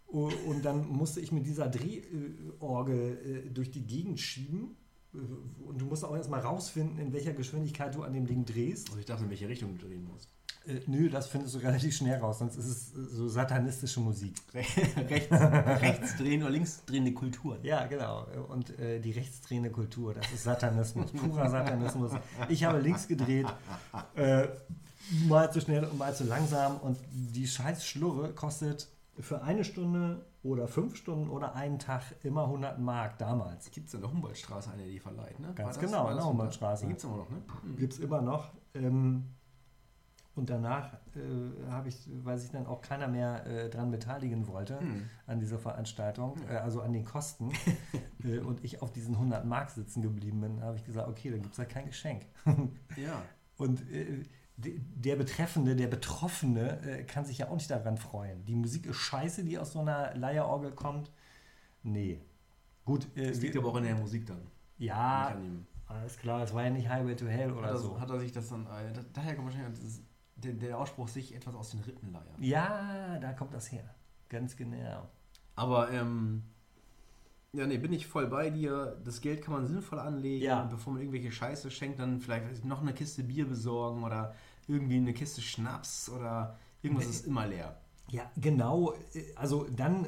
Und 0.07 0.63
dann 0.63 0.88
musste 0.88 1.20
ich 1.20 1.32
mit 1.32 1.45
dieser 1.45 1.68
Drehorgel 1.68 3.45
äh, 3.47 3.49
durch 3.49 3.72
die 3.72 3.86
Gegend 3.86 4.20
schieben. 4.20 4.78
Äh, 5.13 5.18
Und 5.68 5.82
du 5.82 5.86
musst 5.86 6.05
auch 6.05 6.16
erstmal 6.16 6.41
rausfinden, 6.41 6.99
in 6.99 7.11
welcher 7.11 7.34
Geschwindigkeit 7.34 7.95
du 7.95 8.03
an 8.03 8.13
dem 8.13 8.28
Ding 8.28 8.45
drehst. 8.45 8.89
Also 8.89 8.99
ich 8.99 9.05
dachte, 9.05 9.24
in 9.24 9.30
welche 9.30 9.47
Richtung 9.49 9.78
du 9.78 9.88
drehen 9.88 10.05
musst. 10.05 10.30
Äh, 10.68 10.82
nö, 10.88 11.09
das 11.09 11.28
findest 11.28 11.55
du 11.55 11.59
relativ 11.59 11.95
schnell 11.95 12.20
raus, 12.20 12.39
sonst 12.39 12.55
ist 12.57 12.66
es 12.66 12.93
äh, 12.95 13.16
so 13.16 13.28
satanistische 13.28 13.99
Musik. 13.99 14.36
rechts, 14.53 15.32
rechts 15.32 16.18
drehen 16.18 16.41
oder 16.41 16.51
links 16.51 16.84
drehende 16.86 17.13
Kulturen. 17.13 17.59
Ja, 17.63 17.86
genau. 17.86 18.26
Und 18.49 18.78
äh, 18.80 18.99
die 18.99 19.11
rechtsdrehende 19.11 19.70
Kultur, 19.70 20.13
das 20.13 20.32
ist 20.32 20.43
Satanismus, 20.43 21.11
purer 21.11 21.49
Satanismus. 21.49 22.11
Ich 22.49 22.63
habe 22.63 22.80
links 22.80 23.07
gedreht, 23.07 23.47
äh, 24.16 24.47
mal 25.28 25.51
zu 25.51 25.62
schnell 25.62 25.84
und 25.86 25.97
mal 25.97 26.14
zu 26.14 26.24
langsam 26.24 26.78
und 26.78 26.97
die 27.12 27.47
scheiß 27.47 27.86
Schlurre 27.86 28.34
kostet 28.34 28.88
für 29.20 29.41
eine 29.41 29.64
Stunde 29.64 30.26
oder 30.43 30.68
fünf 30.68 30.95
Stunden 30.95 31.30
oder 31.30 31.56
einen 31.56 31.80
Tag 31.80 32.03
immer 32.24 32.43
100 32.43 32.80
Mark 32.80 33.18
damals. 33.18 33.72
Gibt 33.72 33.88
es 33.88 33.93
in 33.93 34.01
der 34.01 34.12
Humboldtstraße 34.12 34.72
eine, 34.72 34.84
die 34.84 34.99
verleiht, 34.99 35.39
ne? 35.39 35.53
Ganz 35.56 35.78
War 35.78 35.84
genau, 35.84 36.10
in 36.10 36.18
der 36.18 36.26
Humboldtstraße. 36.26 36.86
Gibt 36.88 36.99
es 36.99 37.06
immer 37.06 37.18
noch, 37.18 37.30
ne? 37.30 37.41
Gibt 37.78 37.93
es 37.93 37.99
immer 37.99 38.22
noch. 38.22 38.51
Ähm, 38.74 39.26
und 40.36 40.49
danach 40.49 40.93
äh, 41.16 41.72
habe 41.72 41.88
ich, 41.88 42.10
weil 42.24 42.38
sich 42.38 42.51
dann 42.51 42.68
auch 42.68 42.82
keiner 42.82 43.08
mehr 43.08 43.47
äh, 43.47 43.70
dran 43.70 43.89
beteiligen 43.89 44.47
wollte 44.47 44.80
Hm. 44.82 45.10
an 45.28 45.39
dieser 45.39 45.58
Veranstaltung, 45.58 46.36
äh, 46.49 46.58
also 46.58 46.82
an 46.82 46.91
den 46.91 47.06
Kosten, 47.06 47.53
äh, 48.24 48.39
und 48.39 48.64
ich 48.64 48.82
auf 48.82 48.91
diesen 48.91 49.16
100 49.16 49.45
Mark 49.45 49.70
sitzen 49.70 50.01
geblieben 50.01 50.41
bin, 50.41 50.62
habe 50.62 50.76
ich 50.76 50.84
gesagt, 50.84 51.08
okay, 51.08 51.32
dann 51.32 51.41
gibt 51.41 51.53
es 51.53 51.58
ja 51.58 51.66
kein 51.66 51.86
Geschenk. 51.86 52.26
Ja. 52.97 53.22
Und 53.58 53.89
äh, 53.89 54.24
der 54.58 55.16
Betreffende, 55.18 55.76
der 55.76 55.88
Betroffene 55.88 56.82
äh, 56.82 57.03
kann 57.03 57.26
sich 57.26 57.39
ja 57.39 57.49
auch 57.49 57.56
nicht 57.56 57.70
daran 57.70 57.97
freuen. 57.97 58.45
Die 58.45 58.56
Musik 58.56 58.86
ist 58.86 58.95
scheiße, 58.97 59.43
die 59.43 59.58
aus 59.60 59.74
so 59.74 59.80
einer 59.82 60.16
Leierorgel 60.16 60.72
kommt. 60.72 61.12
Nee. 61.84 62.22
Gut, 62.86 63.08
äh, 63.18 63.28
Das 63.28 63.41
liegt 63.41 63.58
aber 63.58 63.70
auch 63.70 63.76
in 63.78 63.84
der 63.84 63.95
Musik 63.95 64.26
dann. 64.26 64.41
ja, 64.78 65.36
alles 65.88 66.18
klar, 66.18 66.41
es 66.43 66.53
war 66.53 66.64
ja 66.64 66.70
nicht 66.72 66.89
Highway 66.89 67.16
to 67.16 67.28
Hell 67.28 67.51
oder 67.51 67.68
Hat 67.68 67.72
er, 67.74 67.78
so. 67.78 67.99
hat 67.99 68.10
er 68.10 68.20
sich 68.20 68.32
das 68.32 68.49
dann, 68.49 68.66
äh, 68.66 68.91
da- 68.93 69.06
daher 69.14 69.36
kommt 69.36 69.47
wahrscheinlich 69.53 69.80
der, 70.38 70.53
der 70.53 70.78
Ausspruch, 70.80 71.08
sich 71.08 71.36
etwas 71.36 71.53
aus 71.53 71.72
den 71.72 71.82
Rippen 71.82 72.12
leiern. 72.12 72.26
Ja, 72.41 73.20
da 73.20 73.34
kommt 73.34 73.53
das 73.53 73.72
her. 73.72 73.84
Ganz 74.30 74.56
genau. 74.56 75.08
Aber, 75.56 75.91
ähm, 75.91 76.43
ja, 77.56 77.66
nee, 77.68 77.78
bin 77.78 77.93
ich 77.93 78.08
voll 78.08 78.28
bei 78.28 78.49
dir. 78.49 78.97
Das 79.03 79.22
Geld 79.22 79.41
kann 79.41 79.53
man 79.53 79.66
sinnvoll 79.66 79.99
anlegen. 79.99 80.43
Ja. 80.43 80.62
Und 80.64 80.70
bevor 80.72 80.93
man 80.93 81.01
irgendwelche 81.01 81.32
Scheiße 81.32 81.72
schenkt, 81.72 81.99
dann 81.99 82.20
vielleicht 82.22 82.66
noch 82.66 82.82
eine 82.82 82.93
Kiste 82.93 83.24
Bier 83.24 83.47
besorgen 83.47 84.03
oder 84.03 84.34
irgendwie 84.68 84.97
eine 84.97 85.14
Kiste 85.14 85.41
Schnaps 85.41 86.10
oder 86.10 86.58
irgendwas 86.82 87.06
ist 87.08 87.26
immer 87.28 87.47
leer. 87.47 87.78
Ja, 88.12 88.30
genau. 88.38 88.93
Also 89.36 89.68
dann 89.76 90.08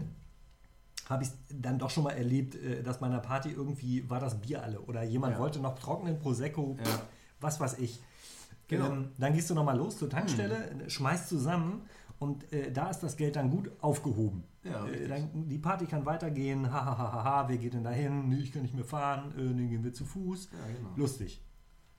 habe 1.09 1.23
ich 1.23 1.29
dann 1.49 1.79
doch 1.79 1.89
schon 1.89 2.03
mal 2.03 2.11
erlebt, 2.11 2.55
äh, 2.55 2.83
dass 2.83 2.99
bei 2.99 3.07
einer 3.07 3.19
Party 3.19 3.49
irgendwie 3.49 4.09
war 4.09 4.19
das 4.19 4.39
Bier 4.41 4.61
alle 4.63 4.79
oder 4.81 5.03
jemand 5.03 5.33
Ja. 5.35 5.39
wollte 5.39 5.59
noch 5.59 5.77
trockenen 5.79 6.19
Prosecco, 6.19 6.75
Ja. 6.79 6.83
pff, 6.83 7.01
was 7.39 7.59
weiß 7.59 7.79
ich. 7.79 7.99
Genau. 8.67 8.87
Ähm, 8.87 9.11
dann 9.17 9.33
gehst 9.33 9.49
du 9.49 9.53
noch 9.55 9.63
mal 9.63 9.77
los 9.77 9.97
zur 9.97 10.09
Tankstelle, 10.09 10.57
Mhm. 10.75 10.89
schmeißt 10.89 11.29
zusammen 11.29 11.83
und 12.19 12.51
äh, 12.51 12.71
da 12.71 12.89
ist 12.89 12.99
das 12.99 13.15
Geld 13.15 13.37
dann 13.37 13.49
gut 13.49 13.71
aufgehoben. 13.79 14.43
Ja, 14.71 14.85
äh, 14.87 15.07
dann, 15.07 15.47
die 15.49 15.57
Party 15.57 15.85
kann 15.85 16.05
weitergehen, 16.05 16.71
hahaha, 16.71 17.47
wer 17.49 17.57
geht 17.57 17.73
denn 17.73 17.83
dahin? 17.83 18.29
Nee, 18.29 18.37
ich 18.39 18.51
kann 18.51 18.61
nicht 18.63 18.73
mehr 18.75 18.85
fahren, 18.85 19.31
äh, 19.37 19.43
dann 19.45 19.69
gehen 19.69 19.83
wir 19.83 19.93
zu 19.93 20.05
Fuß. 20.05 20.49
Ja, 20.51 20.73
genau. 20.73 20.89
Lustig. 20.95 21.41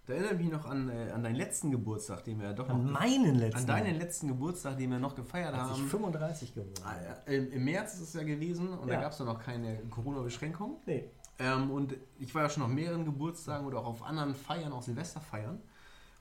Da 0.06 0.14
erinnere 0.14 0.34
ich 0.34 0.38
mich 0.40 0.50
noch 0.52 0.64
an, 0.64 0.88
äh, 0.88 1.10
an 1.10 1.22
deinen 1.22 1.34
letzten 1.36 1.70
Geburtstag, 1.70 2.24
den 2.24 2.40
wir 2.40 2.54
doch 2.54 2.68
An 2.70 2.90
meinen 2.90 3.34
letzten. 3.34 3.58
An 3.60 3.66
deinen 3.66 3.98
letzten 3.98 4.28
Geburtstag, 4.28 4.78
den 4.78 4.90
wir 4.90 4.98
noch 4.98 5.14
gefeiert 5.14 5.52
als 5.54 5.72
ich 5.72 5.78
haben. 5.82 5.88
35 5.88 6.54
geworden 6.54 6.72
Ah, 6.82 6.94
ja, 7.04 7.32
Im 7.34 7.52
im 7.52 7.64
März 7.64 7.94
ist 7.94 8.00
es 8.00 8.12
ja 8.14 8.22
gewesen 8.22 8.68
und 8.70 8.88
da 8.88 8.94
Ja. 8.94 9.00
gab 9.02 9.12
es 9.12 9.18
noch 9.20 9.38
keine 9.38 9.76
Corona-Beschränkung. 9.90 10.78
Nee. 10.86 11.10
Ähm, 11.38 11.70
und 11.70 11.94
ich 12.18 12.34
war 12.34 12.44
ja 12.44 12.48
schon 12.48 12.62
auf 12.62 12.70
mehreren 12.70 13.04
Geburtstagen 13.04 13.66
oder 13.66 13.80
auch 13.80 13.86
auf 13.86 14.02
anderen 14.02 14.34
Feiern, 14.34 14.72
auch 14.72 14.82
Silvesterfeiern. 14.82 15.60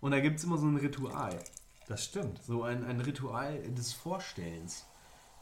Und 0.01 0.11
da 0.11 0.19
gibt 0.19 0.37
es 0.39 0.43
immer 0.43 0.57
so 0.57 0.67
ein 0.67 0.75
Ritual. 0.75 1.39
Das 1.87 2.03
stimmt. 2.03 2.43
So 2.43 2.63
ein, 2.63 2.83
ein 2.83 2.99
Ritual 2.99 3.61
des 3.71 3.93
Vorstellens. 3.93 4.85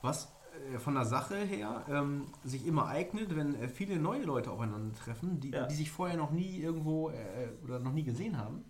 Was 0.03 0.31
von 0.79 0.95
der 0.95 1.05
Sache 1.05 1.35
her 1.37 1.85
ähm, 1.89 2.25
sich 2.43 2.65
immer 2.65 2.87
eignet, 2.87 3.35
wenn 3.35 3.55
äh, 3.55 3.67
viele 3.67 3.97
neue 3.99 4.23
Leute 4.23 4.51
aufeinandertreffen, 4.51 5.39
die, 5.39 5.51
Ja. 5.51 5.65
die 5.67 5.75
sich 5.75 5.91
vorher 5.91 6.17
noch 6.17 6.31
nie 6.31 6.57
irgendwo 6.59 7.09
äh, 7.09 7.49
oder 7.63 7.79
noch 7.79 7.93
nie 7.93 8.03
gesehen 8.03 8.37
haben. 8.37 8.63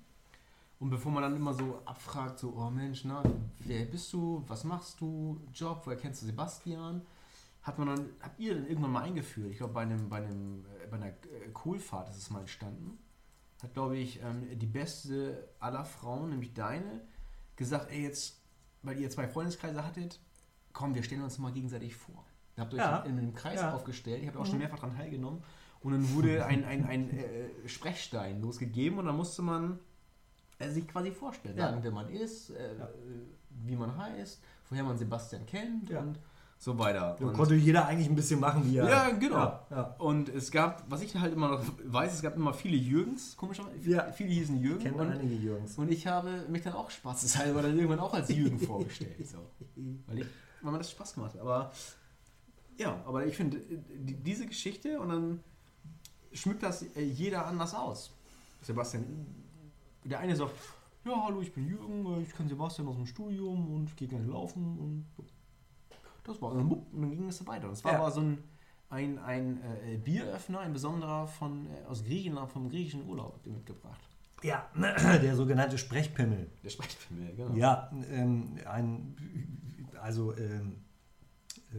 Und 0.79 0.89
bevor 0.89 1.11
man 1.11 1.23
dann 1.23 1.35
immer 1.35 1.53
so 1.53 1.81
abfragt, 1.85 2.37
so, 2.39 2.53
oh 2.57 2.69
Mensch, 2.69 3.05
na, 3.05 3.23
wer 3.59 3.85
bist 3.85 4.11
du, 4.11 4.43
was 4.47 4.63
machst 4.65 4.99
du, 4.99 5.39
Job, 5.53 5.81
woher 5.85 5.97
kennst 5.97 6.21
du 6.21 6.25
Sebastian? 6.25 7.01
Hat 7.63 7.79
man 7.79 7.87
dann, 7.87 8.09
habt 8.21 8.39
ihr 8.39 8.53
dann 8.55 8.67
irgendwann 8.67 8.91
mal 8.91 9.03
eingeführt? 9.03 9.49
Ich 9.51 9.57
glaube, 9.57 9.73
bei 9.73 9.81
einem, 9.81 10.09
bei 10.09 10.17
einem, 10.17 10.65
äh, 10.83 10.87
bei 10.87 10.97
einer 10.97 11.07
äh, 11.07 11.49
Kohlfahrt 11.53 12.09
ist 12.09 12.17
es 12.17 12.29
mal 12.29 12.41
entstanden. 12.41 12.99
Hat, 13.63 13.73
glaube 13.73 13.97
ich, 13.97 14.21
ähm, 14.21 14.47
die 14.59 14.65
beste 14.67 15.47
aller 15.59 15.85
Frauen, 15.85 16.29
nämlich 16.29 16.53
deine, 16.53 17.01
gesagt, 17.55 17.89
ey, 17.89 18.03
jetzt, 18.03 18.41
weil 18.83 18.99
ihr 18.99 19.09
zwei 19.09 19.27
Freundeskreise 19.27 19.83
hattet, 19.83 20.19
komm, 20.75 20.93
wir 20.93 21.01
stellen 21.03 21.23
uns 21.23 21.39
mal 21.39 21.51
gegenseitig 21.51 21.95
vor. 21.95 22.23
Ihr 22.57 22.61
habt 22.63 22.73
euch 22.73 22.79
Ja. 22.79 22.99
in 23.03 23.17
einem 23.17 23.33
Kreis 23.33 23.59
Ja. 23.61 23.73
aufgestellt, 23.73 24.21
ihr 24.21 24.27
habt 24.27 24.37
auch 24.37 24.45
schon 24.45 24.59
mehrfach 24.59 24.79
daran 24.79 24.95
teilgenommen. 24.95 25.41
Und 25.81 25.91
dann 25.93 26.13
wurde 26.13 26.45
ein, 26.45 26.63
ein, 26.65 26.85
ein 26.85 27.09
äh, 27.11 27.49
Sprechstein 27.67 28.41
losgegeben 28.41 28.99
und 28.99 29.05
dann 29.05 29.15
musste 29.17 29.41
man 29.41 29.79
äh, 30.59 30.69
sich 30.69 30.87
quasi 30.87 31.11
vorstellen, 31.11 31.57
Ja. 31.57 31.69
sagen, 31.69 31.79
wer 31.83 31.91
man 31.91 32.09
ist, 32.09 32.49
äh, 32.51 32.77
Ja. 32.79 32.89
wie 33.65 33.75
man 33.75 33.95
heißt, 33.97 34.41
woher 34.69 34.83
man 34.83 34.97
Sebastian 34.97 35.45
kennt 35.45 35.89
Ja. 35.89 35.99
und 36.01 36.17
so 36.57 36.77
weiter. 36.79 37.15
Da 37.19 37.25
Und- 37.25 37.33
konnte 37.33 37.55
jeder 37.55 37.85
eigentlich 37.85 38.07
ein 38.09 38.15
bisschen 38.15 38.39
machen, 38.39 38.65
wie 38.65 38.77
er. 38.77 38.89
ja, 38.89 39.09
genau. 39.11 39.37
Ja, 39.37 39.65
ja. 39.69 39.81
Und 39.99 40.29
es 40.29 40.49
gab, 40.51 40.89
was 40.89 41.01
ich 41.01 41.13
halt 41.15 41.33
immer 41.33 41.49
noch 41.49 41.61
weiß, 41.83 42.13
es 42.13 42.21
gab 42.21 42.35
immer 42.37 42.53
viele 42.53 42.77
Jürgens, 42.77 43.35
komischerweise. 43.35 43.77
Ja. 43.89 44.11
Viele 44.13 44.29
hießen 44.31 44.61
Jürgen. 44.61 44.79
Kennen 44.81 44.99
Und, 44.99 45.09
einige 45.11 45.35
Jungs. 45.35 45.77
und 45.77 45.91
ich 45.91 46.07
habe 46.07 46.45
mich 46.49 46.63
dann 46.63 46.73
auch 46.73 46.89
spaßeshalber 46.89 47.61
dann 47.61 47.75
irgendwann 47.75 47.99
auch 47.99 48.13
als 48.13 48.29
Jürgen 48.29 48.57
vorgestellt. 48.71 49.27
So. 49.27 49.37
Weil, 50.07 50.19
ich, 50.19 50.25
weil 50.65 50.71
mir 50.73 50.77
das 50.79 50.91
Spaß 50.91 51.13
gemacht 51.13 51.33
hat. 51.33 51.41
Aber 51.41 51.71
ja, 52.77 53.01
aber 53.05 53.25
ich 53.25 53.35
finde, 53.37 53.57
die- 53.59 54.15
diese 54.15 54.45
Geschichte 54.45 54.99
und 54.99 55.09
dann 55.09 55.39
schmückt 56.33 56.63
das 56.63 56.81
äh, 56.95 57.01
jeder 57.03 57.45
anders 57.45 57.73
aus. 57.73 58.11
Sebastian, 58.61 59.05
der 60.03 60.19
eine 60.19 60.35
sagt, 60.35 60.53
ja, 61.05 61.23
hallo, 61.23 61.41
ich 61.41 61.53
bin 61.53 61.67
Jürgen, 61.67 62.05
äh, 62.17 62.21
ich 62.23 62.35
kenne 62.35 62.49
Sebastian 62.49 62.87
aus 62.87 62.95
dem 62.95 63.05
Studium 63.05 63.73
und 63.75 63.89
ich 63.89 63.95
gehe 63.95 64.07
gerne 64.07 64.25
laufen 64.25 64.77
und 64.79 65.05
so. 65.15 65.23
das 66.23 66.41
war 66.41 66.51
und 66.51 66.57
dann, 66.57 66.71
und 66.71 67.01
dann 67.01 67.11
ging 67.11 67.27
es 67.29 67.45
weiter. 67.47 67.67
Und 67.67 67.73
es 67.73 67.83
war 67.83 67.93
Ja. 67.93 67.99
aber 67.99 68.11
so 68.11 68.21
ein, 68.21 68.43
ein, 68.89 69.19
ein 69.19 69.61
äh, 69.85 69.97
Bieröffner, 69.97 70.59
ein 70.59 70.73
besonderer 70.73 71.27
von, 71.27 71.67
äh, 71.67 71.85
aus 71.87 72.03
Griechenland, 72.03 72.51
vom 72.51 72.69
griechischen 72.69 73.07
Urlaub 73.07 73.39
mitgebracht. 73.45 73.99
Ja, 74.43 74.67
der 74.75 75.35
sogenannte 75.35 75.77
Sprechpimmel. 75.77 76.49
Der 76.63 76.71
mich, 76.71 77.35
genau. 77.35 77.55
Ja, 77.55 77.89
ähm, 78.11 78.57
ein, 78.65 79.15
also, 80.05 80.37
ähm, 80.37 80.83
äh, 81.73 81.77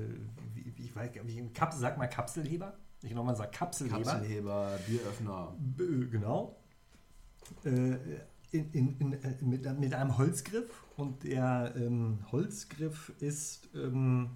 wie, 0.54 0.76
wie, 0.76 0.82
ich 0.84 0.94
weiß 0.96 1.12
gar 1.12 1.22
nicht, 1.24 1.54
Kap, 1.54 1.72
sag 1.72 1.96
mal 1.96 2.08
Kapselheber. 2.08 2.76
Ich 3.02 3.14
nochmal 3.14 3.36
sag 3.36 3.52
Kapselheber. 3.52 4.02
Kapselheber, 4.02 4.78
Bieröffner. 4.86 5.54
B- 5.58 6.06
Genau. 6.10 6.56
Äh, 7.64 7.96
in, 8.50 8.70
in, 8.72 8.98
in, 8.98 9.12
äh, 9.22 9.36
mit, 9.42 9.78
mit 9.78 9.94
einem 9.94 10.18
Holzgriff 10.18 10.82
und 10.96 11.22
der 11.22 11.72
ähm, 11.76 12.18
Holzgriff 12.32 13.12
ist 13.20 13.68
ähm, 13.74 14.30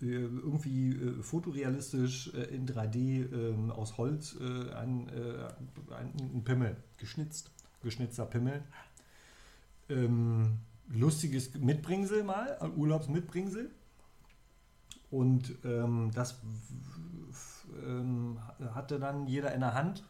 äh, 0.00 0.06
irgendwie 0.06 0.92
äh, 0.92 1.22
fotorealistisch 1.22 2.32
äh, 2.32 2.44
in 2.54 2.66
3D 2.66 3.30
ähm, 3.32 3.70
aus 3.70 3.98
Holz 3.98 4.36
äh, 4.40 4.72
ein, 4.72 5.08
äh, 5.08 5.48
ein, 5.94 6.12
ein 6.36 6.44
Pimmel, 6.44 6.76
Geschnitzt. 6.96 7.50
geschnitzter 7.82 8.24
Pimmel. 8.26 8.62
Ähm, 9.90 10.58
lustiges 10.88 11.54
Mitbringsel 11.54 12.24
mal, 12.24 12.58
ein 12.60 12.76
Urlaubsmitbringsel. 12.76 13.70
Und 15.10 15.54
ähm, 15.64 16.10
das 16.14 16.40
ähm, 17.86 18.38
hatte 18.74 18.98
dann 18.98 19.26
jeder 19.26 19.52
in 19.54 19.60
der 19.60 19.74
Hand. 19.74 20.04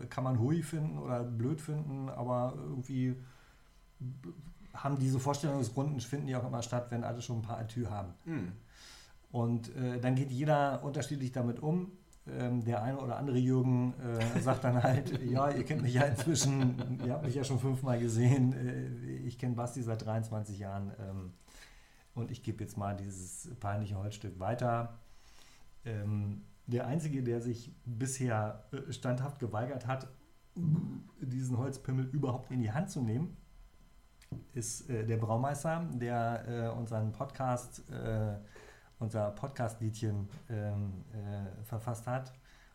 Äh, 0.00 0.06
Kann 0.06 0.24
man 0.24 0.38
hui 0.38 0.62
finden 0.62 0.98
oder 0.98 1.24
blöd 1.24 1.60
finden, 1.60 2.08
aber 2.08 2.54
irgendwie 2.56 3.16
haben 4.72 4.98
diese 4.98 5.20
Vorstellungsrunden, 5.20 6.00
finden 6.00 6.26
die 6.26 6.36
auch 6.36 6.46
immer 6.46 6.62
statt, 6.62 6.86
wenn 6.90 7.04
alle 7.04 7.22
schon 7.22 7.38
ein 7.38 7.42
paar 7.42 7.58
Atü 7.58 7.86
haben. 7.86 8.14
Hm. 8.24 8.52
Und 9.30 9.74
äh, 9.76 10.00
dann 10.00 10.14
geht 10.14 10.30
jeder 10.30 10.82
unterschiedlich 10.84 11.32
damit 11.32 11.60
um. 11.60 11.90
Ähm, 12.26 12.64
der 12.64 12.82
eine 12.82 12.98
oder 12.98 13.16
andere 13.16 13.36
Jürgen 13.36 13.92
äh, 14.00 14.40
sagt 14.40 14.64
dann 14.64 14.82
halt, 14.82 15.22
ja, 15.30 15.50
ihr 15.50 15.64
kennt 15.64 15.82
mich 15.82 15.92
ja 15.92 16.04
inzwischen, 16.04 17.00
ihr 17.04 17.12
habt 17.12 17.24
mich 17.24 17.34
ja 17.34 17.44
schon 17.44 17.58
fünfmal 17.58 17.98
gesehen, 17.98 18.54
äh, 18.54 19.16
ich 19.26 19.38
kenne 19.38 19.54
Basti 19.54 19.82
seit 19.82 20.04
23 20.06 20.58
Jahren 20.58 20.92
ähm, 20.98 21.32
und 22.14 22.30
ich 22.30 22.42
gebe 22.42 22.64
jetzt 22.64 22.78
mal 22.78 22.96
dieses 22.96 23.50
peinliche 23.60 23.98
Holzstück 23.98 24.40
weiter. 24.40 24.98
Ähm, 25.84 26.44
der 26.66 26.86
Einzige, 26.86 27.22
der 27.22 27.42
sich 27.42 27.74
bisher 27.84 28.64
äh, 28.72 28.90
standhaft 28.90 29.38
geweigert 29.38 29.86
hat, 29.86 30.08
diesen 31.20 31.58
Holzpimmel 31.58 32.06
überhaupt 32.06 32.50
in 32.50 32.60
die 32.60 32.72
Hand 32.72 32.90
zu 32.90 33.02
nehmen, 33.02 33.36
ist 34.54 34.88
äh, 34.88 35.04
der 35.04 35.18
Braumeister, 35.18 35.88
der 35.92 36.44
äh, 36.48 36.78
unseren 36.78 37.12
Podcast, 37.12 37.88
äh, 37.90 38.36
unser 39.04 39.30
Podcast-Liedchen 39.30 40.28
ähm, 40.50 41.04
äh, 41.12 41.64
verfasst 41.64 42.06
hat 42.06 42.32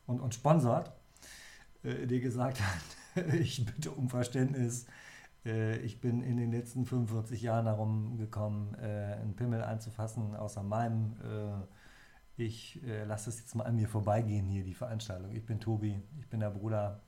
und, 0.08 0.20
und 0.20 0.34
sponsort, 0.34 0.92
äh, 1.84 2.08
der 2.08 2.20
gesagt 2.20 2.62
hat, 3.16 3.34
ich 3.34 3.66
bitte 3.66 3.92
um 3.92 4.10
Verständnis, 4.10 4.86
Äh, 5.46 5.78
ich 5.80 6.02
bin 6.02 6.22
in 6.22 6.38
den 6.38 6.52
letzten 6.52 6.86
45 6.86 7.42
Jahren 7.42 7.66
darum 7.66 8.18
gekommen, 8.18 8.76
äh, 8.76 9.16
einen 9.22 9.36
Pimmel 9.36 9.64
einzufassen, 9.64 10.36
außer 10.36 10.64
meinem. 10.64 11.16
Äh, 11.24 12.44
ich 12.44 12.82
äh, 12.84 13.04
lasse 13.04 13.30
es 13.30 13.40
jetzt 13.40 13.56
mal 13.56 13.66
an 13.66 13.76
mir 13.76 13.90
vorbeigehen 13.90 14.48
hier, 14.48 14.64
die 14.64 14.74
Veranstaltung. 14.74 15.32
Ich 15.36 15.46
bin 15.46 15.60
Tobi, 15.60 16.02
ich 16.20 16.30
bin 16.30 16.40
der 16.40 16.52
Bruder. 16.52 17.02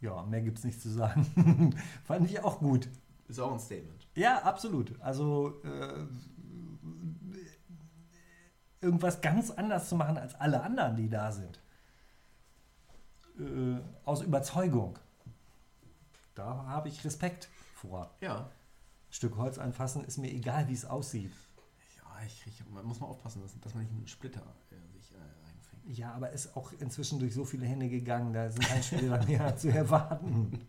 Ja, 0.00 0.22
mehr 0.24 0.42
gibt 0.42 0.58
es 0.58 0.64
nicht 0.64 0.78
zu 0.78 0.90
sagen. 0.90 1.74
Fand 2.04 2.30
ich 2.30 2.44
auch 2.44 2.58
gut. 2.58 2.86
Ist 3.28 3.40
auch 3.40 3.50
ein 3.50 3.58
Statement. 3.58 4.06
Ja, 4.14 4.42
absolut. 4.42 5.00
Also 5.00 5.62
irgendwas 8.86 9.20
ganz 9.20 9.50
anders 9.50 9.88
zu 9.88 9.96
machen 9.96 10.16
als 10.16 10.34
alle 10.36 10.62
anderen, 10.62 10.96
die 10.96 11.08
da 11.10 11.32
sind. 11.32 11.60
Äh, 13.38 13.80
aus 14.04 14.22
Überzeugung. 14.22 14.98
Da 16.34 16.64
habe 16.66 16.88
ich 16.88 17.04
Respekt 17.04 17.48
vor. 17.74 18.14
Ja. 18.20 18.48
Stück 19.10 19.36
Holz 19.36 19.58
anfassen 19.58 20.04
ist 20.04 20.18
mir 20.18 20.30
egal, 20.30 20.68
wie 20.68 20.74
es 20.74 20.84
aussieht. 20.84 21.32
Ja, 21.96 22.24
ich 22.26 22.42
krieg, 22.42 22.54
man 22.72 22.84
muss 22.84 23.00
mal 23.00 23.06
aufpassen, 23.08 23.42
dass, 23.42 23.58
dass 23.60 23.74
man 23.74 23.82
nicht 23.82 23.92
einen 23.92 24.06
Splitter 24.06 24.42
äh, 24.70 24.92
sich 24.96 25.12
äh, 25.12 25.16
reinfängt. 25.18 25.98
Ja, 25.98 26.12
aber 26.12 26.30
ist 26.30 26.56
auch 26.56 26.72
inzwischen 26.78 27.18
durch 27.18 27.34
so 27.34 27.44
viele 27.44 27.66
Hände 27.66 27.88
gegangen, 27.88 28.32
da 28.32 28.48
sind 28.48 28.66
kein 28.66 28.82
Splitter 28.82 29.24
mehr 29.24 29.56
zu 29.56 29.68
erwarten. 29.70 30.66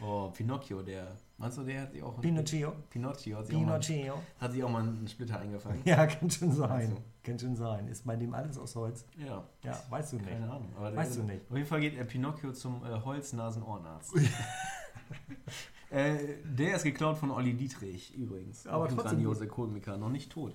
Oh, 0.00 0.30
Pinocchio, 0.30 0.82
der. 0.82 1.16
Meinst 1.36 1.58
du, 1.58 1.62
der 1.62 1.82
hat 1.82 1.92
sich 1.92 2.02
auch. 2.02 2.18
Pinocchio. 2.20 2.72
Pinocchio 2.88 3.38
hat 3.38 3.46
sich, 3.46 3.56
Auch 3.56 3.60
mal, 3.60 3.78
Pinocchio. 3.80 4.22
hat 4.40 4.52
sich 4.52 4.64
auch 4.64 4.70
mal 4.70 4.82
einen 4.82 5.08
Splitter 5.08 5.38
eingefangen. 5.40 5.82
Ja, 5.84 6.06
kann 6.08 6.30
schon 6.30 6.52
sein. 6.52 6.70
Also. 6.70 7.02
Kann 7.22 7.38
schon 7.38 7.56
sein. 7.56 7.88
Ist 7.88 8.06
bei 8.06 8.16
dem 8.16 8.32
alles 8.32 8.56
aus 8.58 8.74
Holz? 8.76 9.04
Ja. 9.18 9.44
Ja, 9.62 9.82
weißt 9.90 10.14
du 10.14 10.16
nicht. 10.16 10.28
Keine 10.28 10.50
Ahnung. 10.50 10.72
Weißt 10.76 11.16
du 11.16 11.22
nicht. 11.22 11.42
Auf 11.50 11.56
jeden 11.56 11.68
Fall 11.68 11.80
geht 11.80 11.98
äh, 11.98 12.04
Pinocchio 12.04 12.52
zum 12.52 12.84
äh, 12.84 13.00
Holz-Nasen-Ohrenarzt. 13.00 14.14
äh, 15.90 16.16
der 16.44 16.76
ist 16.76 16.84
geklaut 16.84 17.18
von 17.18 17.30
Olli 17.30 17.54
Dietrich 17.54 18.14
übrigens. 18.16 18.66
Aber 18.66 18.84
Auch 18.84 18.88
ein 18.88 18.94
trotzdem 18.94 19.10
grandiose 19.10 19.46
Komiker, 19.46 19.96
noch 19.98 20.08
nicht 20.08 20.32
tot. 20.32 20.54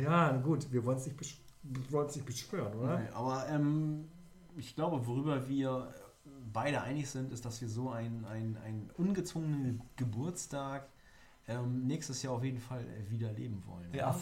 Ja, 0.00 0.36
gut, 0.38 0.72
wir 0.72 0.84
wollen 0.84 0.98
es 0.98 1.06
nicht, 1.06 1.16
besch 1.16 1.38
nicht 1.62 2.26
beschwören, 2.26 2.74
oder? 2.74 2.98
Nee, 2.98 3.08
aber 3.10 3.48
ähm, 3.48 4.08
ich 4.56 4.74
glaube, 4.74 5.06
worüber 5.06 5.48
wir 5.48 5.92
beide 6.52 6.82
einig 6.82 7.08
sind, 7.08 7.32
ist, 7.32 7.44
dass 7.44 7.60
wir 7.60 7.68
so 7.68 7.90
einen, 7.90 8.24
einen 8.24 8.90
ungezwungenen 8.96 9.82
Geburtstag 9.96 10.88
ähm, 11.48 11.86
nächstes 11.86 12.22
Jahr 12.22 12.34
auf 12.34 12.44
jeden 12.44 12.60
Fall 12.60 12.84
äh, 12.84 13.10
wieder 13.10 13.32
leben 13.32 13.62
wollen. 13.66 13.92
Ja, 13.92 14.16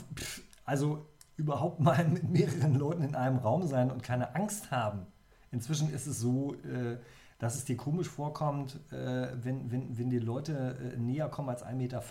also 0.64 1.07
überhaupt 1.37 1.80
mal 1.80 2.07
mit 2.09 2.28
mehreren 2.28 2.74
Leuten 2.74 3.03
in 3.05 3.14
einem 3.14 3.39
Raum 3.39 3.66
sein 3.66 3.91
und 3.91 4.03
keine 4.03 4.35
Angst 4.35 4.70
haben. 4.70 5.07
Inzwischen 5.51 5.91
ist 5.91 6.07
es 6.07 6.18
so, 6.18 6.55
äh, 6.64 6.99
dass 7.39 7.57
es 7.57 7.64
dir 7.64 7.76
komisch 7.76 8.09
vorkommt, 8.09 8.80
äh, 8.93 9.32
wenn, 9.43 9.70
wenn, 9.70 9.97
wenn 9.99 10.11
dir 10.11 10.20
Leute 10.20 10.95
äh, 10.95 10.99
näher 10.99 11.28
kommen 11.28 11.49
als 11.49 11.64
1,50 11.64 11.74
Meter. 11.74 12.03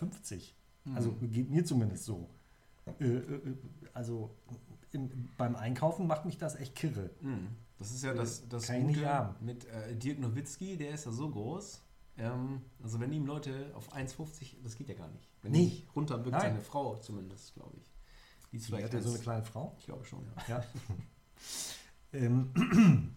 Also 0.95 1.11
geht 1.13 1.49
mir 1.49 1.63
zumindest 1.65 2.05
so. 2.05 2.30
Äh, 2.99 3.05
äh, 3.05 3.57
also 3.93 4.36
im, 4.91 5.30
beim 5.38 5.55
Einkaufen 5.55 6.07
macht 6.07 6.26
mich 6.26 6.38
das 6.38 6.55
echt 6.55 6.76
kirre. 6.76 7.09
Mhm. 7.21 7.47
Das 7.80 7.91
ist 7.91 8.03
ja 8.03 8.13
das, 8.13 8.47
das 8.47 8.67
Kann 8.67 8.76
haben. 9.05 9.45
mit 9.45 9.65
äh, 9.65 9.95
Dirk 9.95 10.19
Nowitzki, 10.19 10.78
der 10.78 10.91
ist 10.91 11.05
ja 11.05 11.11
so 11.11 11.30
groß. 11.30 11.82
Ähm, 12.17 12.61
also 12.82 12.99
wenn 12.99 13.11
ihm 13.11 13.26
Leute 13.26 13.71
auf 13.76 13.93
1,50, 13.93 14.57
das 14.63 14.76
geht 14.76 14.88
ja 14.89 14.95
gar 14.95 15.09
nicht. 15.09 15.28
Wenn 15.41 15.51
Nee. 15.51 15.67
die 15.69 15.86
Nein. 16.32 16.41
seine 16.41 16.61
Frau 16.61 16.95
zumindest, 16.97 17.53
glaube 17.55 17.76
ich. 17.78 17.93
Die 18.54 18.58
ist 18.58 18.68
vielleicht 18.68 18.86
hat 18.86 18.93
ja 18.93 19.01
so 19.01 19.10
eine 19.10 19.20
kleine 19.20 19.43
Frau. 19.43 19.76
Ich 19.80 19.86
glaube 19.86 20.06
schon, 20.06 20.24
ja. 20.47 20.60
Ja. 20.60 20.64
ähm, 22.14 22.51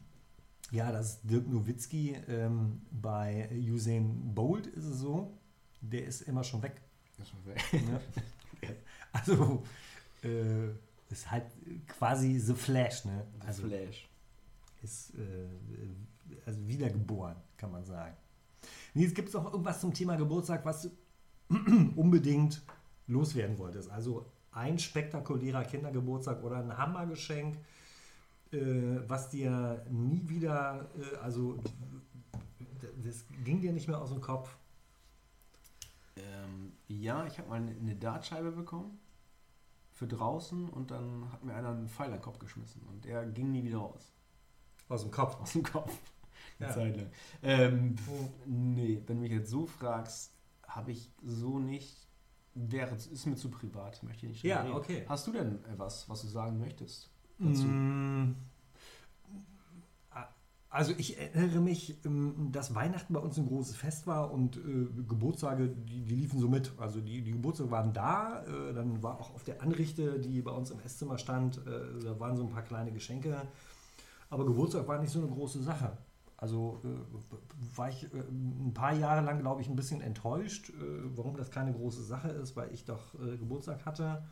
ja, 0.71 0.91
das 0.91 1.11
ist 1.11 1.21
Dirk 1.25 1.47
Nowitzki. 1.47 2.17
Ähm, 2.27 2.81
bei 2.91 3.49
Usain 3.53 4.35
Bolt 4.35 4.67
ist 4.67 4.87
es 4.87 4.99
so, 5.01 5.37
der 5.83 6.07
ist 6.07 6.23
immer 6.23 6.43
schon 6.43 6.63
weg. 6.63 6.81
Das 7.19 7.29
war 7.35 7.55
weg. 7.55 7.63
Ne? 7.73 8.01
Also, 9.13 9.63
äh, 10.23 10.69
ist 11.09 11.31
halt 11.31 11.45
quasi 11.87 12.39
The 12.39 12.53
Flash, 12.55 13.05
ne? 13.05 13.27
Also 13.41 13.65
Also, 13.65 13.69
Flash. 13.69 14.09
ist 14.83 15.15
äh, 15.15 15.47
also 16.45 16.67
wiedergeboren, 16.67 17.37
kann 17.57 17.71
man 17.71 17.85
sagen. 17.85 18.15
Nils, 18.95 19.15
gibt 19.15 19.29
es 19.29 19.35
noch 19.35 19.51
irgendwas 19.53 19.81
zum 19.81 19.95
Thema 19.95 20.17
Geburtstag, 20.17 20.65
was 20.65 20.83
du 20.83 20.91
unbedingt 21.97 22.63
loswerden 23.07 23.57
wolltest? 23.59 23.91
Also 23.91 24.27
ein 24.57 24.79
spektakulärer 24.79 25.65
Kindergeburtstag 25.65 26.43
oder 26.43 26.57
ein 26.59 26.77
Hammergeschenk, 26.77 27.59
äh, 28.53 28.59
was 29.07 29.31
dir 29.31 29.85
nie 29.91 30.23
wieder, 30.29 30.89
äh, 30.99 31.17
also 31.19 31.59
das 33.05 33.25
ging 33.45 33.61
dir 33.61 33.73
nicht 33.73 33.89
mehr 33.89 34.01
aus 34.01 34.11
dem 34.11 34.21
Kopf. 34.21 34.57
Ähm, 36.17 36.73
ja, 36.89 37.27
ich 37.27 37.39
habe 37.39 37.49
mal 37.49 37.57
eine, 37.57 37.73
eine 37.73 37.95
Dartscheibe 37.97 38.53
bekommen 38.53 38.99
für 39.93 40.07
draußen 40.07 40.69
und 40.71 40.91
dann 40.91 41.31
hat 41.33 41.45
mir 41.45 41.55
einer 41.55 41.71
einen 41.71 41.89
Pfeil 41.89 42.09
an 42.09 42.15
den 42.15 42.23
Kopf 42.23 42.39
geschmissen 42.39 42.83
und 42.89 43.05
der 43.05 43.27
ging 43.27 43.53
nie 43.53 43.65
wieder 43.65 43.79
raus. 43.79 44.13
Aus 44.89 45.03
dem 45.03 45.11
Kopf. 45.11 45.41
Aus 45.41 45.53
dem 45.53 45.63
Kopf. 45.63 45.93
Eine 46.59 46.69
Ja. 46.69 46.75
Zeit 46.75 46.97
lang. 46.97 47.11
Ähm, 47.43 47.97
pf, 47.99 48.11
nee, 48.47 49.03
wenn 49.07 49.17
du 49.17 49.23
mich 49.23 49.33
jetzt 49.33 49.51
so 49.51 49.67
fragst, 49.67 50.33
habe 50.67 50.93
ich 50.93 51.11
so 51.23 51.59
nicht. 51.59 52.06
Wäre, 52.59 52.95
ist 52.95 53.27
mir 53.27 53.37
zu 53.37 53.51
privat, 53.51 54.03
möchte 54.03 54.25
ich 54.27 54.33
nicht 54.33 54.43
Ja, 54.45 54.63
reden. 54.63 54.75
okay. 54.75 55.05
Hast 55.09 55.27
du 55.27 55.33
denn 55.33 55.59
was, 55.77 56.09
was 56.09 56.23
du 56.23 56.29
sagen 56.29 56.59
möchtest? 56.59 57.11
dazu? 57.39 57.65
Mm, 57.67 58.35
Also 60.69 60.93
ich 60.99 61.19
erinnere 61.19 61.61
mich, 61.61 61.97
ähm, 62.05 62.49
dass 62.53 62.75
Weihnachten 62.75 63.15
bei 63.15 63.21
uns 63.21 63.39
ein 63.39 63.47
großes 63.47 63.77
Fest 63.77 64.07
war 64.07 64.31
und 64.31 64.57
äh, 64.59 64.61
Geburtstage, 65.09 65.69
die, 65.69 66.03
die 66.03 66.15
liefen 66.17 66.39
so 66.41 66.49
mit. 66.49 66.73
Also 66.77 67.01
die, 67.01 67.23
die 67.23 67.33
Geburtstage 67.33 67.71
waren 67.71 67.93
da, 67.95 68.43
äh, 68.45 68.75
dann 68.75 69.03
war 69.03 69.19
auch 69.21 69.35
auf 69.35 69.45
der 69.45 69.63
Anrichte, 69.63 70.19
die 70.19 70.43
bei 70.43 70.51
uns 70.51 70.71
im 70.71 70.81
Esszimmer 70.81 71.17
stand, 71.19 71.59
äh, 71.67 72.05
da 72.05 72.19
waren 72.21 72.37
so 72.37 72.43
ein 72.43 72.51
paar 72.51 72.63
kleine 72.63 72.91
Geschenke. 72.93 73.41
Aber 74.29 74.45
Geburtstag 74.45 74.87
war 74.89 74.99
nicht 75.01 75.13
so 75.13 75.21
eine 75.21 75.29
große 75.29 75.63
Sache. 75.63 75.97
Also 76.39 76.81
äh, 76.85 77.77
war 77.77 77.89
ich 77.89 78.05
äh, 78.05 78.19
ein 78.19 78.73
paar 78.75 78.95
Jahre 78.95 79.25
lang, 79.25 79.41
glaube 79.41 79.63
ich, 79.63 79.69
ein 79.69 79.77
bisschen 79.77 80.01
enttäuscht, 80.03 80.71
äh, 80.71 80.73
warum 81.17 81.37
das 81.37 81.51
keine 81.51 81.73
große 81.73 82.05
Sache 82.05 82.29
ist, 82.29 82.57
weil 82.57 82.73
ich 82.73 82.85
doch 82.85 83.15
äh, 83.15 83.37
Geburtstag 83.39 83.87
hatte. 83.87 84.23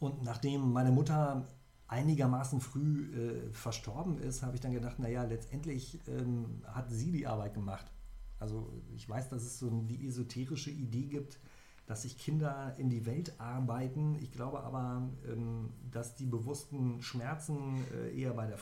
Und 0.00 0.22
nachdem 0.22 0.72
meine 0.72 0.90
Mutter 0.90 1.46
einigermaßen 1.88 2.60
früh 2.60 3.12
äh, 3.14 3.52
verstorben 3.52 4.18
ist, 4.18 4.42
habe 4.42 4.54
ich 4.54 4.60
dann 4.60 4.72
gedacht, 4.72 4.98
naja, 4.98 5.24
letztendlich 5.24 6.00
ähm, 6.08 6.62
hat 6.66 6.90
sie 6.90 7.12
die 7.12 7.26
Arbeit 7.26 7.54
gemacht. 7.54 7.90
Also 8.38 8.70
ich 8.94 9.08
weiß, 9.08 9.28
dass 9.28 9.42
es 9.42 9.58
so 9.58 9.70
die 9.70 10.06
esoterische 10.06 10.70
Idee 10.70 11.06
gibt, 11.06 11.38
dass 11.86 12.02
sich 12.02 12.18
Kinder 12.18 12.74
in 12.78 12.90
die 12.90 13.06
Welt 13.06 13.38
arbeiten. 13.38 14.16
Ich 14.20 14.32
glaube 14.32 14.62
aber, 14.62 15.08
ähm, 15.26 15.70
dass 15.90 16.16
die 16.16 16.26
bewussten 16.26 17.02
Schmerzen 17.02 17.84
äh, 17.94 18.18
eher 18.18 18.32
bei 18.32 18.46
der 18.46 18.58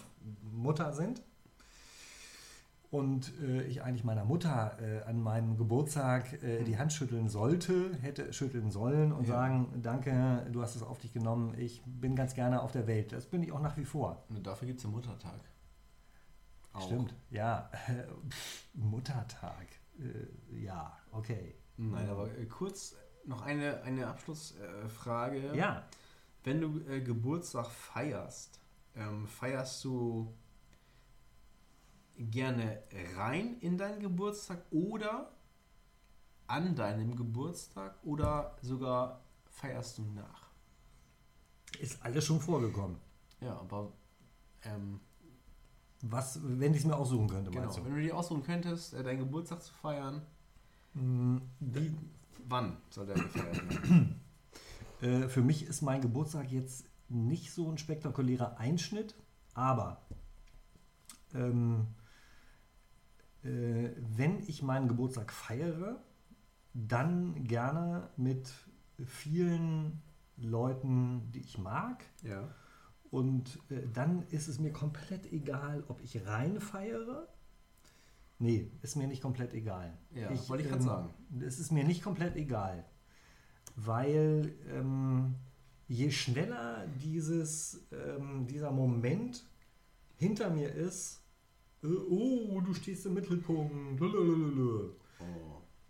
Mutter 0.53 0.93
sind. 0.93 1.22
Und 2.93 3.32
äh, 3.43 3.62
ich 3.62 3.82
eigentlich 3.82 4.05
meiner 4.05 4.26
Mutter 4.26 4.76
äh, 4.79 5.03
an 5.04 5.22
meinem 5.22 5.57
Geburtstag 5.57 6.42
äh, 6.42 6.62
die 6.62 6.76
Hand 6.76 6.92
schütteln 6.92 7.30
sollte, 7.30 7.96
hätte 8.03 8.34
schütteln 8.34 8.71
sollen 8.71 9.12
und 9.12 9.26
Ja. 9.26 9.33
sagen, 9.33 9.80
danke, 9.83 10.46
du 10.53 10.61
hast 10.61 10.76
es 10.76 10.83
auf 10.83 10.99
dich 10.99 11.14
genommen, 11.14 11.54
ich 11.58 11.83
bin 11.87 12.14
ganz 12.14 12.34
gerne 12.34 12.61
auf 12.61 12.71
der 12.71 12.87
Welt. 12.87 13.12
Das 13.12 13.25
bin 13.25 13.42
ich 13.42 13.50
auch 13.50 13.62
nach 13.62 13.79
wie 13.79 13.87
vor. 13.87 14.22
Und 14.29 14.46
dafür 14.46 14.67
gibt 14.67 14.76
es 14.76 14.83
den 14.83 14.92
Muttertag. 14.92 15.41
Auch. 16.75 16.83
Stimmt, 16.84 17.14
ja. 17.30 17.71
Pff, 18.29 18.67
Muttertag. 18.75 19.67
Äh, 19.99 20.62
ja, 20.62 20.95
okay. 21.12 21.54
Nein, 21.79 22.07
aber 22.11 22.29
äh, 22.37 22.45
kurz 22.45 22.95
noch 23.25 23.41
eine, 23.41 23.80
eine 23.84 24.07
Abschlussfrage. 24.07 25.53
Äh. 25.53 25.57
Ja, 25.57 25.87
Wenn 26.45 26.61
du 26.61 26.80
Geburtstag 27.03 27.68
feierst, 27.71 28.61
ähm, 28.96 29.26
feierst 29.26 29.83
du 29.83 30.34
gerne 32.18 32.83
rein 33.17 33.59
in 33.61 33.79
deinen 33.79 34.01
Geburtstag 34.01 34.64
oder 34.71 35.33
an 36.47 36.75
deinem 36.75 37.17
Geburtstag 37.17 37.97
oder 38.05 38.57
sogar 38.63 39.21
feierst 39.51 39.99
du 39.99 40.03
nach? 40.05 40.51
ist 41.79 42.03
alles 42.05 42.25
schon 42.25 42.41
vorgekommen. 42.41 42.97
Ja, 43.41 43.59
aber 43.59 43.93
ähm, 44.64 45.01
Was, 46.03 46.41
wenn 46.43 46.72
ich 46.75 46.80
es 46.80 46.84
mir 46.84 46.97
aussuchen 46.97 47.29
könnte, 47.29 47.51
genau, 47.51 47.64
meinst 47.64 47.84
wenn 47.84 47.95
du 47.95 48.01
dir 48.01 48.17
aussuchen 48.17 48.43
könntest, 48.43 48.93
äh, 48.95 49.03
deinen 49.03 49.21
Geburtstag 49.21 49.63
zu 49.63 49.72
feiern, 49.72 50.22
du? 50.95 51.01
Mm, 51.01 51.43
Die, 51.61 51.97
wann 52.49 52.76
soll 52.91 53.07
der 53.07 53.18
gefeiert 53.18 53.57
werden? 53.68 54.21
Äh, 55.03 55.29
für 55.29 55.43
mich 55.43 55.64
ist 55.67 55.83
mein 55.83 56.01
Geburtstag 56.01 56.53
jetzt 56.53 56.84
nicht 57.09 57.53
so 57.53 57.68
ein 57.68 57.76
spektakulärer 57.76 58.59
Einschnitt, 58.59 59.17
aber 59.53 60.01
ähm, 61.34 61.89
äh, 63.45 63.91
wenn 64.17 64.41
ich 64.47 64.63
meinen 64.63 64.89
Geburtstag 64.89 65.33
feiere, 65.33 66.03
dann 66.75 67.45
gerne 67.45 68.11
mit 68.17 68.53
vielen 69.05 70.03
Leuten, 70.37 71.31
die 71.33 71.41
ich 71.41 71.59
mag. 71.59 72.05
ja. 72.23 72.49
Und 73.11 73.59
äh, 73.69 73.87
dann 73.93 74.23
ist 74.31 74.49
es 74.49 74.59
mir 74.59 74.73
komplett 74.73 75.31
egal, 75.31 75.85
ob 75.89 76.01
ich 76.03 76.27
rein 76.27 76.63
feiere, 76.63 77.29
Nee, 78.43 78.73
ist 78.83 78.97
mir 78.97 79.07
nicht 79.07 79.23
komplett 79.23 79.55
egal. 79.55 79.97
Ja, 80.11 80.29
wollte 80.49 80.64
ich 80.64 80.71
grad 80.71 80.83
sagen. 80.83 81.14
Es 81.47 81.61
ist 81.61 81.71
mir 81.71 81.85
nicht 81.85 82.03
komplett 82.03 82.35
egal. 82.35 82.85
Weil 83.77 84.53
ähm, 84.69 85.37
je 85.87 86.11
schneller 86.11 86.89
dieses, 87.01 87.87
ähm, 87.93 88.49
dieser 88.49 88.73
Moment 88.73 89.45
hinter 90.17 90.51
mir 90.51 90.75
ist, 90.75 91.21
oh, 91.84 92.61
du 92.61 92.75
stehst 92.75 93.07
im 93.07 93.14
Mittelpunkt, 93.14 94.00
lalalala. 94.00 94.91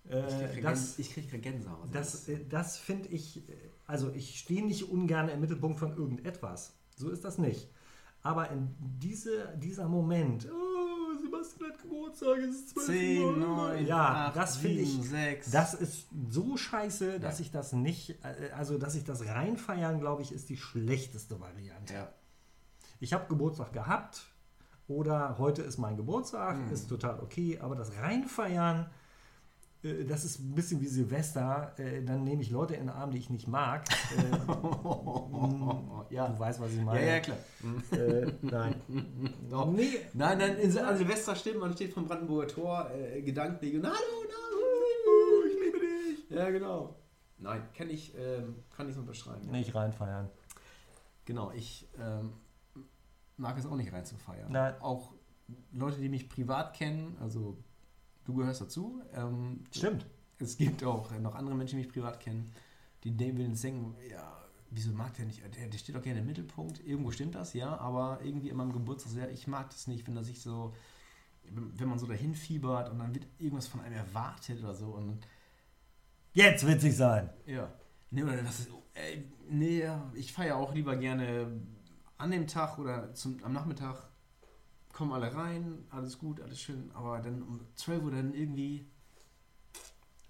Ich 0.04 0.10
Äh, 0.14 0.48
krieg, 0.52 0.62
das, 0.64 0.96
Gän- 0.96 1.00
ich 1.00 1.14
krieg 1.30 1.42
Gänsehaut. 1.42 1.88
das, 1.92 2.28
äh, 2.28 2.44
das 2.48 2.76
finde 2.76 3.08
ich, 3.10 3.48
äh, 3.48 3.52
also 3.86 4.10
ich 4.14 4.38
stehe 4.40 4.64
nicht 4.64 4.90
ungern 4.90 5.28
im 5.28 5.40
Mittelpunkt 5.40 5.78
von 5.78 5.96
irgendetwas. 5.96 6.74
So 6.96 7.08
ist 7.10 7.24
das 7.24 7.38
nicht. 7.38 7.68
Aber 8.22 8.50
in 8.50 8.74
diese, 9.00 9.56
dieser 9.58 9.88
Moment, 9.88 10.48
oh, 10.50 11.18
Sebastian 11.22 11.70
hat 11.70 11.82
Geburtstag, 11.82 12.38
es 12.38 12.54
ist 12.56 12.68
12 12.70 12.86
10, 12.86 13.22
Uhr. 13.22 13.36
9, 13.36 13.86
ja, 13.86 14.26
8, 14.28 14.36
das 14.36 14.56
finde 14.56 14.84
7, 14.84 15.00
ich, 15.02 15.08
6. 15.08 15.50
das 15.52 15.74
ist 15.74 16.06
so 16.28 16.56
scheiße, 16.56 17.20
dass 17.20 17.38
Ja. 17.38 17.44
ich 17.44 17.50
das 17.52 17.72
nicht, 17.72 18.10
äh, 18.24 18.50
also 18.56 18.78
dass 18.78 18.94
ich 18.96 19.04
das 19.04 19.24
reinfeiern, 19.26 20.00
glaube 20.00 20.22
ich, 20.22 20.32
ist 20.32 20.48
die 20.48 20.56
schlechteste 20.56 21.40
Variante. 21.40 21.94
ja. 21.94 22.12
Ich 23.00 23.12
habe 23.12 23.26
Geburtstag 23.28 23.72
gehabt 23.72 24.26
oder 24.88 25.36
heute 25.38 25.62
ist 25.62 25.78
mein 25.78 25.96
Geburtstag, 25.96 26.58
Mhm. 26.66 26.72
ist 26.72 26.88
total 26.88 27.20
okay, 27.20 27.58
aber 27.60 27.74
das 27.76 27.96
Reinfeiern, 27.98 28.90
äh, 29.82 30.04
das 30.04 30.24
ist 30.24 30.38
ein 30.40 30.54
bisschen 30.54 30.80
wie 30.80 30.86
Silvester, 30.86 31.72
äh, 31.78 32.02
dann 32.04 32.24
nehme 32.24 32.42
ich 32.42 32.50
Leute 32.50 32.74
in 32.74 32.80
den 32.80 32.90
Arm, 32.90 33.10
die 33.12 33.18
ich 33.18 33.30
nicht 33.30 33.48
mag. 33.48 33.84
Äh, 36.10 36.14
ja. 36.14 36.28
Du 36.28 36.38
weißt, 36.38 36.60
was 36.60 36.70
ich 36.72 36.78
ja, 36.78 36.84
meine. 36.84 37.06
ja, 37.06 37.20
klar. 37.20 37.38
Äh, 37.92 38.32
nein. 38.42 38.74
Doch. 39.50 39.70
Nee. 39.72 39.98
Nein, 40.12 40.38
nein, 40.38 40.56
in, 40.58 40.78
an 40.78 40.96
Silvester 40.96 41.34
stimmt, 41.34 41.60
man 41.60 41.72
steht 41.72 41.92
vom 41.94 42.06
Brandenburger 42.06 42.48
Tor, 42.48 42.90
äh, 42.90 43.22
gedanklich 43.22 43.74
und 43.76 43.86
Hallo, 43.86 43.94
hallo, 43.96 45.46
ich 45.48 45.58
liebe 45.64 45.78
dich. 45.78 46.30
Ja, 46.30 46.50
genau. 46.50 46.94
Nein, 47.38 47.62
kann 47.76 47.88
ich, 47.90 48.14
ähm, 48.16 48.56
kann 48.76 48.88
ich 48.88 48.94
so 48.94 49.00
unterschreiben. 49.00 49.50
Nicht 49.50 49.74
reinfeiern. 49.74 50.28
Genau, 51.24 51.50
ich 51.52 51.88
ähm, 51.98 52.32
mag 53.42 53.58
es 53.58 53.66
auch 53.66 53.76
nicht 53.76 53.92
reinzufeiern. 53.92 54.50
Nein. 54.50 54.74
Auch 54.80 55.12
Leute, 55.72 56.00
die 56.00 56.08
mich 56.08 56.28
privat 56.30 56.74
kennen, 56.74 57.16
also 57.20 57.58
du 58.24 58.34
gehörst 58.34 58.62
dazu. 58.62 59.02
Ähm, 59.12 59.64
Stimmt. 59.70 60.06
Es 60.38 60.56
gibt 60.56 60.82
auch 60.84 61.10
noch 61.18 61.34
andere 61.34 61.54
Menschen, 61.54 61.78
die 61.78 61.84
mich 61.84 61.92
privat 61.92 62.20
kennen, 62.20 62.52
die 63.04 63.10
jetzt 63.10 63.64
denken, 63.64 63.94
ja, 64.10 64.38
wieso 64.70 64.92
mag 64.92 65.14
der 65.14 65.26
nicht, 65.26 65.42
der, 65.56 65.68
der 65.68 65.78
steht 65.78 65.94
doch 65.94 66.02
gerne 66.02 66.20
im 66.20 66.26
Mittelpunkt. 66.26 66.80
Irgendwo 66.84 67.10
stimmt 67.10 67.34
das, 67.34 67.52
ja, 67.52 67.76
aber 67.78 68.20
irgendwie 68.24 68.48
in 68.48 68.56
meinem 68.56 68.72
Geburtstag, 68.72 69.30
ich 69.32 69.46
mag 69.46 69.70
das 69.70 69.86
nicht, 69.86 70.06
wenn 70.06 70.16
er 70.16 70.24
sich 70.24 70.40
so, 70.40 70.72
wenn 71.44 71.78
wenn 71.78 71.88
man 71.88 71.98
so 71.98 72.06
dahin 72.06 72.34
fiebert 72.34 72.90
und 72.90 72.98
dann 72.98 73.14
wird 73.14 73.26
irgendwas 73.38 73.66
von 73.66 73.80
einem 73.80 73.96
erwartet 73.96 74.60
oder 74.62 74.74
so 74.74 74.86
und 74.86 75.26
Jetzt 76.32 76.66
witzig 76.66 76.96
sein. 76.96 77.28
ja. 77.46 77.70
Nee, 78.14 78.24
oder 78.24 78.42
das 78.42 78.60
ist, 78.60 78.70
ey, 78.92 79.24
nee, 79.48 79.88
ich 80.14 80.32
feiere 80.32 80.56
auch 80.56 80.74
lieber 80.74 80.96
gerne 80.96 81.50
an 82.22 82.30
dem 82.30 82.46
Tag 82.46 82.78
oder 82.78 83.12
zum, 83.14 83.42
am 83.42 83.52
Nachmittag 83.52 84.08
kommen 84.92 85.12
alle 85.12 85.34
rein, 85.34 85.84
alles 85.90 86.18
gut, 86.18 86.40
alles 86.40 86.60
schön, 86.60 86.92
aber 86.94 87.20
dann 87.20 87.42
um 87.42 87.60
12 87.74 88.04
Uhr 88.04 88.10
dann 88.12 88.32
irgendwie 88.32 88.86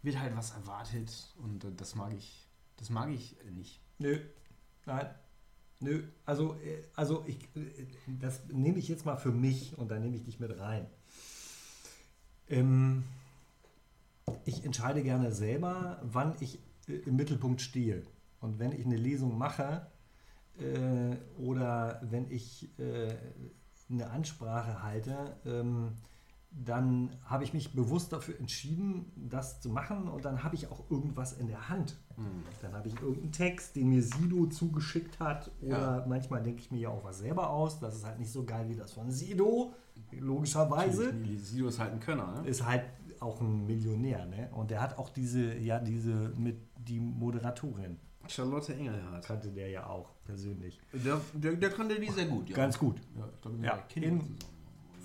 wird 0.01 0.19
halt 0.19 0.35
was 0.35 0.53
erwartet 0.53 1.35
und 1.37 1.65
äh, 1.65 1.73
das 1.77 1.95
mag 1.95 2.15
ich, 2.15 2.49
das 2.79 2.89
mag 2.89 3.11
ich 3.11 3.39
äh, 3.41 3.51
nicht. 3.51 3.79
Nö. 3.99 4.19
Nein. 4.87 5.07
Nö. 5.81 6.03
Also, 6.25 6.55
äh, 6.55 6.83
also 6.97 7.25
ich, 7.27 7.47
das 8.07 8.41
nehme 8.49 8.79
ich 8.79 8.89
jetzt 8.89 9.05
mal 9.05 9.17
für 9.17 9.31
mich 9.31 9.77
und 9.77 9.91
dann 9.91 10.01
nehme 10.01 10.17
ich 10.17 10.25
dich 10.25 10.41
mit 10.41 10.59
rein. 10.59 10.87
Ähm, 12.49 13.05
ich 14.47 14.65
entscheide 14.65 15.03
gerne 15.03 15.31
selber, 15.31 16.01
wann 16.03 16.37
ich 16.41 16.59
im 16.87 17.17
Mittelpunkt 17.17 17.61
stehe. 17.61 18.03
Und 18.41 18.59
wenn 18.59 18.73
ich 18.73 18.87
eine 18.87 18.97
Lesung 18.97 19.37
mache 19.37 19.87
äh, 20.61 21.17
oder 21.41 22.01
wenn 22.03 22.31
ich 22.31 22.71
äh, 22.79 23.15
eine 23.91 24.11
Ansprache 24.11 24.83
halte, 24.83 25.37
ähm, 25.45 25.93
dann 26.55 27.17
habe 27.25 27.45
ich 27.45 27.55
mich 27.55 27.73
bewusst 27.75 28.13
dafür 28.13 28.39
entschieden, 28.39 29.11
das 29.17 29.61
zu 29.61 29.71
machen 29.71 30.07
und 30.09 30.25
dann 30.27 30.43
habe 30.45 30.55
ich 30.55 30.71
auch 30.71 30.91
irgendwas 30.91 31.33
in 31.33 31.47
der 31.47 31.71
Hand. 31.71 31.97
Dann 32.61 32.75
habe 32.75 32.89
ich 32.89 32.95
irgendeinen 33.01 33.33
Text, 33.33 33.75
den 33.75 33.89
mir 33.89 34.03
Sido 34.03 34.47
zugeschickt 34.47 35.19
hat 35.19 35.51
oder 35.63 35.99
Ja. 36.01 36.05
manchmal 36.07 36.43
denke 36.43 36.61
ich 36.61 36.71
mir 36.71 36.79
ja 36.81 36.89
auch 36.91 37.05
was 37.05 37.21
selber 37.21 37.49
aus. 37.49 37.81
Das 37.81 37.97
ist 37.97 38.05
halt 38.05 38.19
nicht 38.19 38.31
so 38.31 38.45
geil 38.45 38.69
wie 38.69 38.77
das 38.77 38.93
von 38.93 39.11
Sido, 39.11 39.73
logischerweise. 40.13 41.15
Sido 41.39 41.69
ist 41.69 41.79
halt 41.79 41.93
ein 41.93 42.01
Könner, 42.01 42.43
ne? 42.43 42.49
Ist 42.49 42.65
halt 42.67 42.85
auch 43.21 43.41
ein 43.41 43.67
Millionär, 43.67 44.27
ne? 44.27 44.51
Und 44.53 44.71
der 44.71 44.83
hat 44.83 44.99
auch 44.99 45.09
diese, 45.09 45.55
ja, 45.57 45.79
diese 45.79 46.33
mit 46.37 46.57
die 46.77 47.01
Moderatorin, 47.01 47.97
Charlotte 48.29 48.75
Engelhardt. 48.75 49.25
kannte 49.25 49.49
der 49.51 49.69
ja 49.69 49.87
auch 49.87 50.11
persönlich. 50.25 50.81
Der, 50.93 51.21
der, 51.33 51.53
der 51.55 51.71
kannte 51.71 52.01
die 52.01 52.11
sehr 52.11 52.27
gut, 52.27 52.49
ja. 52.49 52.57
Ganz 52.57 52.79
gut. 52.79 53.01
Ja, 53.17 53.29
ich 53.35 53.41
glaube, 53.41 53.57
Ja, 53.59 53.65
ja, 53.65 53.83
Kinder 53.89 54.09
in-. 54.09 54.37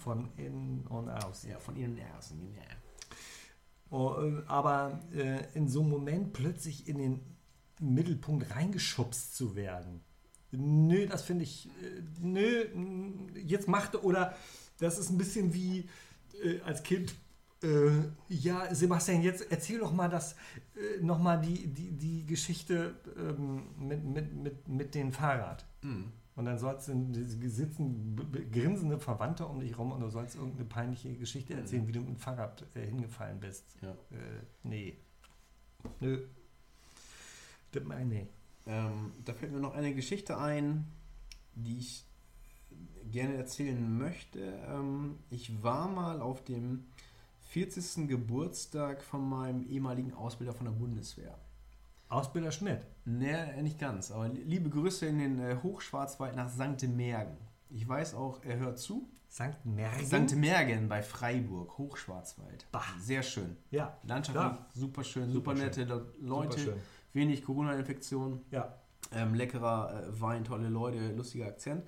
Von 0.04 0.30
innen 0.38 0.86
und 0.88 1.10
aus. 1.10 1.44
Ja, 1.44 1.60
von 1.60 1.76
ihnen 1.76 1.98
ersten, 1.98 2.54
ja. 2.56 2.62
Oh, 3.90 4.16
äh, 4.22 4.44
aber 4.48 5.02
äh, 5.14 5.40
in 5.54 5.68
so 5.68 5.82
einem 5.82 5.90
Moment 5.90 6.34
plötzlich 6.34 6.88
in 6.88 6.98
den 6.98 7.20
Mittelpunkt 7.80 8.56
reingeschubst 8.56 9.36
zu 9.36 9.56
werden. 9.56 10.02
Nö, 10.52 11.08
das 11.08 11.24
finde 11.24 11.44
ich, 11.44 11.68
äh, 11.68 12.02
nö, 12.22 12.66
jetzt 13.44 13.68
macht 13.68 13.96
oder 14.04 14.36
das 14.80 14.98
ist 14.98 15.10
ein 15.10 15.18
bisschen 15.18 15.54
wie 15.54 15.90
äh, 16.44 16.60
als 16.62 16.84
Kind. 16.84 17.16
Äh, 17.64 17.90
ja, 18.30 18.74
Sebastian, 18.74 19.22
jetzt 19.24 19.52
erzähl 19.52 19.80
doch 19.80 19.92
mal 19.92 20.10
das, 20.10 20.34
äh, 20.76 21.02
noch 21.02 21.20
mal 21.20 21.38
die, 21.38 21.68
die, 21.68 21.92
die 21.92 22.26
Geschichte 22.26 22.96
ähm, 23.18 23.64
mit, 23.80 24.04
mit, 24.04 24.34
mit, 24.34 24.68
mit 24.68 24.96
dem 24.96 25.12
Fahrrad. 25.12 25.66
Mhm. 25.82 26.12
Und 26.36 26.46
dann 26.46 26.60
sollst 26.60 26.88
du 26.88 27.50
sitzen 27.50 28.16
grinsende 28.52 29.00
Verwandte 29.00 29.48
um 29.48 29.60
dich 29.60 29.76
rum 29.76 29.92
und 29.92 30.02
du 30.02 30.10
sollst 30.10 30.36
irgendeine 30.36 30.66
peinliche 30.66 31.16
Geschichte 31.16 31.56
erzählen, 31.56 31.88
wie 31.88 31.94
du 31.94 32.00
mit 32.00 32.10
dem 32.10 32.18
Fahrrad 32.18 32.64
äh, 32.76 32.86
hingefallen 32.86 33.40
bist. 33.40 33.76
Ja. 33.82 33.90
Äh, 33.90 34.44
nee. 34.62 34.98
Nö. 36.00 36.28
Das 37.72 37.84
meine 37.84 38.22
ich. 38.22 38.28
Ähm, 38.68 39.14
da 39.26 39.34
fällt 39.34 39.52
mir 39.52 39.60
noch 39.60 39.74
eine 39.74 39.96
Geschichte 39.96 40.38
ein, 40.38 40.86
die 41.56 41.80
ich 41.80 42.06
gerne 43.12 43.36
erzählen 43.36 43.98
möchte. 43.98 44.40
Ähm, 44.68 45.18
ich 45.32 45.64
war 45.64 45.88
mal 45.88 46.22
auf 46.22 46.44
dem 46.44 46.86
40. 47.50 48.08
Geburtstag 48.08 49.04
von 49.04 49.28
meinem 49.28 49.64
ehemaligen 49.68 50.14
Ausbilder 50.14 50.54
von 50.54 50.66
der 50.66 50.74
Bundeswehr. 50.74 51.38
Ausbilder 52.10 52.52
Schmidt. 52.52 52.82
Ne, 53.06 53.62
nicht 53.62 53.80
ganz, 53.80 54.12
aber 54.12 54.30
liebe 54.30 54.70
Grüße 54.70 55.06
in 55.06 55.20
den 55.20 55.40
äh, 55.40 55.58
Hochschwarzwald 55.62 56.36
nach 56.36 56.50
St. 56.50 56.88
Mergen. 56.88 57.38
Ich 57.70 57.88
weiß 57.88 58.14
auch, 58.16 58.44
er 58.44 58.58
hört 58.60 58.80
zu. 58.80 59.10
Sankt 59.30 59.66
Mergen. 59.66 60.06
St. 60.28 60.36
Mergen 60.38 60.88
bei 60.88 61.02
Freiburg, 61.02 61.78
Hochschwarzwald. 61.78 62.66
Bah. 62.72 62.82
Sehr 63.02 63.24
schön. 63.24 63.58
Ja. 63.72 63.98
Landschaftlich 64.04 64.46
Klar. 64.46 64.68
super 64.74 65.04
schön, 65.04 65.30
Super 65.32 65.52
super, 65.52 65.66
nette 65.66 65.84
Le- 65.84 66.14
Leute, 66.22 66.58
Superschön. 66.60 66.82
wenig 67.14 67.44
Corona-Infektionen. 67.44 68.40
Ja. 68.52 68.74
Ähm, 69.12 69.34
leckerer 69.36 70.04
äh, 70.08 70.22
Wein, 70.22 70.44
tolle 70.46 70.70
Leute, 70.70 71.14
lustiger 71.14 71.48
Akzent. 71.48 71.84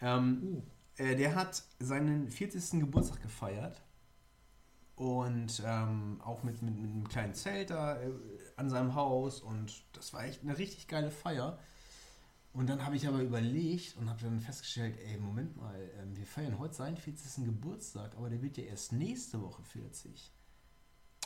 Ähm, 0.00 0.62
äh, 0.96 1.14
der 1.14 1.34
hat 1.36 1.62
seinen 1.78 2.28
40. 2.28 2.80
Geburtstag 2.80 3.22
gefeiert. 3.22 3.80
Und 4.96 5.62
ähm, 5.66 6.20
auch 6.24 6.44
mit, 6.44 6.62
mit, 6.62 6.76
mit 6.76 6.90
einem 6.90 7.08
kleinen 7.08 7.34
Zelt 7.34 7.70
da 7.70 8.00
äh, 8.00 8.10
an 8.56 8.70
seinem 8.70 8.94
Haus. 8.94 9.40
Und 9.40 9.84
das 9.92 10.12
war 10.12 10.24
echt 10.24 10.42
eine 10.42 10.56
richtig 10.56 10.86
geile 10.86 11.10
Feier. 11.10 11.58
Und 12.52 12.68
dann 12.68 12.86
habe 12.86 12.94
ich 12.94 13.08
aber 13.08 13.20
überlegt 13.20 13.96
und 13.96 14.08
habe 14.08 14.22
dann 14.22 14.38
festgestellt, 14.38 14.96
ey, 15.04 15.18
Moment 15.18 15.56
mal, 15.56 15.76
ähm, 16.00 16.16
wir 16.16 16.24
feiern 16.24 16.58
heute 16.60 16.74
seinen 16.74 16.96
40. 16.96 17.44
Geburtstag, 17.44 18.16
aber 18.16 18.30
der 18.30 18.40
wird 18.42 18.56
ja 18.56 18.64
erst 18.64 18.92
nächste 18.92 19.42
Woche 19.42 19.62
40. 19.64 20.30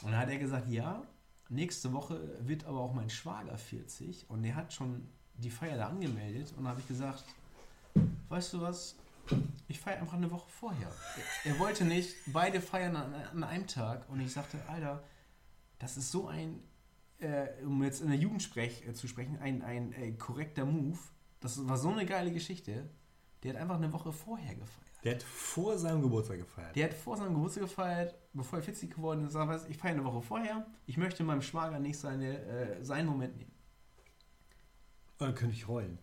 Und 0.02 0.12
dann 0.12 0.20
hat 0.20 0.30
er 0.30 0.38
gesagt, 0.38 0.68
ja, 0.68 1.06
nächste 1.50 1.92
Woche 1.92 2.38
wird 2.40 2.64
aber 2.64 2.80
auch 2.80 2.94
mein 2.94 3.10
Schwager 3.10 3.58
40 3.58 4.30
und 4.30 4.42
der 4.42 4.54
hat 4.54 4.72
schon 4.72 5.06
die 5.34 5.50
Feier 5.50 5.76
da 5.76 5.88
angemeldet 5.88 6.52
und 6.56 6.66
habe 6.66 6.80
ich 6.80 6.88
gesagt, 6.88 7.24
weißt 8.28 8.54
du 8.54 8.60
was, 8.60 8.96
ich 9.68 9.80
feiere 9.80 10.00
einfach 10.00 10.14
eine 10.14 10.30
Woche 10.30 10.48
vorher. 10.48 10.90
Er, 11.44 11.58
wollte 11.58 11.84
nicht 11.84 12.14
beide 12.26 12.60
feiern 12.60 12.96
an, 12.96 13.14
an 13.14 13.44
einem 13.44 13.66
Tag 13.66 14.08
und 14.08 14.20
ich 14.20 14.32
sagte, 14.32 14.58
Alter, 14.66 15.02
das 15.78 15.96
ist 15.96 16.10
so 16.10 16.28
ein, 16.28 16.62
äh, 17.18 17.48
um 17.64 17.82
jetzt 17.82 18.00
in 18.00 18.08
der 18.08 18.18
Jugendsprech 18.18 18.86
äh, 18.86 18.94
zu 18.94 19.06
sprechen, 19.06 19.38
ein, 19.40 19.62
ein 19.62 19.92
äh, 19.92 20.12
korrekter 20.12 20.64
Move. 20.64 20.98
Das 21.40 21.68
war 21.68 21.76
so 21.76 21.90
eine 21.90 22.06
geile 22.06 22.32
Geschichte. 22.32 22.88
Der 23.42 23.54
hat 23.54 23.60
einfach 23.60 23.76
eine 23.76 23.92
Woche 23.92 24.12
vorher 24.12 24.54
gefeiert. 24.54 24.88
Der 25.04 25.14
hat 25.14 25.22
vor 25.22 25.78
seinem 25.78 26.02
Geburtstag 26.02 26.38
gefeiert. 26.38 26.74
Der 26.74 26.88
hat 26.88 26.94
vor 26.94 27.16
seinem 27.16 27.34
Geburtstag 27.34 27.64
gefeiert, 27.64 28.14
bevor 28.32 28.58
er 28.58 28.64
40 28.64 28.94
geworden 28.94 29.26
ist. 29.26 29.32
Sagt, 29.32 29.48
was, 29.48 29.68
ich 29.68 29.76
feiere 29.76 29.92
eine 29.92 30.04
Woche 30.04 30.22
vorher. 30.22 30.66
Ich 30.86 30.96
möchte 30.96 31.22
meinem 31.22 31.42
Schwager 31.42 31.78
nicht 31.78 31.98
seine, 31.98 32.38
äh, 32.46 32.84
seinen 32.84 33.06
Moment 33.06 33.36
nehmen. 33.36 33.52
Dann 35.18 35.34
könnte 35.34 35.54
ich 35.54 35.68
heulen. 35.68 35.98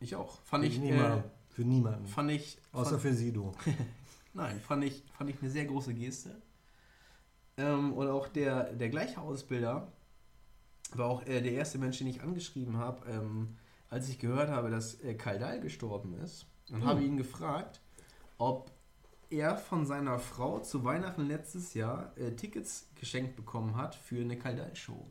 Ich 0.00 0.14
auch. 0.14 0.40
Fand 0.42 0.64
Für 0.64 0.70
ich, 0.70 0.82
äh. 0.82 1.22
Für 1.56 1.64
niemanden. 1.64 2.06
fand 2.06 2.30
ich, 2.30 2.58
Außer 2.72 2.90
fand, 2.90 3.02
für 3.02 3.14
Sido. 3.14 3.52
Nein, 4.34 4.60
fand 4.60 4.84
ich, 4.84 5.02
fand 5.16 5.30
ich 5.30 5.40
eine 5.40 5.50
sehr 5.50 5.64
große 5.64 5.94
Geste. 5.94 6.42
Ähm, 7.56 7.94
und 7.94 8.08
auch 8.08 8.28
der, 8.28 8.74
der 8.74 8.90
gleiche 8.90 9.22
Ausbilder 9.22 9.90
war 10.92 11.06
auch 11.06 11.22
äh, 11.22 11.40
der 11.40 11.52
erste 11.52 11.78
Mensch, 11.78 11.96
den 11.96 12.08
ich 12.08 12.20
angeschrieben 12.20 12.76
habe, 12.76 13.08
ähm, 13.10 13.56
als 13.88 14.10
ich 14.10 14.18
gehört 14.18 14.50
habe, 14.50 14.68
dass 14.68 15.00
äh, 15.00 15.14
Kaldal 15.14 15.58
gestorben 15.60 16.12
ist. 16.20 16.44
Und 16.70 16.84
habe 16.84 17.02
ihn 17.02 17.16
gefragt, 17.16 17.80
ob 18.36 18.70
er 19.30 19.56
von 19.56 19.86
seiner 19.86 20.18
Frau 20.18 20.58
zu 20.60 20.84
Weihnachten 20.84 21.26
letztes 21.26 21.72
Jahr 21.72 22.12
äh, 22.18 22.32
Tickets 22.32 22.90
geschenkt 22.96 23.34
bekommen 23.34 23.76
hat 23.76 23.94
für 23.94 24.20
eine 24.20 24.38
Kaldal-Show. 24.38 25.10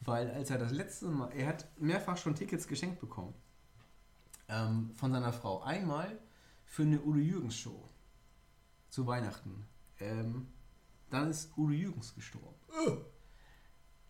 Weil 0.00 0.30
als 0.30 0.48
er 0.48 0.56
das 0.56 0.72
letzte 0.72 1.08
Mal, 1.08 1.30
er 1.32 1.48
hat 1.48 1.68
mehrfach 1.78 2.16
schon 2.16 2.34
Tickets 2.34 2.66
geschenkt 2.66 3.00
bekommen. 3.00 3.34
Ähm, 4.48 4.90
von 4.94 5.12
seiner 5.12 5.32
Frau. 5.32 5.60
Einmal 5.62 6.18
für 6.64 6.82
eine 6.82 7.00
Udo 7.00 7.18
Jürgens 7.18 7.56
Show. 7.56 7.88
Zu 8.88 9.06
Weihnachten. 9.06 9.66
Ähm, 10.00 10.48
dann 11.10 11.30
ist 11.30 11.56
Udo 11.56 11.72
Jürgens 11.72 12.14
gestorben. 12.14 12.54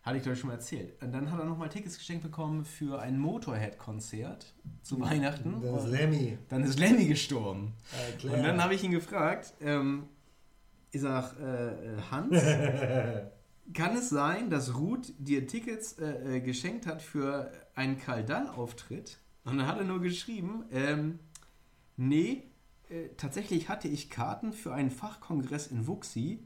Hatte 0.01 0.17
ich 0.17 0.23
glaube 0.23 0.35
ich 0.35 0.39
schon 0.39 0.49
mal 0.49 0.55
erzählt. 0.55 1.01
Und 1.01 1.11
dann 1.11 1.31
hat 1.31 1.39
er 1.39 1.45
nochmal 1.45 1.69
Tickets 1.69 1.97
geschenkt 1.97 2.23
bekommen 2.23 2.63
für 2.63 3.01
ein 3.01 3.19
Motorhead-Konzert 3.19 4.53
zu 4.81 4.99
Weihnachten. 4.99 5.61
Das 5.61 5.85
ist 5.85 5.91
Lemmy. 5.91 6.37
Dann 6.47 6.63
ist 6.63 6.79
Lemmy 6.79 7.05
gestorben. 7.05 7.73
Äh. 8.23 8.27
Und 8.27 8.43
dann 8.43 8.63
habe 8.63 8.73
ich 8.73 8.83
ihn 8.83 8.91
gefragt, 8.91 9.53
ähm, 9.59 10.07
ich 10.91 11.01
sag, 11.01 11.37
äh, 11.39 11.95
äh, 11.95 12.01
Hans, 12.09 12.31
kann 13.73 13.95
es 13.97 14.09
sein, 14.09 14.49
dass 14.49 14.75
Ruth 14.75 15.13
dir 15.19 15.45
Tickets 15.45 15.93
äh, 15.99 16.37
äh, 16.37 16.41
geschenkt 16.41 16.87
hat 16.87 17.01
für 17.01 17.51
einen 17.75 17.99
Kaldal-Auftritt? 17.99 19.19
Und 19.43 19.57
dann 19.57 19.67
hat 19.67 19.77
er 19.77 19.85
nur 19.85 20.01
geschrieben, 20.01 20.65
ähm, 20.71 21.19
nee, 21.97 22.43
äh, 22.89 23.09
tatsächlich 23.17 23.69
hatte 23.69 23.87
ich 23.87 24.09
Karten 24.09 24.53
für 24.53 24.73
einen 24.73 24.91
Fachkongress 24.91 25.67
in 25.67 25.87
Wuxi, 25.87 26.39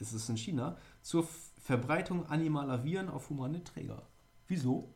es 0.00 0.12
ist 0.12 0.28
in 0.28 0.36
China, 0.36 0.76
zur 1.02 1.24
F 1.24 1.48
Verbreitung 1.60 2.24
animaler 2.26 2.82
Viren 2.82 3.10
auf 3.10 3.28
humane 3.28 3.62
Träger. 3.62 4.06
Wieso? 4.46 4.94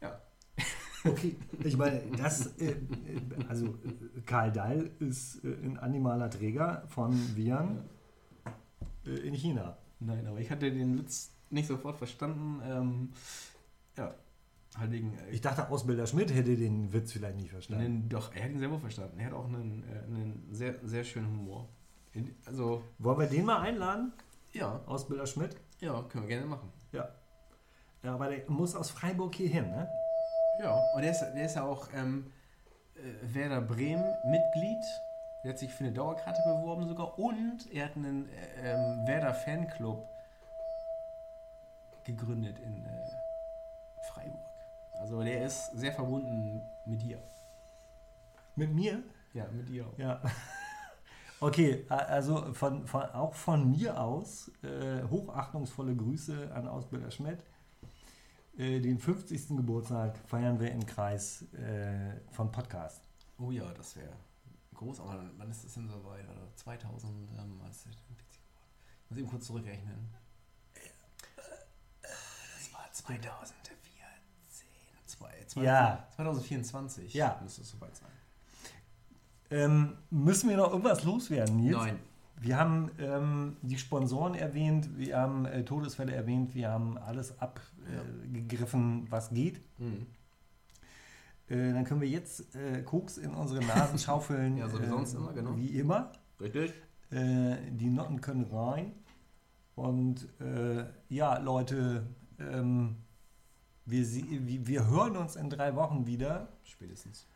Ja. 0.00 0.20
Okay, 1.04 1.34
ich 1.64 1.76
meine, 1.76 2.02
das, 2.16 2.46
äh, 2.58 2.70
äh, 2.70 2.76
also 3.48 3.66
äh, 3.66 4.20
Karl 4.24 4.52
Dahl 4.52 4.92
ist 5.00 5.44
äh, 5.44 5.48
ein 5.64 5.76
animaler 5.78 6.30
Träger 6.30 6.84
von 6.86 7.12
Viren 7.34 7.80
äh, 9.04 9.10
in 9.10 9.34
China. 9.34 9.76
Nein, 9.98 10.24
aber 10.28 10.38
ich 10.38 10.52
hatte 10.52 10.70
den 10.70 10.98
Witz 11.00 11.32
nicht 11.50 11.66
sofort 11.66 11.96
verstanden. 11.96 12.60
Ähm, 12.64 13.12
ja, 13.96 14.14
halt 14.78 14.90
wegen. 14.92 15.14
Äh, 15.18 15.30
Ich 15.30 15.40
dachte, 15.40 15.68
Ausbilder 15.68 16.06
Schmidt 16.06 16.32
hätte 16.34 16.56
den 16.56 16.92
Witz 16.92 17.12
vielleicht 17.12 17.36
nicht 17.36 17.50
verstanden. 17.50 17.84
einen, 17.84 18.08
doch, 18.08 18.34
er 18.34 18.44
hat 18.44 18.50
ihn 18.50 18.58
sehr 18.58 18.70
wohl 18.70 18.78
verstanden. 18.80 19.18
Er 19.18 19.26
hat 19.26 19.32
auch 19.34 19.46
einen, 19.46 19.84
äh, 19.84 19.98
einen 20.06 20.48
sehr, 20.50 20.74
sehr 20.82 21.04
schönen 21.04 21.28
Humor. 21.28 21.68
In, 22.12 22.34
also, 22.46 22.82
Wollen 22.98 23.18
wir 23.20 23.26
den 23.26 23.44
mal 23.46 23.60
einladen? 23.60 24.12
ja, 24.52 24.80
Ausbilder 24.86 25.26
Schmidt? 25.26 25.56
ja, 25.80 26.02
können 26.02 26.24
wir 26.24 26.28
gerne 26.28 26.46
machen. 26.46 26.70
Ja. 26.92 27.08
Ja, 28.02 28.14
aber 28.14 28.28
der 28.28 28.48
muss 28.50 28.74
aus 28.74 28.90
Freiburg 28.90 29.34
hier 29.34 29.48
hin, 29.48 29.70
ne? 29.70 29.88
Ja, 30.60 30.78
und 30.94 31.02
der 31.02 31.10
ist, 31.12 31.20
der 31.20 31.44
ist 31.46 31.56
ja 31.56 31.64
auch 31.64 31.88
ähm, 31.94 32.30
äh, 32.96 33.34
Werder 33.34 33.60
Bremen 33.62 34.04
Mitglied. 34.24 34.84
Der 35.42 35.52
hat 35.52 35.58
sich 35.58 35.72
für 35.72 35.84
eine 35.84 35.92
Dauerkarte 35.92 36.40
beworben 36.44 36.86
sogar. 36.86 37.18
Und 37.18 37.72
er 37.72 37.86
hat 37.86 37.96
einen 37.96 38.28
äh, 38.28 38.72
ähm, 38.74 39.06
Werder 39.06 39.32
Fanclub 39.34 40.06
gegründet 42.04 42.58
in 42.58 42.84
äh. 42.84 43.21
Also 45.02 45.20
der 45.20 45.46
ist 45.46 45.72
sehr 45.74 45.92
verbunden 45.92 46.62
mit 46.86 47.02
dir. 47.02 47.20
Mit 48.54 48.72
mir? 48.72 49.02
Ja, 49.34 49.48
mit 49.48 49.68
dir 49.68 49.86
auch. 49.86 49.98
Ja. 49.98 50.22
Okay, 51.40 51.84
also 51.88 52.54
von, 52.54 52.86
von, 52.86 53.02
auch 53.02 53.34
von 53.34 53.68
mir 53.68 54.00
aus 54.00 54.48
äh, 54.62 55.02
hochachtungsvolle 55.10 55.96
Grüße 55.96 56.54
an 56.54 56.68
Ausbilder 56.68 57.10
Schmidt. 57.10 57.42
Äh, 58.56 58.78
den 58.78 58.96
50. 58.96 59.48
Geburtstag 59.48 60.16
feiern 60.28 60.60
wir 60.60 60.70
im 60.70 60.86
Kreis 60.86 61.42
äh, 61.54 62.20
von 62.30 62.52
Podcast. 62.52 63.02
Oh 63.40 63.50
ja, 63.50 63.74
das 63.74 63.96
wäre 63.96 64.12
groß, 64.76 65.00
aber 65.00 65.20
wann 65.36 65.50
ist 65.50 65.64
das 65.64 65.74
denn 65.74 65.88
so 65.88 66.04
weit? 66.04 66.28
Also 66.28 66.42
2000, 66.54 67.32
ähm, 67.32 67.60
als 67.64 67.86
ich 67.86 67.98
muss 69.08 69.18
eben 69.18 69.28
kurz 69.28 69.46
zurückrechnen. 69.46 70.14
Das 72.54 72.72
war 72.72 72.92
2014. 72.92 73.81
Zwei, 75.46 75.64
Ja. 75.64 76.06
2024 76.16 77.14
Ja. 77.14 77.38
müsste 77.42 77.62
es 77.62 77.70
soweit 77.70 77.94
sein. 77.96 78.08
Ähm, 79.50 79.96
müssen 80.10 80.48
wir 80.48 80.56
noch 80.56 80.70
irgendwas 80.70 81.04
loswerden, 81.04 81.56
Nils? 81.56 81.76
Nein. 81.76 81.98
Wir 82.40 82.58
haben 82.58 82.90
ähm, 82.98 83.56
die 83.62 83.78
Sponsoren 83.78 84.34
erwähnt, 84.34 84.96
wir 84.96 85.16
haben 85.18 85.44
äh, 85.46 85.64
Todesfälle 85.64 86.12
erwähnt, 86.12 86.54
wir 86.54 86.70
haben 86.70 86.98
alles 86.98 87.38
abgegriffen, 87.38 89.06
was 89.10 89.30
geht. 89.30 89.60
Mhm. 89.78 90.06
Äh, 91.48 91.72
dann 91.72 91.84
können 91.84 92.00
wir 92.00 92.08
jetzt 92.08 92.54
äh, 92.56 92.82
Koks 92.82 93.18
in 93.18 93.32
unsere 93.34 93.64
Nasen 93.64 93.98
schaufeln. 93.98 94.56
Ja, 94.56 94.68
so 94.68 94.80
wie 94.82 94.86
sonst 94.86 95.14
immer, 95.14 95.32
genau. 95.32 95.56
Wie 95.56 95.68
immer. 95.78 96.12
Richtig? 96.40 96.72
Äh, 97.10 97.56
die 97.70 97.90
Noten 97.90 98.20
können 98.20 98.44
rein. 98.44 98.92
Und 99.76 100.26
äh, 100.40 100.84
ja, 101.08 101.38
Leute, 101.38 102.06
ähm, 102.40 102.96
wir, 103.86 104.66
wir 104.66 104.86
hören 104.88 105.16
uns 105.16 105.36
in 105.36 105.50
drei 105.50 105.74
Wochen 105.74 106.06
wieder. 106.06 106.48
Spätestens. 106.64 107.26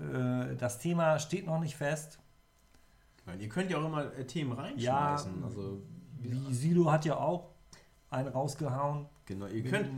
Äh, 0.00 0.56
das 0.56 0.78
Thema 0.78 1.18
steht 1.18 1.46
noch 1.46 1.60
nicht 1.60 1.76
fest. 1.76 2.18
Weil 3.24 3.40
ihr 3.40 3.48
könnt 3.48 3.70
ja 3.70 3.78
auch 3.78 3.86
immer 3.86 4.12
äh, 4.14 4.26
Themen 4.26 4.56
Ja, 4.76 5.14
reinschmeißen. 5.14 5.44
also, 5.44 5.82
Wie 6.18 6.52
Silo 6.54 6.90
hat 6.90 7.04
ja 7.04 7.16
auch 7.16 7.50
einen 8.10 8.28
rausgehauen. 8.28 9.06
genau, 9.26 9.46
ihr 9.46 9.62
könnt, 9.62 9.88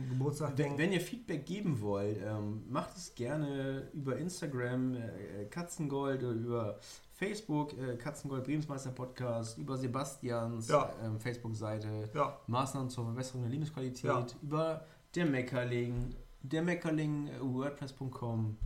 Wenn, 0.57 0.77
wenn 0.77 0.91
ihr 0.91 1.01
Feedback 1.01 1.45
geben 1.47 1.81
wollt, 1.81 2.19
ähm, 2.23 2.63
macht 2.69 2.95
es 2.95 3.15
gerne 3.15 3.89
über 3.93 4.17
Instagram 4.17 4.93
äh, 4.95 5.45
Katzengold 5.49 6.21
oder 6.23 6.33
über 6.33 6.79
Facebook 7.13 7.75
äh, 7.79 7.95
Katzengold 7.97 8.43
Bremsmeister 8.43 8.91
Podcast, 8.91 9.57
über 9.57 9.77
Sebastians 9.77 10.67
Ja. 10.67 10.91
ähm, 11.03 11.19
Facebook-Seite, 11.19 12.09
Ja. 12.13 12.37
Maßnahmen 12.45 12.89
zur 12.91 13.05
Verbesserung 13.05 13.41
der 13.41 13.51
Lebensqualität, 13.51 14.03
Ja. 14.03 14.25
über 14.43 14.85
der 15.15 15.25
Meckerling, 15.25 16.15
der 16.41 16.61
Meckerling 16.61 17.27
äh, 17.27 17.39
WordPress.com. 17.41 18.57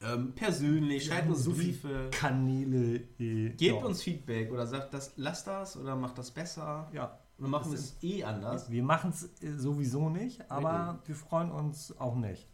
Ähm, 0.00 0.32
persönlich, 0.34 1.06
schreibt 1.06 1.22
haben 1.22 1.30
uns 1.30 1.42
so 1.42 1.50
viele 1.52 1.72
Briefe, 1.72 2.08
Kanäle. 2.12 2.96
Äh, 3.18 3.50
gebt 3.50 3.60
ja. 3.60 3.74
uns 3.74 4.02
Feedback 4.02 4.52
oder 4.52 4.66
sagt, 4.66 4.94
das, 4.94 5.12
lasst 5.16 5.46
das 5.48 5.76
oder 5.76 5.96
macht 5.96 6.16
das 6.18 6.30
besser 6.30 6.88
Ja. 6.92 7.18
oder 7.38 7.48
machen 7.48 7.70
wir 7.72 7.76
Das 7.76 7.96
es 7.96 8.02
eh 8.02 8.22
anders. 8.22 8.70
Wir 8.70 8.82
machen 8.84 9.10
es 9.10 9.28
sowieso 9.60 10.08
nicht, 10.08 10.48
aber 10.50 11.00
wir 11.04 11.16
freuen 11.16 11.50
uns 11.50 11.96
auch 11.98 12.14
nicht. 12.14 12.46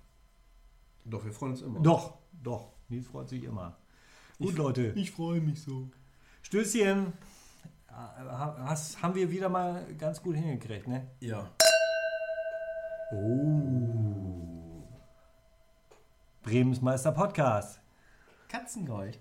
Doch, 1.05 1.23
wir 1.25 1.33
freuen 1.33 1.53
uns 1.53 1.61
immer. 1.61 1.81
Doch, 1.81 2.15
doch. 2.43 2.73
Nils 2.89 3.07
freut 3.07 3.29
sich 3.29 3.45
immer. 3.45 3.77
Gut, 4.39 4.57
Leute. 4.57 4.93
Ich 4.97 5.11
freue 5.11 5.41
mich 5.43 5.61
so. 5.63 5.91
Stößchen. 6.43 7.13
Ha- 7.89 8.57
Hast, 8.67 9.03
haben 9.03 9.15
wir 9.15 9.31
wieder 9.31 9.49
mal 9.51 9.87
ganz 9.99 10.23
gut 10.23 10.35
hingekriegt, 10.37 10.89
ne? 10.89 11.09
Ja. 11.21 11.51
Oh. 13.13 14.83
Bremens 16.43 16.81
Meister 16.81 17.13
Podcast. 17.13 17.81
Katzengold. 18.49 19.19